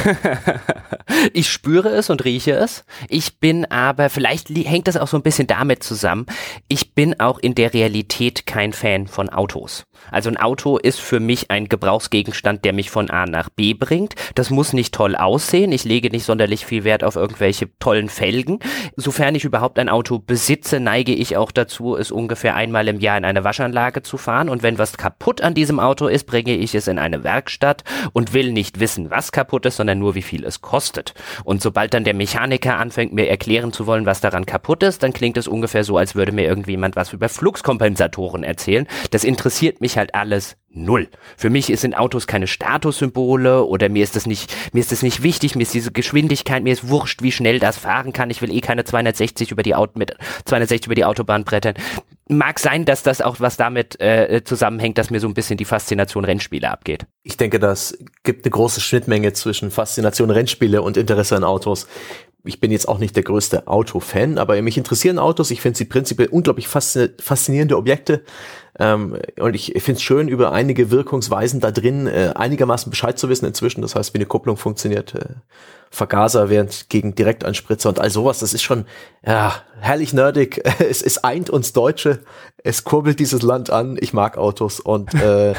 ich 1.32 1.50
spüre 1.50 1.90
es 1.90 2.10
und 2.10 2.24
rieche 2.24 2.52
es. 2.52 2.84
Ich 3.08 3.38
bin 3.38 3.64
aber, 3.70 4.10
vielleicht 4.10 4.48
hängt 4.50 4.88
das 4.88 4.96
auch 4.96 5.08
so 5.08 5.16
ein 5.16 5.22
bisschen 5.22 5.46
damit 5.46 5.82
zusammen, 5.82 6.26
ich 6.68 6.94
bin 6.94 7.18
auch 7.20 7.38
in 7.38 7.54
der 7.54 7.74
Realität 7.74 8.46
kein 8.46 8.72
Fan 8.72 9.06
von 9.06 9.28
Autos. 9.28 9.84
Also 10.10 10.30
ein 10.30 10.36
Auto 10.36 10.78
ist 10.78 11.00
für 11.00 11.20
mich 11.20 11.50
ein 11.50 11.68
Gebrauchsgegenstand, 11.68 12.64
der 12.64 12.72
mich 12.72 12.90
von 12.90 13.10
A 13.10 13.26
nach 13.26 13.50
B 13.50 13.74
bringt. 13.74 14.14
Das 14.34 14.50
muss 14.50 14.72
nicht 14.72 14.94
toll 14.94 15.16
aussehen. 15.16 15.72
Ich 15.72 15.84
lege 15.84 16.10
nicht 16.10 16.24
sonderlich 16.24 16.66
viel 16.66 16.84
Wert 16.84 17.04
auf 17.04 17.16
irgendwelche 17.16 17.68
tollen 17.78 18.08
Felgen. 18.08 18.58
Sofern 18.96 19.34
ich 19.34 19.44
überhaupt 19.44 19.78
ein 19.78 19.88
Auto 19.88 20.18
besitze, 20.18 20.80
neige 20.80 21.14
ich 21.14 21.36
auch 21.36 21.52
dazu, 21.52 21.96
es 21.96 22.10
ungefähr 22.10 22.56
einmal 22.56 22.88
im 22.88 23.00
Jahr 23.00 23.18
in 23.18 23.24
eine 23.24 23.44
Waschanlage 23.44 24.02
zu 24.02 24.16
fahren. 24.16 24.48
Und 24.48 24.62
wenn 24.62 24.78
was 24.78 24.96
kaputt 24.96 25.40
an 25.42 25.54
diesem 25.54 25.80
Auto 25.80 26.06
ist, 26.06 26.24
bringe 26.24 26.56
ich 26.56 26.74
es 26.74 26.88
in 26.88 26.98
eine 26.98 27.24
Werkstatt 27.24 27.84
und 28.12 28.32
will 28.32 28.52
nicht 28.52 28.80
wissen, 28.80 29.10
was 29.10 29.32
kaputt 29.32 29.66
ist, 29.66 29.76
sondern 29.76 29.89
sondern 29.90 29.98
nur, 29.98 30.14
wie 30.14 30.22
viel 30.22 30.44
es 30.44 30.60
kostet. 30.60 31.14
Und 31.44 31.60
sobald 31.60 31.94
dann 31.94 32.04
der 32.04 32.14
Mechaniker 32.14 32.78
anfängt, 32.78 33.12
mir 33.12 33.28
erklären 33.28 33.72
zu 33.72 33.86
wollen, 33.86 34.06
was 34.06 34.20
daran 34.20 34.46
kaputt 34.46 34.84
ist, 34.84 35.02
dann 35.02 35.12
klingt 35.12 35.36
es 35.36 35.48
ungefähr 35.48 35.82
so, 35.82 35.96
als 35.96 36.14
würde 36.14 36.32
mir 36.32 36.44
irgendjemand 36.44 36.94
was 36.94 37.12
über 37.12 37.28
Fluxkompensatoren 37.28 38.44
erzählen. 38.44 38.86
Das 39.10 39.24
interessiert 39.24 39.80
mich 39.80 39.98
halt 39.98 40.14
alles 40.14 40.56
null. 40.72 41.08
Für 41.36 41.50
mich 41.50 41.66
sind 41.66 41.96
Autos 41.96 42.26
keine 42.26 42.46
Statussymbole 42.46 43.64
oder 43.64 43.88
mir 43.88 44.04
ist 44.04 44.16
das 44.16 44.26
nicht, 44.26 44.54
mir 44.72 44.80
ist 44.80 44.92
das 44.92 45.02
nicht 45.02 45.22
wichtig, 45.22 45.56
mir 45.56 45.62
ist 45.62 45.74
diese 45.74 45.90
Geschwindigkeit, 45.90 46.62
mir 46.62 46.72
ist 46.72 46.88
wurscht, 46.88 47.22
wie 47.22 47.32
schnell 47.32 47.58
das 47.58 47.76
fahren 47.76 48.12
kann. 48.12 48.30
Ich 48.30 48.40
will 48.40 48.52
eh 48.52 48.60
keine 48.60 48.84
260 48.84 49.50
über 49.50 49.62
die 49.62 49.74
Auto, 49.74 49.98
mit 49.98 50.16
260 50.44 50.86
über 50.86 50.94
die 50.94 51.04
Autobahn 51.04 51.44
brettern. 51.44 51.74
Mag 52.28 52.60
sein, 52.60 52.84
dass 52.84 53.02
das 53.02 53.20
auch 53.20 53.40
was 53.40 53.56
damit 53.56 54.00
äh, 54.00 54.42
zusammenhängt, 54.44 54.98
dass 54.98 55.10
mir 55.10 55.18
so 55.18 55.26
ein 55.26 55.34
bisschen 55.34 55.56
die 55.56 55.64
Faszination 55.64 56.24
Rennspiele 56.24 56.70
abgeht. 56.70 57.06
Ich 57.24 57.36
denke, 57.36 57.58
das 57.58 57.98
gibt 58.22 58.44
eine 58.44 58.50
große 58.50 58.80
Schnittmenge 58.80 59.32
zwischen 59.32 59.72
Faszination 59.72 60.30
Rennspiele 60.30 60.82
und 60.82 60.96
Interesse 60.96 61.36
an 61.36 61.42
Autos 61.42 61.88
ich 62.44 62.60
bin 62.60 62.70
jetzt 62.70 62.88
auch 62.88 62.98
nicht 62.98 63.16
der 63.16 63.22
größte 63.22 63.66
Autofan, 63.68 64.38
aber 64.38 64.60
mich 64.62 64.78
interessieren 64.78 65.18
Autos. 65.18 65.50
Ich 65.50 65.60
finde 65.60 65.76
sie 65.76 65.84
prinzipiell 65.84 66.28
unglaublich 66.28 66.68
faszinierende 66.68 67.76
Objekte. 67.76 68.22
Ähm, 68.80 69.18
und 69.38 69.54
ich 69.54 69.74
finde 69.76 69.98
es 69.98 70.02
schön, 70.02 70.26
über 70.26 70.52
einige 70.52 70.90
Wirkungsweisen 70.90 71.60
da 71.60 71.70
drin 71.70 72.06
äh, 72.06 72.32
einigermaßen 72.34 72.88
Bescheid 72.88 73.18
zu 73.18 73.28
wissen 73.28 73.44
inzwischen. 73.44 73.82
Das 73.82 73.94
heißt, 73.94 74.14
wie 74.14 74.18
eine 74.18 74.26
Kupplung 74.26 74.56
funktioniert, 74.56 75.14
äh, 75.14 75.34
Vergaser 75.92 76.48
während 76.48 76.88
gegen 76.88 77.16
Direktanspritzer 77.16 77.88
und 77.88 77.98
all 77.98 78.10
sowas. 78.10 78.38
Das 78.38 78.54
ist 78.54 78.62
schon 78.62 78.84
ja, 79.26 79.56
herrlich 79.80 80.12
nerdig. 80.12 80.62
Es, 80.78 81.02
es 81.02 81.22
eint 81.24 81.50
uns 81.50 81.72
Deutsche. 81.72 82.20
Es 82.62 82.84
kurbelt 82.84 83.18
dieses 83.20 83.42
Land 83.42 83.70
an. 83.70 83.98
Ich 84.00 84.12
mag 84.12 84.38
Autos 84.38 84.80
und 84.80 85.12
äh, 85.14 85.54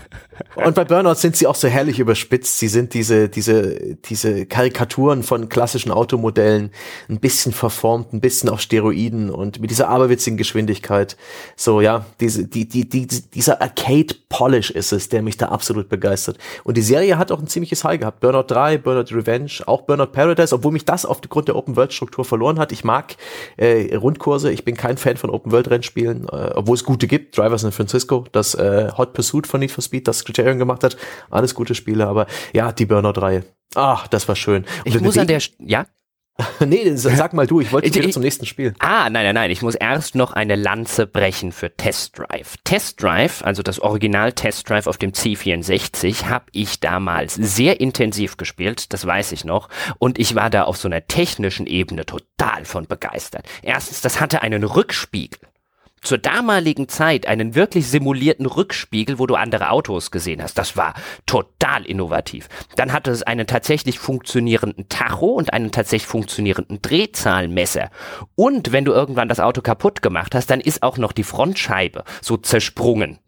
und 0.54 0.74
bei 0.74 0.84
Burnout 0.84 1.14
sind 1.14 1.36
sie 1.36 1.46
auch 1.46 1.54
so 1.54 1.68
herrlich 1.68 1.98
überspitzt. 1.98 2.58
Sie 2.58 2.68
sind 2.68 2.94
diese 2.94 3.28
diese 3.28 3.96
diese 3.96 4.46
Karikaturen 4.46 5.22
von 5.22 5.48
klassischen 5.48 5.92
Automodellen, 5.92 6.70
ein 7.08 7.20
bisschen 7.20 7.52
verformt, 7.52 8.12
ein 8.12 8.20
bisschen 8.20 8.48
auf 8.48 8.60
Steroiden 8.60 9.30
und 9.30 9.60
mit 9.60 9.70
dieser 9.70 9.88
aberwitzigen 9.88 10.36
Geschwindigkeit. 10.36 11.16
So 11.56 11.80
ja, 11.80 12.06
diese 12.20 12.46
die 12.46 12.59
die 12.68 12.88
die 12.88 13.06
dieser 13.06 13.60
Arcade 13.60 14.14
Polish 14.28 14.70
ist 14.70 14.92
es, 14.92 15.08
der 15.08 15.22
mich 15.22 15.36
da 15.36 15.48
absolut 15.48 15.88
begeistert. 15.88 16.38
Und 16.64 16.76
die 16.76 16.82
Serie 16.82 17.18
hat 17.18 17.32
auch 17.32 17.40
ein 17.40 17.46
ziemliches 17.46 17.84
High 17.84 18.00
gehabt. 18.00 18.20
Burnout 18.20 18.44
3, 18.48 18.78
Burnout 18.78 19.14
Revenge, 19.14 19.50
auch 19.66 19.82
Burnout 19.82 20.12
Paradise, 20.12 20.54
obwohl 20.54 20.72
mich 20.72 20.84
das 20.84 21.04
aufgrund 21.04 21.48
der 21.48 21.56
Open-World-Struktur 21.56 22.24
verloren 22.24 22.58
hat. 22.58 22.72
Ich 22.72 22.84
mag 22.84 23.16
äh, 23.56 23.94
Rundkurse, 23.94 24.50
ich 24.52 24.64
bin 24.64 24.76
kein 24.76 24.96
Fan 24.96 25.16
von 25.16 25.30
Open-World-Rennspielen, 25.30 26.28
äh, 26.28 26.52
obwohl 26.54 26.76
es 26.76 26.84
gute 26.84 27.06
gibt. 27.06 27.36
Drivers 27.36 27.64
in 27.64 27.72
Francisco, 27.72 28.24
das 28.32 28.54
äh, 28.54 28.90
Hot 28.96 29.12
Pursuit 29.12 29.46
von 29.46 29.60
Need 29.60 29.72
for 29.72 29.82
Speed, 29.82 30.06
das 30.08 30.24
Criterion 30.24 30.58
gemacht 30.58 30.84
hat. 30.84 30.96
Alles 31.30 31.54
gute 31.54 31.74
Spiele, 31.74 32.06
aber 32.06 32.26
ja, 32.52 32.72
die 32.72 32.86
Burnout-Reihe. 32.86 33.44
Ach, 33.74 34.08
das 34.08 34.26
war 34.28 34.36
schön. 34.36 34.64
Und 34.84 34.94
ich 34.94 35.00
muss 35.00 35.16
an 35.16 35.26
der, 35.26 35.40
ja? 35.58 35.86
nee, 36.60 36.90
sag 36.94 37.32
mal 37.32 37.46
du, 37.46 37.60
ich 37.60 37.72
wollte 37.72 37.92
wieder 37.94 38.10
zum 38.10 38.22
nächsten 38.22 38.46
Spiel. 38.46 38.74
Ah, 38.78 39.10
nein, 39.10 39.24
nein, 39.24 39.34
nein, 39.34 39.50
ich 39.50 39.62
muss 39.62 39.74
erst 39.74 40.14
noch 40.14 40.32
eine 40.32 40.56
Lanze 40.56 41.06
brechen 41.06 41.52
für 41.52 41.74
Test 41.76 42.18
Drive. 42.18 42.56
Test 42.64 43.02
Drive, 43.02 43.42
also 43.42 43.62
das 43.62 43.80
Original 43.80 44.32
Test 44.32 44.68
Drive 44.68 44.86
auf 44.86 44.98
dem 44.98 45.12
C64, 45.12 46.24
habe 46.26 46.46
ich 46.52 46.80
damals 46.80 47.34
sehr 47.34 47.80
intensiv 47.80 48.36
gespielt, 48.36 48.92
das 48.92 49.06
weiß 49.06 49.32
ich 49.32 49.44
noch, 49.44 49.68
und 49.98 50.18
ich 50.18 50.34
war 50.34 50.50
da 50.50 50.64
auf 50.64 50.76
so 50.76 50.88
einer 50.88 51.06
technischen 51.06 51.66
Ebene 51.66 52.06
total 52.06 52.64
von 52.64 52.86
begeistert. 52.86 53.46
Erstens, 53.62 54.00
das 54.00 54.20
hatte 54.20 54.42
einen 54.42 54.64
Rückspiegel 54.64 55.49
zur 56.02 56.18
damaligen 56.18 56.88
Zeit 56.88 57.26
einen 57.26 57.54
wirklich 57.54 57.88
simulierten 57.88 58.46
Rückspiegel, 58.46 59.18
wo 59.18 59.26
du 59.26 59.34
andere 59.34 59.70
Autos 59.70 60.10
gesehen 60.10 60.42
hast. 60.42 60.56
Das 60.58 60.76
war 60.76 60.94
total 61.26 61.84
innovativ. 61.84 62.48
Dann 62.76 62.92
hatte 62.92 63.10
es 63.10 63.22
einen 63.22 63.46
tatsächlich 63.46 63.98
funktionierenden 63.98 64.88
Tacho 64.88 65.26
und 65.26 65.52
einen 65.52 65.72
tatsächlich 65.72 66.06
funktionierenden 66.06 66.80
Drehzahlmesser. 66.82 67.90
Und 68.34 68.72
wenn 68.72 68.84
du 68.84 68.92
irgendwann 68.92 69.28
das 69.28 69.40
Auto 69.40 69.60
kaputt 69.60 70.02
gemacht 70.02 70.34
hast, 70.34 70.50
dann 70.50 70.60
ist 70.60 70.82
auch 70.82 70.96
noch 70.96 71.12
die 71.12 71.24
Frontscheibe 71.24 72.04
so 72.22 72.36
zersprungen. 72.36 73.18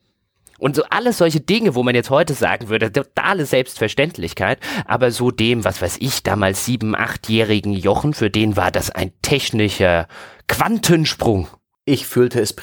Und 0.58 0.76
so 0.76 0.84
alles 0.90 1.18
solche 1.18 1.40
Dinge, 1.40 1.74
wo 1.74 1.82
man 1.82 1.96
jetzt 1.96 2.10
heute 2.10 2.34
sagen 2.34 2.68
würde, 2.68 2.92
totale 2.92 3.46
Selbstverständlichkeit, 3.46 4.60
aber 4.86 5.10
so 5.10 5.32
dem, 5.32 5.64
was 5.64 5.82
weiß 5.82 5.96
ich, 5.98 6.22
damals 6.22 6.64
sieben, 6.64 6.94
achtjährigen 6.94 7.72
Jochen, 7.72 8.14
für 8.14 8.30
den 8.30 8.56
war 8.56 8.70
das 8.70 8.88
ein 8.88 9.10
technischer 9.22 10.06
Quantensprung 10.46 11.48
ich 11.84 12.06
fühlte 12.06 12.40
es 12.40 12.54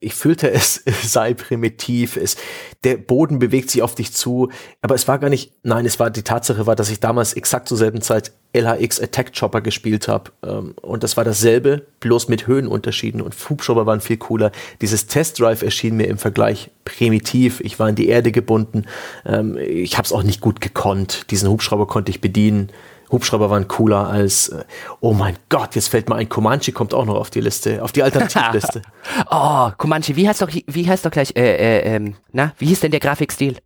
ich 0.00 0.14
fühlte 0.14 0.50
es 0.52 0.82
sei 1.02 1.34
primitiv, 1.34 2.16
es, 2.16 2.36
der 2.84 2.96
Boden 2.96 3.38
bewegt 3.38 3.70
sich 3.70 3.82
auf 3.82 3.94
dich 3.94 4.12
zu, 4.12 4.50
aber 4.82 4.94
es 4.94 5.08
war 5.08 5.18
gar 5.18 5.30
nicht, 5.30 5.52
nein, 5.62 5.86
es 5.86 5.98
war, 5.98 6.10
die 6.10 6.22
Tatsache 6.22 6.66
war, 6.66 6.76
dass 6.76 6.90
ich 6.90 7.00
damals 7.00 7.32
exakt 7.32 7.68
zur 7.68 7.78
selben 7.78 8.02
Zeit 8.02 8.32
LHX 8.52 9.00
Attack 9.00 9.32
Chopper 9.38 9.60
gespielt 9.60 10.08
habe 10.08 10.32
ähm, 10.42 10.74
und 10.82 11.02
das 11.02 11.16
war 11.16 11.24
dasselbe, 11.24 11.86
bloß 12.00 12.28
mit 12.28 12.46
Höhenunterschieden 12.46 13.22
und 13.22 13.34
Hubschrauber 13.48 13.86
waren 13.86 14.00
viel 14.00 14.18
cooler. 14.18 14.52
Dieses 14.80 15.06
Test 15.06 15.40
Drive 15.40 15.62
erschien 15.62 15.96
mir 15.96 16.08
im 16.08 16.18
Vergleich 16.18 16.70
primitiv, 16.84 17.60
ich 17.60 17.78
war 17.78 17.88
in 17.88 17.94
die 17.94 18.08
Erde 18.08 18.32
gebunden, 18.32 18.84
ähm, 19.24 19.56
ich 19.56 19.96
habe 19.96 20.04
es 20.04 20.12
auch 20.12 20.22
nicht 20.22 20.40
gut 20.40 20.60
gekonnt, 20.60 21.30
diesen 21.30 21.48
Hubschrauber 21.48 21.86
konnte 21.86 22.10
ich 22.10 22.20
bedienen, 22.20 22.70
Hubschrauber 23.10 23.50
waren 23.50 23.68
cooler 23.68 24.08
als, 24.08 24.48
äh, 24.48 24.64
oh 25.00 25.12
mein 25.12 25.36
Gott, 25.48 25.74
jetzt 25.74 25.88
fällt 25.88 26.08
mir 26.08 26.16
ein, 26.16 26.28
Comanche 26.28 26.72
kommt 26.72 26.94
auch 26.94 27.04
noch 27.04 27.16
auf 27.16 27.30
die 27.30 27.40
Liste, 27.40 27.82
auf 27.82 27.92
die 27.92 28.02
Alternativliste. 28.02 28.82
oh, 29.30 29.70
Comanche, 29.76 30.16
wie 30.16 30.28
heißt 30.28 30.42
doch, 30.42 30.50
wie 30.50 30.88
heißt 30.88 31.04
doch 31.04 31.10
gleich, 31.10 31.34
äh, 31.36 31.56
äh, 31.56 31.96
ähm, 31.96 32.16
na, 32.32 32.52
wie 32.58 32.66
hieß 32.66 32.80
denn 32.80 32.90
der 32.90 33.00
Grafikstil? 33.00 33.58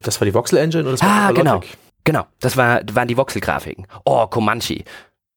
Das 0.00 0.20
war 0.20 0.26
die 0.26 0.34
Voxel 0.34 0.58
Engine 0.58 0.84
oder 0.84 0.92
das 0.92 1.02
war 1.02 1.10
Ah, 1.10 1.32
genau. 1.32 1.60
Genau, 2.04 2.24
das 2.38 2.56
war, 2.56 2.82
waren 2.92 3.08
die 3.08 3.16
Voxel-Grafiken. 3.16 3.86
Oh, 4.04 4.28
Comanche. 4.28 4.84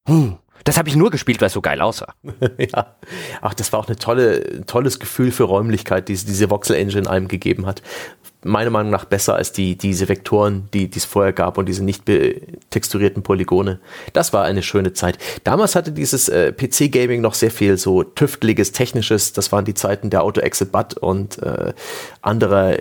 Hm, 0.06 0.38
das 0.62 0.78
habe 0.78 0.88
ich 0.88 0.94
nur 0.94 1.10
gespielt, 1.10 1.40
weil 1.40 1.48
es 1.48 1.52
so 1.52 1.60
geil 1.60 1.80
aussah. 1.80 2.14
ja. 2.58 2.94
Ach, 3.40 3.54
das 3.54 3.72
war 3.72 3.80
auch 3.80 3.88
eine 3.88 3.96
tolle, 3.96 4.64
tolles 4.66 5.00
Gefühl 5.00 5.32
für 5.32 5.44
Räumlichkeit, 5.44 6.08
die 6.08 6.14
diese 6.14 6.48
Voxel-Engine 6.48 7.10
einem 7.10 7.26
gegeben 7.26 7.66
hat 7.66 7.82
meiner 8.42 8.70
Meinung 8.70 8.90
nach 8.90 9.04
besser 9.04 9.34
als 9.34 9.52
die, 9.52 9.76
diese 9.76 10.08
Vektoren, 10.08 10.68
die 10.72 10.90
es 10.94 11.04
vorher 11.04 11.32
gab 11.32 11.58
und 11.58 11.66
diese 11.66 11.84
nicht 11.84 12.04
texturierten 12.70 13.22
Polygone. 13.22 13.80
Das 14.12 14.32
war 14.32 14.44
eine 14.44 14.62
schöne 14.62 14.92
Zeit. 14.92 15.18
Damals 15.44 15.76
hatte 15.76 15.92
dieses 15.92 16.28
äh, 16.28 16.52
PC-Gaming 16.52 17.20
noch 17.20 17.34
sehr 17.34 17.50
viel 17.50 17.76
so 17.76 18.02
tüftliges, 18.02 18.72
technisches. 18.72 19.32
Das 19.32 19.52
waren 19.52 19.64
die 19.64 19.74
Zeiten 19.74 20.10
der 20.10 20.22
Auto-Exit-Butt 20.22 20.96
und 20.96 21.42
äh, 21.42 21.74
anderer 22.22 22.76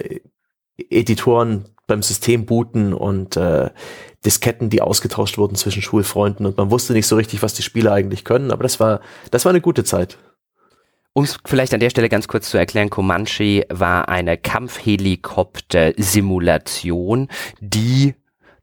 Editoren, 0.89 1.66
beim 1.88 2.03
System 2.03 2.45
booten 2.45 2.93
und 2.93 3.36
äh, 3.36 3.70
Disketten, 4.26 4.70
die 4.70 4.82
ausgetauscht 4.82 5.38
wurden 5.38 5.55
zwischen 5.55 5.82
Schulfreunden 5.82 6.45
und 6.45 6.57
man 6.57 6.72
wusste 6.72 6.93
nicht 6.93 7.07
so 7.07 7.16
richtig, 7.16 7.41
was 7.41 7.53
die 7.53 7.64
Spieler 7.64 7.93
eigentlich 7.93 8.24
können, 8.24 8.51
aber 8.51 8.64
das 8.64 8.80
war, 8.80 9.01
das 9.32 9.45
war 9.45 9.49
eine 9.49 9.62
gute 9.62 9.84
Zeit. 9.84 10.18
Um 11.14 11.24
es 11.24 11.38
vielleicht 11.45 11.74
an 11.74 11.80
der 11.80 11.89
Stelle 11.89 12.10
ganz 12.10 12.28
kurz 12.28 12.49
zu 12.49 12.57
erklären, 12.57 12.89
Comanche 12.89 13.66
war 13.70 14.10
eine 14.10 14.38
Kampfhelikopter-Simulation, 14.38 17.30
die 17.60 18.16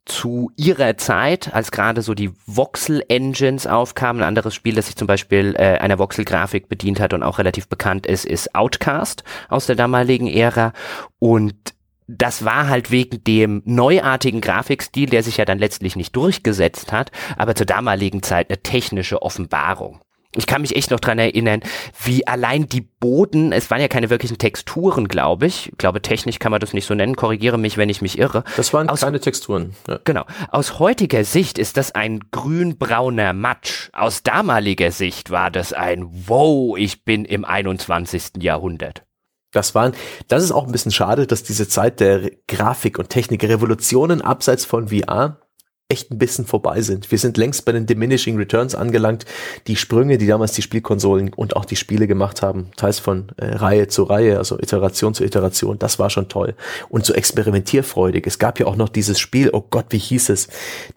zu 0.06 0.50
ihrer 0.56 0.96
Zeit, 0.96 1.52
als 1.52 1.70
gerade 1.72 2.00
so 2.00 2.14
die 2.14 2.30
Voxel-Engines 2.46 3.66
aufkamen, 3.66 4.22
ein 4.22 4.28
anderes 4.28 4.54
Spiel, 4.54 4.76
das 4.76 4.86
sich 4.86 4.96
zum 4.96 5.08
Beispiel 5.08 5.56
äh, 5.58 5.78
einer 5.78 5.98
Voxel-Grafik 5.98 6.68
bedient 6.68 7.00
hat 7.00 7.12
und 7.12 7.24
auch 7.24 7.38
relativ 7.38 7.68
bekannt 7.68 8.06
ist, 8.06 8.24
ist 8.24 8.54
Outcast 8.54 9.24
aus 9.48 9.66
der 9.66 9.74
damaligen 9.74 10.28
Ära. 10.28 10.72
Und 11.18 11.74
das 12.06 12.44
war 12.44 12.68
halt 12.68 12.92
wegen 12.92 13.24
dem 13.24 13.62
neuartigen 13.64 14.40
Grafikstil, 14.40 15.10
der 15.10 15.24
sich 15.24 15.38
ja 15.38 15.44
dann 15.44 15.58
letztlich 15.58 15.96
nicht 15.96 16.14
durchgesetzt 16.14 16.92
hat, 16.92 17.10
aber 17.36 17.56
zur 17.56 17.66
damaligen 17.66 18.22
Zeit 18.22 18.48
eine 18.48 18.62
technische 18.62 19.22
Offenbarung. 19.22 20.00
Ich 20.36 20.46
kann 20.46 20.60
mich 20.60 20.76
echt 20.76 20.90
noch 20.90 21.00
dran 21.00 21.18
erinnern, 21.18 21.60
wie 22.04 22.26
allein 22.26 22.68
die 22.68 22.82
Boden, 22.82 23.52
es 23.52 23.70
waren 23.70 23.80
ja 23.80 23.88
keine 23.88 24.10
wirklichen 24.10 24.38
Texturen, 24.38 25.08
glaube 25.08 25.46
ich. 25.46 25.70
Ich 25.72 25.78
glaube, 25.78 26.02
technisch 26.02 26.38
kann 26.38 26.50
man 26.50 26.60
das 26.60 26.72
nicht 26.72 26.86
so 26.86 26.94
nennen. 26.94 27.16
Korrigiere 27.16 27.58
mich, 27.58 27.76
wenn 27.76 27.88
ich 27.88 28.02
mich 28.02 28.18
irre. 28.18 28.44
Das 28.56 28.72
waren 28.72 28.88
aus, 28.88 29.00
keine 29.00 29.20
Texturen. 29.20 29.74
Ja. 29.88 29.98
Genau. 30.04 30.24
Aus 30.50 30.78
heutiger 30.78 31.24
Sicht 31.24 31.58
ist 31.58 31.76
das 31.76 31.94
ein 31.94 32.20
grün-brauner 32.30 33.32
Matsch. 33.32 33.88
Aus 33.92 34.22
damaliger 34.22 34.90
Sicht 34.90 35.30
war 35.30 35.50
das 35.50 35.72
ein 35.72 36.06
Wow, 36.26 36.76
ich 36.76 37.04
bin 37.04 37.24
im 37.24 37.44
21. 37.44 38.42
Jahrhundert. 38.42 39.04
Das 39.52 39.74
waren, 39.74 39.92
das 40.28 40.42
ist 40.42 40.52
auch 40.52 40.66
ein 40.66 40.72
bisschen 40.72 40.92
schade, 40.92 41.26
dass 41.26 41.42
diese 41.42 41.66
Zeit 41.66 42.00
der 42.00 42.30
Grafik 42.46 42.98
und 42.98 43.08
Technik 43.08 43.42
Revolutionen 43.44 44.20
abseits 44.20 44.66
von 44.66 44.88
VR 44.88 45.40
echt 45.88 46.10
ein 46.10 46.18
bisschen 46.18 46.46
vorbei 46.46 46.80
sind. 46.80 47.10
Wir 47.10 47.18
sind 47.18 47.36
längst 47.36 47.64
bei 47.64 47.72
den 47.72 47.86
Diminishing 47.86 48.36
Returns 48.36 48.74
angelangt. 48.74 49.24
Die 49.68 49.76
Sprünge, 49.76 50.18
die 50.18 50.26
damals 50.26 50.52
die 50.52 50.62
Spielkonsolen 50.62 51.32
und 51.32 51.54
auch 51.54 51.64
die 51.64 51.76
Spiele 51.76 52.08
gemacht 52.08 52.42
haben, 52.42 52.70
teils 52.76 52.98
von 52.98 53.28
äh, 53.36 53.54
Reihe 53.54 53.86
zu 53.86 54.02
Reihe, 54.02 54.38
also 54.38 54.58
Iteration 54.58 55.14
zu 55.14 55.24
Iteration, 55.24 55.78
das 55.78 55.98
war 55.98 56.10
schon 56.10 56.28
toll. 56.28 56.54
Und 56.88 57.06
so 57.06 57.14
experimentierfreudig. 57.14 58.26
Es 58.26 58.38
gab 58.38 58.58
ja 58.58 58.66
auch 58.66 58.76
noch 58.76 58.88
dieses 58.88 59.20
Spiel, 59.20 59.50
oh 59.52 59.64
Gott, 59.70 59.86
wie 59.90 59.98
hieß 59.98 60.30
es, 60.30 60.48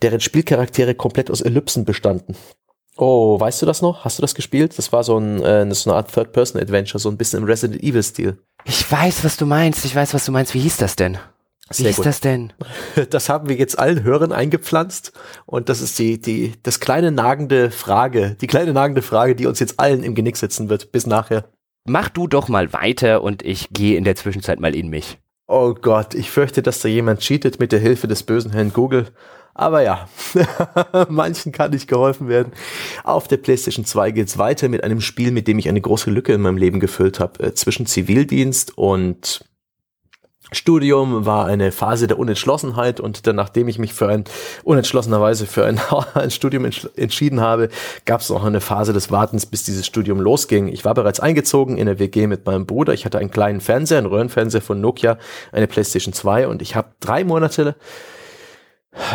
deren 0.01 0.21
Spielcharaktere 0.21 0.95
komplett 0.95 1.29
aus 1.29 1.41
Ellipsen 1.41 1.85
bestanden. 1.85 2.35
Oh, 2.97 3.39
weißt 3.39 3.61
du 3.61 3.65
das 3.65 3.81
noch? 3.81 4.03
Hast 4.03 4.17
du 4.17 4.21
das 4.21 4.35
gespielt? 4.35 4.77
Das 4.77 4.91
war 4.91 5.03
so, 5.03 5.17
ein, 5.17 5.41
äh, 5.41 5.73
so 5.73 5.89
eine 5.89 5.97
Art 5.97 6.11
Third-Person-Adventure, 6.11 6.99
so 6.99 7.09
ein 7.09 7.15
bisschen 7.15 7.39
im 7.39 7.45
Resident 7.45 7.81
Evil-Stil. 7.81 8.37
Ich 8.65 8.91
weiß, 8.91 9.23
was 9.23 9.37
du 9.37 9.45
meinst. 9.45 9.85
Ich 9.85 9.95
weiß, 9.95 10.13
was 10.13 10.25
du 10.25 10.31
meinst. 10.31 10.53
Wie 10.53 10.59
hieß 10.59 10.77
das 10.77 10.95
denn? 10.95 11.17
Wie 11.69 11.83
Sehr 11.83 11.91
ist 11.91 11.97
gut. 11.97 12.05
das 12.05 12.21
denn? 12.21 12.53
Das 13.09 13.29
haben 13.29 13.49
wir 13.49 13.55
jetzt 13.55 13.77
allen 13.77 14.03
Hörern 14.03 14.31
eingepflanzt 14.31 15.13
und 15.45 15.69
das 15.69 15.81
ist 15.81 15.97
die, 15.99 16.19
die, 16.19 16.53
das 16.63 16.79
kleine 16.79 17.11
nagende 17.11 17.71
Frage, 17.71 18.35
die 18.41 18.47
kleine 18.47 18.73
nagende 18.73 19.01
Frage, 19.01 19.35
die 19.35 19.45
uns 19.45 19.59
jetzt 19.59 19.79
allen 19.79 20.03
im 20.03 20.15
Genick 20.15 20.37
sitzen 20.37 20.69
wird, 20.69 20.91
bis 20.91 21.05
nachher. 21.05 21.45
Mach 21.85 22.09
du 22.09 22.27
doch 22.27 22.47
mal 22.49 22.73
weiter 22.73 23.23
und 23.23 23.43
ich 23.43 23.69
gehe 23.71 23.97
in 23.97 24.03
der 24.03 24.15
Zwischenzeit 24.15 24.59
mal 24.59 24.75
in 24.75 24.89
mich. 24.89 25.17
Oh 25.47 25.73
Gott, 25.73 26.13
ich 26.13 26.29
fürchte, 26.29 26.61
dass 26.61 26.81
da 26.81 26.89
jemand 26.89 27.21
cheatet 27.21 27.59
mit 27.59 27.71
der 27.71 27.79
Hilfe 27.79 28.07
des 28.07 28.23
bösen 28.23 28.51
Herrn 28.51 28.73
Google. 28.73 29.07
Aber 29.55 29.81
ja, 29.81 30.07
manchen 31.09 31.51
kann 31.51 31.71
nicht 31.71 31.87
geholfen 31.87 32.29
werden. 32.29 32.53
Auf 33.03 33.27
der 33.27 33.37
PlayStation 33.37 33.83
2 33.83 34.11
geht's 34.11 34.37
weiter 34.37 34.69
mit 34.69 34.83
einem 34.83 35.01
Spiel, 35.01 35.31
mit 35.31 35.47
dem 35.47 35.59
ich 35.59 35.67
eine 35.67 35.81
große 35.81 36.11
Lücke 36.11 36.33
in 36.33 36.41
meinem 36.41 36.57
Leben 36.57 36.79
gefüllt 36.79 37.19
habe. 37.19 37.43
Äh, 37.43 37.53
zwischen 37.55 37.85
Zivildienst 37.85 38.77
und 38.77 39.43
Studium 40.51 41.25
war 41.25 41.45
eine 41.45 41.71
Phase 41.71 42.07
der 42.07 42.17
Unentschlossenheit 42.17 42.99
und 42.99 43.27
dann, 43.27 43.35
nachdem 43.35 43.67
ich 43.67 43.77
mich 43.77 43.93
für 43.93 44.07
ein 44.07 44.23
unentschlossenerweise 44.63 45.45
für 45.45 45.65
ein, 45.65 45.79
ein 46.13 46.31
Studium 46.31 46.65
entschieden 46.95 47.41
habe, 47.41 47.69
gab 48.05 48.21
es 48.21 48.29
noch 48.29 48.43
eine 48.43 48.61
Phase 48.61 48.93
des 48.93 49.11
Wartens, 49.11 49.45
bis 49.45 49.63
dieses 49.63 49.85
Studium 49.85 50.19
losging. 50.19 50.67
Ich 50.67 50.85
war 50.85 50.93
bereits 50.93 51.19
eingezogen 51.19 51.77
in 51.77 51.85
der 51.85 51.99
WG 51.99 52.27
mit 52.27 52.45
meinem 52.45 52.65
Bruder. 52.65 52.93
Ich 52.93 53.05
hatte 53.05 53.19
einen 53.19 53.31
kleinen 53.31 53.61
Fernseher, 53.61 53.99
einen 53.99 54.07
Röhrenfernseher 54.07 54.61
von 54.61 54.81
Nokia, 54.81 55.17
eine 55.51 55.67
PlayStation 55.67 56.13
2 56.13 56.47
und 56.47 56.61
ich 56.61 56.75
habe 56.75 56.89
drei 56.99 57.23
Monate 57.23 57.75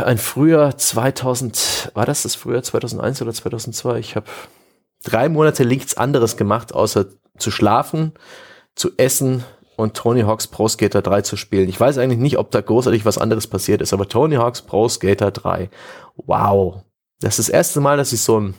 ein 0.04 0.18
Frühjahr 0.18 0.76
2000, 0.76 1.90
war 1.94 2.06
das 2.06 2.22
das 2.22 2.36
Frühjahr 2.36 2.62
2001 2.62 3.22
oder 3.22 3.32
2002? 3.32 3.98
Ich 3.98 4.16
habe 4.16 4.26
drei 5.02 5.28
Monate 5.28 5.66
nichts 5.66 5.96
anderes 5.96 6.36
gemacht, 6.36 6.72
außer 6.72 7.06
zu 7.38 7.50
schlafen, 7.50 8.12
zu 8.74 8.92
essen, 8.96 9.44
und 9.76 9.94
Tony 9.94 10.22
Hawk's 10.22 10.46
Pro 10.46 10.68
Skater 10.68 11.02
3 11.02 11.22
zu 11.22 11.36
spielen. 11.36 11.68
Ich 11.68 11.78
weiß 11.78 11.98
eigentlich 11.98 12.20
nicht, 12.20 12.38
ob 12.38 12.50
da 12.50 12.60
großartig 12.60 13.04
was 13.04 13.18
anderes 13.18 13.46
passiert 13.46 13.82
ist, 13.82 13.92
aber 13.92 14.08
Tony 14.08 14.36
Hawk's 14.36 14.62
Pro 14.62 14.88
Skater 14.88 15.30
3, 15.30 15.70
wow. 16.16 16.82
Das 17.20 17.38
ist 17.38 17.48
das 17.48 17.54
erste 17.54 17.80
Mal, 17.80 17.96
dass 17.96 18.12
ich 18.12 18.20
so 18.20 18.40
ein, 18.40 18.54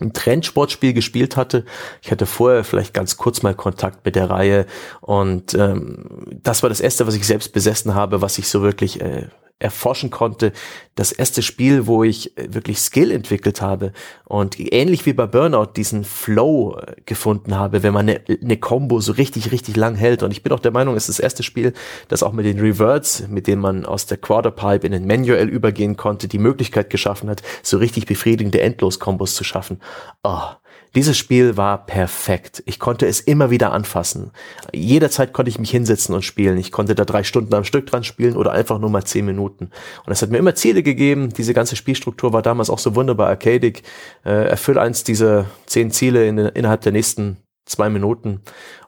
ein 0.00 0.12
Trendsportspiel 0.12 0.92
gespielt 0.92 1.36
hatte. 1.36 1.64
Ich 2.02 2.10
hatte 2.10 2.26
vorher 2.26 2.64
vielleicht 2.64 2.94
ganz 2.94 3.16
kurz 3.16 3.42
mal 3.42 3.54
Kontakt 3.54 4.04
mit 4.04 4.16
der 4.16 4.30
Reihe 4.30 4.66
und 5.00 5.54
ähm, 5.54 6.38
das 6.42 6.62
war 6.62 6.68
das 6.68 6.80
erste, 6.80 7.06
was 7.06 7.14
ich 7.14 7.26
selbst 7.26 7.52
besessen 7.52 7.94
habe, 7.94 8.22
was 8.22 8.38
ich 8.38 8.48
so 8.48 8.62
wirklich 8.62 9.00
äh, 9.00 9.28
erforschen 9.58 10.10
konnte. 10.10 10.52
Das 10.94 11.12
erste 11.12 11.40
Spiel, 11.42 11.86
wo 11.86 12.04
ich 12.04 12.36
äh, 12.36 12.52
wirklich 12.52 12.78
Skill 12.78 13.10
entwickelt 13.10 13.62
habe 13.62 13.92
und 14.24 14.58
ähnlich 14.58 15.06
wie 15.06 15.14
bei 15.14 15.26
Burnout 15.26 15.72
diesen 15.76 16.04
Flow 16.04 16.76
äh, 16.78 16.94
gefunden 17.06 17.54
habe, 17.56 17.82
wenn 17.82 17.94
man 17.94 18.08
eine, 18.08 18.20
eine 18.42 18.58
Combo 18.58 19.00
so 19.00 19.12
richtig, 19.12 19.52
richtig 19.52 19.76
lang 19.76 19.94
hält. 19.94 20.22
Und 20.22 20.30
ich 20.30 20.42
bin 20.42 20.52
auch 20.52 20.60
der 20.60 20.72
Meinung, 20.72 20.94
es 20.94 21.08
ist 21.08 21.18
das 21.18 21.22
erste 21.22 21.42
Spiel, 21.42 21.72
das 22.08 22.22
auch 22.22 22.32
mit 22.32 22.44
den 22.44 22.60
Reverts, 22.60 23.28
mit 23.28 23.46
denen 23.46 23.62
man 23.62 23.86
aus 23.86 24.06
der 24.06 24.18
Quarterpipe 24.18 24.86
in 24.86 24.92
den 24.92 25.06
Manual 25.06 25.48
übergehen 25.48 25.96
konnte, 25.96 26.28
die 26.28 26.38
Möglichkeit 26.38 26.90
geschaffen 26.90 27.30
hat, 27.30 27.42
so 27.62 27.78
richtig 27.78 28.06
befriedigende 28.06 28.60
Endlos-Kombos 28.60 29.34
zu 29.34 29.44
schaffen. 29.44 29.80
Oh, 30.22 30.50
dieses 30.94 31.18
Spiel 31.18 31.56
war 31.56 31.86
perfekt. 31.86 32.62
Ich 32.66 32.78
konnte 32.78 33.06
es 33.06 33.20
immer 33.20 33.50
wieder 33.50 33.72
anfassen. 33.72 34.30
Jederzeit 34.72 35.32
konnte 35.32 35.50
ich 35.50 35.58
mich 35.58 35.70
hinsetzen 35.70 36.14
und 36.14 36.24
spielen. 36.24 36.58
Ich 36.58 36.72
konnte 36.72 36.94
da 36.94 37.04
drei 37.04 37.22
Stunden 37.22 37.54
am 37.54 37.64
Stück 37.64 37.86
dran 37.86 38.04
spielen 38.04 38.36
oder 38.36 38.52
einfach 38.52 38.78
nur 38.78 38.90
mal 38.90 39.04
zehn 39.04 39.26
Minuten. 39.26 39.70
Und 40.06 40.12
es 40.12 40.22
hat 40.22 40.30
mir 40.30 40.38
immer 40.38 40.54
Ziele 40.54 40.82
gegeben. 40.82 41.30
Diese 41.30 41.54
ganze 41.54 41.76
Spielstruktur 41.76 42.32
war 42.32 42.42
damals 42.42 42.70
auch 42.70 42.78
so 42.78 42.94
wunderbar 42.94 43.28
arcadic. 43.28 43.82
Äh, 44.24 44.48
erfüll 44.48 44.78
eins 44.78 45.04
dieser 45.04 45.46
zehn 45.66 45.90
Ziele 45.90 46.26
in, 46.26 46.38
innerhalb 46.38 46.80
der 46.82 46.92
nächsten 46.92 47.38
zwei 47.66 47.90
Minuten. 47.90 48.40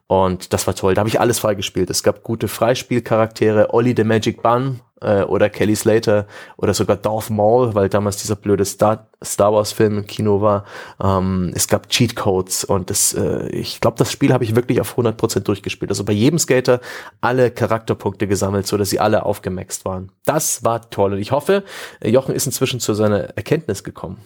Und 0.09 0.54
das 0.54 0.66
war 0.66 0.74
toll. 0.74 0.94
Da 0.94 1.00
habe 1.00 1.09
ich 1.11 1.20
alles 1.20 1.38
freigespielt. 1.38 1.90
Es 1.90 2.02
gab 2.02 2.22
gute 2.22 2.48
Freispielcharaktere. 2.48 3.74
Ollie 3.74 3.94
the 3.94 4.04
Magic 4.04 4.42
Bun 4.42 4.80
äh, 5.02 5.22
oder 5.22 5.50
Kelly 5.50 5.76
Slater 5.76 6.26
oder 6.56 6.72
sogar 6.72 6.96
Darth 6.96 7.28
Maul, 7.28 7.74
weil 7.74 7.90
damals 7.90 8.16
dieser 8.16 8.34
blöde 8.34 8.64
Star, 8.64 9.09
Star 9.22 9.52
Wars 9.52 9.72
Film 9.72 9.98
im 9.98 10.06
Kino 10.06 10.40
war. 10.40 10.64
Ähm, 10.98 11.52
es 11.54 11.68
gab 11.68 11.90
Cheat 11.90 12.16
Codes 12.16 12.64
und 12.64 12.88
das, 12.88 13.12
äh, 13.12 13.48
ich 13.50 13.82
glaube, 13.82 13.98
das 13.98 14.11
Spiel 14.11 14.32
habe 14.32 14.44
ich 14.44 14.56
wirklich 14.56 14.80
auf 14.80 14.96
100% 14.96 15.40
durchgespielt. 15.40 15.90
Also 15.90 16.04
bei 16.04 16.14
jedem 16.14 16.38
Skater 16.38 16.80
alle 17.20 17.50
Charakterpunkte 17.50 18.26
gesammelt, 18.26 18.66
so 18.66 18.78
dass 18.78 18.88
sie 18.88 19.00
alle 19.00 19.26
aufgemaxt 19.26 19.84
waren. 19.84 20.11
Das 20.24 20.64
war 20.64 20.88
toll 20.88 21.12
und 21.12 21.18
ich 21.18 21.32
hoffe, 21.32 21.64
Jochen 22.02 22.34
ist 22.34 22.46
inzwischen 22.46 22.80
zu 22.80 22.94
seiner 22.94 23.36
Erkenntnis 23.36 23.84
gekommen. 23.84 24.18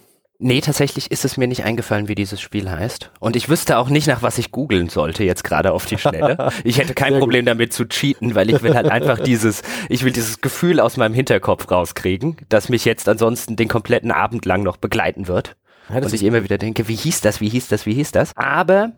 Nee, 0.45 0.61
tatsächlich 0.61 1.13
ist 1.13 1.25
es 1.25 1.37
mir 1.37 1.47
nicht 1.47 1.65
eingefallen, 1.65 2.09
wie 2.09 2.17
dieses 2.17 2.41
Spiel 2.41 2.69
heißt. 2.69 3.13
Und 3.21 3.37
ich 3.37 3.49
wüsste 3.49 3.79
auch 3.79 3.89
nicht, 3.89 4.09
nach 4.09 4.23
was 4.23 4.39
ich 4.39 4.51
googeln 4.51 4.89
sollte, 4.89 5.23
jetzt 5.23 5.45
gerade 5.45 5.71
auf 5.71 5.87
die 5.87 5.99
Schnelle. 5.99 6.37
Ich 6.65 6.79
hätte 6.79 6.95
kein 6.95 7.13
Sehr 7.13 7.21
Problem 7.21 7.45
gut. 7.45 7.51
damit 7.51 7.73
zu 7.73 7.87
cheaten, 7.87 8.35
weil 8.35 8.51
ich 8.51 8.61
will 8.63 8.75
halt 8.75 8.91
einfach 8.91 9.21
dieses, 9.21 9.63
ich 9.89 10.05
will 10.05 10.11
dieses 10.11 10.41
Gefühl 10.41 10.81
aus 10.81 10.97
meinem 10.97 11.15
Hinterkopf 11.15 11.71
rauskriegen, 11.71 12.37
das 12.49 12.69
mich 12.69 12.85
jetzt 12.85 13.09
ansonsten 13.09 13.55
den 13.55 13.69
kompletten 13.69 14.11
Abend 14.11 14.45
lang 14.45 14.65
noch 14.65 14.79
begleiten 14.79 15.29
wird. 15.29 15.57
Ja, 15.89 15.97
und 15.97 16.13
ich 16.13 16.25
immer 16.25 16.43
wieder 16.43 16.59
denke, 16.59 16.89
wie 16.89 16.97
hieß 16.97 17.21
das, 17.21 17.41
wie 17.41 17.49
hieß 17.49 17.69
das, 17.69 17.87
wie 17.87 17.95
hieß 17.95 18.11
das? 18.11 18.33
Aber 18.35 18.93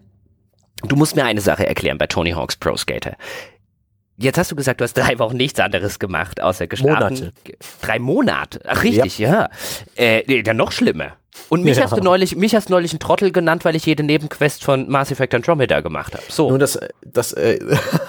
du 0.83 0.97
musst 0.97 1.15
mir 1.15 1.25
eine 1.25 1.43
Sache 1.43 1.67
erklären 1.67 1.99
bei 1.99 2.07
Tony 2.07 2.31
Hawk's 2.31 2.57
Pro 2.57 2.77
Skater. 2.77 3.17
Jetzt 4.17 4.39
hast 4.39 4.51
du 4.51 4.57
gesagt, 4.57 4.81
du 4.81 4.85
hast 4.85 4.95
drei 4.95 5.19
Wochen 5.19 5.37
nichts 5.37 5.61
anderes 5.61 5.99
gemacht, 5.99 6.41
außer 6.41 6.69
geschlafen. 6.69 7.15
Monate. 7.17 7.33
Drei 7.83 7.99
Monate. 7.99 8.61
Ach, 8.65 8.83
richtig, 8.83 9.19
ja. 9.19 9.51
ja. 9.99 10.23
Äh, 10.23 10.43
dann 10.43 10.57
noch 10.57 10.73
schlimmer. 10.73 11.17
Und 11.49 11.65
mich 11.65 11.77
ja. 11.77 11.85
hast 11.85 11.97
du 11.97 12.01
neulich, 12.01 12.37
mich 12.37 12.55
hast 12.55 12.71
neulich 12.71 12.93
einen 12.93 13.01
Trottel 13.01 13.33
genannt, 13.33 13.65
weil 13.65 13.77
ich 13.77 13.85
jede 13.85 14.03
Nebenquest 14.03 14.65
von 14.65 14.89
Mass 14.89 15.11
Effect 15.11 15.35
Andromeda 15.35 15.81
gemacht 15.81 16.15
habe. 16.15 16.25
So. 16.29 16.51
Nun, 16.51 16.59
das, 16.59 16.79
das, 17.05 17.33
äh, 17.33 17.59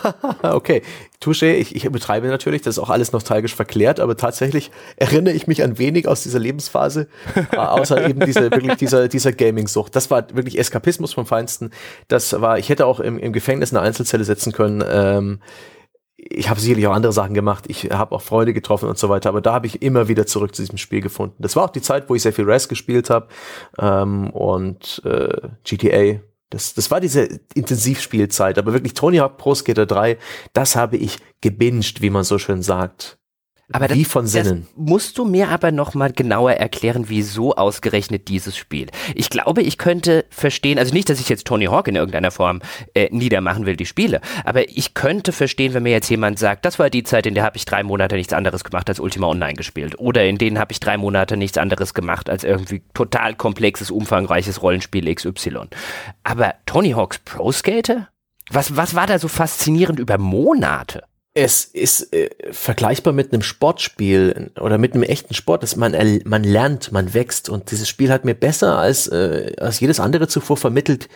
okay. 0.43 0.81
Touché, 1.21 1.53
ich, 1.53 1.75
ich 1.75 1.89
betreibe 1.89 2.27
natürlich, 2.27 2.61
das 2.61 2.77
ist 2.77 2.83
auch 2.83 2.89
alles 2.89 3.11
nostalgisch 3.11 3.55
verklärt, 3.55 3.99
aber 3.99 4.15
tatsächlich 4.15 4.71
erinnere 4.95 5.33
ich 5.33 5.47
mich 5.47 5.63
an 5.63 5.77
wenig 5.77 6.07
aus 6.07 6.23
dieser 6.23 6.39
Lebensphase, 6.39 7.07
äh, 7.51 7.57
außer 7.57 8.07
eben 8.07 8.19
diese, 8.25 8.51
wirklich 8.51 8.75
dieser, 8.75 9.07
dieser 9.07 9.31
Gaming-Sucht. 9.31 9.95
Das 9.95 10.11
war 10.11 10.27
wirklich 10.33 10.59
Eskapismus 10.59 11.13
vom 11.13 11.25
Feinsten. 11.25 11.71
Das 12.07 12.39
war, 12.39 12.59
ich 12.59 12.69
hätte 12.69 12.85
auch 12.85 12.99
im, 12.99 13.17
im 13.17 13.33
Gefängnis 13.33 13.73
eine 13.73 13.81
Einzelzelle 13.81 14.23
setzen 14.23 14.51
können, 14.51 14.83
ähm, 14.87 15.39
ich 16.27 16.49
habe 16.49 16.59
sicherlich 16.59 16.87
auch 16.87 16.93
andere 16.93 17.13
Sachen 17.13 17.33
gemacht, 17.33 17.65
ich 17.67 17.91
habe 17.91 18.15
auch 18.15 18.21
Freunde 18.21 18.53
getroffen 18.53 18.89
und 18.89 18.97
so 18.97 19.09
weiter, 19.09 19.29
aber 19.29 19.41
da 19.41 19.53
habe 19.53 19.67
ich 19.67 19.81
immer 19.81 20.07
wieder 20.07 20.25
zurück 20.25 20.55
zu 20.55 20.63
diesem 20.63 20.77
Spiel 20.77 21.01
gefunden. 21.01 21.35
Das 21.39 21.55
war 21.55 21.65
auch 21.65 21.69
die 21.69 21.81
Zeit, 21.81 22.09
wo 22.09 22.15
ich 22.15 22.23
sehr 22.23 22.33
viel 22.33 22.45
Res 22.45 22.67
gespielt 22.67 23.09
habe 23.09 23.27
ähm, 23.77 24.31
und 24.31 25.01
äh, 25.05 25.49
GTA. 25.63 26.19
Das, 26.49 26.73
das 26.73 26.89
war 26.89 26.99
diese 26.99 27.27
Intensivspielzeit, 27.53 28.57
aber 28.57 28.73
wirklich 28.73 28.93
Tony 28.93 29.17
Hawk 29.17 29.37
Pro 29.37 29.53
Skater 29.53 29.85
3, 29.85 30.17
das 30.53 30.75
habe 30.75 30.97
ich 30.97 31.17
gebinged, 31.41 32.01
wie 32.01 32.09
man 32.09 32.23
so 32.23 32.39
schön 32.39 32.61
sagt. 32.61 33.17
Aber 33.73 33.89
Wie 33.89 34.05
von 34.05 34.27
Sinnen. 34.27 34.67
musst 34.75 35.17
du 35.17 35.25
mir 35.25 35.49
aber 35.49 35.71
nochmal 35.71 36.11
genauer 36.11 36.51
erklären, 36.51 37.05
wieso 37.07 37.55
ausgerechnet 37.55 38.27
dieses 38.27 38.55
Spiel. 38.55 38.89
Ich 39.15 39.31
glaube, 39.31 39.63
ich 39.63 39.79
könnte 39.79 40.25
verstehen, 40.29 40.77
also 40.77 40.93
nicht, 40.93 41.09
dass 41.09 41.19
ich 41.19 41.29
jetzt 41.29 41.47
Tony 41.47 41.65
Hawk 41.65 41.87
in 41.87 41.95
irgendeiner 41.95 42.29
Form 42.29 42.61
äh, 42.93 43.09
niedermachen 43.11 43.65
will, 43.65 43.75
die 43.75 43.87
Spiele, 43.87 44.21
aber 44.43 44.69
ich 44.69 44.93
könnte 44.93 45.31
verstehen, 45.31 45.73
wenn 45.73 45.81
mir 45.81 45.91
jetzt 45.91 46.09
jemand 46.09 46.37
sagt, 46.37 46.63
das 46.63 46.77
war 46.77 46.91
die 46.91 47.03
Zeit, 47.03 47.25
in 47.25 47.33
der 47.33 47.43
habe 47.43 47.57
ich 47.57 47.65
drei 47.65 47.81
Monate 47.81 48.15
nichts 48.15 48.33
anderes 48.33 48.63
gemacht 48.63 48.87
als 48.87 48.99
Ultima 48.99 49.27
Online 49.27 49.55
gespielt. 49.55 49.97
Oder 49.97 50.25
in 50.25 50.37
denen 50.37 50.59
habe 50.59 50.71
ich 50.71 50.79
drei 50.79 50.97
Monate 50.97 51.35
nichts 51.35 51.57
anderes 51.57 51.95
gemacht 51.95 52.29
als 52.29 52.43
irgendwie 52.43 52.83
total 52.93 53.33
komplexes, 53.33 53.89
umfangreiches 53.89 54.61
Rollenspiel 54.61 55.13
XY. 55.13 55.69
Aber 56.23 56.53
Tony 56.67 56.91
Hawks 56.91 57.17
Pro 57.17 57.51
Skater? 57.51 58.09
Was, 58.51 58.77
was 58.77 58.93
war 58.93 59.07
da 59.07 59.17
so 59.17 59.27
faszinierend 59.27 59.99
über 59.99 60.19
Monate? 60.19 61.03
Es 61.37 61.65
ist 61.65 62.13
äh, 62.13 62.29
vergleichbar 62.51 63.11
mit 63.11 63.33
einem 63.33 63.41
Sportspiel 63.41 64.51
oder 64.57 64.77
mit 64.77 64.93
einem 64.93 65.03
echten 65.03 65.33
Sport, 65.33 65.63
dass 65.63 65.75
man 65.75 65.93
man 66.23 66.43
lernt, 66.45 66.93
man 66.93 67.13
wächst 67.13 67.49
und 67.49 67.71
dieses 67.71 67.89
Spiel 67.89 68.09
hat 68.09 68.23
mir 68.23 68.35
besser 68.35 68.77
als 68.77 69.07
äh, 69.07 69.51
als 69.59 69.81
jedes 69.81 69.99
andere 69.99 70.29
zuvor 70.29 70.55
vermittelt, 70.55 71.09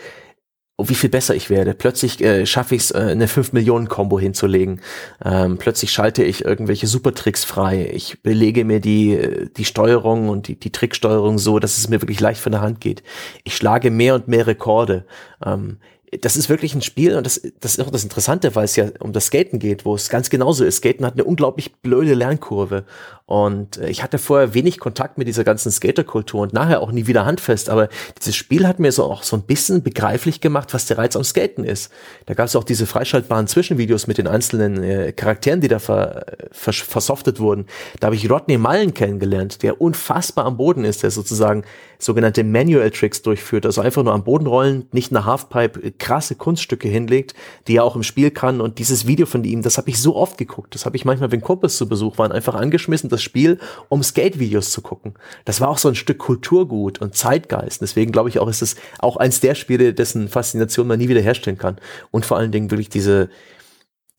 oh, 0.75 0.89
wie 0.89 0.95
viel 0.95 1.09
besser 1.09 1.35
ich 1.35 1.49
werde. 1.49 1.73
Plötzlich 1.73 2.19
äh, 2.21 2.45
schaffe 2.45 2.75
ich 2.75 2.81
es, 2.81 2.91
äh, 2.91 2.97
eine 2.97 3.29
5 3.29 3.53
Millionen 3.53 3.87
Combo 3.87 4.19
hinzulegen. 4.19 4.81
Ähm, 5.23 5.57
plötzlich 5.57 5.93
schalte 5.93 6.25
ich 6.25 6.43
irgendwelche 6.43 6.87
Supertricks 6.87 7.45
frei. 7.45 7.89
Ich 7.93 8.21
belege 8.21 8.65
mir 8.65 8.81
die 8.81 9.13
äh, 9.13 9.49
die 9.55 9.63
Steuerung 9.63 10.27
und 10.27 10.49
die 10.49 10.59
die 10.59 10.73
Tricksteuerung 10.73 11.37
so, 11.37 11.59
dass 11.59 11.77
es 11.77 11.87
mir 11.87 12.01
wirklich 12.01 12.19
leicht 12.19 12.41
von 12.41 12.51
der 12.51 12.59
Hand 12.59 12.81
geht. 12.81 13.03
Ich 13.45 13.55
schlage 13.55 13.89
mehr 13.89 14.15
und 14.15 14.27
mehr 14.27 14.47
Rekorde. 14.47 15.05
Ähm, 15.45 15.77
das 16.21 16.37
ist 16.37 16.49
wirklich 16.49 16.73
ein 16.73 16.81
Spiel 16.81 17.15
und 17.15 17.25
das, 17.25 17.41
das 17.59 17.77
ist 17.77 17.85
auch 17.85 17.91
das 17.91 18.03
Interessante, 18.03 18.55
weil 18.55 18.65
es 18.65 18.75
ja 18.75 18.87
um 18.99 19.13
das 19.13 19.27
Skaten 19.27 19.59
geht, 19.59 19.85
wo 19.85 19.95
es 19.95 20.09
ganz 20.09 20.29
genauso 20.29 20.65
ist. 20.65 20.77
Skaten 20.77 21.05
hat 21.05 21.13
eine 21.13 21.23
unglaublich 21.23 21.75
blöde 21.75 22.13
Lernkurve 22.13 22.85
und 23.25 23.77
äh, 23.77 23.89
ich 23.89 24.01
hatte 24.01 24.17
vorher 24.17 24.53
wenig 24.53 24.79
Kontakt 24.79 25.17
mit 25.17 25.27
dieser 25.27 25.43
ganzen 25.43 25.71
Skaterkultur 25.71 26.41
und 26.41 26.53
nachher 26.53 26.81
auch 26.81 26.91
nie 26.91 27.05
wieder 27.05 27.25
handfest, 27.25 27.69
aber 27.69 27.89
dieses 28.17 28.35
Spiel 28.35 28.67
hat 28.67 28.79
mir 28.79 28.91
so 28.91 29.03
auch 29.03 29.23
so 29.23 29.35
ein 29.35 29.43
bisschen 29.43 29.83
begreiflich 29.83 30.41
gemacht, 30.41 30.73
was 30.73 30.87
der 30.87 30.97
Reiz 30.97 31.15
am 31.15 31.23
Skaten 31.23 31.63
ist. 31.63 31.91
Da 32.25 32.33
gab 32.33 32.47
es 32.47 32.55
auch 32.55 32.63
diese 32.63 32.87
freischaltbaren 32.87 33.47
Zwischenvideos 33.47 34.07
mit 34.07 34.17
den 34.17 34.27
einzelnen 34.27 34.83
äh, 34.83 35.11
Charakteren, 35.11 35.61
die 35.61 35.67
da 35.67 35.79
ver, 35.79 36.25
vers 36.51 36.77
versoftet 36.77 37.39
wurden. 37.39 37.67
Da 37.99 38.07
habe 38.07 38.15
ich 38.15 38.29
Rodney 38.29 38.57
Mullen 38.57 38.93
kennengelernt, 38.93 39.61
der 39.61 39.79
unfassbar 39.79 40.45
am 40.45 40.57
Boden 40.57 40.83
ist, 40.83 41.03
der 41.03 41.11
sozusagen 41.11 41.63
sogenannte 41.99 42.43
Manual 42.43 42.89
Tricks 42.91 43.21
durchführt, 43.21 43.65
also 43.65 43.81
einfach 43.81 44.03
nur 44.03 44.13
am 44.13 44.23
Boden 44.23 44.47
rollen, 44.47 44.87
nicht 44.91 45.11
eine 45.11 45.25
Halfpipe, 45.25 45.83
äh, 45.83 45.91
krasse 45.99 46.35
Kunststücke 46.35 46.87
hinlegt, 46.87 47.33
die 47.67 47.75
er 47.75 47.83
auch 47.83 47.95
im 47.95 48.03
Spiel 48.03 48.31
kann 48.31 48.61
und 48.61 48.79
dieses 48.79 49.05
Video 49.05 49.25
von 49.25 49.43
ihm, 49.43 49.61
das 49.61 49.77
habe 49.77 49.89
ich 49.89 50.01
so 50.01 50.15
oft 50.15 50.37
geguckt, 50.37 50.73
das 50.73 50.85
habe 50.85 50.95
ich 50.95 51.05
manchmal, 51.05 51.31
wenn 51.31 51.41
Kumpels 51.41 51.77
zu 51.77 51.87
Besuch 51.87 52.17
waren, 52.17 52.31
einfach 52.31 52.55
angeschmissen, 52.55 53.09
das 53.09 53.21
Spiel, 53.21 53.59
um 53.89 54.01
Skate-Videos 54.01 54.71
zu 54.71 54.81
gucken. 54.81 55.13
Das 55.45 55.61
war 55.61 55.69
auch 55.69 55.77
so 55.77 55.89
ein 55.89 55.95
Stück 55.95 56.17
Kulturgut 56.17 56.99
und 56.99 57.15
Zeitgeist. 57.15 57.81
Deswegen 57.81 58.11
glaube 58.11 58.29
ich 58.29 58.39
auch, 58.39 58.47
ist 58.47 58.61
es 58.61 58.75
auch 58.99 59.17
eins 59.17 59.39
der 59.39 59.55
Spiele, 59.55 59.93
dessen 59.93 60.29
Faszination 60.29 60.87
man 60.87 60.99
nie 60.99 61.09
wieder 61.09 61.21
herstellen 61.21 61.57
kann. 61.57 61.77
Und 62.11 62.25
vor 62.25 62.37
allen 62.37 62.51
Dingen 62.51 62.71
wirklich 62.71 62.89
diese, 62.89 63.29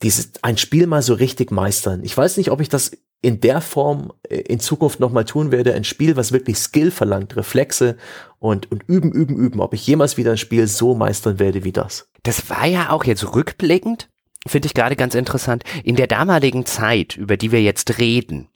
dieses, 0.03 0.33
ein 0.43 0.59
Spiel 0.59 0.87
mal 0.87 1.03
so 1.03 1.15
richtig 1.15 1.51
meistern. 1.51 2.03
Ich 2.05 2.17
weiß 2.17 2.37
nicht, 2.37 2.51
ob 2.51 2.61
ich 2.61 2.69
das 2.69 2.93
in 3.23 3.41
der 3.41 3.61
Form 3.61 4.13
äh, 4.29 4.37
in 4.37 4.61
Zukunft 4.61 5.01
nochmal 5.01 5.25
tun 5.25 5.53
werde. 5.53 5.75
Ein 5.75 5.85
Spiel, 5.85 6.17
was 6.17 6.33
wirklich 6.33 6.59
Skill 6.59 6.91
verlangt, 6.91 7.37
Reflexe 7.37 7.97
und, 8.39 8.71
und 8.71 8.85
üben, 8.89 9.13
üben, 9.13 9.37
üben. 9.37 9.61
Ob 9.61 9.75
ich 9.75 9.87
jemals 9.87 10.17
wieder 10.17 10.33
ein 10.33 10.39
Spiel 10.39 10.67
so 10.67 10.95
meistern 10.95 11.39
werde 11.39 11.65
wie 11.65 11.73
das. 11.73 12.09
Das 12.23 12.51
war 12.51 12.67
ja 12.67 12.91
auch 12.91 13.05
jetzt 13.05 13.35
rückblickend, 13.35 14.09
finde 14.47 14.67
ich 14.67 14.75
gerade 14.75 14.97
ganz 14.97 15.15
interessant. 15.15 15.65
In 15.85 15.97
der 15.97 16.07
damaligen 16.07 16.67
Zeit, 16.67 17.17
über 17.17 17.37
die 17.37 17.53
wir 17.53 17.63
jetzt 17.63 17.99
reden, 17.99 18.49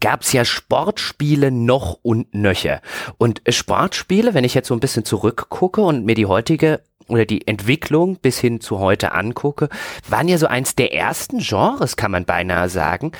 gab's 0.00 0.32
ja 0.32 0.44
Sportspiele 0.44 1.50
noch 1.50 1.98
und 2.02 2.34
nöcher. 2.34 2.80
Und 3.18 3.42
Sportspiele, 3.48 4.34
wenn 4.34 4.44
ich 4.44 4.54
jetzt 4.54 4.68
so 4.68 4.74
ein 4.74 4.80
bisschen 4.80 5.04
zurückgucke 5.04 5.80
und 5.80 6.04
mir 6.04 6.14
die 6.14 6.26
heutige 6.26 6.80
oder 7.08 7.24
die 7.24 7.46
Entwicklung 7.46 8.16
bis 8.16 8.38
hin 8.38 8.60
zu 8.60 8.80
heute 8.80 9.12
angucke, 9.12 9.68
waren 10.08 10.28
ja 10.28 10.38
so 10.38 10.46
eins 10.46 10.74
der 10.74 10.92
ersten 10.92 11.38
Genres, 11.38 11.96
kann 11.96 12.10
man 12.10 12.24
beinahe 12.24 12.68
sagen, 12.68 13.12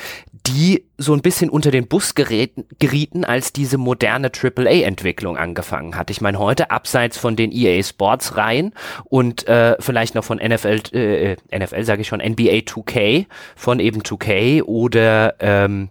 die 0.47 0.85
so 0.97 1.13
ein 1.13 1.21
bisschen 1.21 1.49
unter 1.49 1.71
den 1.71 1.87
Bus 1.87 2.15
gerieten, 2.15 3.25
als 3.25 3.53
diese 3.53 3.77
moderne 3.77 4.31
AAA-Entwicklung 4.31 5.37
angefangen 5.37 5.95
hat. 5.95 6.09
Ich 6.09 6.21
meine, 6.21 6.39
heute 6.39 6.71
abseits 6.71 7.17
von 7.17 7.35
den 7.35 7.51
EA 7.51 7.83
Sports-Reihen 7.83 8.73
und 9.05 9.47
äh, 9.47 9.75
vielleicht 9.79 10.15
noch 10.15 10.23
von 10.23 10.37
NFL, 10.37 10.81
äh, 10.93 11.35
NFL 11.53 11.83
sage 11.83 12.01
ich 12.01 12.07
schon, 12.07 12.19
NBA 12.19 12.63
2K, 12.65 13.25
von 13.55 13.79
eben 13.79 14.01
2K 14.01 14.63
oder 14.63 15.35
ähm, 15.39 15.89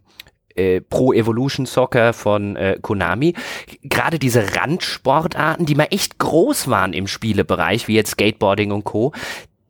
äh, 0.54 0.80
Pro 0.80 1.12
Evolution 1.12 1.66
Soccer 1.66 2.12
von 2.12 2.56
äh, 2.56 2.78
Konami. 2.80 3.34
Gerade 3.82 4.18
diese 4.18 4.56
Randsportarten, 4.56 5.66
die 5.66 5.74
mal 5.74 5.88
echt 5.90 6.18
groß 6.18 6.68
waren 6.68 6.92
im 6.94 7.06
Spielebereich, 7.06 7.88
wie 7.88 7.94
jetzt 7.94 8.12
Skateboarding 8.12 8.72
und 8.72 8.84
Co., 8.84 9.12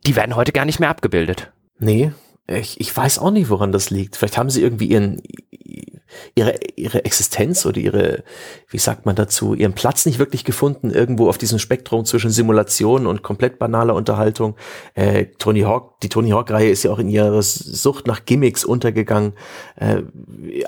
die 0.07 0.15
werden 0.15 0.37
heute 0.37 0.53
gar 0.53 0.65
nicht 0.65 0.79
mehr 0.79 0.91
abgebildet. 0.91 1.51
Nee, 1.79 2.13
ich, 2.49 2.81
ich 2.81 2.97
weiß 2.97 3.19
auch 3.19 3.31
nicht, 3.31 3.49
woran 3.49 3.73
das 3.73 3.91
liegt. 3.91 4.17
Vielleicht 4.17 4.39
haben 4.39 4.51
sie 4.51 4.63
irgendwie 4.63 4.87
ihren, 4.87 5.23
ihre, 6.35 6.55
ihre 6.77 7.05
Existenz 7.05 7.67
oder 7.67 7.79
ihre, 7.79 8.25
wie 8.69 8.79
sagt 8.79 9.07
man 9.07 9.17
dazu, 9.17 9.55
ihren 9.55 9.73
Platz 9.73 10.07
nicht 10.07 10.19
wirklich 10.19 10.45
gefunden, 10.45 10.91
irgendwo 10.91 11.29
auf 11.29 11.39
diesem 11.39 11.59
Spektrum 11.59 12.05
zwischen 12.05 12.31
Simulation 12.31 13.07
und 13.07 13.23
komplett 13.23 13.59
banaler 13.59 13.95
Unterhaltung. 13.95 14.57
Äh, 14.95 15.27
Tony 15.39 15.63
Hawk, 15.63 16.01
die 16.01 16.09
Tony 16.09 16.31
Hawk-Reihe 16.31 16.71
ist 16.71 16.83
ja 16.83 16.91
auch 16.91 16.99
in 16.99 17.09
ihrer 17.09 17.41
Sucht 17.43 18.07
nach 18.07 18.25
Gimmicks 18.25 18.65
untergegangen. 18.65 19.33
Äh, 19.77 20.03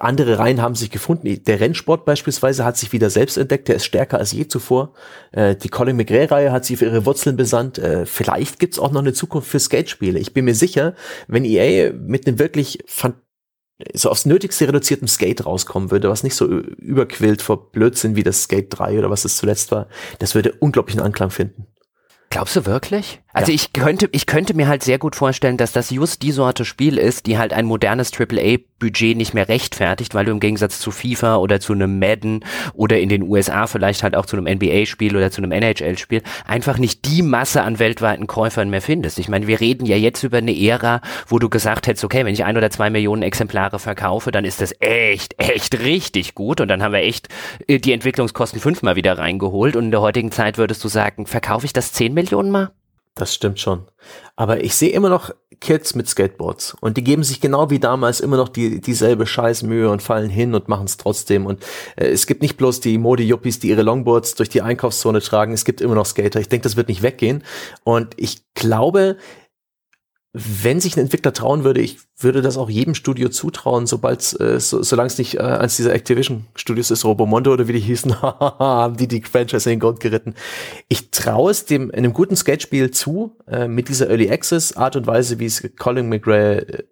andere 0.00 0.38
Reihen 0.38 0.62
haben 0.62 0.74
sich 0.74 0.90
gefunden. 0.90 1.42
Der 1.44 1.60
Rennsport 1.60 2.04
beispielsweise 2.04 2.64
hat 2.64 2.76
sich 2.76 2.92
wieder 2.92 3.10
selbst 3.10 3.36
entdeckt, 3.36 3.68
der 3.68 3.76
ist 3.76 3.84
stärker 3.84 4.18
als 4.18 4.32
je 4.32 4.48
zuvor. 4.48 4.92
Äh, 5.32 5.56
die 5.56 5.68
Colin 5.68 5.96
McRae-Reihe 5.96 6.52
hat 6.52 6.64
sich 6.64 6.78
für 6.78 6.86
ihre 6.86 7.06
Wurzeln 7.06 7.36
besandt. 7.36 7.78
Äh, 7.78 8.06
vielleicht 8.06 8.58
gibt's 8.58 8.78
auch 8.78 8.90
noch 8.90 9.00
eine 9.00 9.12
Zukunft 9.12 9.48
für 9.48 9.60
Skatespiele. 9.60 10.18
Ich 10.18 10.32
bin 10.32 10.44
mir 10.44 10.54
sicher, 10.54 10.94
wenn 11.26 11.44
EA 11.44 11.92
mit 11.92 12.26
einem 12.26 12.38
wirklich 12.38 12.78
fantastischen 12.86 13.27
so 13.94 14.10
aufs 14.10 14.26
Nötigste 14.26 14.66
reduziertem 14.66 15.08
Skate 15.08 15.46
rauskommen 15.46 15.90
würde, 15.90 16.08
was 16.08 16.22
nicht 16.22 16.34
so 16.34 16.46
überquillt 16.46 17.42
vor 17.42 17.70
Blödsinn 17.70 18.16
wie 18.16 18.22
das 18.22 18.44
Skate 18.44 18.66
3 18.70 18.98
oder 18.98 19.10
was 19.10 19.24
es 19.24 19.36
zuletzt 19.36 19.70
war, 19.70 19.88
das 20.18 20.34
würde 20.34 20.52
unglaublichen 20.52 21.00
Anklang 21.00 21.30
finden. 21.30 21.66
Glaubst 22.30 22.56
du 22.56 22.66
wirklich? 22.66 23.22
Also 23.34 23.52
ja. 23.52 23.56
ich 23.56 23.74
könnte, 23.74 24.08
ich 24.12 24.24
könnte 24.24 24.54
mir 24.54 24.68
halt 24.68 24.82
sehr 24.82 24.98
gut 24.98 25.14
vorstellen, 25.14 25.58
dass 25.58 25.72
das 25.72 25.90
just 25.90 26.22
die 26.22 26.32
Sorte 26.32 26.64
Spiel 26.64 26.96
ist, 26.96 27.26
die 27.26 27.36
halt 27.36 27.52
ein 27.52 27.66
modernes 27.66 28.10
AAA-Budget 28.18 29.16
nicht 29.18 29.34
mehr 29.34 29.48
rechtfertigt, 29.48 30.14
weil 30.14 30.24
du 30.24 30.32
im 30.32 30.40
Gegensatz 30.40 30.80
zu 30.80 30.90
FIFA 30.90 31.36
oder 31.36 31.60
zu 31.60 31.74
einem 31.74 31.98
Madden 31.98 32.42
oder 32.72 32.98
in 32.98 33.10
den 33.10 33.22
USA 33.22 33.66
vielleicht 33.66 34.02
halt 34.02 34.16
auch 34.16 34.24
zu 34.24 34.38
einem 34.38 34.52
NBA-Spiel 34.56 35.14
oder 35.14 35.30
zu 35.30 35.42
einem 35.42 35.52
NHL-Spiel 35.52 36.22
einfach 36.46 36.78
nicht 36.78 37.04
die 37.04 37.20
Masse 37.20 37.62
an 37.62 37.78
weltweiten 37.78 38.26
Käufern 38.26 38.70
mehr 38.70 38.80
findest. 38.80 39.18
Ich 39.18 39.28
meine, 39.28 39.46
wir 39.46 39.60
reden 39.60 39.84
ja 39.84 39.96
jetzt 39.96 40.22
über 40.22 40.38
eine 40.38 40.58
Ära, 40.58 41.02
wo 41.26 41.38
du 41.38 41.50
gesagt 41.50 41.86
hättest, 41.86 42.04
okay, 42.04 42.24
wenn 42.24 42.32
ich 42.32 42.44
ein 42.44 42.56
oder 42.56 42.70
zwei 42.70 42.88
Millionen 42.88 43.22
Exemplare 43.22 43.78
verkaufe, 43.78 44.30
dann 44.30 44.46
ist 44.46 44.62
das 44.62 44.74
echt, 44.80 45.34
echt 45.38 45.78
richtig 45.80 46.34
gut 46.34 46.62
und 46.62 46.68
dann 46.68 46.82
haben 46.82 46.92
wir 46.92 47.02
echt 47.02 47.28
äh, 47.66 47.78
die 47.78 47.92
Entwicklungskosten 47.92 48.58
fünfmal 48.58 48.96
wieder 48.96 49.18
reingeholt 49.18 49.76
und 49.76 49.84
in 49.84 49.90
der 49.90 50.00
heutigen 50.00 50.32
Zeit 50.32 50.56
würdest 50.56 50.82
du 50.82 50.88
sagen, 50.88 51.26
verkaufe 51.26 51.66
ich 51.66 51.74
das 51.74 51.92
zehn 51.92 52.14
Millionen 52.14 52.50
mal? 52.50 52.70
Das 53.18 53.34
stimmt 53.34 53.58
schon. 53.58 53.82
Aber 54.36 54.62
ich 54.62 54.76
sehe 54.76 54.90
immer 54.90 55.08
noch 55.08 55.32
Kids 55.60 55.96
mit 55.96 56.08
Skateboards 56.08 56.76
und 56.80 56.96
die 56.96 57.02
geben 57.02 57.24
sich 57.24 57.40
genau 57.40 57.68
wie 57.68 57.80
damals 57.80 58.20
immer 58.20 58.36
noch 58.36 58.48
die 58.48 58.80
dieselbe 58.80 59.26
Scheißmühe 59.26 59.90
und 59.90 60.04
fallen 60.04 60.30
hin 60.30 60.54
und 60.54 60.68
machen 60.68 60.84
es 60.84 60.98
trotzdem. 60.98 61.44
Und 61.44 61.64
äh, 61.96 62.06
es 62.06 62.28
gibt 62.28 62.42
nicht 62.42 62.56
bloß 62.56 62.80
die 62.80 62.96
Mode-Yuppies, 62.96 63.58
die 63.58 63.70
ihre 63.70 63.82
Longboards 63.82 64.36
durch 64.36 64.48
die 64.48 64.62
Einkaufszone 64.62 65.20
tragen, 65.20 65.52
es 65.52 65.64
gibt 65.64 65.80
immer 65.80 65.96
noch 65.96 66.06
Skater. 66.06 66.38
Ich 66.38 66.48
denke, 66.48 66.62
das 66.62 66.76
wird 66.76 66.86
nicht 66.86 67.02
weggehen. 67.02 67.42
Und 67.82 68.14
ich 68.16 68.42
glaube, 68.54 69.16
wenn 70.62 70.80
sich 70.80 70.96
ein 70.96 71.00
Entwickler 71.00 71.32
trauen 71.32 71.64
würde, 71.64 71.80
ich 71.80 71.98
würde 72.18 72.42
das 72.42 72.56
auch 72.56 72.70
jedem 72.70 72.94
Studio 72.94 73.28
zutrauen, 73.28 73.86
sobald 73.86 74.38
äh, 74.40 74.60
so, 74.60 74.82
solange 74.82 75.08
es 75.08 75.18
nicht 75.18 75.36
äh, 75.36 75.40
eins 75.40 75.76
dieser 75.76 75.92
Activision 75.92 76.46
Studios 76.54 76.90
ist, 76.90 77.04
Robomondo 77.04 77.52
oder 77.52 77.68
wie 77.68 77.72
die 77.72 77.80
hießen, 77.80 78.22
haben 78.22 78.96
die 78.96 79.08
die 79.08 79.22
Franchise 79.22 79.68
in 79.68 79.76
den 79.76 79.80
Grund 79.80 80.00
geritten. 80.00 80.34
Ich 80.88 81.10
traue 81.10 81.50
es 81.50 81.64
dem 81.64 81.90
in 81.90 81.98
einem 81.98 82.12
guten 82.12 82.36
Skate-Spiel 82.36 82.90
zu, 82.90 83.36
äh, 83.46 83.68
mit 83.68 83.88
dieser 83.88 84.08
Early 84.08 84.30
Access 84.30 84.76
Art 84.76 84.96
und 84.96 85.06
Weise, 85.06 85.38
wie 85.38 85.46
es 85.46 85.62
Colin 85.76 86.08
McRae 86.08 86.58
äh, 86.58 86.84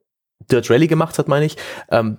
Dirt 0.51 0.71
Rally 0.71 0.87
gemacht 0.87 1.19
hat, 1.19 1.29
meine 1.29 1.47
ich, 1.47 1.57
ähm, 1.91 2.19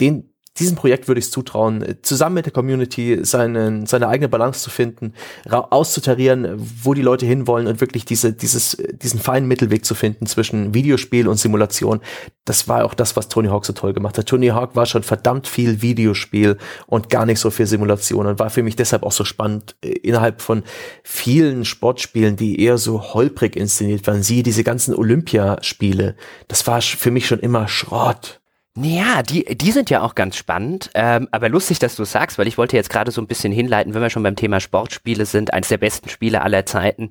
den 0.00 0.30
diesem 0.58 0.76
Projekt 0.76 1.08
würde 1.08 1.18
ich 1.18 1.26
es 1.26 1.30
zutrauen, 1.30 1.96
zusammen 2.02 2.34
mit 2.34 2.46
der 2.46 2.52
Community 2.52 3.20
seinen, 3.22 3.86
seine 3.86 4.08
eigene 4.08 4.28
Balance 4.28 4.60
zu 4.60 4.70
finden, 4.70 5.12
auszutarieren, 5.48 6.54
wo 6.82 6.94
die 6.94 7.02
Leute 7.02 7.26
hinwollen 7.26 7.66
und 7.66 7.80
wirklich 7.80 8.04
diese, 8.04 8.32
dieses, 8.32 8.76
diesen 9.02 9.20
feinen 9.20 9.48
Mittelweg 9.48 9.84
zu 9.84 9.94
finden 9.94 10.26
zwischen 10.26 10.74
Videospiel 10.74 11.28
und 11.28 11.38
Simulation. 11.38 12.00
Das 12.44 12.68
war 12.68 12.84
auch 12.84 12.94
das, 12.94 13.16
was 13.16 13.28
Tony 13.28 13.48
Hawk 13.48 13.66
so 13.66 13.72
toll 13.72 13.92
gemacht 13.92 14.18
hat. 14.18 14.26
Tony 14.26 14.48
Hawk 14.48 14.76
war 14.76 14.86
schon 14.86 15.02
verdammt 15.02 15.46
viel 15.46 15.82
Videospiel 15.82 16.56
und 16.86 17.10
gar 17.10 17.26
nicht 17.26 17.40
so 17.40 17.50
viel 17.50 17.66
Simulation 17.66 18.26
und 18.26 18.38
war 18.38 18.50
für 18.50 18.62
mich 18.62 18.76
deshalb 18.76 19.02
auch 19.02 19.12
so 19.12 19.24
spannend 19.24 19.76
äh, 19.82 19.88
innerhalb 19.88 20.40
von 20.40 20.62
vielen 21.02 21.64
Sportspielen, 21.64 22.36
die 22.36 22.60
eher 22.60 22.78
so 22.78 23.14
holprig 23.14 23.56
inszeniert 23.56 24.06
waren. 24.06 24.22
Sie, 24.22 24.42
diese 24.42 24.64
ganzen 24.64 24.94
Olympiaspiele, 24.94 26.16
das 26.48 26.66
war 26.66 26.80
für 26.82 27.10
mich 27.10 27.26
schon 27.26 27.40
immer 27.40 27.68
Schrott 27.68 28.40
Ja, 28.78 29.22
die, 29.22 29.42
die 29.56 29.72
sind 29.72 29.88
ja 29.88 30.02
auch 30.02 30.14
ganz 30.14 30.36
spannend, 30.36 30.90
ähm, 30.92 31.28
aber 31.30 31.48
lustig, 31.48 31.78
dass 31.78 31.96
du 31.96 32.04
sagst, 32.04 32.36
weil 32.36 32.46
ich 32.46 32.58
wollte 32.58 32.76
jetzt 32.76 32.90
gerade 32.90 33.10
so 33.10 33.22
ein 33.22 33.26
bisschen 33.26 33.50
hinleiten, 33.50 33.94
wenn 33.94 34.02
wir 34.02 34.10
schon 34.10 34.22
beim 34.22 34.36
Thema 34.36 34.60
Sportspiele 34.60 35.24
sind, 35.24 35.54
eines 35.54 35.68
der 35.68 35.78
besten 35.78 36.10
Spiele 36.10 36.42
aller 36.42 36.66
Zeiten, 36.66 37.08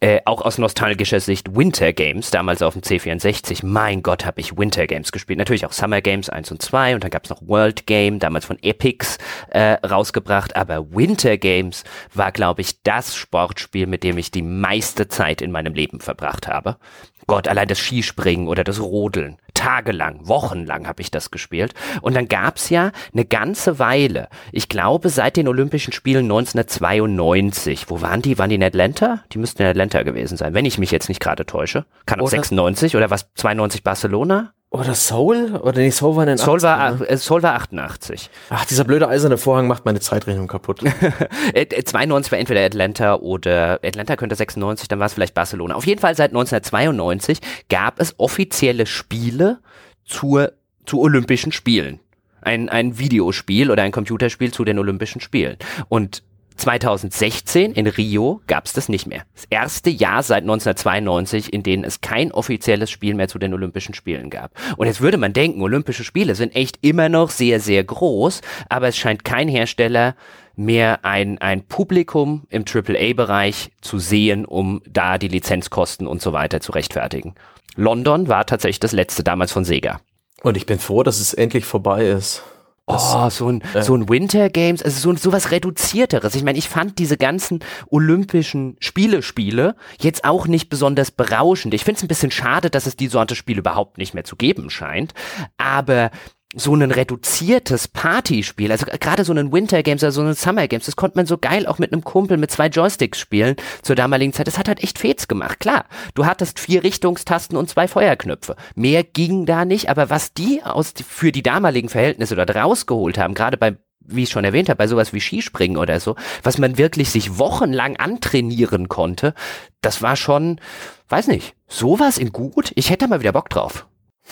äh, 0.00 0.20
auch 0.24 0.40
aus 0.40 0.56
nostalgischer 0.56 1.20
Sicht 1.20 1.54
Winter 1.54 1.92
Games, 1.92 2.30
damals 2.30 2.62
auf 2.62 2.72
dem 2.72 2.80
C64. 2.80 3.60
Mein 3.62 4.02
Gott, 4.02 4.24
habe 4.24 4.40
ich 4.40 4.56
Winter 4.56 4.86
Games 4.86 5.12
gespielt. 5.12 5.38
Natürlich 5.38 5.66
auch 5.66 5.72
Summer 5.72 6.00
Games 6.00 6.30
1 6.30 6.50
und 6.50 6.62
2 6.62 6.94
und 6.94 7.04
dann 7.04 7.10
gab's 7.10 7.28
noch 7.28 7.42
World 7.46 7.86
Game, 7.86 8.18
damals 8.18 8.46
von 8.46 8.56
Epics 8.62 9.18
äh, 9.50 9.72
rausgebracht, 9.86 10.56
aber 10.56 10.94
Winter 10.94 11.36
Games 11.36 11.84
war, 12.14 12.32
glaube 12.32 12.62
ich, 12.62 12.82
das 12.84 13.14
Sportspiel, 13.14 13.86
mit 13.86 14.02
dem 14.02 14.16
ich 14.16 14.30
die 14.30 14.40
meiste 14.40 15.08
Zeit 15.08 15.42
in 15.42 15.52
meinem 15.52 15.74
Leben 15.74 16.00
verbracht 16.00 16.48
habe. 16.48 16.78
Gott, 17.26 17.48
allein 17.48 17.68
das 17.68 17.78
Skispringen 17.78 18.48
oder 18.48 18.64
das 18.64 18.80
Rodeln. 18.80 19.36
Tagelang, 19.62 20.26
wochenlang 20.26 20.88
habe 20.88 21.02
ich 21.02 21.12
das 21.12 21.30
gespielt. 21.30 21.72
Und 22.00 22.16
dann 22.16 22.26
gab's 22.26 22.68
ja 22.68 22.90
eine 23.12 23.24
ganze 23.24 23.78
Weile, 23.78 24.28
ich 24.50 24.68
glaube 24.68 25.08
seit 25.08 25.36
den 25.36 25.46
Olympischen 25.46 25.92
Spielen 25.92 26.24
1992, 26.24 27.88
wo 27.88 28.00
waren 28.00 28.22
die? 28.22 28.38
Waren 28.38 28.48
die 28.48 28.56
in 28.56 28.64
Atlanta? 28.64 29.22
Die 29.30 29.38
müssten 29.38 29.62
in 29.62 29.68
Atlanta 29.68 30.02
gewesen 30.02 30.36
sein, 30.36 30.52
wenn 30.52 30.64
ich 30.64 30.78
mich 30.78 30.90
jetzt 30.90 31.08
nicht 31.08 31.20
gerade 31.20 31.46
täusche. 31.46 31.84
Kann 32.06 32.18
auch 32.18 32.24
oder 32.24 32.30
96 32.30 32.96
oder 32.96 33.10
was, 33.10 33.32
92 33.36 33.84
Barcelona? 33.84 34.52
Oder 34.72 34.94
Soul? 34.94 35.60
Oder 35.62 35.80
nee, 35.80 35.90
Soul 35.90 36.16
war 36.16 36.26
in 36.26 36.38
Soul 36.38 36.56
80, 36.56 36.62
war, 36.62 36.94
ne? 36.94 37.06
Äh, 37.06 37.18
Soul 37.18 37.42
war 37.42 37.54
88. 37.56 38.30
Ach, 38.48 38.64
dieser 38.64 38.84
blöde 38.84 39.06
eiserne 39.06 39.36
Vorhang 39.36 39.66
macht 39.66 39.84
meine 39.84 40.00
Zeitrechnung 40.00 40.46
kaputt. 40.46 40.80
92 40.80 41.52
äh, 41.54 41.60
äh, 41.60 42.32
war 42.32 42.38
entweder 42.38 42.64
Atlanta 42.64 43.16
oder 43.16 43.80
Atlanta 43.84 44.16
könnte 44.16 44.34
96, 44.34 44.88
dann 44.88 44.98
war 44.98 45.06
es 45.06 45.12
vielleicht 45.12 45.34
Barcelona. 45.34 45.74
Auf 45.74 45.86
jeden 45.86 46.00
Fall 46.00 46.16
seit 46.16 46.30
1992 46.30 47.40
gab 47.68 48.00
es 48.00 48.18
offizielle 48.18 48.86
Spiele 48.86 49.58
zur, 50.06 50.52
zu 50.86 51.02
Olympischen 51.02 51.52
Spielen. 51.52 52.00
Ein, 52.40 52.70
ein 52.70 52.98
Videospiel 52.98 53.70
oder 53.70 53.82
ein 53.82 53.92
Computerspiel 53.92 54.54
zu 54.54 54.64
den 54.64 54.78
Olympischen 54.78 55.20
Spielen. 55.20 55.58
Und 55.90 56.22
2016 56.56 57.72
in 57.72 57.86
Rio 57.86 58.40
gab 58.46 58.66
es 58.66 58.72
das 58.72 58.88
nicht 58.88 59.06
mehr. 59.06 59.22
Das 59.34 59.44
erste 59.50 59.90
Jahr 59.90 60.22
seit 60.22 60.42
1992, 60.42 61.52
in 61.52 61.62
dem 61.62 61.84
es 61.84 62.00
kein 62.00 62.32
offizielles 62.32 62.90
Spiel 62.90 63.14
mehr 63.14 63.28
zu 63.28 63.38
den 63.38 63.54
Olympischen 63.54 63.94
Spielen 63.94 64.30
gab. 64.30 64.52
Und 64.76 64.86
jetzt 64.86 65.00
würde 65.00 65.18
man 65.18 65.32
denken, 65.32 65.62
Olympische 65.62 66.04
Spiele 66.04 66.34
sind 66.34 66.54
echt 66.54 66.78
immer 66.82 67.08
noch 67.08 67.30
sehr, 67.30 67.60
sehr 67.60 67.84
groß, 67.84 68.40
aber 68.68 68.88
es 68.88 68.96
scheint 68.96 69.24
kein 69.24 69.48
Hersteller 69.48 70.14
mehr 70.54 71.04
ein, 71.04 71.38
ein 71.38 71.66
Publikum 71.66 72.46
im 72.50 72.64
AAA-Bereich 72.66 73.70
zu 73.80 73.98
sehen, 73.98 74.44
um 74.44 74.82
da 74.88 75.18
die 75.18 75.28
Lizenzkosten 75.28 76.06
und 76.06 76.20
so 76.20 76.32
weiter 76.32 76.60
zu 76.60 76.72
rechtfertigen. 76.72 77.34
London 77.74 78.28
war 78.28 78.44
tatsächlich 78.44 78.80
das 78.80 78.92
letzte 78.92 79.24
damals 79.24 79.52
von 79.52 79.64
Sega. 79.64 80.00
Und 80.42 80.56
ich 80.56 80.66
bin 80.66 80.78
froh, 80.78 81.02
dass 81.02 81.20
es 81.20 81.34
endlich 81.34 81.64
vorbei 81.64 82.06
ist. 82.06 82.42
Oh, 82.86 83.30
so 83.30 83.48
ein, 83.48 83.62
äh. 83.74 83.82
so 83.82 83.94
ein 83.94 84.08
Winter 84.08 84.50
Games, 84.50 84.82
also 84.82 84.98
so, 85.12 85.16
so 85.16 85.32
was 85.32 85.52
Reduzierteres. 85.52 86.34
Ich 86.34 86.42
meine, 86.42 86.58
ich 86.58 86.68
fand 86.68 86.98
diese 86.98 87.16
ganzen 87.16 87.60
olympischen 87.90 88.76
Spiele-Spiele 88.80 89.76
jetzt 90.00 90.24
auch 90.24 90.48
nicht 90.48 90.68
besonders 90.68 91.12
berauschend. 91.12 91.74
Ich 91.74 91.84
finde 91.84 91.98
es 91.98 92.04
ein 92.04 92.08
bisschen 92.08 92.32
schade, 92.32 92.70
dass 92.70 92.86
es 92.86 92.96
die 92.96 93.06
Sorte 93.06 93.36
Spiele 93.36 93.60
überhaupt 93.60 93.98
nicht 93.98 94.14
mehr 94.14 94.24
zu 94.24 94.34
geben 94.34 94.68
scheint. 94.68 95.14
Aber 95.58 96.10
so 96.54 96.74
ein 96.74 96.90
reduziertes 96.90 97.88
Partyspiel, 97.88 98.70
also 98.72 98.86
gerade 98.86 99.24
so 99.24 99.32
ein 99.32 99.52
Winter 99.52 99.82
Games 99.82 100.02
oder 100.02 100.12
so 100.12 100.22
ein 100.22 100.34
Summer 100.34 100.68
Games, 100.68 100.86
das 100.86 100.96
konnte 100.96 101.16
man 101.16 101.26
so 101.26 101.38
geil 101.38 101.66
auch 101.66 101.78
mit 101.78 101.92
einem 101.92 102.04
Kumpel 102.04 102.36
mit 102.36 102.50
zwei 102.50 102.66
Joysticks 102.66 103.18
spielen 103.18 103.56
zur 103.82 103.96
damaligen 103.96 104.32
Zeit. 104.32 104.46
Das 104.46 104.58
hat 104.58 104.68
halt 104.68 104.82
echt 104.82 104.98
Fets 104.98 105.28
gemacht. 105.28 105.60
Klar, 105.60 105.86
du 106.14 106.26
hattest 106.26 106.60
vier 106.60 106.84
Richtungstasten 106.84 107.56
und 107.56 107.70
zwei 107.70 107.88
Feuerknöpfe. 107.88 108.56
Mehr 108.74 109.02
ging 109.02 109.46
da 109.46 109.64
nicht, 109.64 109.88
aber 109.88 110.10
was 110.10 110.34
die 110.34 110.62
aus 110.62 110.92
für 111.06 111.32
die 111.32 111.42
damaligen 111.42 111.88
Verhältnisse 111.88 112.36
dort 112.36 112.54
rausgeholt 112.54 113.18
haben, 113.18 113.34
gerade 113.34 113.56
bei 113.56 113.76
wie 114.04 114.24
ich 114.24 114.30
schon 114.30 114.44
erwähnt 114.44 114.68
habe, 114.68 114.78
bei 114.78 114.88
sowas 114.88 115.12
wie 115.12 115.20
Skispringen 115.20 115.76
oder 115.76 116.00
so, 116.00 116.16
was 116.42 116.58
man 116.58 116.76
wirklich 116.76 117.10
sich 117.10 117.38
wochenlang 117.38 117.96
antrainieren 117.96 118.88
konnte, 118.88 119.32
das 119.80 120.02
war 120.02 120.16
schon, 120.16 120.60
weiß 121.08 121.28
nicht, 121.28 121.54
sowas 121.68 122.18
in 122.18 122.32
gut. 122.32 122.72
Ich 122.74 122.90
hätte 122.90 123.06
mal 123.06 123.20
wieder 123.20 123.32
Bock 123.32 123.48
drauf. 123.48 123.86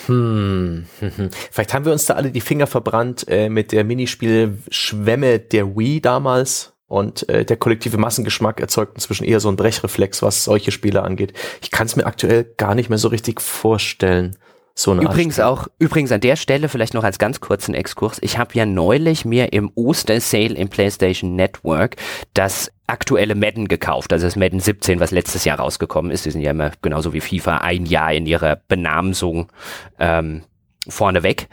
Hm. 0.07 0.87
Vielleicht 1.51 1.75
haben 1.75 1.85
wir 1.85 1.93
uns 1.93 2.07
da 2.07 2.15
alle 2.15 2.31
die 2.31 2.41
Finger 2.41 2.67
verbrannt 2.67 3.27
äh, 3.29 3.49
mit 3.49 3.73
der 3.73 3.85
Minispiel-Schwemme 3.85 5.39
der 5.39 5.77
Wii 5.77 6.01
damals. 6.01 6.73
Und 6.87 7.29
äh, 7.29 7.45
der 7.45 7.57
kollektive 7.57 7.99
Massengeschmack 7.99 8.59
erzeugt 8.59 8.95
inzwischen 8.97 9.25
eher 9.25 9.39
so 9.39 9.47
einen 9.47 9.57
Brechreflex, 9.57 10.23
was 10.23 10.43
solche 10.43 10.73
Spiele 10.73 11.03
angeht. 11.03 11.35
Ich 11.63 11.71
kann 11.71 11.87
es 11.87 11.95
mir 11.95 12.05
aktuell 12.05 12.53
gar 12.57 12.75
nicht 12.75 12.89
mehr 12.89 12.99
so 12.99 13.07
richtig 13.09 13.41
vorstellen. 13.41 14.37
So 14.75 14.93
eine 14.93 15.03
übrigens 15.03 15.41
auch, 15.41 15.67
übrigens 15.79 16.13
an 16.13 16.21
der 16.21 16.37
Stelle 16.37 16.69
vielleicht 16.69 16.95
noch 16.95 17.05
als 17.05 17.19
ganz 17.19 17.41
kurzen 17.41 17.75
Exkurs. 17.75 18.19
Ich 18.23 18.39
habe 18.39 18.55
ja 18.55 18.65
neulich 18.65 19.25
mir 19.25 19.53
im 19.53 19.71
Ostersale 19.75 20.55
im 20.55 20.69
PlayStation 20.69 21.37
Network 21.37 21.97
das 22.35 22.71
aktuelle 22.87 23.35
Madden 23.35 23.69
gekauft, 23.69 24.13
also 24.13 24.27
das 24.27 24.37
Madden 24.37 24.61
17, 24.61 25.01
was 25.01 25.11
letztes 25.11 25.45
Jahr 25.45 25.59
rausgekommen 25.59 26.11
ist. 26.11 26.25
Die 26.25 26.31
sind 26.31 26.41
ja 26.41 26.51
immer 26.51 26.73
genauso 26.83 27.13
wie 27.13 27.21
FIFA 27.21 27.59
ein 27.59 27.87
Jahr 27.87 28.13
in 28.13 28.27
ihrer 28.27 28.57
Benamsung 28.57 29.51
ähm, 29.99 30.43
vorneweg. 30.89 31.49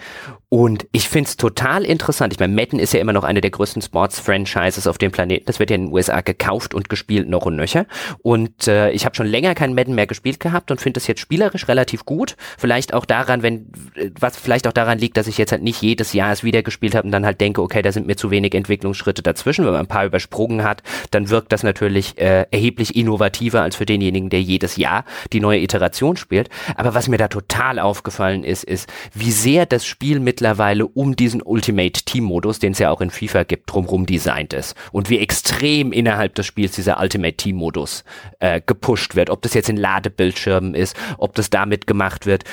Und 0.50 0.88
ich 0.94 1.10
find's 1.10 1.36
total 1.36 1.84
interessant. 1.84 2.32
Ich 2.32 2.40
meine, 2.40 2.54
Madden 2.54 2.80
ist 2.80 2.94
ja 2.94 3.02
immer 3.02 3.12
noch 3.12 3.26
eine 3.26 3.42
der 3.42 3.52
größten 3.52 3.82
Sports-Franchises 3.82 4.88
auf 4.88 4.98
dem 4.98 5.12
Planeten. 5.12 5.46
Das 5.46 5.60
wird 5.60 5.70
ja 5.70 5.76
in 5.76 5.88
den 5.88 5.94
USA 5.94 6.22
gekauft 6.22 6.74
und 6.74 6.88
gespielt 6.88 7.28
noch 7.28 7.46
und 7.46 7.58
nöcher. 7.58 7.86
Und 8.20 8.66
äh, 8.70 8.92
ich 8.92 9.04
habe 9.04 9.14
schon 9.14 9.28
länger 9.28 9.56
kein 9.56 9.76
Madden 9.76 9.94
mehr 9.94 10.08
gespielt 10.08 10.40
gehabt 10.40 10.72
und 10.72 10.80
finde 10.80 11.00
das 11.00 11.08
jetzt 11.08 11.20
spielerisch 11.20 11.68
relativ 11.68 12.06
gut. 12.06 12.38
Vielleicht 12.58 12.94
auch 12.94 13.04
daran, 13.04 13.44
wenn, 13.44 13.70
was 14.18 14.38
vielleicht 14.38 14.68
auch 14.68 14.72
daran 14.72 15.00
liegt, 15.00 15.18
dass 15.18 15.28
ich 15.28 15.38
jetzt 15.38 15.52
halt 15.52 15.64
nicht 15.64 15.82
jedes 15.82 16.14
Jahr 16.14 16.32
es 16.32 16.46
wieder 16.46 16.64
gespielt 16.64 16.96
habe 16.96 17.06
und 17.06 17.12
dann 17.12 17.26
halt 17.26 17.42
denke, 17.42 17.62
okay, 17.62 17.82
da 17.82 17.92
sind 17.92 18.08
mir 18.08 18.16
zu 18.16 18.32
wenig 18.32 18.56
Entwicklungsschritte 18.56 19.22
dazwischen. 19.22 19.66
Wenn 19.66 19.74
man 19.74 19.82
ein 19.82 19.88
paar 19.88 20.06
übersprungen 20.06 20.64
hat, 20.64 20.82
dann 21.12 21.30
wirkt 21.30 21.52
das 21.52 21.64
natürlich 21.64 22.18
äh, 22.20 22.46
erheblich 22.52 22.96
innovativer 22.96 23.64
als 23.64 23.76
für 23.76 23.86
denjenigen, 23.86 24.30
der 24.30 24.42
jedes 24.42 24.78
Jahr 24.78 25.04
die 25.34 25.42
neue 25.42 25.60
Iteration 25.60 26.16
spielt. 26.16 26.50
Aber 26.78 26.94
was 26.94 27.10
mir 27.10 27.18
da 27.18 27.28
total 27.28 27.80
aufgefallen 27.80 28.46
ist, 28.46 28.64
ist, 28.64 28.90
wie 29.14 29.32
sehr 29.32 29.66
das 29.66 29.86
Spiel 29.86 30.22
mit 30.22 30.37
mittlerweile 30.38 30.86
um 30.86 31.16
diesen 31.16 31.42
Ultimate 31.42 32.04
Team 32.06 32.26
Modus, 32.26 32.60
den 32.60 32.74
es 32.74 32.80
ja 32.80 32.92
auch 32.92 33.02
in 33.02 33.10
FIFA 33.10 33.44
gibt, 33.44 33.72
drumherum 33.72 34.06
designt 34.06 34.54
ist. 34.54 34.76
Und 34.92 35.10
wie 35.10 35.18
extrem 35.18 35.92
innerhalb 35.92 36.36
des 36.36 36.46
Spiels 36.46 36.74
dieser 36.74 37.00
Ultimate 37.02 37.36
Team 37.36 37.56
Modus 37.56 38.04
äh, 38.40 38.62
gepusht 38.64 39.16
wird. 39.16 39.32
Ob 39.32 39.42
das 39.42 39.56
jetzt 39.56 39.68
in 39.68 39.78
Ladebildschirmen 39.78 40.76
ist, 40.76 40.96
ob 41.18 41.34
das 41.34 41.50
damit 41.50 41.88
gemacht 41.88 42.28
wird, 42.28 42.44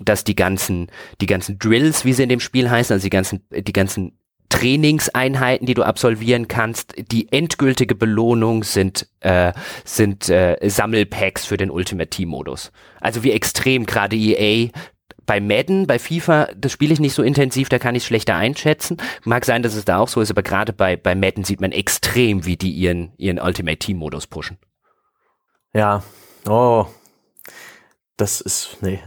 dass 0.00 0.24
die 0.24 0.34
ganzen, 0.34 0.86
die 1.20 1.26
ganzen 1.26 1.58
Drills, 1.58 2.06
wie 2.06 2.14
sie 2.14 2.22
in 2.22 2.30
dem 2.30 2.40
Spiel 2.40 2.70
heißen, 2.70 2.94
also 2.94 3.04
die 3.04 3.10
ganzen, 3.10 3.44
die 3.50 3.72
ganzen 3.74 4.18
Trainingseinheiten, 4.48 5.66
die 5.66 5.74
du 5.74 5.82
absolvieren 5.82 6.48
kannst. 6.48 6.94
Die 6.96 7.30
endgültige 7.30 7.94
Belohnung 7.94 8.64
sind, 8.64 9.06
äh, 9.20 9.52
sind 9.84 10.30
äh, 10.30 10.56
Sammelpacks 10.62 11.44
für 11.44 11.58
den 11.58 11.70
Ultimate 11.70 12.08
Team 12.08 12.30
Modus. 12.30 12.72
Also 13.00 13.22
wie 13.22 13.32
extrem 13.32 13.84
gerade 13.84 14.16
EA 14.16 14.70
bei 15.26 15.40
Madden, 15.40 15.86
bei 15.86 15.98
FIFA, 15.98 16.48
das 16.56 16.72
spiele 16.72 16.92
ich 16.92 17.00
nicht 17.00 17.14
so 17.14 17.22
intensiv, 17.22 17.68
da 17.68 17.78
kann 17.78 17.94
ich 17.94 18.02
es 18.02 18.06
schlechter 18.06 18.36
einschätzen. 18.36 18.96
Mag 19.24 19.44
sein, 19.44 19.62
dass 19.62 19.74
es 19.74 19.84
da 19.84 19.98
auch 19.98 20.08
so 20.08 20.20
ist, 20.20 20.30
aber 20.30 20.42
gerade 20.42 20.72
bei, 20.72 20.96
bei 20.96 21.14
Madden 21.14 21.44
sieht 21.44 21.60
man 21.60 21.72
extrem, 21.72 22.44
wie 22.44 22.56
die 22.56 22.72
ihren, 22.72 23.12
ihren 23.16 23.40
Ultimate 23.40 23.78
Team 23.78 23.98
Modus 23.98 24.26
pushen. 24.26 24.58
Ja, 25.72 26.02
oh, 26.48 26.86
das 28.16 28.40
ist, 28.40 28.76
nee. 28.80 29.00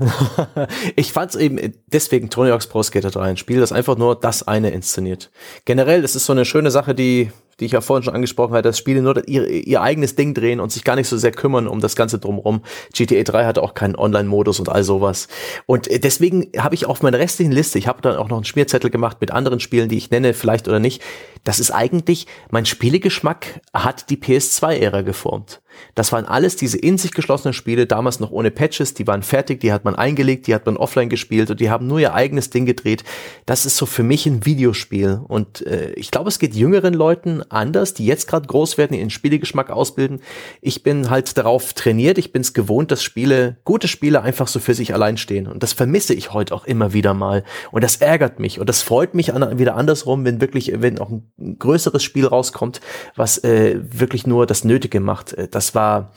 ich 0.98 1.14
fand 1.14 1.32
es 1.32 1.38
eben 1.38 1.74
deswegen 1.88 2.30
Tony 2.30 2.50
Hawk's 2.50 2.68
Pro 2.68 2.84
Skater 2.84 3.10
3 3.10 3.22
ein 3.22 3.38
Spiel, 3.38 3.60
das 3.60 3.72
einfach 3.72 3.98
nur 3.98 4.20
das 4.20 4.46
eine 4.48 4.72
inszeniert. 4.72 5.32
Generell, 5.64 6.02
das 6.02 6.16
ist 6.16 6.26
so 6.26 6.34
eine 6.34 6.44
schöne 6.44 6.72
Sache, 6.72 6.94
die 6.94 7.32
die 7.60 7.66
ich 7.66 7.72
ja 7.72 7.82
vorhin 7.82 8.04
schon 8.04 8.14
angesprochen 8.14 8.54
habe, 8.54 8.62
dass 8.62 8.78
Spiele 8.78 9.02
nur 9.02 9.28
ihr, 9.28 9.48
ihr 9.48 9.82
eigenes 9.82 10.16
Ding 10.16 10.34
drehen 10.34 10.60
und 10.60 10.72
sich 10.72 10.84
gar 10.84 10.96
nicht 10.96 11.08
so 11.08 11.18
sehr 11.18 11.32
kümmern 11.32 11.68
um 11.68 11.80
das 11.80 11.96
Ganze 11.96 12.20
drumherum. 12.20 12.62
GTA 12.94 13.24
3 13.24 13.46
hatte 13.46 13.64
auch 13.64 13.74
keinen 13.74 13.96
Online-Modus 13.96 14.60
und 14.60 14.70
all 14.70 14.84
sowas. 14.84 15.28
Und 15.66 15.88
äh, 15.88 16.00
deswegen 16.00 16.52
habe 16.58 16.76
ich 16.76 16.86
auf 16.86 17.02
meiner 17.02 17.20
restlichen 17.20 17.52
Liste, 17.52 17.80
ich 17.80 17.88
habe 17.88 18.02
dann 18.02 18.18
auch 18.18 18.30
noch 18.30 18.38
einen 18.38 18.46
Schmierzettel 18.46 18.90
gemacht 18.90 19.18
mit 19.22 19.32
anderen 19.32 19.60
Spielen, 19.60 19.90
die 19.90 19.98
ich 19.98 20.12
nenne, 20.12 20.34
vielleicht 20.34 20.68
oder 20.68 20.80
nicht. 20.80 21.02
Das 21.44 21.60
ist 21.60 21.72
eigentlich, 21.72 22.28
mein 22.52 22.66
Spielegeschmack 22.66 23.62
hat 23.74 24.10
die 24.10 24.18
PS2-Ära 24.18 25.02
geformt. 25.02 25.62
Das 25.96 26.12
waren 26.12 26.26
alles 26.26 26.56
diese 26.56 26.78
in 26.78 26.98
sich 26.98 27.12
geschlossenen 27.12 27.54
Spiele, 27.54 27.86
damals 27.86 28.20
noch 28.20 28.32
ohne 28.32 28.52
Patches, 28.52 28.94
die 28.94 29.08
waren 29.08 29.24
fertig, 29.24 29.60
die 29.60 29.72
hat 29.72 29.86
man 29.86 29.96
eingelegt, 29.96 30.48
die 30.48 30.56
hat 30.56 30.66
man 30.66 30.78
offline 30.78 31.10
gespielt 31.10 31.50
und 31.50 31.60
die 31.60 31.70
haben 31.70 31.88
nur 31.88 32.00
ihr 32.00 32.14
eigenes 32.14 32.50
Ding 32.50 32.66
gedreht. 32.66 33.04
Das 33.46 33.66
ist 33.66 33.78
so 33.78 33.86
für 33.86 34.04
mich 34.04 34.26
ein 34.26 34.46
Videospiel. 34.46 35.20
Und 35.28 35.66
äh, 35.66 35.92
ich 35.94 36.12
glaube, 36.12 36.30
es 36.30 36.40
geht 36.40 36.56
jüngeren 36.56 36.94
Leuten 36.94 37.44
anders, 37.50 37.94
die 37.94 38.06
jetzt 38.06 38.28
gerade 38.28 38.48
groß 38.48 38.78
werden, 38.78 38.98
ihren 38.98 39.10
Spielegeschmack 39.10 39.70
ausbilden. 39.70 40.22
Ich 40.62 40.84
bin 40.84 41.10
halt 41.10 41.38
darauf 41.38 41.74
trainiert, 41.74 42.18
ich 42.18 42.32
bin 42.32 42.42
es 42.42 42.54
gewohnt, 42.54 42.92
dass 42.92 43.04
Spiele, 43.04 43.58
gute 43.64 43.88
Spiele 43.88 44.22
einfach 44.22 44.48
so 44.48 44.60
für 44.60 44.74
sich 44.74 44.94
allein 44.94 45.18
stehen. 45.18 45.48
Und 45.48 45.64
das 45.64 45.74
vermisse 45.74 46.14
ich 46.14 46.34
heute 46.34 46.54
auch 46.54 46.66
immer 46.66 46.94
wieder 46.94 47.14
mal. 47.14 47.44
Und 47.72 47.84
das 47.84 47.98
ärgert 47.98 48.40
mich. 48.40 48.60
Und 48.60 48.70
das 48.70 48.82
freut 48.82 49.14
mich 49.14 49.34
an, 49.34 49.60
wieder 49.60 49.76
andersrum, 49.76 50.26
wenn 50.26 50.42
wirklich, 50.42 50.74
wenn 50.76 51.00
auch 51.00 51.10
ein 51.10 51.58
größeres 51.60 52.04
Spiel 52.04 52.26
rauskommt, 52.26 52.82
was 53.16 53.44
äh, 53.44 53.80
wirklich 53.82 54.28
nur 54.28 54.46
das 54.46 54.64
Nötige 54.64 55.00
macht. 55.00 55.34
Äh, 55.34 55.48
das 55.68 55.76
war 55.76 56.12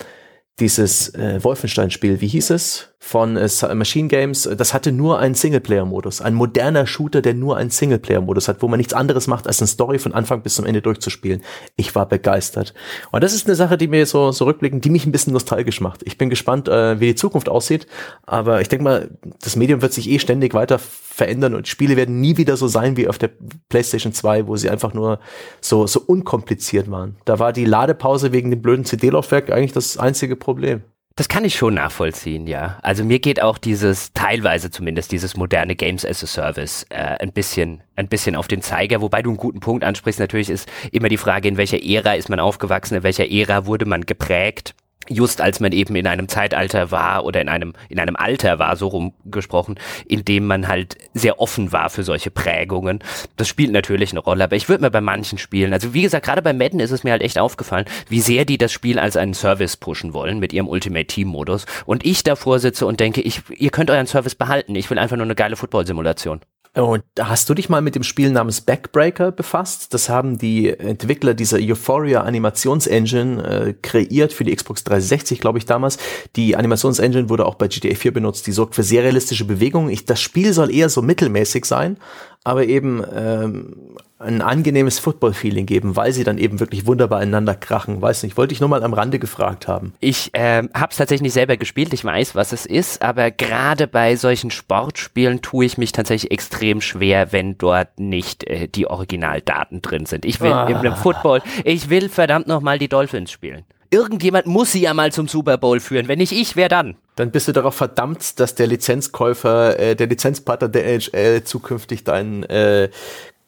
dieses 0.61 1.13
äh, 1.15 1.43
Wolfenstein-Spiel, 1.43 2.21
wie 2.21 2.29
hieß 2.29 2.51
es? 2.51 2.90
Von 3.03 3.39
äh, 3.39 3.49
Machine 3.75 4.09
Games, 4.09 4.49
das 4.57 4.75
hatte 4.75 4.93
nur 4.93 5.19
einen 5.19 5.35
Singleplayer-Modus. 5.35 6.21
Ein 6.21 6.35
moderner 6.35 6.87
Shooter, 6.87 7.23
der 7.23 7.33
nur 7.33 7.57
einen 7.57 7.71
Singleplayer-Modus 7.71 8.47
hat, 8.47 8.61
wo 8.61 8.69
man 8.69 8.77
nichts 8.77 8.93
anderes 8.93 9.27
macht, 9.27 9.47
als 9.47 9.59
eine 9.59 9.69
Story 9.69 9.99
von 9.99 10.13
Anfang 10.13 10.43
bis 10.43 10.55
zum 10.55 10.67
Ende 10.67 10.83
durchzuspielen. 10.83 11.43
Ich 11.77 11.95
war 11.95 12.07
begeistert. 12.07 12.75
Und 13.11 13.25
das 13.25 13.33
ist 13.33 13.47
eine 13.47 13.57
Sache, 13.57 13.79
die 13.79 13.89
mir 13.89 14.05
so, 14.05 14.33
so 14.33 14.45
rückblickend, 14.45 14.85
die 14.85 14.91
mich 14.91 15.07
ein 15.07 15.13
bisschen 15.13 15.33
nostalgisch 15.33 15.81
macht. 15.81 16.03
Ich 16.05 16.19
bin 16.19 16.29
gespannt, 16.29 16.69
äh, 16.69 17.01
wie 17.01 17.07
die 17.07 17.15
Zukunft 17.15 17.49
aussieht. 17.49 17.87
Aber 18.27 18.61
ich 18.61 18.69
denke 18.69 18.85
mal, 18.85 19.11
das 19.43 19.57
Medium 19.57 19.81
wird 19.81 19.95
sich 19.95 20.09
eh 20.09 20.19
ständig 20.19 20.53
weiter 20.53 20.79
verändern 20.79 21.55
und 21.55 21.69
Spiele 21.69 21.97
werden 21.97 22.21
nie 22.21 22.37
wieder 22.37 22.59
so 22.59 22.69
sein 22.69 22.99
wie 22.99 23.09
auf 23.09 23.19
der 23.19 23.31
PlayStation 23.71 24.13
2, 24.13 24.47
wo 24.47 24.57
sie 24.57 24.69
einfach 24.69 24.93
nur 24.93 25.21
so, 25.63 25.87
so 25.87 26.01
unkompliziert 26.01 26.91
waren. 26.91 27.17
Da 27.25 27.39
war 27.39 27.55
die 27.55 27.65
Ladepause 27.65 28.33
wegen 28.33 28.51
dem 28.51 28.61
blöden 28.61 28.85
CD-Laufwerk 28.85 29.51
eigentlich 29.51 29.73
das 29.73 29.97
einzige 29.97 30.37
Problem. 30.37 30.83
Das 31.17 31.29
kann 31.29 31.45
ich 31.45 31.55
schon 31.55 31.75
nachvollziehen, 31.75 32.47
ja. 32.47 32.79
Also 32.83 33.05
mir 33.05 33.19
geht 33.19 33.43
auch 33.43 33.59
dieses, 33.59 34.13
teilweise 34.15 34.71
zumindest, 34.71 35.13
dieses 35.13 35.37
moderne 35.37 35.77
Games 35.77 36.07
as 36.07 36.23
a 36.25 36.27
Service 36.27 36.87
äh, 36.89 37.17
ein 37.21 37.33
bisschen, 37.33 37.83
ein 37.97 38.09
bisschen 38.09 38.37
auf 38.37 38.49
den 38.49 38.63
Zeiger, 38.63 39.01
wobei 39.01 39.21
du 39.21 39.31
einen 39.31 39.37
guten 39.37 39.61
Punkt 39.61 39.85
ansprichst. 39.85 40.21
Natürlich 40.21 40.49
ist 40.49 40.69
immer 40.93 41.09
die 41.09 41.19
Frage, 41.19 41.49
in 41.49 41.57
welcher 41.57 41.83
Ära 41.83 42.15
ist 42.15 42.31
man 42.31 42.41
aufgewachsen, 42.41 42.95
in 42.95 43.03
welcher 43.03 43.31
Ära 43.31 43.67
wurde 43.67 43.85
man 43.85 44.07
geprägt 44.07 44.75
just 45.11 45.41
als 45.41 45.61
man 45.61 45.73
eben 45.73 45.97
in 45.97 46.07
einem 46.07 46.29
Zeitalter 46.29 46.91
war 46.91 47.25
oder 47.25 47.41
in 47.41 47.49
einem, 47.49 47.75
in 47.89 47.99
einem 47.99 48.17
Alter 48.17 48.59
war, 48.59 48.77
so 48.77 48.89
rumgesprochen, 48.89 49.79
in 50.07 50.25
dem 50.25 50.47
man 50.47 50.69
halt 50.69 50.97
sehr 51.15 51.41
offen 51.41 51.73
war 51.73 51.91
für 51.91 52.05
solche 52.05 52.31
Prägungen. 52.31 53.01
Das 53.37 53.49
spielt 53.49 53.73
natürlich 53.73 54.13
eine 54.13 54.21
Rolle, 54.21 54.45
aber 54.45 54.57
ich 54.57 54.69
würde 54.69 54.85
mir 54.85 54.91
bei 54.91 55.01
manchen 55.01 55.39
Spielen, 55.39 55.73
also 55.73 55.93
wie 55.93 56.03
gesagt, 56.03 56.25
gerade 56.25 56.43
bei 56.43 56.53
Madden 56.53 56.81
ist 56.81 56.93
es 56.93 57.05
mir 57.05 57.11
halt 57.11 57.23
echt 57.23 57.39
aufgefallen, 57.39 57.87
wie 58.09 58.21
sehr 58.21 58.45
die 58.45 58.59
das 58.59 58.73
Spiel 58.73 58.99
als 58.99 59.17
einen 59.17 59.35
Service 59.35 59.77
pushen 59.77 60.15
wollen 60.15 60.39
mit 60.39 60.53
ihrem 60.53 60.69
Ultimate 60.69 61.07
Team 61.07 61.29
Modus 61.29 61.67
und 61.87 62.07
ich 62.07 62.23
davor 62.23 62.59
sitze 62.61 62.87
und 62.87 63.01
denke, 63.01 63.21
ich, 63.21 63.43
ihr 63.57 63.71
könnt 63.71 63.91
euren 63.91 64.07
Service 64.07 64.35
behalten, 64.35 64.75
ich 64.75 64.89
will 64.91 64.99
einfach 64.99 65.17
nur 65.17 65.25
eine 65.25 65.35
geile 65.35 65.57
Football-Simulation. 65.57 66.41
Und 66.73 67.03
hast 67.19 67.51
du 67.51 67.55
dich 67.55 67.69
mal 67.69 67.83
mit 67.83 67.97
dem 67.97 68.05
Spiel 68.05 68.31
namens 68.31 68.61
Backbreaker 68.61 69.33
befasst? 69.33 69.93
Das 69.93 70.09
haben 70.09 70.39
die 70.39 70.69
Entwickler 70.69 71.35
dieser 71.35 71.59
Euphoria 71.59 72.23
Animationsengine 72.23 73.43
äh, 73.43 73.75
kreiert 73.83 74.33
für 74.33 74.45
die 74.45 74.55
Xbox 74.55 74.85
360, 74.85 75.41
glaube 75.41 75.59
ich, 75.59 75.67
damals. 75.67 75.99
Die 76.37 76.55
Animationsengine 76.55 77.29
wurde 77.29 77.47
auch 77.47 77.57
bei 77.57 77.67
GTA 77.67 77.97
4 77.97 78.13
benutzt. 78.13 78.47
Die 78.47 78.53
sorgt 78.53 78.77
für 78.77 78.85
sehr 78.85 79.03
realistische 79.03 79.45
Bewegungen. 79.45 79.91
Ich, 79.91 80.05
das 80.05 80.21
Spiel 80.21 80.53
soll 80.53 80.73
eher 80.73 80.89
so 80.89 81.03
mittelmäßig 81.03 81.65
sein, 81.65 81.97
aber 82.45 82.65
eben 82.67 83.03
ähm, 83.13 83.97
ein 84.21 84.43
angenehmes 84.43 84.99
Football-Feeling 84.99 85.67
geben, 85.67 85.97
weil 85.97 86.13
sie 86.13 86.25
dann 86.25 86.39
eben 86.39 86.61
wirklich 86.61 86.87
wunderbar 86.87 87.21
einander 87.21 87.55
krachen. 87.55 88.03
Weiß 88.03 88.23
nicht, 88.23 88.37
wollte 88.37 88.53
ich 88.53 88.61
nur 88.61 88.69
mal 88.69 88.85
am 88.85 88.93
Rande 88.93 89.19
gefragt 89.19 89.67
haben. 89.67 89.95
Ich 90.01 90.31
ähm, 90.35 90.69
habe 90.75 90.91
es 90.91 90.99
tatsächlich 90.99 91.23
nicht 91.23 91.33
selber 91.33 91.57
gespielt, 91.57 91.93
ich 91.95 92.05
weiß, 92.05 92.35
was 92.35 92.53
es 92.53 92.67
ist, 92.67 93.03
aber 93.03 93.31
gerade 93.31 93.87
bei 93.87 94.17
solchen 94.17 94.51
Sportspielen 94.51 95.41
tue 95.41 95.65
ich 95.65 95.79
mich 95.79 95.93
tatsächlich 95.93 96.31
extrem 96.31 96.81
schwer, 96.81 97.33
wenn 97.33 97.57
dort 97.57 97.99
nicht 97.99 98.45
äh, 98.45 98.69
die 98.69 98.87
Originaldaten 98.87 99.81
drin 99.81 100.05
sind. 100.05 100.25
Ich 100.25 100.41
will 100.41 100.53
ah. 100.53 100.67
im 100.67 100.97
Football, 100.97 101.43
ich 101.65 101.89
will 101.89 102.09
verdammt 102.09 102.47
nochmal 102.47 102.79
die 102.79 102.89
Dolphins 102.89 103.31
spielen. 103.31 103.65
Irgendjemand 103.93 104.47
muss 104.47 104.71
sie 104.71 104.83
ja 104.83 104.95
mal 104.95 105.11
zum 105.11 105.27
Super 105.27 105.59
Bowl 105.59 105.81
führen. 105.81 106.07
Wenn 106.07 106.19
nicht 106.19 106.31
ich, 106.31 106.55
wer 106.55 106.69
dann? 106.69 106.95
Dann 107.17 107.33
bist 107.33 107.49
du 107.49 107.53
darauf 107.53 107.75
verdammt, 107.75 108.39
dass 108.39 108.55
der 108.55 108.69
Lizenzkäufer, 108.69 109.79
äh, 109.81 109.97
der 109.97 110.07
Lizenzpartner 110.07 110.69
der 110.69 110.87
NHL 110.87 111.43
zukünftig 111.43 112.05
deinen 112.05 112.45
äh, 112.45 112.89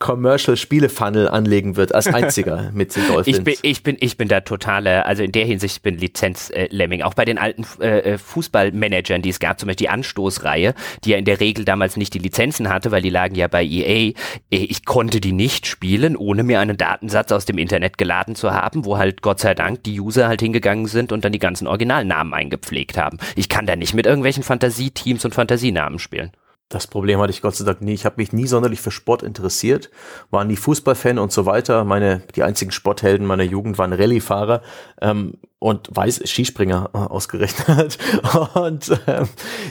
Commercial 0.03 0.57
Spiele 0.57 0.89
Funnel 0.89 1.29
anlegen 1.29 1.77
wird 1.77 1.95
als 1.95 2.07
einziger 2.13 2.73
mit 2.75 2.97
den 2.97 3.07
Dolphins. 3.07 3.39
Ich 3.39 3.45
bin, 3.45 3.55
ich 3.63 3.83
bin, 3.85 3.97
ich 4.01 4.17
bin 4.17 4.27
da 4.27 4.41
totale, 4.41 5.07
also 5.07 5.23
in 5.23 5.31
der 5.31 5.47
Hinsicht 5.47 5.77
ich 5.77 5.83
bin 5.83 5.97
Lizenz-Lemming. 5.97 7.03
Auch 7.03 7.15
bei 7.15 7.25
den 7.25 7.39
alten 7.39 7.65
äh, 7.81 8.15
äh, 8.15 8.19
Fußballmanagern, 8.19 9.23
die 9.23 9.31
es 9.31 9.39
gab, 9.39 9.61
zum 9.61 9.69
Beispiel 9.69 9.87
die 9.87 9.89
Anstoßreihe, 9.91 10.75
die 11.05 11.11
ja 11.11 11.19
in 11.19 11.25
der 11.25 11.39
Regel 11.39 11.65
damals 11.65 11.97
nicht 11.97 12.15
die 12.15 12.19
Lizenzen 12.19 12.69
hatte, 12.69 12.91
weil 12.91 13.01
die 13.01 13.11
lagen 13.11 13.37
ja 13.37 13.47
bei 13.47 13.65
EA. 13.65 14.13
Ich 14.51 14.85
konnte 14.85 15.21
die 15.21 15.33
nicht 15.33 15.69
spielen, 15.69 16.17
ohne 16.17 16.43
mir 16.43 16.59
einen 16.59 16.77
Datensatz 16.77 17.31
aus 17.31 17.45
dem 17.45 17.57
Internet 17.57 17.97
geladen 17.97 18.35
zu 18.35 18.53
haben, 18.53 18.85
wo 18.85 18.99
halt 18.99 19.23
Gott 19.23 19.39
sei 19.39 19.55
Dank 19.55 19.85
die 19.85 20.01
User 20.01 20.27
halt 20.27 20.41
hingegangen 20.41 20.87
sind 20.87 21.13
und 21.13 21.25
dann 21.25 21.31
die 21.31 21.39
ganzen 21.39 21.69
Originalnamen 21.69 22.35
eingepflegt 22.35 22.99
haben. 22.99 23.19
Ich 23.37 23.49
kann 23.49 23.67
da 23.67 23.77
nicht 23.77 23.95
mit 23.95 24.07
irgendwelchen 24.07 24.43
Fantasieteams 24.43 25.25
und 25.25 25.33
Fantasienamen 25.33 26.01
spielen. 26.01 26.33
Das 26.73 26.87
Problem 26.87 27.21
hatte 27.21 27.33
ich 27.33 27.43
Gott 27.43 27.55
sei 27.55 27.67
Dank 27.67 27.83
nie. 27.83 27.93
Ich 27.93 28.07
habe 28.07 28.15
mich 28.17 28.33
nie 28.33 28.47
sonderlich 28.47 28.81
für 28.81 28.91
Sport 28.91 29.23
interessiert, 29.23 29.91
war 30.31 30.43
nie 30.45 30.57
Fußballfan 30.57 31.19
und 31.19 31.31
so 31.31 31.45
weiter. 31.45 31.85
Meine 31.85 32.23
die 32.35 32.43
einzigen 32.43 32.71
Sporthelden 32.71 33.27
meiner 33.27 33.43
Jugend 33.43 33.77
waren 33.77 33.93
Rallyefahrer. 33.93 34.63
Ähm, 35.03 35.35
und 35.63 35.89
weiß 35.93 36.23
Skispringer 36.25 36.91
äh, 36.93 36.99
ausgerechnet. 36.99 37.97
und 38.55 38.91
ähm, 39.07 39.29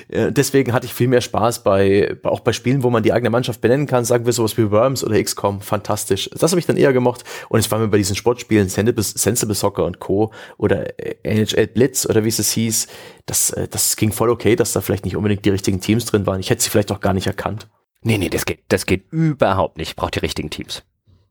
äh, 0.08 0.32
deswegen 0.32 0.72
hatte 0.72 0.86
ich 0.86 0.94
viel 0.94 1.10
mehr 1.10 1.20
Spaß 1.20 1.64
bei, 1.64 2.16
auch 2.24 2.40
bei 2.40 2.54
Spielen, 2.54 2.84
wo 2.84 2.90
man 2.90 3.04
die 3.04 3.12
eigene 3.12 3.30
Mannschaft 3.30 3.60
benennen 3.60 3.88
kann, 3.88 4.06
sagen 4.06 4.26
wir 4.26 4.32
sowas 4.32 4.58
wie 4.58 4.72
Worms 4.72 5.04
oder 5.04 5.22
XCOM, 5.22 5.60
fantastisch. 5.60 6.30
Das 6.34 6.54
habe 6.54 6.60
ich 6.60 6.66
dann 6.66 6.78
eher 6.78 6.94
gemocht. 6.94 7.26
Und 7.50 7.60
es 7.60 7.70
war 7.72 7.80
mir 7.80 7.90
bei 7.90 7.98
diesen 7.98 8.16
Sportspielen 8.16 8.70
Sensible, 8.70 9.04
Sensible 9.04 9.54
Soccer 9.54 9.84
und 9.84 10.00
Co. 10.00 10.32
oder 10.58 10.98
äh, 10.98 11.16
NHL 11.24 11.68
Blitz 11.68 12.06
oder 12.06 12.24
wie 12.24 12.30
es 12.30 12.52
hieß, 12.52 12.88
das, 13.26 13.50
äh, 13.52 13.68
das 13.68 13.98
ging 13.98 14.14
voll 14.14 14.30
okay, 14.30 14.56
dass 14.56 14.72
da 14.72 14.80
vielleicht 14.80 15.04
nicht 15.04 15.18
unbedingt 15.18 15.44
die 15.44 15.50
richtigen 15.50 15.82
Teams 15.82 16.06
drin 16.06 16.26
waren. 16.26 16.40
Ich 16.40 16.50
hätte 16.50 16.64
sie 16.64 16.70
vielleicht 16.70 16.91
auch 16.92 17.00
gar 17.00 17.14
nicht 17.14 17.28
erkannt. 17.28 17.68
Nee, 18.04 18.18
nee, 18.18 18.30
das 18.30 18.46
geht, 18.46 18.64
das 18.70 18.86
geht 18.86 19.12
überhaupt 19.12 19.78
nicht. 19.78 19.90
Ich 19.90 19.96
brauche 19.96 20.12
die 20.12 20.20
richtigen 20.20 20.50
Teams. 20.50 20.84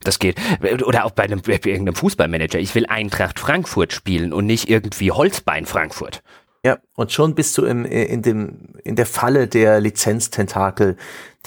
Das 0.03 0.19
geht. 0.19 0.37
Oder 0.63 1.05
auch 1.05 1.11
bei, 1.11 1.25
einem, 1.25 1.43
bei 1.43 1.53
irgendeinem 1.53 1.95
Fußballmanager. 1.95 2.59
Ich 2.59 2.75
will 2.75 2.87
Eintracht 2.87 3.39
Frankfurt 3.39 3.93
spielen 3.93 4.33
und 4.33 4.47
nicht 4.47 4.71
irgendwie 4.71 5.11
Holzbein 5.13 5.67
Frankfurt. 5.67 6.23
Ja, 6.65 6.79
und 6.95 7.13
schon 7.13 7.35
bist 7.35 7.57
du 7.59 7.65
im, 7.65 7.85
in, 7.85 8.23
dem, 8.23 8.75
in 8.85 8.97
der 8.97 9.07
Falle 9.07 9.49
der 9.49 9.81
Lizenztentakel, 9.81 10.97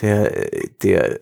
der, 0.02 0.49
der 0.81 1.19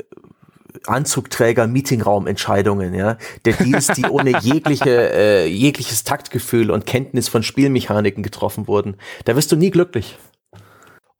Anzugträger 0.85 1.68
Meetingraumentscheidungen, 1.68 2.93
ja, 2.93 3.18
der 3.45 3.53
Deals, 3.53 3.88
die 3.88 4.05
ohne 4.09 4.39
jegliche 4.39 5.11
äh, 5.13 5.47
jegliches 5.47 6.03
Taktgefühl 6.03 6.72
und 6.72 6.85
Kenntnis 6.85 7.27
von 7.27 7.43
Spielmechaniken 7.43 8.23
getroffen 8.23 8.68
wurden. 8.68 8.95
Da 9.26 9.35
wirst 9.35 9.51
du 9.51 9.57
nie 9.57 9.72
glücklich. 9.72 10.18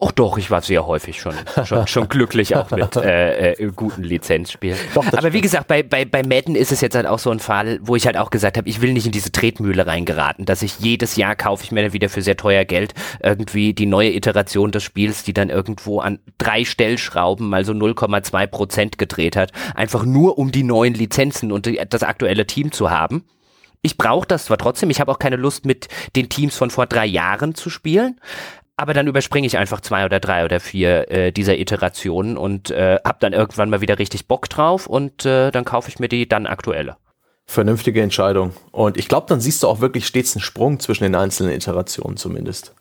Ach 0.04 0.12
doch, 0.12 0.40
ich 0.40 0.50
war 0.50 0.62
sehr 0.62 0.88
häufig 0.88 1.22
schon, 1.22 1.36
schon, 1.64 1.86
schon 1.86 2.10
glücklich 2.10 2.56
auch 2.56 2.72
mit 2.72 2.96
äh, 2.96 3.52
äh, 3.52 3.72
guten 3.76 4.02
Lizenzspielen. 4.02 4.78
Doch, 4.96 5.06
Aber 5.06 5.20
stimmt. 5.20 5.34
wie 5.34 5.42
gesagt, 5.42 5.68
bei, 5.68 5.84
bei, 5.84 6.06
bei 6.06 6.24
Madden 6.24 6.56
ist 6.56 6.72
es 6.72 6.82
jetzt 6.82 6.96
halt 6.96 7.06
auch 7.06 7.20
so 7.20 7.30
ein 7.30 7.40
Fall, 7.40 7.80
wo 7.84 7.96
ich 7.96 8.08
halt 8.08 8.18
auch 8.18 8.32
gesagt 8.32 8.58
habe, 8.58 8.68
ich 8.68 8.82
will 8.82 8.94
nicht 8.94 9.06
in 9.06 9.12
diese 9.12 9.32
Tretmühle 9.32 9.86
reingeraten, 9.86 10.46
dass 10.46 10.64
ich 10.64 10.80
jedes 10.80 11.18
Jahr 11.18 11.36
kaufe 11.36 11.64
ich 11.64 11.72
mir 11.72 11.84
dann 11.84 11.94
wieder 11.94 12.10
für 12.10 12.24
sehr 12.24 12.36
teuer 12.36 12.66
Geld 12.66 12.96
irgendwie 13.22 13.76
die 13.76 13.86
neue 13.86 14.12
Iteration 14.16 14.72
des 14.72 14.82
Spiels, 14.82 15.24
die 15.24 15.34
dann 15.34 15.52
irgendwo 15.52 16.00
an 16.00 16.18
drei 16.40 16.66
Stellschrauben 16.66 17.48
mal 17.48 17.64
so 17.64 17.74
0,2 17.74 18.48
Prozent 18.48 18.98
gedreht 18.98 19.36
hat, 19.36 19.52
einfach 19.76 20.04
nur 20.04 20.40
um 20.40 20.52
die 20.52 20.64
neuen 20.64 20.96
Lizenzen 20.96 21.52
und 21.52 21.68
die, 21.68 21.80
das 21.88 22.02
aktuelle 22.02 22.48
Team 22.48 22.72
zu 22.72 22.90
haben. 22.90 23.24
Ich 23.84 23.98
brauche 23.98 24.28
das 24.28 24.46
zwar 24.46 24.58
trotzdem, 24.58 24.92
ich 24.92 25.00
habe 25.00 25.12
auch 25.12 25.18
keine 25.18 25.38
Lust 25.38 25.66
mit 25.66 25.88
den 26.16 26.30
Teams 26.30 26.56
von 26.56 26.70
vor 26.70 26.86
drei 26.86 27.06
Jahren 27.06 27.56
zu 27.56 27.72
spielen, 27.72 28.20
aber 28.82 28.96
dann 28.96 29.06
überspringe 29.06 29.46
ich 29.46 29.60
einfach 29.60 29.80
zwei 29.82 30.06
oder 30.06 30.20
drei 30.20 30.44
oder 30.44 30.60
vier 30.60 31.12
äh, 31.12 31.32
dieser 31.32 31.60
Iterationen 31.60 32.36
und 32.36 32.72
äh, 32.72 32.98
habe 33.06 33.20
dann 33.20 33.32
irgendwann 33.32 33.70
mal 33.70 33.80
wieder 33.80 34.00
richtig 34.00 34.28
Bock 34.28 34.50
drauf 34.50 34.88
und 34.88 35.24
äh, 35.24 35.52
dann 35.52 35.66
kaufe 35.66 35.90
ich 35.90 36.00
mir 36.00 36.08
die 36.08 36.28
dann 36.28 36.48
aktuelle. 36.48 36.98
Vernünftige 37.46 38.02
Entscheidung. 38.02 38.54
Und 38.72 38.98
ich 38.98 39.08
glaube, 39.08 39.28
dann 39.30 39.40
siehst 39.40 39.62
du 39.62 39.68
auch 39.68 39.82
wirklich 39.82 40.08
stets 40.08 40.36
einen 40.36 40.42
Sprung 40.42 40.80
zwischen 40.80 41.04
den 41.04 41.14
einzelnen 41.14 41.54
Iterationen 41.54 42.18
zumindest. 42.18 42.74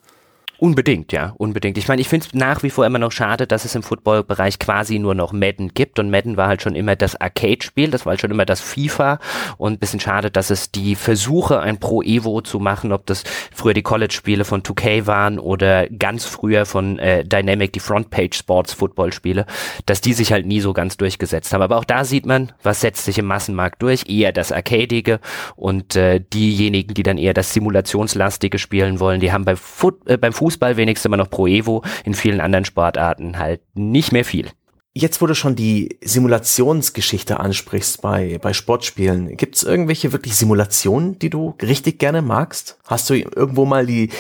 Unbedingt, 0.61 1.11
ja, 1.11 1.33
unbedingt. 1.39 1.79
Ich 1.79 1.89
meine, 1.89 2.03
ich 2.03 2.09
finde 2.11 2.27
es 2.27 2.35
nach 2.35 2.63
wie 2.63 2.69
vor 2.69 2.85
immer 2.85 2.99
noch 2.99 3.13
schade, 3.13 3.47
dass 3.47 3.65
es 3.65 3.75
im 3.75 3.83
Footballbereich 3.83 4.59
quasi 4.59 4.99
nur 4.99 5.15
noch 5.15 5.33
Madden 5.33 5.73
gibt 5.73 5.99
und 5.99 6.11
Madden 6.11 6.37
war 6.37 6.49
halt 6.49 6.61
schon 6.61 6.75
immer 6.75 6.97
das 6.97 7.19
Arcade-Spiel, 7.19 7.91
das 7.91 8.05
war 8.05 8.11
halt 8.11 8.21
schon 8.21 8.31
immer 8.31 8.45
das 8.45 8.61
FIFA 8.61 9.21
und 9.57 9.81
bisschen 9.81 10.01
schade, 10.01 10.31
dass 10.31 10.51
es 10.51 10.71
die 10.71 10.97
Versuche, 10.97 11.61
ein 11.61 11.81
Pro 11.81 12.03
Evo 12.03 12.43
zu 12.43 12.59
machen, 12.59 12.93
ob 12.93 13.07
das 13.07 13.25
früher 13.55 13.73
die 13.73 13.81
College-Spiele 13.81 14.45
von 14.45 14.63
2K 14.63 15.07
waren 15.07 15.39
oder 15.39 15.89
ganz 15.89 16.27
früher 16.27 16.67
von 16.67 16.99
äh, 16.99 17.25
Dynamic, 17.25 17.73
die 17.73 17.81
Frontpage 17.81 18.37
Sports 18.37 18.75
Football-Spiele, 18.75 19.47
dass 19.87 20.03
die 20.03 20.13
sich 20.13 20.31
halt 20.31 20.45
nie 20.45 20.61
so 20.61 20.75
ganz 20.75 20.99
durchgesetzt 20.99 21.55
haben. 21.55 21.63
Aber 21.63 21.79
auch 21.79 21.85
da 21.85 22.05
sieht 22.05 22.27
man, 22.27 22.53
was 22.63 22.83
setzt 22.83 23.07
sich 23.07 23.17
im 23.17 23.25
Massenmarkt 23.25 23.81
durch, 23.81 24.11
eher 24.11 24.33
das 24.33 24.53
Arcadige 24.53 25.21
und 25.57 25.97
äh, 25.97 26.21
diejenigen, 26.21 26.93
die 26.93 27.03
dann 27.03 27.17
eher 27.17 27.33
das 27.33 27.55
Simulationslastige 27.55 28.59
spielen 28.59 29.01
wollen, 29.01 29.21
die 29.21 29.33
haben 29.33 29.47
bei 29.47 29.57
Foot 29.57 30.07
äh, 30.07 30.19
beim 30.19 30.35
Fußball 30.35 30.50
Fußball 30.51 30.77
wenigstens 30.77 31.07
immer 31.07 31.17
noch 31.17 31.31
Pro 31.31 31.47
Evo, 31.47 31.85
in 32.05 32.15
vielen 32.15 32.41
anderen 32.41 32.65
Sportarten 32.65 33.39
halt 33.39 33.61
nicht 33.75 34.11
mehr 34.11 34.25
viel. 34.25 34.49
Jetzt, 34.93 35.23
wo 35.23 35.29
du 35.29 35.37
schon 35.37 35.55
die 35.55 36.01
Simulationsgeschichte 36.03 37.39
ansprichst 37.39 38.03
bei, 38.03 38.39
bei 38.43 38.53
Sportspielen, 38.53 39.37
gibt 39.37 39.55
es 39.55 39.63
irgendwelche 39.63 40.13
wirklich 40.13 40.35
Simulationen, 40.35 41.17
die 41.21 41.31
du 41.31 41.55
richtig 41.63 42.01
gerne 42.01 42.23
magst? 42.23 42.79
Hast 42.85 43.09
du 43.09 43.15
irgendwo 43.15 43.65
mal 43.65 43.87
die, 43.87 44.11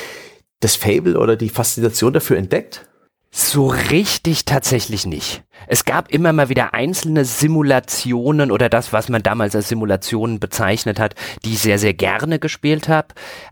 das 0.60 0.76
Fable 0.76 1.18
oder 1.18 1.34
die 1.34 1.48
Faszination 1.48 2.12
dafür 2.12 2.36
entdeckt? 2.36 2.86
So 3.32 3.68
richtig 3.68 4.44
tatsächlich 4.44 5.06
nicht. 5.06 5.44
Es 5.68 5.84
gab 5.84 6.10
immer 6.10 6.32
mal 6.32 6.48
wieder 6.48 6.74
einzelne 6.74 7.24
Simulationen 7.24 8.50
oder 8.50 8.68
das, 8.68 8.92
was 8.92 9.08
man 9.08 9.22
damals 9.22 9.54
als 9.54 9.68
Simulationen 9.68 10.40
bezeichnet 10.40 10.98
hat, 10.98 11.14
die 11.44 11.52
ich 11.52 11.60
sehr, 11.60 11.78
sehr 11.78 11.94
gerne 11.94 12.40
gespielt 12.40 12.88
habe. 12.88 13.08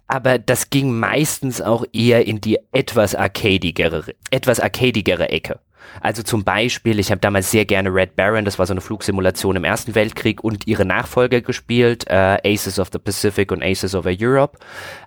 Aber 0.08 0.38
das 0.38 0.70
ging 0.70 0.98
meistens 0.98 1.60
auch 1.60 1.84
eher 1.92 2.26
in 2.26 2.40
die 2.40 2.58
etwas 2.72 3.14
arcadigere, 3.14 4.14
etwas 4.32 4.58
arcadigere 4.58 5.28
Ecke. 5.28 5.60
Also 6.00 6.22
zum 6.22 6.44
Beispiel, 6.44 6.98
ich 6.98 7.10
habe 7.10 7.20
damals 7.20 7.50
sehr 7.50 7.64
gerne 7.64 7.92
Red 7.92 8.16
Baron, 8.16 8.44
das 8.44 8.58
war 8.58 8.66
so 8.66 8.72
eine 8.72 8.80
Flugsimulation 8.80 9.56
im 9.56 9.64
Ersten 9.64 9.94
Weltkrieg 9.94 10.42
und 10.42 10.66
ihre 10.66 10.84
Nachfolger 10.84 11.40
gespielt, 11.40 12.06
äh, 12.08 12.38
Aces 12.44 12.78
of 12.78 12.88
the 12.92 12.98
Pacific 12.98 13.52
und 13.52 13.62
Aces 13.62 13.94
of 13.94 14.06
Europe. 14.06 14.58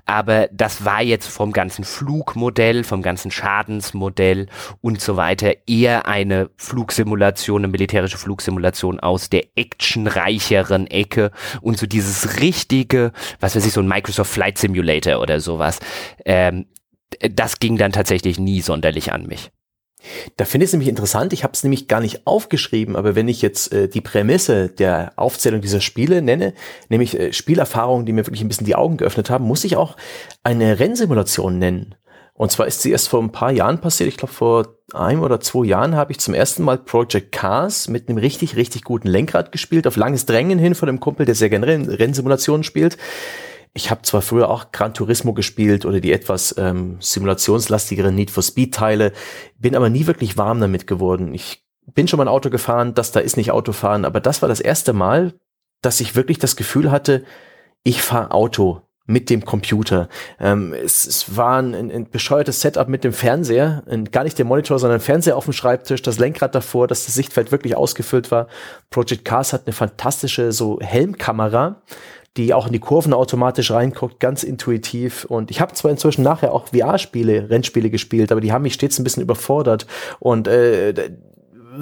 Aber 0.05 0.49
das 0.51 0.83
war 0.83 1.01
jetzt 1.01 1.27
vom 1.27 1.53
ganzen 1.53 1.83
Flugmodell, 1.83 2.83
vom 2.83 3.01
ganzen 3.01 3.31
Schadensmodell 3.31 4.47
und 4.81 5.01
so 5.01 5.15
weiter 5.15 5.53
eher 5.67 6.07
eine 6.07 6.49
Flugsimulation, 6.57 7.61
eine 7.61 7.71
militärische 7.71 8.17
Flugsimulation 8.17 8.99
aus 8.99 9.29
der 9.29 9.45
actionreicheren 9.55 10.87
Ecke 10.87 11.31
und 11.61 11.77
so 11.77 11.85
dieses 11.85 12.39
richtige, 12.41 13.11
was 13.39 13.55
weiß 13.55 13.65
ich, 13.65 13.73
so 13.73 13.81
ein 13.81 13.87
Microsoft 13.87 14.31
Flight 14.31 14.57
Simulator 14.57 15.21
oder 15.21 15.39
sowas. 15.39 15.79
Ähm, 16.25 16.65
das 17.19 17.59
ging 17.59 17.77
dann 17.77 17.91
tatsächlich 17.91 18.39
nie 18.39 18.61
sonderlich 18.61 19.11
an 19.11 19.27
mich. 19.27 19.51
Da 20.37 20.45
finde 20.45 20.63
ich 20.63 20.69
es 20.69 20.73
nämlich 20.73 20.89
interessant, 20.89 21.33
ich 21.33 21.43
habe 21.43 21.53
es 21.53 21.63
nämlich 21.63 21.87
gar 21.87 21.99
nicht 21.99 22.25
aufgeschrieben, 22.25 22.95
aber 22.95 23.15
wenn 23.15 23.27
ich 23.27 23.41
jetzt 23.41 23.71
äh, 23.71 23.87
die 23.87 24.01
Prämisse 24.01 24.69
der 24.69 25.13
Aufzählung 25.15 25.61
dieser 25.61 25.81
Spiele 25.81 26.21
nenne, 26.21 26.53
nämlich 26.89 27.19
äh, 27.19 27.33
Spielerfahrungen, 27.33 28.05
die 28.05 28.13
mir 28.13 28.25
wirklich 28.25 28.41
ein 28.41 28.47
bisschen 28.47 28.65
die 28.65 28.75
Augen 28.75 28.97
geöffnet 28.97 29.29
haben, 29.29 29.45
muss 29.45 29.63
ich 29.63 29.77
auch 29.77 29.97
eine 30.43 30.79
Rennsimulation 30.79 31.59
nennen. 31.59 31.95
Und 32.33 32.51
zwar 32.51 32.65
ist 32.65 32.81
sie 32.81 32.91
erst 32.91 33.09
vor 33.09 33.21
ein 33.21 33.31
paar 33.31 33.51
Jahren 33.51 33.81
passiert, 33.81 34.09
ich 34.09 34.17
glaube 34.17 34.33
vor 34.33 34.75
einem 34.93 35.21
oder 35.21 35.39
zwei 35.39 35.65
Jahren 35.65 35.95
habe 35.95 36.11
ich 36.11 36.19
zum 36.19 36.33
ersten 36.33 36.63
Mal 36.63 36.79
Project 36.79 37.31
Cars 37.31 37.87
mit 37.87 38.09
einem 38.09 38.17
richtig, 38.17 38.55
richtig 38.55 38.83
guten 38.83 39.07
Lenkrad 39.07 39.51
gespielt, 39.51 39.85
auf 39.85 39.95
langes 39.95 40.25
Drängen 40.25 40.57
hin 40.57 40.73
von 40.73 40.89
einem 40.89 40.99
Kumpel, 40.99 41.25
der 41.25 41.35
sehr 41.35 41.49
gerne 41.49 41.67
Rennsimulationen 41.67 42.63
spielt. 42.63 42.97
Ich 43.73 43.89
habe 43.89 44.01
zwar 44.01 44.21
früher 44.21 44.49
auch 44.49 44.71
Gran 44.71 44.93
Turismo 44.93 45.33
gespielt 45.33 45.85
oder 45.85 46.01
die 46.01 46.11
etwas 46.11 46.55
ähm, 46.57 46.97
simulationslastigeren 46.99 48.13
Need 48.13 48.31
for 48.31 48.43
Speed 48.43 48.73
Teile, 48.73 49.13
bin 49.57 49.75
aber 49.75 49.89
nie 49.89 50.07
wirklich 50.07 50.37
warm 50.37 50.59
damit 50.59 50.87
geworden. 50.87 51.33
Ich 51.33 51.63
bin 51.85 52.07
schon 52.07 52.17
mal 52.17 52.25
ein 52.25 52.33
Auto 52.33 52.49
gefahren, 52.49 52.93
das 52.93 53.11
da 53.11 53.21
ist 53.21 53.37
nicht 53.37 53.51
Autofahren, 53.51 54.05
aber 54.05 54.19
das 54.19 54.41
war 54.41 54.49
das 54.49 54.59
erste 54.59 54.93
Mal, 54.93 55.33
dass 55.81 56.01
ich 56.01 56.15
wirklich 56.15 56.37
das 56.37 56.55
Gefühl 56.55 56.91
hatte, 56.91 57.23
ich 57.83 58.01
fahre 58.01 58.31
Auto 58.31 58.81
mit 59.07 59.29
dem 59.29 59.45
Computer. 59.45 60.09
Ähm, 60.39 60.73
es, 60.73 61.05
es 61.05 61.35
war 61.35 61.61
ein, 61.61 61.73
ein 61.73 62.09
bescheuertes 62.09 62.61
Setup 62.61 62.87
mit 62.87 63.03
dem 63.03 63.13
Fernseher, 63.13 63.83
ein, 63.89 64.05
gar 64.05 64.23
nicht 64.23 64.37
der 64.37 64.45
Monitor, 64.45 64.79
sondern 64.79 64.99
Fernseher 64.99 65.37
auf 65.37 65.45
dem 65.45 65.53
Schreibtisch, 65.53 66.01
das 66.01 66.19
Lenkrad 66.19 66.53
davor, 66.55 66.87
dass 66.87 67.05
das 67.05 67.15
Sichtfeld 67.15 67.51
wirklich 67.51 67.75
ausgefüllt 67.75 68.31
war. 68.31 68.47
Project 68.89 69.25
Cars 69.25 69.53
hat 69.53 69.65
eine 69.65 69.73
fantastische 69.73 70.51
so 70.51 70.79
Helmkamera, 70.81 71.81
die 72.37 72.53
auch 72.53 72.67
in 72.67 72.73
die 72.73 72.79
Kurven 72.79 73.13
automatisch 73.13 73.71
reinguckt, 73.71 74.19
ganz 74.19 74.43
intuitiv. 74.43 75.25
Und 75.25 75.51
ich 75.51 75.59
habe 75.59 75.73
zwar 75.73 75.91
inzwischen 75.91 76.23
nachher 76.23 76.53
auch 76.53 76.67
VR-Spiele, 76.67 77.49
Rennspiele 77.49 77.89
gespielt, 77.89 78.31
aber 78.31 78.41
die 78.41 78.53
haben 78.53 78.61
mich 78.61 78.73
stets 78.73 78.99
ein 78.99 79.03
bisschen 79.03 79.23
überfordert. 79.23 79.85
Und 80.19 80.47
äh, 80.47 81.11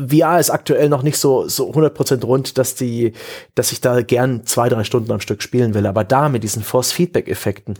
VR 0.07 0.39
ist 0.39 0.49
aktuell 0.49 0.89
noch 0.89 1.03
nicht 1.03 1.17
so 1.17 1.47
so 1.47 1.71
100% 1.71 2.23
rund, 2.23 2.57
dass 2.57 2.75
die, 2.75 3.13
dass 3.55 3.71
ich 3.71 3.81
da 3.81 4.01
gern 4.01 4.45
zwei 4.45 4.69
drei 4.69 4.83
Stunden 4.83 5.11
am 5.11 5.19
Stück 5.19 5.41
spielen 5.41 5.73
will. 5.73 5.85
Aber 5.85 6.03
da 6.03 6.29
mit 6.29 6.43
diesen 6.43 6.63
Force 6.63 6.91
Feedback 6.91 7.27
Effekten, 7.27 7.75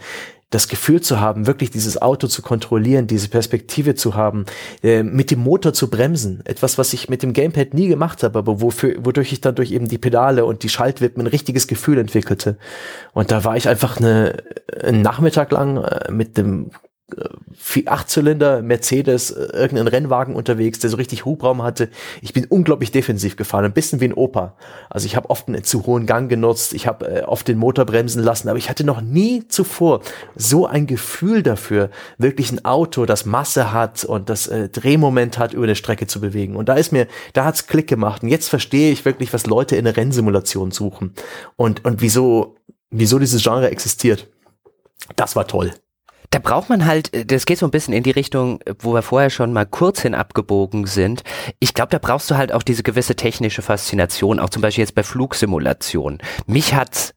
das 0.49 0.67
Gefühl 0.67 1.01
zu 1.01 1.19
haben, 1.19 1.45
wirklich 1.45 1.69
dieses 1.69 2.01
Auto 2.01 2.27
zu 2.27 2.41
kontrollieren, 2.41 3.05
diese 3.05 3.30
Perspektive 3.30 3.93
zu 3.93 4.15
haben, 4.15 4.45
äh, 4.81 5.03
mit 5.03 5.30
dem 5.30 5.39
Motor 5.39 5.73
zu 5.73 5.89
bremsen. 5.89 6.41
Etwas, 6.45 6.77
was 6.77 6.93
ich 6.93 7.07
mit 7.07 7.21
dem 7.21 7.34
Gamepad 7.34 7.73
nie 7.73 7.88
gemacht 7.88 8.23
habe, 8.23 8.39
aber 8.39 8.59
wofür, 8.61 8.95
wodurch 9.05 9.31
ich 9.31 9.41
dann 9.41 9.55
durch 9.55 9.71
eben 9.71 9.88
die 9.88 9.99
Pedale 9.99 10.45
und 10.45 10.63
die 10.63 10.69
Schaltwippen 10.69 11.23
ein 11.23 11.27
richtiges 11.27 11.67
Gefühl 11.67 11.99
entwickelte. 11.99 12.57
Und 13.13 13.31
da 13.31 13.43
war 13.43 13.57
ich 13.57 13.69
einfach 13.69 13.97
eine, 13.97 14.38
einen 14.81 15.01
Nachmittag 15.01 15.51
lang 15.51 15.77
äh, 15.77 16.11
mit 16.11 16.38
dem 16.38 16.71
Achtzylinder 17.86 18.61
Mercedes, 18.61 19.31
äh, 19.31 19.45
irgendein 19.53 19.88
Rennwagen 19.88 20.36
unterwegs, 20.36 20.80
der 20.80 20.90
so 20.90 20.98
richtig 20.98 21.26
Hubraum 21.26 21.61
hatte. 21.61 21.90
Ich 22.22 22.34
bin 22.34 22.45
unglaublich 22.45 22.91
defensiv 22.91 23.36
gefahren, 23.36 23.65
ein 23.65 23.73
bisschen 23.73 23.99
wie 23.99 24.06
ein 24.06 24.14
Opa. 24.14 24.56
Also 24.90 25.06
ich 25.06 25.15
habe 25.15 25.30
oft 25.30 25.48
einen 25.48 25.64
zu 25.64 25.86
hohen 25.86 26.06
Gang 26.06 26.30
genutzt, 26.30 26.73
ich 26.73 26.88
habe 26.88 27.07
äh, 27.07 27.23
oft 27.23 27.48
den 27.48 27.57
Motor 27.57 27.86
bremsen 27.86 28.23
lassen, 28.23 28.49
aber 28.49 28.57
ich 28.57 28.69
hatte 28.69 28.84
noch 28.84 29.02
nie 29.02 29.48
zuvor 29.48 30.02
so 30.36 30.65
ein 30.65 30.88
Gefühl 30.88 31.44
dafür, 31.44 31.90
wirklich 32.18 32.52
ein 32.52 32.65
Auto, 32.65 33.06
das 33.06 33.26
Masse 33.26 33.73
hat 33.73 34.03
und 34.03 34.30
das 34.30 34.48
äh, 34.48 34.69
Drehmoment 34.69 35.38
hat, 35.38 35.53
über 35.53 35.64
eine 35.64 35.76
Strecke 35.76 36.07
zu 36.07 36.22
bewegen. 36.22 36.56
Und 36.56 36.69
da 36.69 36.76
ist 36.76 36.91
mir, 36.91 37.07
da 37.34 37.45
hat's 37.45 37.68
Klick 37.68 37.88
gemacht. 37.88 38.23
Und 38.23 38.30
jetzt 38.30 38.49
verstehe 38.49 38.91
ich 38.91 39.06
wirklich, 39.06 39.34
was 39.34 39.45
Leute 39.45 39.76
in 39.76 39.86
der 39.86 39.98
Rennsimulation 39.98 40.72
suchen 40.72 41.14
und 41.56 41.86
und 41.86 42.02
wieso 42.02 42.56
wieso 42.91 43.19
dieses 43.19 43.44
Genre 43.44 43.69
existiert. 43.69 44.27
Das 45.15 45.36
war 45.36 45.48
toll 45.48 45.73
da 46.31 46.39
braucht 46.39 46.69
man 46.69 46.85
halt, 46.85 47.14
äh, 47.14 47.26
das 47.26 47.45
geht 47.45 47.57
so 47.57 47.65
ein 47.65 47.72
bisschen 47.72 47.93
in 47.93 48.03
die 48.03 48.11
Richtung, 48.11 48.60
wo 48.80 48.93
wir 48.93 49.01
vorher 49.01 49.30
schon 49.30 49.53
mal 49.53 49.65
kurz 49.65 50.01
hin 50.01 50.15
abgebogen 50.15 50.85
sind. 50.85 51.23
Ich 51.60 51.73
glaube, 51.73 51.89
da 51.89 51.99
brauchst 51.99 52.30
du 52.30 52.38
halt 52.38 52.51
auch 52.51 52.64
diese 52.64 52.84
gewisse 52.84 53.15
technische 53.15 53.61
Faszination, 53.61 54.39
auch 54.39 54.49
zum 54.49 54.61
Beispiel 54.61 54.84
jetzt 54.84 54.95
bei 54.95 55.03
Flugsimulationen. 55.03 56.19
Mich 56.45 56.73
hat's 56.73 57.14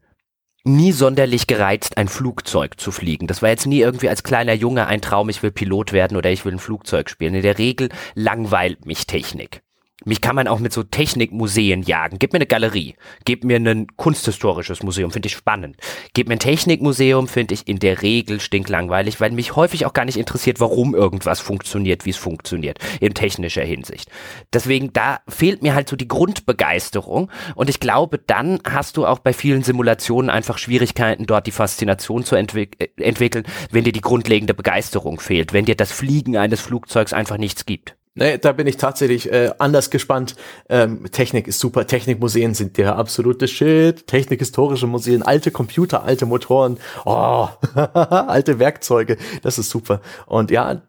nie 0.65 0.93
sonderlich 0.93 1.47
gereizt, 1.49 1.97
ein 1.97 2.09
Flugzeug 2.09 2.79
zu 2.79 2.93
fliegen. 2.93 3.27
Das 3.27 3.43
war 3.43 3.49
jetzt 3.49 3.67
nie 3.67 3.81
irgendwie 3.81 4.09
als 4.09 4.23
kleiner 4.23 4.53
Junge 4.53 4.87
ein 4.87 5.03
Traum, 5.03 5.29
ich 5.29 5.43
will 5.43 5.51
Pilot 5.51 5.93
werden 5.93 6.17
oder 6.17 6.31
ich 6.31 6.45
will 6.45 6.53
ein 6.53 6.61
Flugzeug 6.61 7.11
spielen. 7.11 7.35
In 7.35 7.43
der 7.43 7.59
Regel 7.59 7.89
langweilt 8.15 8.87
mich 8.87 9.07
Technik. 9.07 9.63
Mich 10.05 10.21
kann 10.21 10.37
man 10.37 10.49
auch 10.49 10.59
mit 10.59 10.73
so 10.73 10.83
Technikmuseen 10.83 11.83
jagen. 11.83 12.19
Gib 12.19 12.33
mir 12.33 12.39
eine 12.39 12.47
Galerie. 12.47 12.97
Gib 13.25 13.45
mir 13.45 13.57
ein 13.57 13.87
kunsthistorisches 13.97 14.83
Museum, 14.83 15.11
finde 15.11 15.29
ich 15.29 15.35
spannend. 15.35 15.77
Gib 16.15 16.29
mir 16.29 16.35
ein 16.35 16.41
Technikmuseum, 16.41 17.29
finde 17.29 17.55
ich 17.55 17.69
in 17.69 17.79
der 17.79 18.03
Regel 18.03 18.41
stinklangweilig, 18.41 19.21
weil 19.21 19.31
mich 19.31 19.57
häufig 19.57 19.87
auch 19.87 19.93
gar 19.93 20.05
nicht 20.05 20.17
interessiert, 20.17 20.61
warum 20.61 20.95
irgendwas 20.95 21.41
funktioniert, 21.41 22.05
wie 22.05 22.11
es 22.11 22.17
funktioniert, 22.17 22.79
in 23.01 23.15
technischer 23.15 23.65
Hinsicht. 23.65 24.11
Deswegen, 24.53 24.93
da 24.93 25.21
fehlt 25.29 25.63
mir 25.63 25.75
halt 25.75 25.89
so 25.89 25.97
die 25.97 26.09
Grundbegeisterung 26.09 27.31
und 27.55 27.71
ich 27.71 27.81
glaube, 27.81 28.19
dann 28.19 28.61
hast 28.69 28.97
du 28.97 29.07
auch 29.07 29.19
bei 29.19 29.33
vielen 29.33 29.63
Simulationen 29.63 30.31
einfach 30.31 30.59
Schwierigkeiten, 30.59 31.27
dort 31.27 31.47
die 31.47 31.53
Faszination 31.53 32.25
zu 32.25 32.37
entwick 32.37 32.77
äh, 32.79 33.03
entwickeln, 33.03 33.45
wenn 33.71 33.85
dir 33.85 33.93
die 33.93 34.01
grundlegende 34.01 34.55
Begeisterung 34.55 35.21
fehlt, 35.21 35.53
wenn 35.53 35.65
dir 35.65 35.77
das 35.77 35.93
Fliegen 35.93 36.37
eines 36.37 36.61
Flugzeugs 36.61 37.13
einfach 37.13 37.39
nichts 37.39 37.67
gibt. 37.67 37.97
Nee, 38.15 38.37
da 38.37 38.53
bin 38.53 38.67
ich 38.67 38.77
tatsächlich 38.77 39.33
äh, 39.33 39.53
anders 39.59 39.89
gespannt. 39.89 40.37
Ähm, 40.69 41.11
Technik 41.11 41.49
ist 41.49 41.61
super. 41.61 41.87
Technikmuseen 41.87 42.53
sind 42.53 42.77
der 42.77 42.97
absolute 42.97 43.49
Shit. 43.49 44.07
Technikhistorische 44.07 44.87
Museen, 44.87 45.23
alte 45.23 45.51
Computer, 45.51 46.03
alte 46.03 46.27
Motoren, 46.27 46.79
oh, 47.07 47.49
alte 47.75 48.59
Werkzeuge. 48.59 49.17
Das 49.43 49.59
ist 49.59 49.71
super. 49.71 50.03
Und 50.27 50.51
ja, 50.51 50.83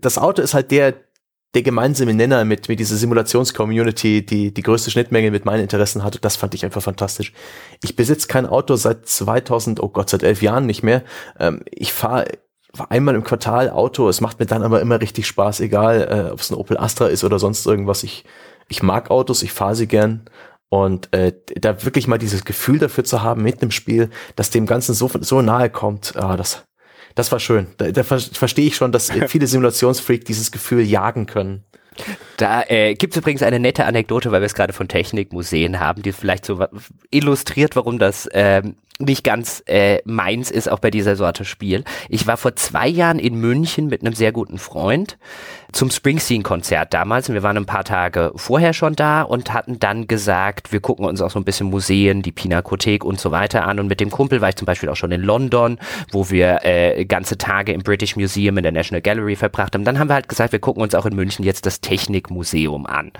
das 0.00 0.16
Auto 0.16 0.40
ist 0.40 0.54
halt 0.54 0.70
der, 0.70 0.94
der 1.54 1.62
gemeinsame 1.62 2.14
Nenner 2.14 2.46
mit, 2.46 2.68
mit 2.70 2.80
dieser 2.80 2.96
Simulations-Community, 2.96 4.24
die 4.24 4.54
die 4.54 4.62
größte 4.62 4.90
Schnittmenge 4.90 5.30
mit 5.30 5.44
meinen 5.44 5.62
Interessen 5.62 6.02
hatte. 6.02 6.18
Das 6.18 6.36
fand 6.36 6.54
ich 6.54 6.64
einfach 6.64 6.82
fantastisch. 6.82 7.34
Ich 7.82 7.94
besitze 7.94 8.26
kein 8.26 8.46
Auto 8.46 8.76
seit 8.76 9.06
2000, 9.06 9.82
oh 9.82 9.90
Gott, 9.90 10.08
seit 10.08 10.22
elf 10.22 10.40
Jahren 10.40 10.64
nicht 10.64 10.82
mehr. 10.82 11.04
Ähm, 11.38 11.62
ich 11.70 11.92
fahre 11.92 12.26
einmal 12.88 13.14
im 13.14 13.24
Quartal 13.24 13.70
Auto. 13.70 14.08
Es 14.08 14.20
macht 14.20 14.38
mir 14.38 14.46
dann 14.46 14.62
aber 14.62 14.80
immer 14.80 15.00
richtig 15.00 15.26
Spaß, 15.26 15.60
egal 15.60 16.26
äh, 16.28 16.32
ob 16.32 16.40
es 16.40 16.50
ein 16.50 16.56
Opel 16.56 16.76
Astra 16.78 17.06
ist 17.06 17.24
oder 17.24 17.38
sonst 17.38 17.66
irgendwas. 17.66 18.02
Ich, 18.02 18.24
ich 18.68 18.82
mag 18.82 19.10
Autos, 19.10 19.42
ich 19.42 19.52
fahre 19.52 19.74
sie 19.74 19.86
gern. 19.86 20.24
Und 20.68 21.12
äh, 21.12 21.32
da 21.54 21.84
wirklich 21.84 22.08
mal 22.08 22.18
dieses 22.18 22.44
Gefühl 22.44 22.78
dafür 22.78 23.04
zu 23.04 23.22
haben 23.22 23.42
mit 23.42 23.62
einem 23.62 23.70
Spiel, 23.70 24.10
dass 24.34 24.50
dem 24.50 24.66
Ganzen 24.66 24.94
so, 24.94 25.08
so 25.20 25.40
nahe 25.40 25.70
kommt, 25.70 26.16
ah, 26.16 26.36
das, 26.36 26.64
das 27.14 27.30
war 27.30 27.38
schön. 27.38 27.68
Da, 27.76 27.92
da 27.92 28.02
verstehe 28.02 28.66
ich 28.66 28.76
schon, 28.76 28.90
dass 28.90 29.10
viele 29.28 29.46
Simulationsfreak 29.46 30.24
dieses 30.24 30.50
Gefühl 30.50 30.82
jagen 30.82 31.26
können. 31.26 31.64
Da 32.36 32.62
äh, 32.68 32.94
gibt 32.94 33.14
es 33.14 33.18
übrigens 33.18 33.42
eine 33.42 33.60
nette 33.60 33.84
Anekdote, 33.84 34.32
weil 34.32 34.40
wir 34.40 34.46
es 34.46 34.54
gerade 34.54 34.72
von 34.72 34.88
Technikmuseen 34.88 35.80
haben, 35.80 36.02
die 36.02 36.12
vielleicht 36.12 36.44
so 36.44 36.64
illustriert, 37.10 37.76
warum 37.76 37.98
das 37.98 38.28
ähm, 38.32 38.76
nicht 39.00 39.24
ganz 39.24 39.62
äh, 39.66 40.00
meins 40.04 40.50
ist, 40.50 40.70
auch 40.70 40.78
bei 40.78 40.90
dieser 40.90 41.16
Sorte 41.16 41.44
Spiel. 41.44 41.82
Ich 42.08 42.26
war 42.28 42.36
vor 42.36 42.54
zwei 42.54 42.86
Jahren 42.86 43.18
in 43.18 43.40
München 43.40 43.88
mit 43.88 44.02
einem 44.02 44.14
sehr 44.14 44.30
guten 44.30 44.58
Freund 44.58 45.18
zum 45.72 45.90
Springsteen-Konzert 45.90 46.94
damals 46.94 47.28
und 47.28 47.34
wir 47.34 47.42
waren 47.42 47.56
ein 47.56 47.66
paar 47.66 47.82
Tage 47.82 48.32
vorher 48.36 48.72
schon 48.72 48.94
da 48.94 49.22
und 49.22 49.52
hatten 49.52 49.80
dann 49.80 50.06
gesagt, 50.06 50.70
wir 50.70 50.78
gucken 50.78 51.04
uns 51.04 51.20
auch 51.20 51.32
so 51.32 51.40
ein 51.40 51.44
bisschen 51.44 51.70
Museen, 51.70 52.22
die 52.22 52.30
Pinakothek 52.30 53.04
und 53.04 53.18
so 53.18 53.32
weiter 53.32 53.66
an 53.66 53.80
und 53.80 53.88
mit 53.88 53.98
dem 53.98 54.10
Kumpel 54.10 54.40
war 54.40 54.50
ich 54.50 54.56
zum 54.56 54.66
Beispiel 54.66 54.88
auch 54.88 54.96
schon 54.96 55.10
in 55.10 55.22
London, 55.22 55.80
wo 56.12 56.30
wir 56.30 56.60
äh, 56.62 57.04
ganze 57.04 57.36
Tage 57.36 57.72
im 57.72 57.82
British 57.82 58.14
Museum 58.14 58.56
in 58.58 58.62
der 58.62 58.70
National 58.70 59.02
Gallery 59.02 59.34
verbracht 59.34 59.74
haben. 59.74 59.84
Dann 59.84 59.98
haben 59.98 60.08
wir 60.08 60.14
halt 60.14 60.28
gesagt, 60.28 60.52
wir 60.52 60.60
gucken 60.60 60.84
uns 60.84 60.94
auch 60.94 61.06
in 61.06 61.16
München 61.16 61.44
jetzt 61.44 61.66
das 61.66 61.80
Technikmuseum 62.24 62.86
an. 62.86 63.12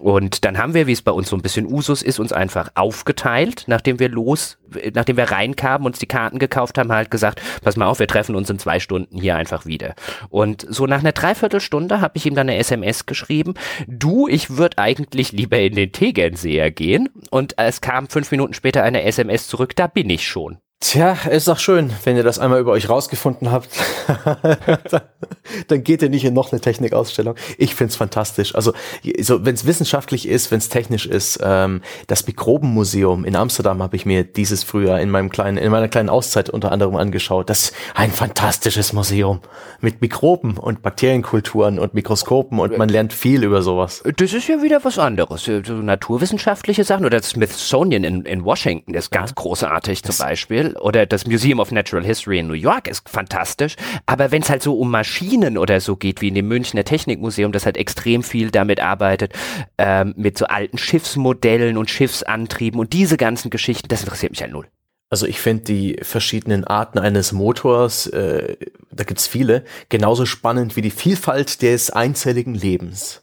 Und 0.00 0.44
dann 0.44 0.58
haben 0.58 0.74
wir, 0.74 0.88
wie 0.88 0.92
es 0.92 1.02
bei 1.02 1.12
uns 1.12 1.30
so 1.30 1.36
ein 1.36 1.40
bisschen 1.40 1.72
Usus 1.72 2.02
ist, 2.02 2.18
uns 2.18 2.32
einfach 2.32 2.70
aufgeteilt, 2.74 3.64
nachdem 3.68 4.00
wir 4.00 4.08
los, 4.08 4.58
nachdem 4.92 5.16
wir 5.16 5.30
reinkamen, 5.30 5.86
uns 5.86 6.00
die 6.00 6.06
Karten 6.06 6.40
gekauft 6.40 6.78
haben, 6.78 6.90
halt 6.90 7.12
gesagt, 7.12 7.40
pass 7.62 7.76
mal 7.76 7.86
auf, 7.86 8.00
wir 8.00 8.08
treffen 8.08 8.34
uns 8.34 8.50
in 8.50 8.58
zwei 8.58 8.80
Stunden 8.80 9.20
hier 9.20 9.36
einfach 9.36 9.66
wieder. 9.66 9.94
Und 10.30 10.66
so 10.68 10.86
nach 10.86 10.98
einer 10.98 11.12
Dreiviertelstunde 11.12 12.00
habe 12.00 12.16
ich 12.16 12.26
ihm 12.26 12.34
dann 12.34 12.48
eine 12.48 12.58
SMS 12.58 13.06
geschrieben, 13.06 13.54
du, 13.86 14.26
ich 14.26 14.56
würde 14.56 14.78
eigentlich 14.78 15.30
lieber 15.30 15.60
in 15.60 15.76
den 15.76 15.92
Tegernseher 15.92 16.72
gehen. 16.72 17.08
Und 17.30 17.56
es 17.56 17.80
kam 17.80 18.08
fünf 18.08 18.32
Minuten 18.32 18.52
später 18.52 18.82
eine 18.82 19.04
SMS 19.04 19.46
zurück, 19.46 19.76
da 19.76 19.86
bin 19.86 20.10
ich 20.10 20.26
schon. 20.26 20.58
Tja, 20.86 21.16
ist 21.30 21.48
doch 21.48 21.58
schön, 21.58 21.90
wenn 22.04 22.18
ihr 22.18 22.22
das 22.22 22.38
einmal 22.38 22.60
über 22.60 22.72
euch 22.72 22.90
rausgefunden 22.90 23.50
habt. 23.50 23.70
dann 25.68 25.82
geht 25.82 26.02
ihr 26.02 26.10
nicht 26.10 26.26
in 26.26 26.34
noch 26.34 26.52
eine 26.52 26.60
Technikausstellung. 26.60 27.36
Ich 27.56 27.74
find's 27.74 27.96
fantastisch. 27.96 28.54
Also, 28.54 28.74
so, 29.18 29.46
wenn 29.46 29.54
es 29.54 29.64
wissenschaftlich 29.64 30.28
ist, 30.28 30.50
wenn 30.50 30.58
es 30.58 30.68
technisch 30.68 31.06
ist, 31.06 31.40
ähm, 31.42 31.80
das 32.06 32.26
Mikrobenmuseum 32.26 33.24
in 33.24 33.34
Amsterdam 33.34 33.82
habe 33.82 33.96
ich 33.96 34.04
mir 34.04 34.24
dieses 34.24 34.62
früher 34.62 34.98
in 34.98 35.08
meinem 35.08 35.30
kleinen, 35.30 35.56
in 35.56 35.72
meiner 35.72 35.88
kleinen 35.88 36.10
Auszeit 36.10 36.50
unter 36.50 36.70
anderem 36.70 36.96
angeschaut. 36.96 37.48
Das 37.48 37.70
ist 37.70 37.74
ein 37.94 38.10
fantastisches 38.10 38.92
Museum 38.92 39.40
mit 39.80 40.02
Mikroben 40.02 40.58
und 40.58 40.82
Bakterienkulturen 40.82 41.78
und 41.78 41.94
Mikroskopen 41.94 42.60
und 42.60 42.76
man 42.76 42.90
lernt 42.90 43.14
viel 43.14 43.42
über 43.42 43.62
sowas. 43.62 44.02
Das 44.18 44.34
ist 44.34 44.48
ja 44.48 44.60
wieder 44.60 44.84
was 44.84 44.98
anderes. 44.98 45.44
So 45.44 45.52
naturwissenschaftliche 45.72 46.84
Sachen 46.84 47.06
oder 47.06 47.20
das 47.20 47.30
Smithsonian 47.30 48.04
in, 48.04 48.26
in 48.26 48.44
Washington 48.44 48.92
ist 48.92 49.10
ganz 49.10 49.30
ja. 49.30 49.34
großartig 49.36 50.02
zum 50.02 50.18
Beispiel 50.18 50.73
oder 50.80 51.06
das 51.06 51.26
Museum 51.26 51.60
of 51.60 51.70
Natural 51.70 52.04
History 52.04 52.38
in 52.38 52.46
New 52.46 52.54
York 52.54 52.88
ist 52.88 53.08
fantastisch. 53.08 53.76
Aber 54.06 54.30
wenn 54.30 54.42
es 54.42 54.50
halt 54.50 54.62
so 54.62 54.78
um 54.78 54.90
Maschinen 54.90 55.58
oder 55.58 55.80
so 55.80 55.96
geht, 55.96 56.20
wie 56.20 56.28
in 56.28 56.34
dem 56.34 56.48
Münchner 56.48 56.84
Technikmuseum, 56.84 57.52
das 57.52 57.66
halt 57.66 57.76
extrem 57.76 58.22
viel 58.22 58.50
damit 58.50 58.80
arbeitet, 58.80 59.32
ähm, 59.78 60.14
mit 60.16 60.38
so 60.38 60.46
alten 60.46 60.78
Schiffsmodellen 60.78 61.76
und 61.76 61.90
Schiffsantrieben 61.90 62.80
und 62.80 62.92
diese 62.92 63.16
ganzen 63.16 63.50
Geschichten, 63.50 63.88
das 63.88 64.02
interessiert 64.02 64.32
mich 64.32 64.42
halt 64.42 64.52
null. 64.52 64.66
Also 65.10 65.26
ich 65.26 65.40
finde 65.40 65.64
die 65.64 65.98
verschiedenen 66.02 66.64
Arten 66.64 66.98
eines 66.98 67.32
Motors, 67.32 68.06
äh, 68.08 68.56
da 68.90 69.04
gibt's 69.04 69.28
viele, 69.28 69.64
genauso 69.88 70.26
spannend 70.26 70.76
wie 70.76 70.82
die 70.82 70.90
Vielfalt 70.90 71.62
des 71.62 71.90
einzelligen 71.90 72.54
Lebens. 72.54 73.22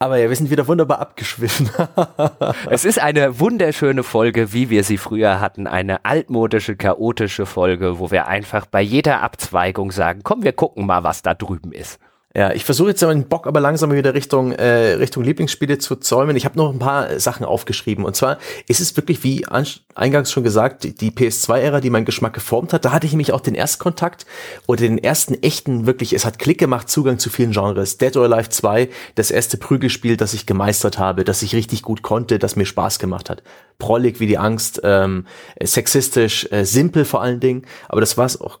Aber 0.00 0.16
ja, 0.16 0.28
wir 0.28 0.36
sind 0.36 0.50
wieder 0.50 0.68
wunderbar 0.68 1.00
abgeschwiffen. 1.00 1.70
es 2.70 2.84
ist 2.84 3.00
eine 3.00 3.40
wunderschöne 3.40 4.04
Folge, 4.04 4.52
wie 4.52 4.70
wir 4.70 4.84
sie 4.84 4.96
früher 4.96 5.40
hatten. 5.40 5.66
Eine 5.66 6.04
altmodische, 6.04 6.76
chaotische 6.76 7.46
Folge, 7.46 7.98
wo 7.98 8.12
wir 8.12 8.28
einfach 8.28 8.66
bei 8.66 8.80
jeder 8.80 9.22
Abzweigung 9.22 9.90
sagen, 9.90 10.20
komm, 10.22 10.44
wir 10.44 10.52
gucken 10.52 10.86
mal, 10.86 11.02
was 11.02 11.22
da 11.22 11.34
drüben 11.34 11.72
ist. 11.72 11.98
Ja, 12.36 12.52
ich 12.52 12.64
versuche 12.64 12.90
jetzt 12.90 13.02
meinen 13.02 13.26
Bock 13.26 13.46
aber 13.46 13.58
langsam 13.58 13.90
wieder 13.90 14.12
Richtung 14.12 14.52
äh, 14.52 14.92
Richtung 14.92 15.24
Lieblingsspiele 15.24 15.78
zu 15.78 15.96
zäumen. 15.96 16.36
Ich 16.36 16.44
habe 16.44 16.58
noch 16.58 16.70
ein 16.70 16.78
paar 16.78 17.18
Sachen 17.18 17.46
aufgeschrieben 17.46 18.04
und 18.04 18.16
zwar 18.16 18.36
ist 18.66 18.80
es 18.80 18.94
wirklich 18.98 19.24
wie 19.24 19.46
eingangs 19.94 20.30
schon 20.30 20.44
gesagt 20.44 20.84
die 20.84 21.10
PS2-Ära, 21.10 21.80
die 21.80 21.88
meinen 21.88 22.04
Geschmack 22.04 22.34
geformt 22.34 22.74
hat. 22.74 22.84
Da 22.84 22.92
hatte 22.92 23.06
ich 23.06 23.12
nämlich 23.12 23.32
auch 23.32 23.40
den 23.40 23.54
Erstkontakt 23.54 24.26
oder 24.66 24.82
den 24.82 24.98
ersten 24.98 25.42
echten 25.42 25.86
wirklich. 25.86 26.12
Es 26.12 26.26
hat 26.26 26.38
Klick 26.38 26.58
gemacht 26.58 26.90
Zugang 26.90 27.18
zu 27.18 27.30
vielen 27.30 27.52
Genres. 27.52 27.96
Dead 27.96 28.14
or 28.18 28.24
Alive 28.24 28.50
2, 28.50 28.90
das 29.14 29.30
erste 29.30 29.56
Prügelspiel, 29.56 30.18
das 30.18 30.34
ich 30.34 30.44
gemeistert 30.44 30.98
habe, 30.98 31.24
das 31.24 31.40
ich 31.40 31.54
richtig 31.54 31.80
gut 31.80 32.02
konnte, 32.02 32.38
das 32.38 32.56
mir 32.56 32.66
Spaß 32.66 32.98
gemacht 32.98 33.30
hat. 33.30 33.42
Prollig 33.78 34.20
wie 34.20 34.26
die 34.26 34.38
Angst, 34.38 34.82
ähm, 34.84 35.26
sexistisch, 35.62 36.46
äh, 36.52 36.64
simpel 36.64 37.06
vor 37.06 37.22
allen 37.22 37.40
Dingen. 37.40 37.62
Aber 37.88 38.02
das 38.02 38.18
war 38.18 38.26
es 38.26 38.38
auch 38.38 38.60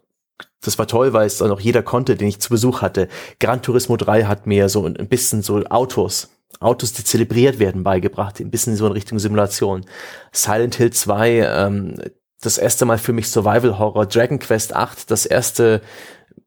das 0.60 0.78
war 0.78 0.86
toll, 0.86 1.12
weil 1.12 1.26
es 1.26 1.38
dann 1.38 1.50
auch 1.50 1.60
jeder 1.60 1.82
konnte, 1.82 2.16
den 2.16 2.28
ich 2.28 2.40
zu 2.40 2.50
Besuch 2.50 2.82
hatte. 2.82 3.08
Gran 3.38 3.62
Turismo 3.62 3.96
3 3.96 4.24
hat 4.24 4.46
mir 4.46 4.68
so 4.68 4.84
ein 4.84 5.08
bisschen 5.08 5.42
so 5.42 5.62
Autos, 5.64 6.30
Autos, 6.60 6.92
die 6.92 7.04
zelebriert 7.04 7.58
werden, 7.58 7.84
beigebracht, 7.84 8.40
ein 8.40 8.50
bisschen 8.50 8.74
so 8.74 8.86
in 8.86 8.92
Richtung 8.92 9.18
Simulation. 9.18 9.84
Silent 10.32 10.74
Hill 10.74 10.90
2, 10.90 11.30
ähm, 11.40 11.94
das 12.40 12.58
erste 12.58 12.84
Mal 12.84 12.98
für 12.98 13.12
mich 13.12 13.28
Survival 13.28 13.78
Horror, 13.78 14.06
Dragon 14.06 14.38
Quest 14.38 14.74
8, 14.74 15.10
das 15.10 15.26
erste, 15.26 15.80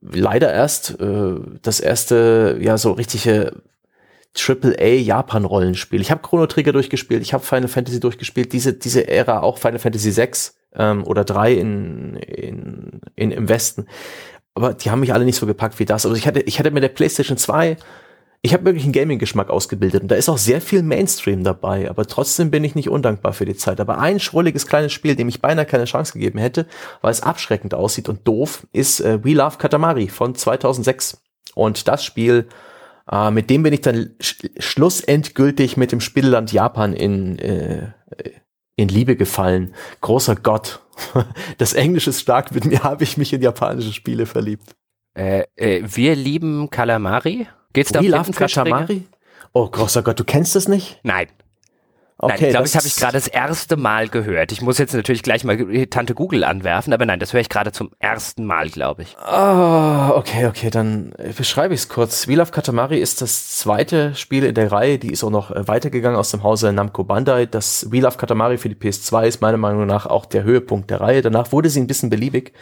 leider 0.02 0.52
erst, 0.52 1.00
äh, 1.00 1.36
das 1.62 1.80
erste, 1.80 2.58
ja, 2.60 2.78
so 2.78 2.92
richtige 2.94 3.62
AAA 4.36 5.02
Japan-Rollenspiel. 5.02 6.02
Ich 6.02 6.12
habe 6.12 6.22
Chrono 6.22 6.48
Trigger 6.48 6.74
durchgespielt, 6.74 7.22
ich 7.22 7.34
habe 7.34 7.44
Final 7.44 7.68
Fantasy 7.70 8.00
durchgespielt, 8.00 8.52
diese, 8.52 8.74
diese 8.74 9.08
Ära 9.08 9.42
auch 9.42 9.58
Final 9.58 9.80
Fantasy 9.80 10.12
6 10.12 10.56
ähm, 10.76 11.06
oder 11.06 11.24
drei 11.24 11.54
in, 11.54 12.16
in, 12.16 13.02
in, 13.16 13.32
im 13.32 13.50
Westen. 13.50 13.88
Aber 14.54 14.74
die 14.74 14.92
haben 14.92 15.00
mich 15.00 15.14
alle 15.14 15.26
nicht 15.26 15.38
so 15.38 15.46
gepackt 15.46 15.80
wie 15.80 15.86
das. 15.86 16.06
Also 16.06 16.16
ich 16.16 16.28
hatte, 16.28 16.42
ich 16.42 16.60
hatte 16.60 16.72
mit 16.72 16.84
der 16.84 16.90
PlayStation 16.90 17.38
2, 17.38 17.78
ich 18.44 18.54
habe 18.54 18.66
wirklich 18.66 18.84
einen 18.84 18.94
Gaming-Geschmack 18.94 19.52
ausgebildet 19.52 20.02
und 20.02 20.08
da 20.10 20.16
ist 20.16 20.28
auch 20.28 20.38
sehr 20.38 20.62
viel 20.62 20.82
Mainstream 20.82 21.44
dabei, 21.44 21.90
aber 21.90 22.08
trotzdem 22.08 22.50
bin 22.50 22.64
ich 22.64 22.74
nicht 22.74 22.90
undankbar 22.90 23.34
für 23.34 23.46
die 23.46 23.56
Zeit. 23.56 23.80
Aber 23.80 24.00
ein 24.00 24.20
schrulliges 24.20 24.66
kleines 24.66 24.94
Spiel, 24.94 25.16
dem 25.16 25.30
ich 25.30 25.42
beinahe 25.42 25.68
keine 25.68 25.86
Chance 25.86 26.14
gegeben 26.14 26.40
hätte, 26.40 26.66
weil 27.02 27.12
es 27.12 27.22
abschreckend 27.22 27.76
aussieht 27.76 28.10
und 28.10 28.28
doof, 28.28 28.66
ist 28.74 29.00
äh, 29.00 29.24
We 29.24 29.34
Love 29.34 29.58
Katamari 29.58 30.08
von 30.08 30.34
2006. 30.34 31.22
Und 31.54 31.88
das 31.88 32.04
Spiel, 32.04 32.48
äh, 33.12 33.30
mit 33.30 33.50
dem 33.52 33.62
bin 33.62 33.74
ich 33.74 33.82
dann 33.82 34.16
sch 34.20 34.48
schlussendgültig 34.58 35.78
mit 35.78 35.92
dem 35.92 36.02
Spielland 36.02 36.52
Japan 36.52 36.94
in, 36.94 37.38
äh, 37.38 37.92
in 38.76 38.88
Liebe 38.88 39.16
gefallen. 39.16 39.74
Großer 40.02 40.36
Gott. 40.36 40.82
Das 41.58 41.74
Englische 41.74 42.12
ist 42.12 42.22
stark, 42.22 42.52
mit 42.52 42.66
mir 42.66 42.84
habe 42.84 43.04
ich 43.04 43.18
mich 43.18 43.34
in 43.34 43.42
japanische 43.42 43.92
Spiele 43.92 44.26
verliebt. 44.28 44.76
Äh, 45.18 45.46
äh, 45.56 45.82
wir 45.84 46.16
lieben 46.16 46.70
Kalamari. 46.70 47.48
Geht's 47.74 47.92
da 47.92 48.00
um 48.00 48.32
Kalamari? 48.32 49.08
Oh, 49.54 49.68
großer 49.68 50.04
Gott, 50.04 50.20
du 50.20 50.24
kennst 50.24 50.56
das 50.56 50.68
nicht? 50.68 51.00
Nein. 51.04 51.28
Okay, 52.24 52.34
nein, 52.34 52.44
ich 52.44 52.50
glaube, 52.52 52.64
das 52.64 52.76
habe 52.76 52.88
ich 52.88 52.96
gerade 52.96 53.14
das 53.14 53.28
erste 53.28 53.78
Mal 53.78 54.08
gehört. 54.08 54.52
Ich 54.52 54.62
muss 54.62 54.78
jetzt 54.78 54.94
natürlich 54.94 55.24
gleich 55.24 55.44
mal 55.44 55.58
Tante 55.88 56.14
Google 56.14 56.44
anwerfen, 56.44 56.94
aber 56.94 57.04
nein, 57.06 57.20
das 57.20 57.34
höre 57.34 57.42
ich 57.42 57.50
gerade 57.50 57.72
zum 57.72 57.90
ersten 57.98 58.46
Mal, 58.46 58.70
glaube 58.70 59.02
ich. 59.02 59.18
Ah, 59.18 60.12
oh, 60.12 60.18
okay, 60.18 60.46
okay, 60.46 60.70
dann 60.70 61.16
beschreibe 61.36 61.74
ich 61.74 61.82
es 61.82 61.90
kurz. 61.90 62.28
Wheel 62.28 62.40
of 62.40 62.52
Katamari 62.52 63.00
ist 63.00 63.24
das 63.24 63.58
zweite 63.58 64.14
Spiel 64.14 64.44
in 64.44 64.54
der 64.54 64.72
Reihe, 64.72 65.00
die 65.00 65.12
ist 65.12 65.24
auch 65.24 65.32
noch 65.32 65.50
äh, 65.50 65.68
weitergegangen 65.68 66.18
aus 66.18 66.30
dem 66.30 66.44
Hause 66.44 66.72
Namco 66.72 67.04
Bandai. 67.04 67.48
Das 67.48 67.92
Wheel 67.92 68.06
of 68.06 68.18
Katamari 68.18 68.60
für 68.60 68.70
die 68.70 68.76
PS2 68.76 69.26
ist 69.26 69.42
meiner 69.42 69.58
Meinung 69.58 69.88
nach 69.88 70.06
auch 70.06 70.28
der 70.28 70.44
Höhepunkt 70.44 70.92
der 70.92 71.02
Reihe. 71.02 71.24
Danach 71.24 71.52
wurde 71.52 71.70
sie 71.70 71.80
ein 71.80 71.88
bisschen 71.88 72.12
beliebig 72.12 72.54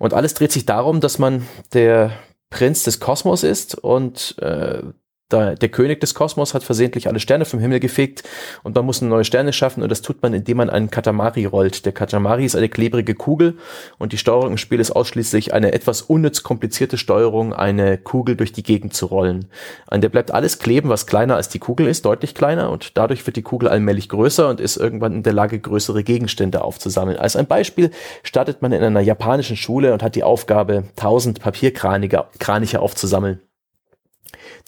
und 0.00 0.14
alles 0.14 0.34
dreht 0.34 0.50
sich 0.50 0.66
darum, 0.66 1.00
dass 1.00 1.20
man 1.20 1.46
der 1.72 2.10
Prinz 2.50 2.82
des 2.82 2.98
Kosmos 2.98 3.44
ist 3.44 3.76
und 3.76 4.36
äh, 4.40 4.82
da, 5.28 5.56
der 5.56 5.68
König 5.68 6.00
des 6.00 6.14
Kosmos 6.14 6.54
hat 6.54 6.62
versehentlich 6.62 7.08
alle 7.08 7.18
Sterne 7.18 7.44
vom 7.44 7.58
Himmel 7.58 7.80
gefegt 7.80 8.22
und 8.62 8.76
man 8.76 8.86
muss 8.86 9.02
neue 9.02 9.24
Sterne 9.24 9.52
schaffen 9.52 9.82
und 9.82 9.90
das 9.90 10.00
tut 10.00 10.22
man, 10.22 10.32
indem 10.34 10.58
man 10.58 10.70
einen 10.70 10.88
Katamari 10.88 11.46
rollt. 11.46 11.84
Der 11.84 11.92
Katamari 11.92 12.44
ist 12.44 12.54
eine 12.54 12.68
klebrige 12.68 13.16
Kugel 13.16 13.58
und 13.98 14.12
die 14.12 14.18
Steuerung 14.18 14.52
im 14.52 14.56
Spiel 14.56 14.78
ist 14.78 14.92
ausschließlich 14.92 15.52
eine 15.52 15.72
etwas 15.72 16.02
unnütz 16.02 16.44
komplizierte 16.44 16.96
Steuerung, 16.96 17.52
eine 17.52 17.98
Kugel 17.98 18.36
durch 18.36 18.52
die 18.52 18.62
Gegend 18.62 18.94
zu 18.94 19.06
rollen. 19.06 19.46
An 19.88 20.00
der 20.00 20.10
bleibt 20.10 20.30
alles 20.30 20.60
kleben, 20.60 20.90
was 20.90 21.08
kleiner 21.08 21.34
als 21.34 21.48
die 21.48 21.58
Kugel 21.58 21.88
ist, 21.88 22.04
deutlich 22.04 22.36
kleiner 22.36 22.70
und 22.70 22.96
dadurch 22.96 23.26
wird 23.26 23.36
die 23.36 23.42
Kugel 23.42 23.68
allmählich 23.68 24.08
größer 24.08 24.48
und 24.48 24.60
ist 24.60 24.76
irgendwann 24.76 25.12
in 25.12 25.22
der 25.24 25.32
Lage, 25.32 25.58
größere 25.58 26.04
Gegenstände 26.04 26.62
aufzusammeln. 26.62 27.18
Als 27.18 27.34
ein 27.34 27.46
Beispiel 27.46 27.90
startet 28.22 28.62
man 28.62 28.70
in 28.70 28.82
einer 28.82 29.00
japanischen 29.00 29.56
Schule 29.56 29.92
und 29.92 30.04
hat 30.04 30.14
die 30.14 30.22
Aufgabe, 30.22 30.84
1000 30.96 31.40
Papierkraniche 31.40 32.80
aufzusammeln. 32.80 33.40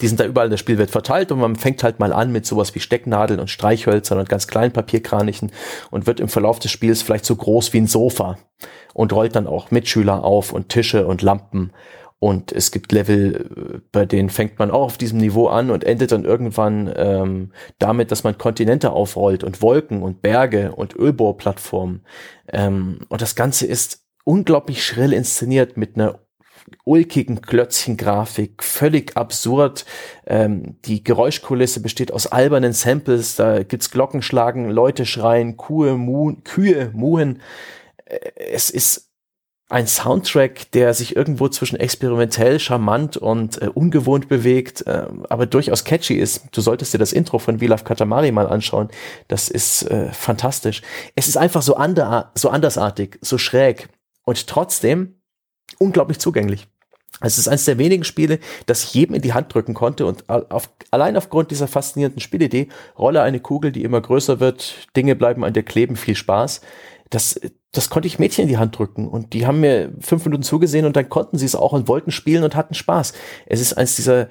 Die 0.01 0.07
sind 0.07 0.19
da 0.19 0.25
überall 0.25 0.47
in 0.47 0.51
der 0.51 0.57
Spielwelt 0.57 0.91
verteilt 0.91 1.31
und 1.31 1.39
man 1.39 1.55
fängt 1.55 1.83
halt 1.83 1.99
mal 1.99 2.13
an 2.13 2.31
mit 2.31 2.45
sowas 2.45 2.73
wie 2.73 2.79
Stecknadeln 2.79 3.39
und 3.39 3.49
Streichhölzern 3.49 4.19
und 4.19 4.29
ganz 4.29 4.47
kleinen 4.47 4.71
Papierkranichen 4.71 5.51
und 5.91 6.07
wird 6.07 6.19
im 6.19 6.29
Verlauf 6.29 6.59
des 6.59 6.71
Spiels 6.71 7.01
vielleicht 7.01 7.25
so 7.25 7.35
groß 7.35 7.73
wie 7.73 7.81
ein 7.81 7.87
Sofa 7.87 8.37
und 8.93 9.13
rollt 9.13 9.35
dann 9.35 9.47
auch 9.47 9.71
Mitschüler 9.71 10.23
auf 10.23 10.53
und 10.53 10.69
Tische 10.69 11.05
und 11.05 11.21
Lampen. 11.21 11.71
Und 12.19 12.51
es 12.51 12.71
gibt 12.71 12.91
Level, 12.91 13.35
äh, 13.35 13.79
bei 13.93 14.05
denen 14.05 14.29
fängt 14.29 14.59
man 14.59 14.71
auch 14.71 14.83
auf 14.83 14.97
diesem 14.97 15.19
Niveau 15.19 15.47
an 15.47 15.71
und 15.71 15.85
endet 15.85 16.11
dann 16.11 16.25
irgendwann 16.25 16.91
ähm, 16.95 17.51
damit, 17.79 18.11
dass 18.11 18.25
man 18.25 18.37
Kontinente 18.37 18.91
aufrollt 18.91 19.43
und 19.45 19.61
Wolken 19.61 20.03
und 20.03 20.21
Berge 20.21 20.73
und 20.73 20.95
Ölbohrplattformen. 20.95 22.05
Ähm, 22.51 22.99
und 23.07 23.21
das 23.21 23.35
Ganze 23.35 23.65
ist 23.67 24.03
unglaublich 24.25 24.83
schrill 24.83 25.13
inszeniert 25.13 25.77
mit 25.77 25.95
einer 25.95 26.19
ulkigen 26.85 27.41
Klötzchengrafik, 27.41 28.63
völlig 28.63 29.15
absurd. 29.17 29.85
Ähm, 30.25 30.77
die 30.85 31.03
Geräuschkulisse 31.03 31.81
besteht 31.81 32.11
aus 32.11 32.27
albernen 32.27 32.73
Samples, 32.73 33.35
da 33.35 33.63
gibt's 33.63 33.91
Glockenschlagen, 33.91 34.69
Leute 34.69 35.05
schreien, 35.05 35.57
Kuhe, 35.57 35.95
Mu 35.95 36.35
Kühe, 36.43 36.91
Muhen. 36.93 37.41
Äh, 38.05 38.19
es 38.35 38.69
ist 38.69 39.09
ein 39.69 39.85
Soundtrack, 39.85 40.71
der 40.71 40.95
sich 40.95 41.15
irgendwo 41.15 41.47
zwischen 41.47 41.79
experimentell, 41.79 42.59
charmant 42.59 43.17
und 43.17 43.61
äh, 43.61 43.67
ungewohnt 43.67 44.27
bewegt, 44.27 44.85
äh, 44.87 45.05
aber 45.29 45.45
durchaus 45.45 45.83
catchy 45.83 46.15
ist. 46.15 46.45
Du 46.51 46.61
solltest 46.61 46.93
dir 46.93 46.97
das 46.97 47.13
Intro 47.13 47.37
von 47.37 47.61
Vilaf 47.61 47.83
Katamari 47.83 48.31
mal 48.31 48.47
anschauen. 48.47 48.89
Das 49.27 49.47
ist 49.47 49.83
äh, 49.83 50.11
fantastisch. 50.11 50.81
Es 51.15 51.27
ist 51.27 51.37
einfach 51.37 51.61
so, 51.61 51.75
ander 51.75 52.31
so 52.33 52.49
andersartig, 52.49 53.19
so 53.21 53.37
schräg 53.37 53.89
und 54.23 54.47
trotzdem 54.47 55.18
unglaublich 55.79 56.19
zugänglich. 56.19 56.67
Es 57.21 57.37
ist 57.37 57.49
eines 57.49 57.65
der 57.65 57.77
wenigen 57.77 58.03
Spiele, 58.03 58.39
das 58.65 58.83
ich 58.83 58.93
jedem 58.93 59.15
in 59.15 59.21
die 59.21 59.33
Hand 59.33 59.53
drücken 59.53 59.73
konnte 59.73 60.05
und 60.05 60.29
auf, 60.29 60.69
allein 60.91 61.17
aufgrund 61.17 61.51
dieser 61.51 61.67
faszinierenden 61.67 62.21
Spielidee, 62.21 62.69
rolle 62.97 63.21
eine 63.21 63.41
Kugel, 63.41 63.71
die 63.71 63.83
immer 63.83 63.99
größer 63.99 64.39
wird, 64.39 64.87
Dinge 64.95 65.15
bleiben 65.15 65.43
an 65.43 65.53
dir 65.53 65.63
kleben, 65.63 65.97
viel 65.97 66.15
Spaß. 66.15 66.61
Das, 67.09 67.41
das 67.71 67.89
konnte 67.89 68.07
ich 68.07 68.19
Mädchen 68.19 68.43
in 68.43 68.47
die 68.47 68.57
Hand 68.57 68.77
drücken 68.77 69.07
und 69.07 69.33
die 69.33 69.45
haben 69.45 69.59
mir 69.59 69.91
fünf 69.99 70.23
Minuten 70.23 70.43
zugesehen 70.43 70.85
und 70.85 70.95
dann 70.95 71.09
konnten 71.09 71.37
sie 71.37 71.45
es 71.45 71.55
auch 71.55 71.73
und 71.73 71.87
wollten 71.87 72.11
spielen 72.11 72.43
und 72.43 72.55
hatten 72.55 72.73
Spaß. 72.73 73.13
Es 73.47 73.59
ist 73.59 73.73
eines 73.73 73.95
dieser 73.95 74.29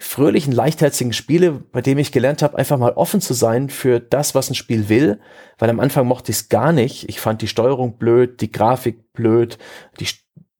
fröhlichen, 0.00 0.52
leichtherzigen 0.52 1.12
Spiele, 1.12 1.52
bei 1.52 1.80
dem 1.80 1.98
ich 1.98 2.12
gelernt 2.12 2.42
habe, 2.42 2.58
einfach 2.58 2.78
mal 2.78 2.92
offen 2.92 3.20
zu 3.20 3.34
sein 3.34 3.68
für 3.68 4.00
das, 4.00 4.34
was 4.34 4.50
ein 4.50 4.54
Spiel 4.54 4.88
will, 4.88 5.18
weil 5.58 5.70
am 5.70 5.80
Anfang 5.80 6.06
mochte 6.06 6.30
ich 6.30 6.38
es 6.38 6.48
gar 6.48 6.72
nicht. 6.72 7.08
Ich 7.08 7.20
fand 7.20 7.42
die 7.42 7.48
Steuerung 7.48 7.98
blöd, 7.98 8.40
die 8.40 8.52
Grafik 8.52 9.12
blöd, 9.12 9.58
die 9.98 10.06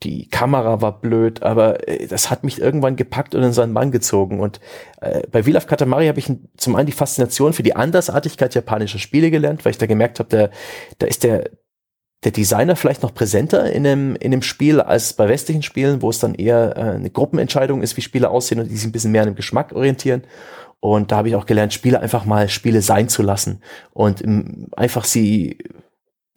die 0.02 0.28
Kamera 0.28 0.80
war 0.80 1.00
blöd, 1.00 1.42
aber 1.42 1.88
äh, 1.88 2.06
das 2.06 2.30
hat 2.30 2.44
mich 2.44 2.60
irgendwann 2.60 2.96
gepackt 2.96 3.34
und 3.34 3.42
in 3.42 3.52
seinen 3.52 3.74
Bann 3.74 3.90
gezogen. 3.90 4.40
Und 4.40 4.60
äh, 5.00 5.22
bei 5.30 5.44
Wheel 5.44 5.56
of 5.56 5.66
Katamari 5.66 6.06
habe 6.06 6.18
ich 6.18 6.32
zum 6.56 6.76
einen 6.76 6.86
die 6.86 6.92
Faszination 6.92 7.52
für 7.52 7.62
die 7.62 7.74
Andersartigkeit 7.74 8.54
japanischer 8.54 8.98
Spiele 8.98 9.30
gelernt, 9.30 9.64
weil 9.64 9.72
ich 9.72 9.78
da 9.78 9.86
gemerkt 9.86 10.20
habe, 10.20 10.50
da, 10.98 11.06
ist 11.06 11.24
der, 11.24 11.50
der 12.24 12.30
Designer 12.30 12.76
vielleicht 12.76 13.02
noch 13.02 13.14
präsenter 13.14 13.70
in 13.72 13.82
dem, 13.84 14.14
in 14.16 14.30
dem 14.30 14.42
Spiel 14.42 14.80
als 14.80 15.14
bei 15.14 15.28
westlichen 15.28 15.62
Spielen, 15.62 16.00
wo 16.00 16.10
es 16.10 16.20
dann 16.20 16.34
eher 16.34 16.76
äh, 16.76 16.80
eine 16.80 17.10
Gruppenentscheidung 17.10 17.82
ist, 17.82 17.96
wie 17.96 18.02
Spiele 18.02 18.30
aussehen 18.30 18.60
und 18.60 18.70
die 18.70 18.76
sich 18.76 18.86
ein 18.86 18.92
bisschen 18.92 19.12
mehr 19.12 19.22
an 19.22 19.30
dem 19.30 19.36
Geschmack 19.36 19.72
orientieren. 19.72 20.22
Und 20.80 21.10
da 21.10 21.16
habe 21.16 21.28
ich 21.28 21.34
auch 21.34 21.46
gelernt, 21.46 21.74
Spiele 21.74 21.98
einfach 21.98 22.24
mal 22.24 22.48
Spiele 22.48 22.82
sein 22.82 23.08
zu 23.08 23.22
lassen 23.22 23.62
und 23.92 24.20
im, 24.20 24.68
einfach 24.76 25.04
sie 25.04 25.58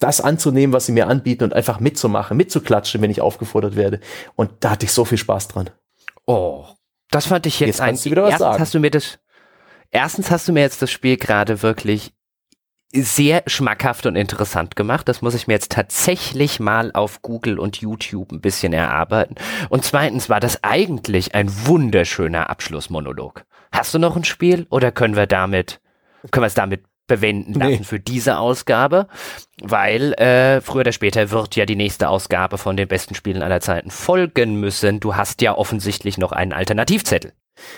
das 0.01 0.19
anzunehmen, 0.19 0.73
was 0.73 0.87
sie 0.87 0.91
mir 0.91 1.07
anbieten 1.07 1.43
und 1.43 1.53
einfach 1.53 1.79
mitzumachen, 1.79 2.35
mitzuklatschen, 2.35 3.01
wenn 3.01 3.11
ich 3.11 3.21
aufgefordert 3.21 3.75
werde. 3.75 3.99
Und 4.35 4.51
da 4.59 4.71
hatte 4.71 4.85
ich 4.85 4.91
so 4.91 5.05
viel 5.05 5.17
Spaß 5.17 5.47
dran. 5.49 5.69
Oh, 6.25 6.65
das 7.09 7.27
fand 7.27 7.45
ich 7.45 7.59
jetzt, 7.59 7.67
jetzt 7.67 7.81
ein. 7.81 8.03
Wieder 8.03 8.23
was 8.23 8.31
erstens 8.31 8.47
sagen. 8.47 8.59
hast 8.59 8.73
du 8.73 8.79
mir 8.79 8.91
das. 8.91 9.19
Erstens 9.91 10.31
hast 10.31 10.47
du 10.47 10.53
mir 10.53 10.61
jetzt 10.61 10.81
das 10.81 10.89
Spiel 10.89 11.17
gerade 11.17 11.61
wirklich 11.61 12.13
sehr 12.93 13.43
schmackhaft 13.47 14.05
und 14.05 14.15
interessant 14.15 14.75
gemacht. 14.75 15.07
Das 15.07 15.21
muss 15.21 15.33
ich 15.33 15.47
mir 15.47 15.53
jetzt 15.53 15.71
tatsächlich 15.71 16.59
mal 16.59 16.91
auf 16.93 17.21
Google 17.21 17.59
und 17.59 17.77
YouTube 17.77 18.31
ein 18.31 18.41
bisschen 18.41 18.73
erarbeiten. 18.73 19.35
Und 19.69 19.85
zweitens 19.85 20.29
war 20.29 20.39
das 20.39 20.63
eigentlich 20.63 21.35
ein 21.35 21.49
wunderschöner 21.65 22.49
Abschlussmonolog. 22.49 23.45
Hast 23.71 23.93
du 23.93 23.99
noch 23.99 24.15
ein 24.15 24.25
Spiel 24.25 24.65
oder 24.69 24.91
können 24.91 25.15
wir 25.15 25.27
damit, 25.27 25.79
können 26.31 26.43
wir 26.43 26.47
es 26.47 26.53
damit 26.53 26.83
bewenden 27.07 27.53
lassen 27.53 27.79
nee. 27.79 27.83
für 27.83 27.99
diese 27.99 28.37
Ausgabe, 28.37 29.07
weil 29.61 30.13
äh, 30.13 30.61
früher 30.61 30.81
oder 30.81 30.91
später 30.91 31.31
wird 31.31 31.55
ja 31.55 31.65
die 31.65 31.75
nächste 31.75 32.09
Ausgabe 32.09 32.57
von 32.57 32.77
den 32.77 32.87
besten 32.87 33.15
Spielen 33.15 33.43
aller 33.43 33.59
Zeiten 33.59 33.91
folgen 33.91 34.59
müssen. 34.59 34.99
Du 34.99 35.15
hast 35.15 35.41
ja 35.41 35.57
offensichtlich 35.57 36.17
noch 36.17 36.31
einen 36.31 36.53
Alternativzettel. 36.53 37.33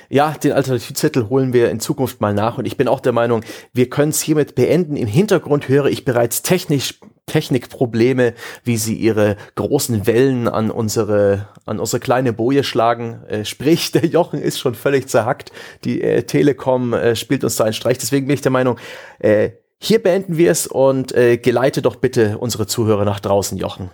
Ja, 0.10 0.32
den 0.32 0.52
Alternativzettel 0.52 1.30
holen 1.30 1.52
wir 1.52 1.70
in 1.70 1.80
Zukunft 1.80 2.22
mal 2.22 2.34
nach 2.34 2.58
und 2.58 2.66
ich 2.66 2.78
bin 2.78 2.88
auch 2.88 3.00
der 3.00 3.12
Meinung, 3.12 3.44
wir 3.74 3.90
können 3.90 4.10
es 4.10 4.22
hiermit 4.22 4.56
beenden. 4.56 4.96
Im 4.96 5.08
Hintergrund 5.08 5.68
höre 5.68 5.86
ich 5.86 6.06
bereits 6.06 6.42
technisch 6.42 7.00
Technikprobleme, 7.26 8.34
wie 8.64 8.78
sie 8.78 8.96
ihre 8.96 9.38
großen 9.56 10.06
Wellen 10.08 10.48
an 10.48 10.70
unsere 10.70 11.48
an 11.66 11.80
unsere 11.80 12.00
kleine 12.00 12.34
Boje 12.34 12.64
schlagen. 12.64 13.24
Äh, 13.28 13.46
sprich, 13.46 13.92
der 13.94 14.06
Jochen 14.06 14.42
ist 14.42 14.60
schon 14.60 14.76
völlig 14.76 15.08
zerhackt. 15.08 15.52
Die 15.84 16.02
äh, 16.02 16.24
Telekom 16.24 16.94
äh, 16.94 17.16
spielt 17.16 17.44
uns 17.44 17.56
da 17.56 17.64
einen 17.64 17.74
Streich. 17.74 17.98
Deswegen 17.98 18.28
bin 18.28 18.34
ich 18.34 18.42
der 18.42 18.52
Meinung, 18.52 18.78
äh, 19.20 19.52
hier 19.80 20.02
beenden 20.02 20.38
wir 20.38 20.50
es 20.50 20.66
und 20.66 21.14
äh, 21.14 21.38
geleite 21.38 21.82
doch 21.82 21.98
bitte 21.98 22.38
unsere 22.38 22.68
Zuhörer 22.68 23.04
nach 23.04 23.20
draußen, 23.20 23.58
Jochen. 23.58 23.90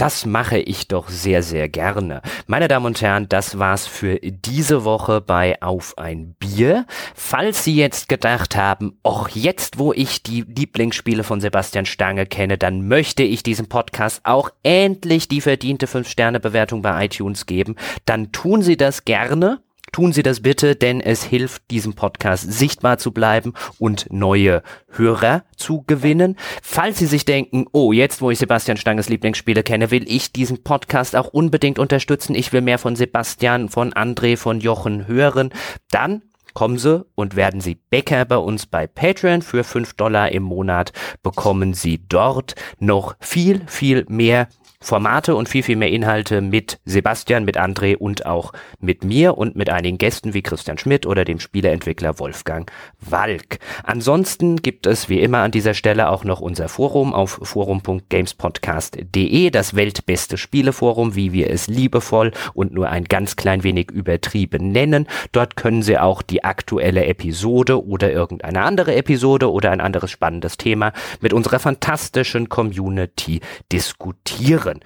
Das 0.00 0.24
mache 0.24 0.56
ich 0.56 0.88
doch 0.88 1.10
sehr, 1.10 1.42
sehr 1.42 1.68
gerne. 1.68 2.22
Meine 2.46 2.68
Damen 2.68 2.86
und 2.86 3.02
Herren, 3.02 3.28
das 3.28 3.58
war's 3.58 3.86
für 3.86 4.18
diese 4.18 4.86
Woche 4.86 5.20
bei 5.20 5.60
Auf 5.60 5.98
ein 5.98 6.36
Bier. 6.38 6.86
Falls 7.14 7.64
Sie 7.64 7.76
jetzt 7.76 8.08
gedacht 8.08 8.56
haben, 8.56 8.98
och, 9.04 9.28
jetzt 9.34 9.78
wo 9.78 9.92
ich 9.92 10.22
die 10.22 10.40
Lieblingsspiele 10.40 11.22
von 11.22 11.42
Sebastian 11.42 11.84
Stange 11.84 12.24
kenne, 12.24 12.56
dann 12.56 12.88
möchte 12.88 13.24
ich 13.24 13.42
diesem 13.42 13.68
Podcast 13.68 14.22
auch 14.24 14.48
endlich 14.62 15.28
die 15.28 15.42
verdiente 15.42 15.84
5-Sterne-Bewertung 15.84 16.80
bei 16.80 17.04
iTunes 17.04 17.44
geben, 17.44 17.76
dann 18.06 18.32
tun 18.32 18.62
Sie 18.62 18.78
das 18.78 19.04
gerne. 19.04 19.60
Tun 19.92 20.12
Sie 20.12 20.22
das 20.22 20.40
bitte, 20.40 20.76
denn 20.76 21.00
es 21.00 21.24
hilft 21.24 21.70
diesem 21.70 21.94
Podcast 21.94 22.52
sichtbar 22.52 22.98
zu 22.98 23.12
bleiben 23.12 23.54
und 23.78 24.06
neue 24.10 24.62
Hörer 24.88 25.44
zu 25.56 25.84
gewinnen. 25.86 26.36
Falls 26.62 26.98
Sie 26.98 27.06
sich 27.06 27.24
denken, 27.24 27.66
oh, 27.72 27.92
jetzt 27.92 28.20
wo 28.22 28.30
ich 28.30 28.38
Sebastian 28.38 28.76
Stanges 28.76 29.08
Lieblingsspiele 29.08 29.62
kenne, 29.62 29.90
will 29.90 30.04
ich 30.08 30.32
diesen 30.32 30.62
Podcast 30.62 31.16
auch 31.16 31.28
unbedingt 31.28 31.78
unterstützen. 31.78 32.34
Ich 32.34 32.52
will 32.52 32.60
mehr 32.60 32.78
von 32.78 32.96
Sebastian, 32.96 33.68
von 33.68 33.92
André, 33.92 34.36
von 34.36 34.60
Jochen 34.60 35.06
hören. 35.06 35.50
Dann 35.90 36.22
kommen 36.54 36.78
Sie 36.78 37.04
und 37.14 37.36
werden 37.36 37.60
Sie 37.60 37.76
Bäcker 37.76 38.24
bei 38.24 38.36
uns 38.36 38.66
bei 38.66 38.86
Patreon 38.86 39.42
für 39.42 39.64
5 39.64 39.94
Dollar 39.94 40.32
im 40.32 40.42
Monat 40.42 40.92
bekommen 41.22 41.74
Sie 41.74 42.00
dort 42.08 42.54
noch 42.78 43.16
viel, 43.20 43.62
viel 43.66 44.04
mehr 44.08 44.48
Formate 44.82 45.34
und 45.34 45.46
viel, 45.46 45.62
viel 45.62 45.76
mehr 45.76 45.90
Inhalte 45.90 46.40
mit 46.40 46.80
Sebastian, 46.86 47.44
mit 47.44 47.60
André 47.60 47.96
und 47.96 48.24
auch 48.24 48.54
mit 48.80 49.04
mir 49.04 49.36
und 49.36 49.54
mit 49.54 49.68
einigen 49.68 49.98
Gästen 49.98 50.32
wie 50.32 50.40
Christian 50.40 50.78
Schmidt 50.78 51.04
oder 51.04 51.26
dem 51.26 51.38
Spieleentwickler 51.38 52.18
Wolfgang 52.18 52.72
Walk. 52.98 53.58
Ansonsten 53.84 54.56
gibt 54.56 54.86
es 54.86 55.10
wie 55.10 55.20
immer 55.20 55.40
an 55.40 55.50
dieser 55.50 55.74
Stelle 55.74 56.08
auch 56.08 56.24
noch 56.24 56.40
unser 56.40 56.70
Forum 56.70 57.12
auf 57.12 57.40
forum.gamespodcast.de, 57.42 59.50
das 59.50 59.76
weltbeste 59.76 60.38
Spieleforum, 60.38 61.14
wie 61.14 61.34
wir 61.34 61.50
es 61.50 61.66
liebevoll 61.66 62.32
und 62.54 62.72
nur 62.72 62.88
ein 62.88 63.04
ganz 63.04 63.36
klein 63.36 63.62
wenig 63.62 63.90
übertrieben 63.90 64.72
nennen. 64.72 65.06
Dort 65.32 65.56
können 65.56 65.82
Sie 65.82 65.98
auch 65.98 66.22
die 66.22 66.42
aktuelle 66.42 67.04
Episode 67.04 67.84
oder 67.84 68.10
irgendeine 68.10 68.62
andere 68.62 68.96
Episode 68.96 69.52
oder 69.52 69.72
ein 69.72 69.82
anderes 69.82 70.10
spannendes 70.10 70.56
Thema 70.56 70.94
mit 71.20 71.34
unserer 71.34 71.58
fantastischen 71.58 72.48
Community 72.48 73.40
diskutieren 73.70 74.69
hören. 74.70 74.80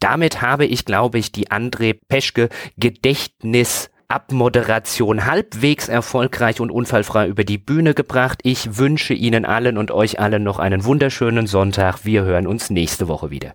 Damit 0.00 0.42
habe 0.42 0.66
ich, 0.66 0.84
glaube 0.84 1.18
ich, 1.18 1.32
die 1.32 1.48
André 1.48 1.96
Peschke 2.08 2.48
Gedächtnis 2.76 3.90
Abmoderation 4.08 5.24
halbwegs 5.24 5.88
erfolgreich 5.88 6.60
und 6.60 6.70
unfallfrei 6.70 7.28
über 7.28 7.44
die 7.44 7.56
Bühne 7.56 7.94
gebracht. 7.94 8.40
Ich 8.42 8.76
wünsche 8.76 9.14
Ihnen 9.14 9.46
allen 9.46 9.78
und 9.78 9.90
euch 9.90 10.20
allen 10.20 10.42
noch 10.42 10.58
einen 10.58 10.84
wunderschönen 10.84 11.46
Sonntag. 11.46 12.04
Wir 12.04 12.22
hören 12.24 12.46
uns 12.46 12.68
nächste 12.68 13.08
Woche 13.08 13.30
wieder. 13.30 13.54